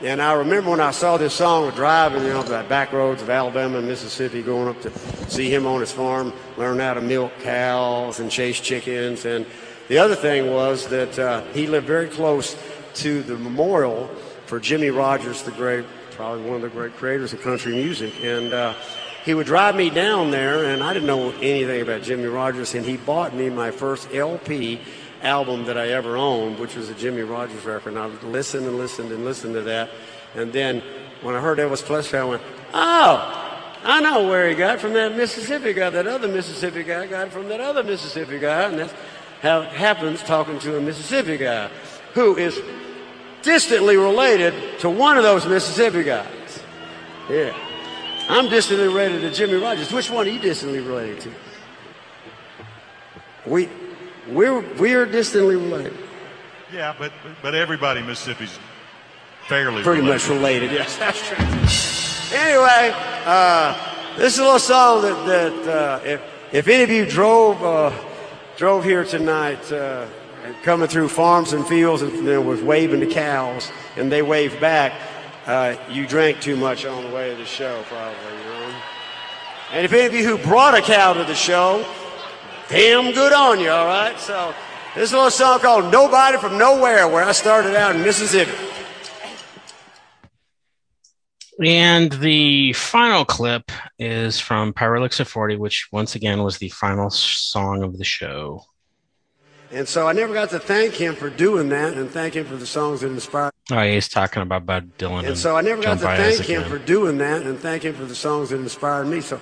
And 0.02 0.22
I 0.22 0.32
remember 0.32 0.70
when 0.70 0.80
I 0.80 0.92
saw 0.92 1.18
this 1.18 1.34
song 1.34 1.70
driving, 1.72 2.22
you 2.22 2.30
know, 2.30 2.42
the 2.42 2.64
back 2.68 2.92
roads 2.92 3.20
of 3.20 3.28
Alabama 3.28 3.78
and 3.78 3.86
Mississippi, 3.86 4.42
going 4.42 4.68
up 4.68 4.80
to 4.82 4.90
see 5.28 5.52
him 5.52 5.66
on 5.66 5.80
his 5.80 5.92
farm, 5.92 6.32
learn 6.56 6.78
how 6.78 6.94
to 6.94 7.02
milk 7.02 7.32
cows 7.40 8.20
and 8.20 8.30
chase 8.30 8.60
chickens. 8.60 9.26
And 9.26 9.44
the 9.88 9.98
other 9.98 10.14
thing 10.14 10.50
was 10.50 10.86
that 10.88 11.18
uh, 11.18 11.42
he 11.52 11.66
lived 11.66 11.86
very 11.86 12.08
close 12.08 12.56
to 12.94 13.22
the 13.22 13.36
memorial 13.36 14.06
for 14.46 14.58
Jimmie 14.58 14.90
Rodgers, 14.90 15.42
the 15.42 15.50
great, 15.50 15.84
probably 16.20 16.44
one 16.44 16.56
of 16.56 16.60
the 16.60 16.68
great 16.68 16.94
creators 16.96 17.32
of 17.32 17.40
country 17.40 17.72
music. 17.72 18.12
And 18.22 18.52
uh, 18.52 18.74
he 19.24 19.32
would 19.32 19.46
drive 19.46 19.74
me 19.74 19.88
down 19.88 20.30
there, 20.30 20.66
and 20.66 20.82
I 20.82 20.92
didn't 20.92 21.06
know 21.06 21.30
anything 21.40 21.80
about 21.80 22.02
Jimmie 22.02 22.26
Rodgers, 22.26 22.74
and 22.74 22.84
he 22.84 22.98
bought 22.98 23.34
me 23.34 23.48
my 23.48 23.70
first 23.70 24.12
LP 24.12 24.80
album 25.22 25.64
that 25.64 25.78
I 25.78 25.88
ever 25.88 26.18
owned, 26.18 26.58
which 26.58 26.76
was 26.76 26.90
a 26.90 26.94
Jimmie 26.94 27.22
Rodgers 27.22 27.64
record. 27.64 27.94
And 27.94 27.98
I 27.98 28.06
listened 28.26 28.66
and 28.66 28.76
listened 28.76 29.12
and 29.12 29.24
listened 29.24 29.54
to 29.54 29.62
that. 29.62 29.88
And 30.34 30.52
then 30.52 30.82
when 31.22 31.34
I 31.34 31.40
heard 31.40 31.56
Elvis 31.56 31.82
Presley, 31.82 32.18
I 32.18 32.24
went, 32.24 32.42
oh, 32.74 33.72
I 33.82 34.02
know 34.02 34.28
where 34.28 34.46
he 34.46 34.54
got 34.54 34.78
from 34.78 34.92
that 34.92 35.16
Mississippi 35.16 35.72
guy. 35.72 35.88
That 35.88 36.06
other 36.06 36.28
Mississippi 36.28 36.82
guy 36.82 37.06
got 37.06 37.32
from 37.32 37.48
that 37.48 37.62
other 37.62 37.82
Mississippi 37.82 38.38
guy. 38.38 38.64
And 38.64 38.78
that's 38.78 38.92
how 39.40 39.62
it 39.62 39.70
happens 39.70 40.22
talking 40.22 40.58
to 40.58 40.76
a 40.76 40.82
Mississippi 40.82 41.38
guy 41.38 41.70
who 42.12 42.36
is 42.36 42.60
distantly 43.42 43.96
related 43.96 44.78
to 44.80 44.90
one 44.90 45.16
of 45.16 45.22
those 45.22 45.46
Mississippi 45.46 46.02
guys. 46.02 46.62
Yeah. 47.28 47.56
I'm 48.28 48.48
distantly 48.48 48.86
related 48.88 49.22
to 49.22 49.30
Jimmie 49.30 49.54
Rodgers. 49.60 49.92
Which 49.92 50.10
one 50.10 50.26
are 50.26 50.30
you 50.30 50.38
distantly 50.40 50.80
related 50.80 51.20
to? 51.22 51.30
We, 53.46 53.68
we're, 54.28 54.60
we're 54.76 55.06
distantly 55.06 55.56
related. 55.56 55.96
Yeah, 56.72 56.94
but 56.96 57.12
but 57.42 57.54
everybody 57.56 57.98
in 58.00 58.06
Mississippi's 58.06 58.56
fairly 59.48 59.82
Pretty 59.82 60.02
related. 60.02 60.22
much 60.22 60.28
related, 60.28 60.70
yes, 60.70 60.96
that's 60.96 61.26
true. 61.26 62.38
Anyway, 62.38 62.92
uh, 63.26 64.16
this 64.16 64.34
is 64.34 64.38
a 64.38 64.44
little 64.44 64.58
song 64.60 65.02
that, 65.02 65.26
that 65.26 65.68
uh, 65.68 66.00
if, 66.04 66.20
if 66.52 66.68
any 66.68 66.84
of 66.84 66.90
you 66.90 67.06
drove, 67.06 67.60
uh, 67.64 67.92
drove 68.56 68.84
here 68.84 69.04
tonight, 69.04 69.72
uh, 69.72 70.06
coming 70.62 70.88
through 70.88 71.08
farms 71.08 71.52
and 71.52 71.66
fields 71.66 72.02
and 72.02 72.26
then 72.26 72.46
was 72.46 72.62
waving 72.62 73.00
to 73.00 73.06
cows 73.06 73.70
and 73.96 74.10
they 74.10 74.22
waved 74.22 74.60
back, 74.60 74.92
uh, 75.46 75.76
you 75.90 76.06
drank 76.06 76.40
too 76.40 76.56
much 76.56 76.84
on 76.84 77.04
the 77.04 77.10
way 77.10 77.30
to 77.30 77.36
the 77.36 77.44
show, 77.44 77.82
probably, 77.88 78.14
you 78.38 78.44
know. 78.44 78.80
And 79.72 79.84
if 79.84 79.92
any 79.92 80.06
of 80.06 80.14
you 80.14 80.24
who 80.24 80.38
brought 80.38 80.74
a 80.74 80.82
cow 80.82 81.12
to 81.12 81.24
the 81.24 81.34
show, 81.34 81.84
damn 82.68 83.12
good 83.12 83.32
on 83.32 83.60
you, 83.60 83.70
all 83.70 83.86
right? 83.86 84.18
So 84.18 84.54
this 84.94 85.12
little 85.12 85.30
song 85.30 85.60
called 85.60 85.92
Nobody 85.92 86.38
from 86.38 86.58
Nowhere, 86.58 87.06
where 87.08 87.24
I 87.24 87.32
started 87.32 87.76
out 87.76 87.94
in 87.94 88.02
Mississippi. 88.02 88.52
And 91.62 92.10
the 92.12 92.72
final 92.72 93.24
clip 93.24 93.70
is 93.98 94.40
from 94.40 94.72
Pirate 94.72 95.00
Looks 95.00 95.20
at 95.20 95.26
40, 95.26 95.56
which 95.56 95.88
once 95.92 96.14
again 96.14 96.42
was 96.42 96.58
the 96.58 96.70
final 96.70 97.10
song 97.10 97.82
of 97.82 97.98
the 97.98 98.04
show. 98.04 98.64
And 99.72 99.86
so 99.86 100.08
I 100.08 100.12
never 100.12 100.34
got 100.34 100.50
to 100.50 100.58
thank 100.58 100.94
him 100.94 101.14
for 101.14 101.30
doing 101.30 101.68
that 101.68 101.94
and 101.94 102.10
thank 102.10 102.34
him 102.34 102.44
for 102.44 102.56
the 102.56 102.66
songs 102.66 103.02
that 103.02 103.08
inspired. 103.08 103.52
Me 103.70 103.76
Oh, 103.76 103.82
he's 103.82 104.08
talking 104.08 104.42
about 104.42 104.66
Bob 104.66 104.96
Dylan. 104.98 105.26
And 105.26 105.38
so 105.38 105.56
I 105.56 105.60
never 105.60 105.80
got 105.80 105.98
to 106.00 106.06
thank 106.06 106.40
him 106.40 106.64
for 106.64 106.78
doing 106.78 107.18
that 107.18 107.42
and 107.42 107.58
thank 107.58 107.84
him 107.84 107.94
for 107.94 108.04
the 108.04 108.14
songs 108.16 108.48
that 108.50 108.56
inspired 108.56 109.06
me. 109.06 109.20
So, 109.20 109.40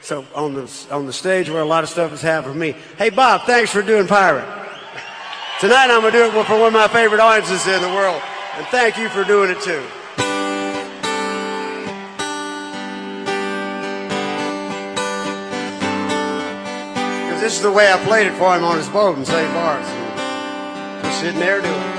so 0.00 0.24
on 0.34 0.54
the 0.54 0.86
on 0.90 1.06
the 1.06 1.12
stage 1.12 1.50
where 1.50 1.60
a 1.60 1.66
lot 1.66 1.84
of 1.84 1.90
stuff 1.90 2.10
has 2.10 2.22
happened 2.22 2.54
for 2.54 2.58
me. 2.58 2.74
Hey 2.96 3.10
Bob, 3.10 3.42
thanks 3.42 3.70
for 3.70 3.82
doing 3.82 4.06
Pirate. 4.06 4.46
Tonight 5.60 5.90
I'm 5.90 6.00
gonna 6.00 6.12
do 6.12 6.24
it 6.26 6.46
for 6.46 6.58
one 6.58 6.68
of 6.68 6.72
my 6.72 6.88
favorite 6.88 7.20
audiences 7.20 7.66
in 7.66 7.82
the 7.82 7.88
world, 7.88 8.22
and 8.54 8.66
thank 8.68 8.96
you 8.96 9.08
for 9.10 9.24
doing 9.24 9.50
it 9.50 9.60
too. 9.60 9.84
This 17.46 17.58
is 17.58 17.62
the 17.62 17.70
way 17.70 17.92
I 17.92 17.96
played 18.04 18.26
it 18.26 18.32
for 18.32 18.56
him 18.56 18.64
on 18.64 18.76
his 18.76 18.88
boat 18.88 19.16
in 19.16 19.24
St. 19.24 19.54
Bart's. 19.54 19.88
Just 21.04 21.20
sitting 21.20 21.38
there 21.38 21.60
doing 21.60 21.74
it. 21.74 21.96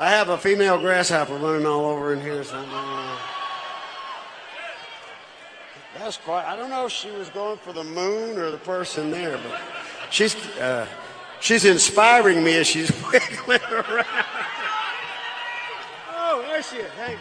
I 0.00 0.10
have 0.10 0.30
a 0.30 0.36
female 0.36 0.80
grasshopper 0.80 1.36
running 1.36 1.64
all 1.64 1.84
over 1.84 2.12
in 2.12 2.20
here. 2.20 2.42
So 2.42 2.56
uh, 2.56 3.18
that's 5.96 6.16
quite. 6.16 6.44
I 6.44 6.56
don't 6.56 6.68
know 6.68 6.86
if 6.86 6.92
she 6.92 7.12
was 7.12 7.28
going 7.28 7.58
for 7.58 7.72
the 7.72 7.84
moon 7.84 8.38
or 8.38 8.50
the 8.50 8.58
person 8.58 9.12
there, 9.12 9.38
but 9.38 9.60
she's 10.10 10.34
uh, 10.58 10.88
she's 11.38 11.64
inspiring 11.64 12.42
me 12.42 12.56
as 12.56 12.66
she's 12.66 12.90
wiggling 13.12 13.60
around. 13.70 14.06
Oh, 16.10 16.44
there 16.48 16.64
she 16.64 16.78
is. 16.78 16.90
Hey. 16.94 17.16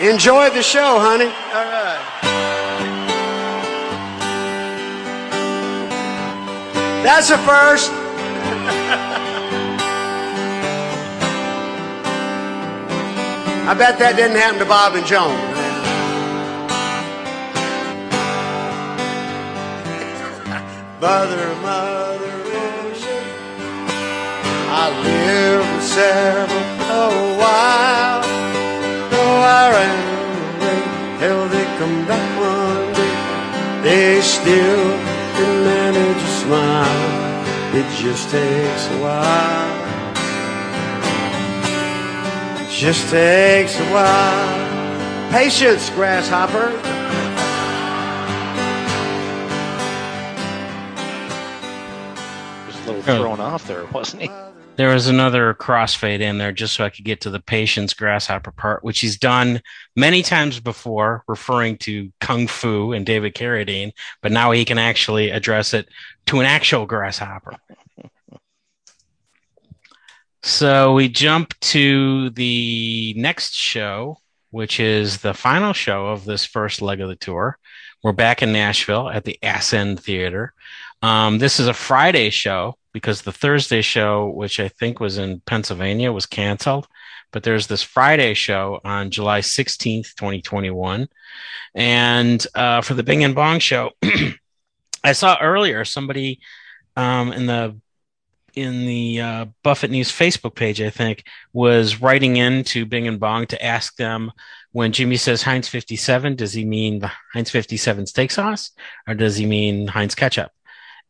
Enjoy 0.00 0.48
the 0.48 0.62
show, 0.62 0.98
honey. 0.98 1.26
All 1.26 1.64
right. 1.68 2.00
That's 7.04 7.28
a 7.28 7.36
first. 7.36 7.90
I 13.68 13.74
bet 13.74 13.98
that 13.98 14.16
didn't 14.16 14.38
happen 14.38 14.58
to 14.60 14.64
Bob 14.64 14.94
and 14.94 15.04
Joan. 15.04 15.36
Mother, 20.98 21.54
mother 21.60 22.40
ocean, 22.88 23.24
I 24.72 24.88
live 25.04 25.60
in 25.60 25.80
several 25.82 26.64
oh, 26.88 27.34
a 27.34 27.38
while. 27.38 27.89
Though 29.70 29.76
I 29.76 29.86
ran 29.86 30.56
away, 30.56 30.80
hell, 31.22 31.48
they 31.48 31.64
come 31.78 32.04
back 32.10 32.28
one 32.40 32.92
day. 32.98 33.14
They 33.88 34.20
still 34.20 34.98
can 35.36 35.64
manage 35.64 36.22
a 36.22 36.32
smile. 36.42 37.06
It 37.78 37.86
just 38.02 38.30
takes 38.30 38.88
a 38.90 38.98
while. 39.00 39.70
It 42.66 42.70
just 42.72 43.08
takes 43.10 43.78
a 43.78 43.84
while. 43.92 45.30
Patience, 45.30 45.88
grasshopper. 45.90 46.72
Just 52.66 52.84
a 52.86 52.92
little 52.92 53.02
Oh. 53.06 53.20
thrown 53.22 53.40
off 53.40 53.66
there, 53.66 53.84
wasn't 53.92 54.22
he? 54.22 54.30
There 54.76 54.94
was 54.94 55.08
another 55.08 55.52
crossfade 55.52 56.20
in 56.20 56.38
there 56.38 56.52
just 56.52 56.74
so 56.74 56.84
I 56.84 56.90
could 56.90 57.04
get 57.04 57.20
to 57.22 57.30
the 57.30 57.40
patience 57.40 57.92
grasshopper 57.92 58.50
part, 58.50 58.82
which 58.82 59.00
he's 59.00 59.18
done 59.18 59.60
many 59.94 60.22
times 60.22 60.58
before, 60.58 61.22
referring 61.28 61.76
to 61.78 62.10
kung 62.20 62.46
fu 62.46 62.92
and 62.92 63.04
David 63.04 63.34
Carradine, 63.34 63.92
but 64.22 64.32
now 64.32 64.52
he 64.52 64.64
can 64.64 64.78
actually 64.78 65.30
address 65.30 65.74
it 65.74 65.88
to 66.26 66.40
an 66.40 66.46
actual 66.46 66.86
grasshopper. 66.86 67.56
so 70.42 70.94
we 70.94 71.08
jump 71.08 71.58
to 71.60 72.30
the 72.30 73.12
next 73.18 73.54
show, 73.54 74.18
which 74.50 74.80
is 74.80 75.18
the 75.18 75.34
final 75.34 75.74
show 75.74 76.06
of 76.06 76.24
this 76.24 76.46
first 76.46 76.80
leg 76.80 77.00
of 77.00 77.08
the 77.08 77.16
tour. 77.16 77.58
We're 78.02 78.12
back 78.12 78.42
in 78.42 78.52
Nashville 78.52 79.10
at 79.10 79.24
the 79.24 79.38
Ascend 79.42 80.00
Theater. 80.00 80.54
Um, 81.02 81.38
this 81.38 81.60
is 81.60 81.66
a 81.66 81.74
Friday 81.74 82.30
show 82.30 82.78
because 82.92 83.22
the 83.22 83.32
Thursday 83.32 83.82
show, 83.82 84.28
which 84.28 84.60
I 84.60 84.68
think 84.68 85.00
was 85.00 85.18
in 85.18 85.40
Pennsylvania, 85.40 86.12
was 86.12 86.26
canceled. 86.26 86.88
But 87.32 87.44
there's 87.44 87.68
this 87.68 87.82
Friday 87.82 88.34
show 88.34 88.80
on 88.84 89.10
July 89.10 89.40
16th, 89.40 90.14
2021. 90.16 91.08
And 91.74 92.46
uh, 92.54 92.80
for 92.80 92.94
the 92.94 93.04
Bing 93.04 93.22
and 93.22 93.34
Bong 93.34 93.60
show, 93.60 93.92
I 95.04 95.12
saw 95.12 95.38
earlier 95.40 95.84
somebody 95.84 96.40
um, 96.96 97.32
in 97.32 97.46
the 97.46 97.76
in 98.54 98.84
the 98.84 99.20
uh, 99.20 99.44
Buffett 99.62 99.92
News 99.92 100.10
Facebook 100.10 100.56
page, 100.56 100.80
I 100.80 100.90
think, 100.90 101.24
was 101.52 102.00
writing 102.00 102.36
in 102.36 102.64
to 102.64 102.84
Bing 102.84 103.06
and 103.06 103.20
Bong 103.20 103.46
to 103.46 103.64
ask 103.64 103.96
them 103.96 104.32
when 104.72 104.92
Jimmy 104.92 105.16
says 105.16 105.42
Heinz 105.42 105.68
57, 105.68 106.36
does 106.36 106.52
he 106.52 106.64
mean 106.64 107.00
the 107.00 107.10
Heinz 107.32 107.50
57 107.50 108.06
steak 108.06 108.30
sauce 108.30 108.70
or 109.06 109.14
does 109.14 109.36
he 109.36 109.46
mean 109.46 109.88
Heinz 109.88 110.14
ketchup? 110.14 110.52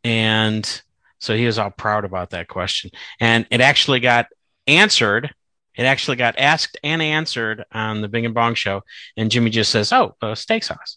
And 0.02 0.82
so 1.20 1.36
he 1.36 1.46
was 1.46 1.58
all 1.58 1.70
proud 1.70 2.04
about 2.04 2.30
that 2.30 2.48
question. 2.48 2.90
And 3.20 3.46
it 3.50 3.60
actually 3.60 4.00
got 4.00 4.26
answered. 4.66 5.32
It 5.76 5.84
actually 5.84 6.16
got 6.16 6.38
asked 6.38 6.76
and 6.82 7.00
answered 7.00 7.64
on 7.72 8.00
the 8.00 8.08
Bing 8.08 8.26
and 8.26 8.34
Bong 8.34 8.54
show. 8.54 8.82
And 9.16 9.30
Jimmy 9.30 9.50
just 9.50 9.70
says, 9.70 9.92
Oh, 9.92 10.16
uh, 10.20 10.34
steak 10.34 10.64
sauce. 10.64 10.96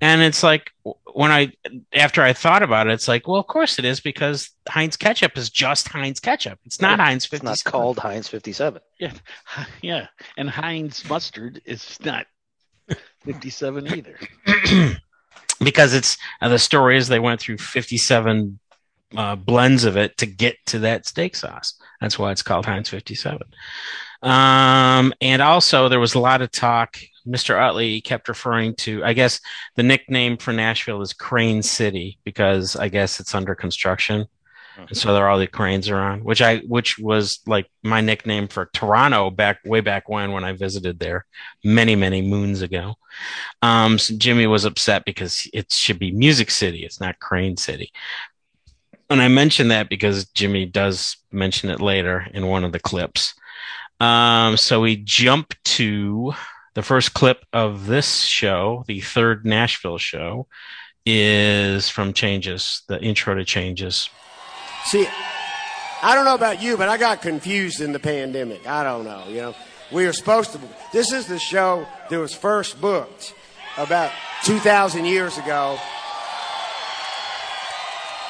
And 0.00 0.20
it's 0.20 0.42
like, 0.42 0.70
when 1.14 1.30
I, 1.30 1.52
after 1.94 2.20
I 2.22 2.34
thought 2.34 2.62
about 2.62 2.86
it, 2.86 2.92
it's 2.92 3.08
like, 3.08 3.26
well, 3.26 3.40
of 3.40 3.46
course 3.46 3.78
it 3.78 3.84
is 3.86 4.00
because 4.00 4.50
Heinz 4.68 4.96
ketchup 4.96 5.38
is 5.38 5.48
just 5.48 5.88
Heinz 5.88 6.20
ketchup. 6.20 6.58
It's 6.66 6.82
not 6.82 6.98
Heinz 7.00 7.24
It's 7.24 7.30
57. 7.30 7.44
not 7.50 7.64
called 7.72 7.98
Heinz 7.98 8.28
57. 8.28 8.82
Yeah, 9.00 9.12
yeah, 9.82 10.08
and 10.36 10.50
Heinz 10.50 11.08
mustard 11.08 11.62
is 11.64 11.96
not 12.04 12.26
fifty-seven 13.24 13.86
either. 13.94 14.18
because 15.60 15.94
it's 15.94 16.18
uh, 16.42 16.48
the 16.50 16.58
story 16.58 16.98
is 16.98 17.08
they 17.08 17.18
went 17.18 17.40
through 17.40 17.58
57 17.58 18.58
uh, 19.16 19.36
blends 19.36 19.84
of 19.84 19.96
it 19.96 20.16
to 20.18 20.26
get 20.26 20.56
to 20.66 20.80
that 20.80 21.06
steak 21.06 21.34
sauce. 21.36 21.78
That's 22.00 22.18
why 22.18 22.32
it's 22.32 22.42
called 22.42 22.66
Heinz 22.66 22.88
57. 22.88 23.42
Um, 24.22 25.12
and 25.20 25.42
also 25.42 25.88
there 25.88 26.00
was 26.00 26.14
a 26.14 26.20
lot 26.20 26.42
of 26.42 26.50
talk. 26.50 26.98
Mr. 27.26 27.60
Utley 27.60 28.00
kept 28.00 28.28
referring 28.28 28.74
to, 28.76 29.04
I 29.04 29.12
guess 29.12 29.40
the 29.74 29.82
nickname 29.82 30.36
for 30.36 30.52
Nashville 30.52 31.02
is 31.02 31.12
Crane 31.12 31.62
City 31.62 32.18
because 32.24 32.76
I 32.76 32.88
guess 32.88 33.20
it's 33.20 33.34
under 33.34 33.54
construction. 33.54 34.26
And 34.78 34.96
so 34.96 35.14
there 35.14 35.24
are 35.24 35.30
all 35.30 35.38
the 35.38 35.46
cranes 35.46 35.88
around, 35.88 36.22
which 36.22 36.42
I, 36.42 36.58
which 36.58 36.98
was 36.98 37.40
like 37.46 37.70
my 37.82 38.02
nickname 38.02 38.46
for 38.46 38.66
Toronto 38.74 39.30
back 39.30 39.60
way 39.64 39.80
back 39.80 40.08
when, 40.08 40.32
when 40.32 40.44
I 40.44 40.52
visited 40.52 40.98
there 40.98 41.24
many, 41.64 41.96
many 41.96 42.20
moons 42.20 42.60
ago. 42.60 42.94
Um, 43.62 43.98
so 43.98 44.14
Jimmy 44.18 44.46
was 44.46 44.66
upset 44.66 45.04
because 45.06 45.48
it 45.54 45.72
should 45.72 45.98
be 45.98 46.12
Music 46.12 46.50
City. 46.50 46.84
It's 46.84 47.00
not 47.00 47.18
Crane 47.20 47.56
City. 47.56 47.90
And 49.08 49.20
I 49.20 49.28
mention 49.28 49.68
that 49.68 49.88
because 49.88 50.26
Jimmy 50.26 50.66
does 50.66 51.16
mention 51.30 51.70
it 51.70 51.80
later 51.80 52.26
in 52.32 52.48
one 52.48 52.64
of 52.64 52.72
the 52.72 52.80
clips. 52.80 53.34
Um, 54.00 54.56
so 54.56 54.80
we 54.80 54.96
jump 54.96 55.54
to 55.64 56.34
the 56.74 56.82
first 56.82 57.14
clip 57.14 57.44
of 57.52 57.86
this 57.86 58.22
show, 58.22 58.84
the 58.86 59.00
third 59.00 59.46
Nashville 59.46 59.98
show, 59.98 60.46
is 61.06 61.88
from 61.88 62.12
Changes, 62.12 62.82
the 62.88 63.00
intro 63.00 63.34
to 63.34 63.44
Changes. 63.44 64.10
See, 64.84 65.08
I 66.02 66.14
don't 66.14 66.24
know 66.24 66.34
about 66.34 66.60
you, 66.60 66.76
but 66.76 66.88
I 66.88 66.98
got 66.98 67.22
confused 67.22 67.80
in 67.80 67.92
the 67.92 67.98
pandemic. 67.98 68.66
I 68.66 68.84
don't 68.84 69.04
know. 69.04 69.24
You 69.28 69.36
know, 69.36 69.54
we 69.90 70.04
were 70.04 70.12
supposed 70.12 70.52
to. 70.52 70.60
This 70.92 71.12
is 71.12 71.26
the 71.26 71.38
show 71.38 71.86
that 72.10 72.18
was 72.18 72.34
first 72.34 72.80
booked 72.80 73.34
about 73.78 74.12
2,000 74.44 75.04
years 75.04 75.38
ago. 75.38 75.78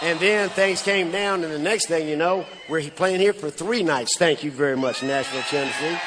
And 0.03 0.21
then 0.21 0.51
things 0.51 0.83
came 0.83 1.11
down, 1.11 1.43
and 1.43 1.53
the 1.53 1.59
next 1.59 1.87
thing 1.87 2.07
you 2.07 2.17
know, 2.17 2.45
we're 2.69 2.91
playing 2.91 3.21
here 3.21 3.33
for 3.33 3.51
three 3.51 3.83
nights. 3.83 4.17
Thank 4.19 4.45
you 4.45 4.51
very 4.51 4.77
much, 4.77 5.03
Nashville, 5.03 5.43
Tennessee. 5.43 5.99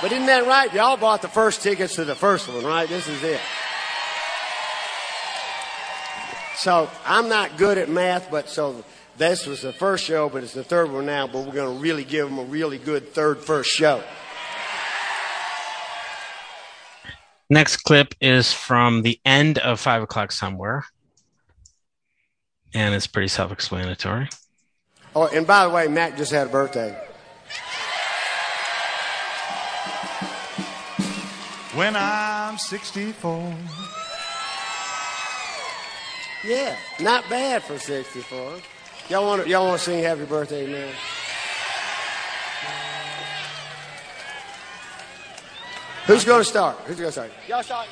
But 0.00 0.10
isn't 0.10 0.26
that 0.26 0.46
right? 0.46 0.72
Y'all 0.72 0.96
bought 0.96 1.22
the 1.22 1.28
first 1.28 1.62
tickets 1.62 1.94
to 1.96 2.04
the 2.04 2.14
first 2.14 2.48
one, 2.48 2.64
right? 2.64 2.88
This 2.88 3.06
is 3.06 3.22
it. 3.22 3.40
So 6.56 6.90
I'm 7.04 7.28
not 7.28 7.56
good 7.56 7.76
at 7.76 7.88
math, 7.88 8.30
but 8.30 8.48
so 8.48 8.84
this 9.18 9.46
was 9.46 9.62
the 9.62 9.72
first 9.72 10.04
show, 10.04 10.28
but 10.28 10.42
it's 10.42 10.54
the 10.54 10.64
third 10.64 10.90
one 10.90 11.06
now. 11.06 11.26
But 11.26 11.44
we're 11.44 11.52
going 11.52 11.76
to 11.76 11.82
really 11.82 12.04
give 12.04 12.28
them 12.28 12.38
a 12.38 12.44
really 12.44 12.78
good 12.78 13.12
third 13.12 13.38
first 13.38 13.70
show. 13.70 14.02
Next 17.50 17.78
clip 17.78 18.14
is 18.20 18.52
from 18.52 19.02
the 19.02 19.20
end 19.26 19.58
of 19.58 19.78
Five 19.78 20.02
O'Clock 20.02 20.32
Somewhere. 20.32 20.86
And 22.74 22.94
it's 22.94 23.06
pretty 23.06 23.28
self 23.28 23.52
explanatory. 23.52 24.28
Oh, 25.14 25.28
and 25.28 25.46
by 25.46 25.66
the 25.66 25.70
way, 25.70 25.88
Mac 25.88 26.16
just 26.16 26.32
had 26.32 26.46
a 26.46 26.50
birthday. 26.50 26.98
When 31.74 31.96
I'm 31.96 32.58
64. 32.58 33.54
Yeah, 36.44 36.76
not 37.00 37.28
bad 37.30 37.62
for 37.62 37.78
64. 37.78 38.58
Y'all 39.08 39.26
want 39.26 39.42
to 39.42 39.48
y'all 39.48 39.66
want 39.66 39.78
to 39.78 39.84
sing 39.84 40.02
happy 40.02 40.24
birthday, 40.24 40.66
man? 40.66 40.92
Who's 46.06 46.24
going 46.24 46.40
to 46.40 46.44
start? 46.44 46.76
Who's 46.86 46.96
going 46.96 47.08
to 47.08 47.12
start? 47.12 47.30
Y'all 47.48 47.62
start. 47.62 47.86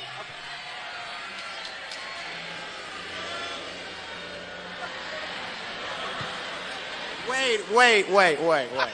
Wait, 7.31 7.61
wait, 7.73 8.11
wait, 8.11 8.41
wait, 8.41 8.69
wait. 8.77 8.89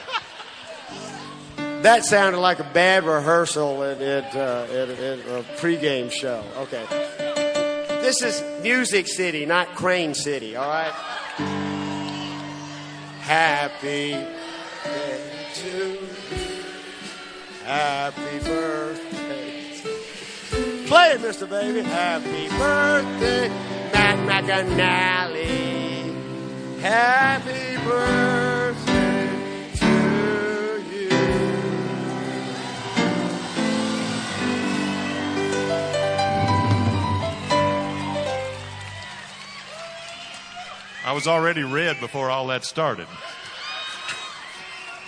That 1.81 2.05
sounded 2.05 2.39
like 2.39 2.59
a 2.59 2.69
bad 2.73 3.03
rehearsal 3.03 3.83
at, 3.83 4.01
at, 4.01 4.35
uh, 4.35 4.67
at, 4.69 4.89
at 4.89 5.19
a 5.19 5.43
pregame 5.57 6.11
show. 6.11 6.43
Okay. 6.57 6.85
This 8.01 8.21
is 8.21 8.43
Music 8.61 9.07
City, 9.07 9.45
not 9.45 9.73
Crane 9.75 10.13
City, 10.13 10.55
all 10.55 10.69
right? 10.69 10.93
Happy 13.21 14.13
birthday 14.83 15.47
to. 15.55 15.99
Happy 17.65 18.39
birthday. 18.45 19.81
Play 20.87 21.09
it, 21.11 21.21
Mr. 21.21 21.49
Baby. 21.49 21.81
Happy 21.81 22.47
birthday, 22.49 23.49
Mac 23.91 24.45
McAnally. 24.45 26.15
Happy. 26.79 27.76
I 41.07 41.13
was 41.13 41.25
already 41.25 41.63
red 41.63 42.01
before 42.01 42.29
all 42.29 42.47
that 42.47 42.65
started. 42.65 43.07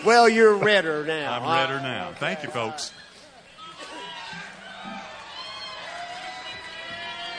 Well, 0.05 0.29
you're 0.29 0.55
redder 0.55 1.05
now. 1.05 1.41
I'm 1.41 1.43
redder 1.43 1.81
now. 1.81 2.13
Thank 2.15 2.41
you, 2.41 2.49
folks. 2.49 2.93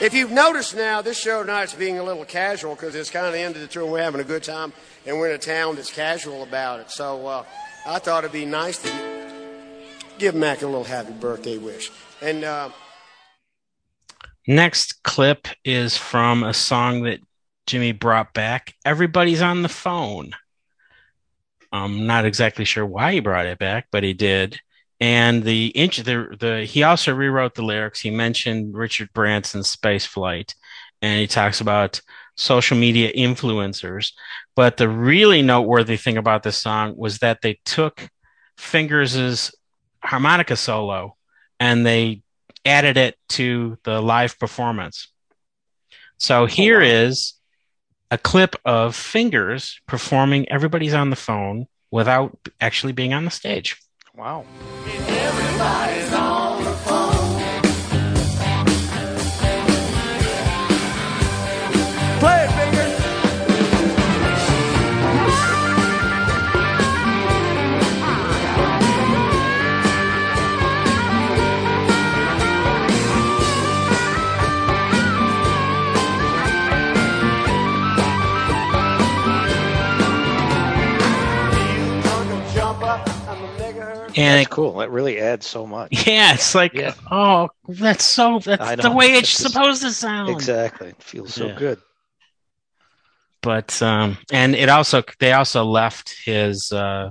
If 0.01 0.15
you've 0.15 0.31
noticed 0.31 0.75
now, 0.75 1.03
this 1.03 1.19
show 1.19 1.43
tonight's 1.43 1.75
being 1.75 1.99
a 1.99 2.03
little 2.03 2.25
casual 2.25 2.75
because 2.75 2.95
it's 2.95 3.11
kind 3.11 3.27
of 3.27 3.35
the 3.35 3.39
end 3.39 3.55
of 3.57 3.61
the 3.61 3.69
tour. 3.69 3.85
We're 3.85 4.03
having 4.03 4.23
a 4.23 4.25
good 4.25 4.43
time, 4.43 4.73
and 5.05 5.19
we're 5.19 5.29
in 5.29 5.35
a 5.35 5.39
town 5.39 5.77
that's 5.77 5.93
casual 5.93 6.43
about 6.43 6.81
it. 6.81 6.91
So 6.91 7.27
uh, 7.27 7.45
I 7.87 7.99
thought 7.99 8.25
it'd 8.25 8.33
be 8.33 8.47
nice 8.47 8.79
to 8.79 8.91
give 10.17 10.35
Mac 10.35 10.63
a 10.63 10.67
little 10.67 10.85
happy 10.85 11.13
birthday 11.13 11.59
wish. 11.59 11.91
And 12.23 12.45
uh, 12.45 12.71
Next 14.47 15.03
clip 15.03 15.49
is 15.67 15.99
from 15.99 16.45
a 16.45 16.55
song 16.55 17.03
that 17.03 17.21
Jimmy 17.67 17.93
brought 17.93 18.33
back. 18.33 18.75
Everybody's 18.87 19.43
on 19.43 19.61
the 19.61 19.69
phone. 19.69 20.33
I'm 21.73 22.07
not 22.07 22.25
exactly 22.25 22.65
sure 22.65 22.87
why 22.87 23.13
he 23.13 23.21
brought 23.21 23.47
it 23.47 23.59
back, 23.59 23.89
but 23.93 24.03
he 24.03 24.15
did. 24.15 24.59
And 25.01 25.43
the 25.43 25.69
inch, 25.69 25.99
the 25.99 26.37
the 26.39 26.65
he 26.65 26.83
also 26.83 27.15
rewrote 27.15 27.55
the 27.55 27.63
lyrics. 27.63 28.01
He 28.01 28.11
mentioned 28.11 28.75
Richard 28.75 29.11
Branson's 29.15 29.71
Space 29.71 30.05
Flight, 30.05 30.55
and 31.01 31.19
he 31.19 31.27
talks 31.27 31.61
about 31.61 32.03
social 32.37 32.77
media 32.77 33.13
influencers. 33.13 34.13
But 34.57 34.77
the 34.77 34.89
really 34.89 35.43
noteworthy 35.43 35.97
thing 35.97 36.17
about 36.17 36.43
this 36.43 36.59
song 36.59 36.95
was 36.97 37.19
that 37.19 37.41
they 37.43 37.61
took 37.65 38.09
Fingers's 38.59 39.55
harmonica 40.03 40.57
solo 40.57 41.17
and 41.59 41.85
they 41.85 42.23
added 42.65 42.97
it 42.97 43.17
to 43.29 43.79
the 43.85 44.01
live 44.01 44.39
performance. 44.39 45.09
So 46.19 46.43
oh, 46.43 46.47
here 46.47 46.81
is 46.81 47.35
a 48.11 48.19
clip 48.19 48.57
of 48.65 48.95
Fingers 48.97 49.81
performing 49.87 50.51
Everybody's 50.51 50.95
on 50.95 51.11
the 51.11 51.17
Phone 51.17 51.67
without 51.91 52.37
actually 52.61 52.93
being 52.93 53.15
on 53.15 53.25
the 53.25 53.31
stage. 53.31 53.77
Wow. 54.17 54.45
And 84.21 84.39
That's 84.41 84.49
cool. 84.55 84.79
That 84.79 84.91
really 84.91 85.19
adds 85.21 85.47
so 85.47 85.67
much. 85.67 85.89
yeah, 86.07 86.35
it's 86.35 86.55
like, 86.55 86.75
Yeah. 86.75 86.95
oh, 87.11 87.49
that's 87.69 88.05
so 88.05 88.39
that's 88.39 88.83
the 88.83 88.91
way 88.91 89.13
it's 89.13 89.21
It's 89.31 89.39
just- 89.39 89.53
supposed 89.53 89.83
to 89.83 89.91
sound. 89.93 90.31
Exactly. 90.31 90.89
It 90.89 91.03
feels 91.03 91.35
so 91.35 91.47
Yeah. 91.47 91.55
good. 91.55 91.79
but 93.43 93.81
um 93.81 94.19
and 94.33 94.55
it 94.55 94.69
also 94.69 95.03
they 95.19 95.33
also 95.33 95.65
left 95.65 96.15
his 96.25 96.71
uh 96.73 97.11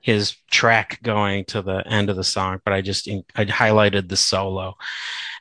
his 0.00 0.34
track 0.50 0.98
going 1.02 1.44
to 1.44 1.60
the 1.62 1.86
end 1.86 2.08
of 2.08 2.16
the 2.16 2.24
song 2.24 2.58
but 2.64 2.72
i 2.72 2.80
just 2.80 3.06
i 3.36 3.44
highlighted 3.44 4.08
the 4.08 4.16
solo 4.16 4.74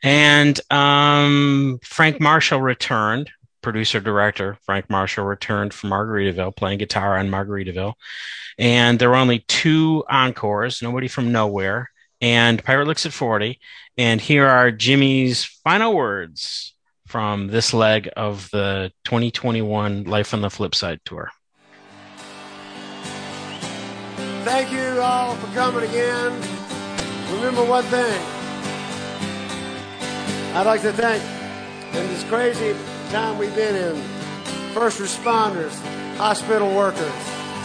and 0.03 0.59
um 0.69 1.79
frank 1.81 2.19
marshall 2.19 2.59
returned 2.59 3.31
producer 3.61 3.99
director 3.99 4.57
frank 4.65 4.89
marshall 4.89 5.25
returned 5.25 5.73
from 5.73 5.89
margaritaville 5.89 6.55
playing 6.55 6.79
guitar 6.79 7.17
on 7.17 7.29
margaritaville 7.29 7.93
and 8.57 8.99
there 8.99 9.09
were 9.09 9.15
only 9.15 9.39
two 9.47 10.03
encores 10.09 10.81
nobody 10.81 11.07
from 11.07 11.31
nowhere 11.31 11.89
and 12.21 12.63
pirate 12.63 12.87
looks 12.87 13.05
at 13.05 13.13
40 13.13 13.59
and 13.97 14.21
here 14.21 14.47
are 14.47 14.71
jimmy's 14.71 15.43
final 15.43 15.95
words 15.95 16.71
from 17.11 17.47
this 17.47 17.73
leg 17.73 18.09
of 18.15 18.49
the 18.51 18.89
2021 19.03 20.05
Life 20.05 20.33
on 20.33 20.39
the 20.39 20.49
Flip 20.49 20.73
Side 20.73 21.01
tour. 21.03 21.29
Thank 24.45 24.71
you 24.71 25.01
all 25.01 25.35
for 25.35 25.53
coming 25.53 25.83
again. 25.89 26.31
Remember 27.33 27.65
one 27.65 27.83
thing. 27.85 28.21
I'd 30.55 30.65
like 30.65 30.81
to 30.81 30.93
thank, 30.93 31.21
in 31.95 32.07
this 32.07 32.23
crazy 32.23 32.73
time 33.11 33.37
we've 33.37 33.53
been 33.55 33.75
in, 33.75 34.01
first 34.73 34.99
responders, 34.99 35.77
hospital 36.15 36.73
workers, 36.73 37.11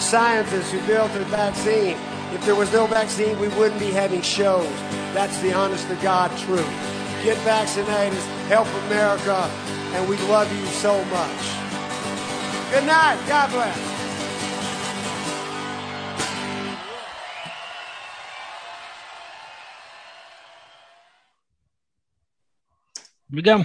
scientists 0.01 0.73
who 0.73 0.85
built 0.89 1.13
the 1.13 1.21
vaccine. 1.27 1.97
If 2.35 2.45
there 2.45 2.57
was 2.57 2.73
no 2.73 2.89
vaccine, 2.89 3.39
we 3.39 3.47
wouldn't 3.49 3.79
be 3.79 3.93
having 3.93 4.23
shows. 4.23 4.69
That's 5.15 5.41
the 5.43 5.53
honest 5.53 5.87
to 5.87 5.95
God 5.97 6.37
truth. 6.39 6.67
Get 7.23 7.37
vaccinated, 7.39 8.19
help 8.49 8.67
America, 8.87 9.49
and 9.95 10.09
we 10.09 10.17
love 10.27 10.53
you 10.53 10.67
so 10.67 11.05
much. 11.05 11.57
Good 12.73 12.85
night. 12.85 13.23
God 13.29 13.51
bless. 13.53 13.97
Go. 23.43 23.65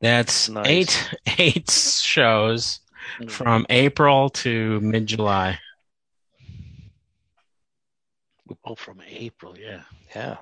That's 0.00 0.48
Nice. 0.48 0.66
eight 0.66 1.10
eight 1.38 1.70
shows 1.70 2.80
mm. 3.20 3.30
from 3.30 3.66
April 3.68 4.30
to 4.30 4.80
mid 4.80 5.06
July. 5.06 5.58
Oh, 8.64 8.74
from 8.74 9.00
April, 9.06 9.58
yeah. 9.58 9.82
Yeah. 10.14 10.36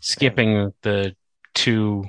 skipping 0.00 0.72
the 0.82 1.14
two 1.54 2.06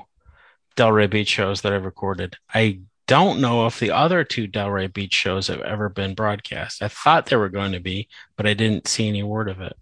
Delray 0.78 1.10
Beach 1.10 1.28
shows 1.30 1.62
that 1.62 1.74
I've 1.74 1.86
recorded. 1.86 2.38
I 2.54 2.82
don't 3.08 3.40
know 3.42 3.66
if 3.68 3.80
the 3.80 3.92
other 3.92 4.24
two 4.24 4.48
Delray 4.48 4.92
Beach 4.92 5.14
shows 5.14 5.48
have 5.48 5.62
ever 5.62 5.90
been 5.90 6.16
broadcast. 6.16 6.82
I 6.82 6.88
thought 6.88 7.28
they 7.28 7.36
were 7.36 7.50
going 7.50 7.72
to 7.74 7.80
be, 7.80 8.08
but 8.36 8.48
I 8.48 8.54
didn't 8.54 8.88
see 8.88 9.08
any 9.08 9.24
word 9.24 9.50
of 9.50 9.62
it. 9.62 9.78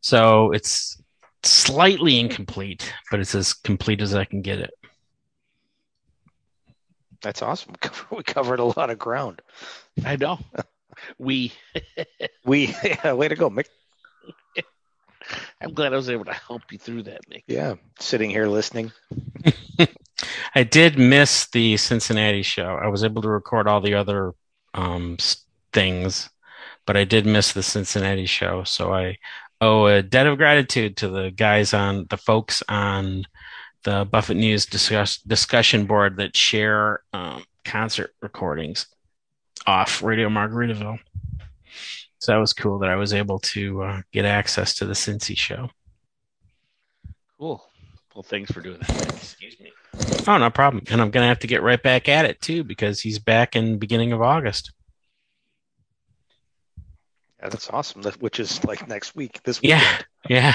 So 0.00 0.52
it's 0.52 1.01
slightly 1.42 2.18
incomplete, 2.20 2.92
but 3.10 3.20
it's 3.20 3.34
as 3.34 3.52
complete 3.52 4.00
as 4.00 4.14
I 4.14 4.24
can 4.24 4.42
get 4.42 4.58
it. 4.58 4.72
That's 7.22 7.42
awesome. 7.42 7.74
We 8.10 8.22
covered 8.22 8.58
a 8.58 8.64
lot 8.64 8.90
of 8.90 8.98
ground. 8.98 9.42
I 10.04 10.16
know. 10.16 10.38
We, 11.18 11.52
We 12.44 12.76
yeah, 12.84 13.14
way 13.14 13.26
to 13.26 13.34
go, 13.34 13.48
Mick. 13.50 13.64
I'm 15.60 15.72
glad 15.72 15.92
I 15.92 15.96
was 15.96 16.10
able 16.10 16.26
to 16.26 16.32
help 16.32 16.70
you 16.70 16.78
through 16.78 17.04
that, 17.04 17.20
Nick. 17.28 17.44
Yeah, 17.46 17.74
sitting 17.98 18.28
here 18.28 18.46
listening. 18.46 18.92
I 20.54 20.62
did 20.64 20.98
miss 20.98 21.46
the 21.48 21.76
Cincinnati 21.76 22.42
show. 22.42 22.78
I 22.80 22.88
was 22.88 23.04
able 23.04 23.22
to 23.22 23.28
record 23.28 23.66
all 23.66 23.80
the 23.80 23.94
other 23.94 24.32
um, 24.74 25.16
things, 25.72 26.28
but 26.86 26.96
I 26.96 27.04
did 27.04 27.26
miss 27.26 27.52
the 27.52 27.62
Cincinnati 27.62 28.26
show. 28.26 28.64
So 28.64 28.92
I 28.92 29.16
owe 29.62 29.86
a 29.86 30.02
debt 30.02 30.26
of 30.26 30.36
gratitude 30.36 30.96
to 30.98 31.08
the 31.08 31.30
guys 31.30 31.72
on 31.72 32.06
the 32.10 32.16
folks 32.16 32.62
on 32.68 33.24
the 33.84 34.04
Buffett 34.10 34.36
News 34.36 34.66
discuss, 34.66 35.18
discussion 35.18 35.86
board 35.86 36.16
that 36.16 36.36
share 36.36 37.02
um, 37.12 37.44
concert 37.64 38.14
recordings 38.20 38.86
off 39.66 40.02
Radio 40.02 40.28
Margaritaville. 40.28 40.98
So 42.18 42.32
that 42.32 42.38
was 42.38 42.52
cool 42.52 42.78
that 42.80 42.90
I 42.90 42.96
was 42.96 43.14
able 43.14 43.38
to 43.38 43.82
uh, 43.82 44.02
get 44.12 44.24
access 44.24 44.74
to 44.76 44.84
the 44.84 44.92
Cincy 44.92 45.36
show. 45.36 45.70
Cool. 47.38 47.64
Well, 48.14 48.22
thanks 48.22 48.50
for 48.50 48.60
doing 48.60 48.78
that. 48.80 49.14
Excuse 49.14 49.58
me. 49.58 49.72
Oh, 50.26 50.38
no 50.38 50.50
problem. 50.50 50.84
And 50.90 51.00
I'm 51.00 51.10
going 51.10 51.24
to 51.24 51.28
have 51.28 51.40
to 51.40 51.46
get 51.46 51.62
right 51.62 51.82
back 51.82 52.08
at 52.08 52.24
it 52.24 52.40
too 52.40 52.62
because 52.62 53.00
he's 53.00 53.18
back 53.18 53.56
in 53.56 53.78
beginning 53.78 54.12
of 54.12 54.22
August. 54.22 54.72
Yeah, 57.42 57.48
that's 57.48 57.68
awesome. 57.70 58.02
Which 58.20 58.38
is 58.38 58.64
like 58.64 58.86
next 58.88 59.16
week. 59.16 59.42
This 59.42 59.60
week. 59.60 59.70
Yeah. 59.70 59.98
Yeah. 60.28 60.54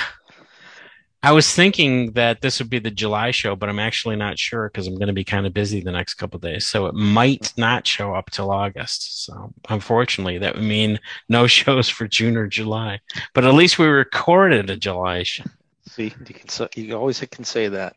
I 1.23 1.33
was 1.33 1.53
thinking 1.53 2.13
that 2.13 2.41
this 2.41 2.59
would 2.59 2.69
be 2.69 2.79
the 2.79 2.91
July 2.91 3.31
show, 3.31 3.55
but 3.55 3.67
I'm 3.67 3.79
actually 3.79 4.15
not 4.15 4.39
sure 4.39 4.69
because 4.69 4.87
I'm 4.87 4.95
going 4.95 5.07
to 5.07 5.13
be 5.13 5.25
kind 5.25 5.45
of 5.45 5.53
busy 5.53 5.81
the 5.81 5.91
next 5.91 6.13
couple 6.13 6.37
of 6.37 6.43
days. 6.43 6.65
So 6.67 6.85
it 6.85 6.93
might 6.93 7.41
mm-hmm. 7.41 7.61
not 7.61 7.87
show 7.87 8.13
up 8.13 8.29
till 8.31 8.51
August. 8.51 9.25
So 9.25 9.51
unfortunately, 9.67 10.37
that 10.37 10.55
would 10.55 10.63
mean 10.63 10.99
no 11.27 11.47
shows 11.47 11.89
for 11.89 12.07
June 12.07 12.37
or 12.37 12.47
July. 12.47 13.01
But 13.33 13.43
at 13.43 13.53
least 13.53 13.77
we 13.77 13.87
recorded 13.87 14.69
a 14.69 14.77
July 14.77 15.23
show. 15.23 15.43
See, 15.87 16.13
you 16.25 16.33
can 16.33 16.47
say- 16.47 16.69
you 16.75 16.95
always 16.95 17.19
can 17.19 17.43
say 17.43 17.67
that. 17.67 17.95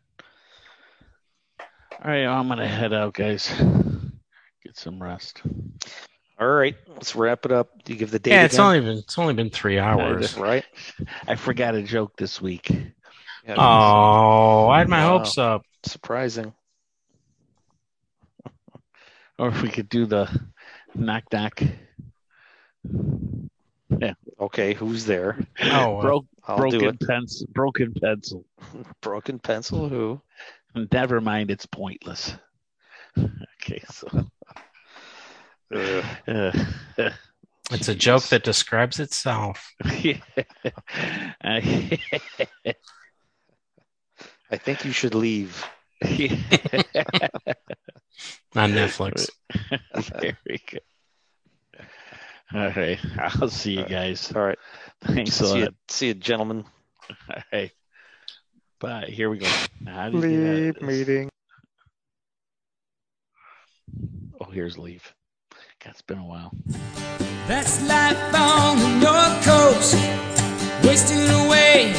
All 2.02 2.10
right, 2.10 2.24
I'm 2.24 2.48
gonna 2.48 2.66
head 2.66 2.94
out, 2.94 3.12
guys. 3.12 3.52
Get 4.64 4.76
some 4.76 5.02
rest. 5.02 5.42
All 6.40 6.48
right, 6.48 6.74
let's 6.88 7.14
wrap 7.14 7.44
it 7.44 7.52
up. 7.52 7.68
Do 7.84 7.92
you 7.92 7.98
give 7.98 8.10
the 8.10 8.18
date? 8.18 8.32
Yeah, 8.32 8.44
it's 8.44 8.54
again? 8.54 8.64
only 8.66 8.80
been 8.80 8.98
it's 8.98 9.18
only 9.18 9.34
been 9.34 9.50
three 9.50 9.78
hours. 9.78 10.38
right. 10.38 10.64
I 11.28 11.34
forgot 11.34 11.74
a 11.74 11.82
joke 11.82 12.16
this 12.16 12.40
week. 12.40 12.70
Yeah, 13.46 13.56
Oh, 13.58 14.68
I 14.68 14.78
had 14.78 14.88
my 14.88 15.04
Wow. 15.04 15.18
hopes 15.18 15.36
up. 15.38 15.62
surprising. 15.84 16.54
Or 19.38 19.48
if 19.48 19.62
we 19.62 19.70
could 19.70 19.88
do 19.88 20.04
the 20.04 20.28
knock 20.94 21.24
knock. 21.32 21.62
Okay, 24.38 24.74
who's 24.74 25.06
there? 25.06 25.38
Oh, 25.62 25.98
uh, 25.98 26.02
Broke, 26.02 26.26
broken 26.46 26.98
pencil. 26.98 27.46
Broken 27.52 27.92
pencil. 28.02 28.44
Broken 29.00 29.38
pencil. 29.38 29.88
Who? 29.88 30.20
Never 30.92 31.20
mind, 31.22 31.50
it's 31.50 31.66
pointless. 31.66 32.34
Okay, 33.62 33.82
so 33.90 34.08
Ugh. 34.14 34.26
Uh, 35.72 36.02
it's 37.70 37.88
a 37.88 37.94
joke 37.94 38.24
that 38.24 38.44
describes 38.44 39.00
itself. 39.00 39.72
I- 39.84 40.20
I 44.52 44.56
think 44.56 44.84
you 44.84 44.90
should 44.90 45.14
leave. 45.14 45.64
on 46.02 46.08
Netflix. 48.72 49.30
Very 50.20 50.36
good. 50.66 50.80
All 52.52 52.70
right, 52.70 52.98
I'll 53.16 53.48
see 53.48 53.78
you 53.78 53.84
guys. 53.84 54.32
All 54.34 54.42
right. 54.42 54.58
Thanks 55.04 55.40
a 55.40 55.46
See 55.46 55.58
you, 55.58 55.64
lot. 55.66 55.74
see 55.88 56.08
you, 56.08 56.14
gentlemen. 56.14 56.64
All 57.32 57.42
right, 57.52 57.70
bye. 58.80 59.04
Here 59.08 59.30
we 59.30 59.38
go. 59.38 59.46
How 59.86 60.08
do 60.10 60.18
you 60.18 60.22
get 60.22 60.40
out 60.40 60.76
of 60.76 60.82
Leave 60.82 60.84
meeting. 61.06 61.30
Oh, 64.40 64.50
here's 64.50 64.78
leave. 64.78 65.14
God, 65.82 65.92
it's 65.92 66.02
been 66.02 66.18
a 66.18 66.26
while. 66.26 66.52
That's 67.48 67.80
life 67.88 68.34
on 68.34 68.78
the 68.78 68.88
North 69.00 69.44
Coast, 69.46 69.94
wasted 70.84 71.30
away 71.46 71.94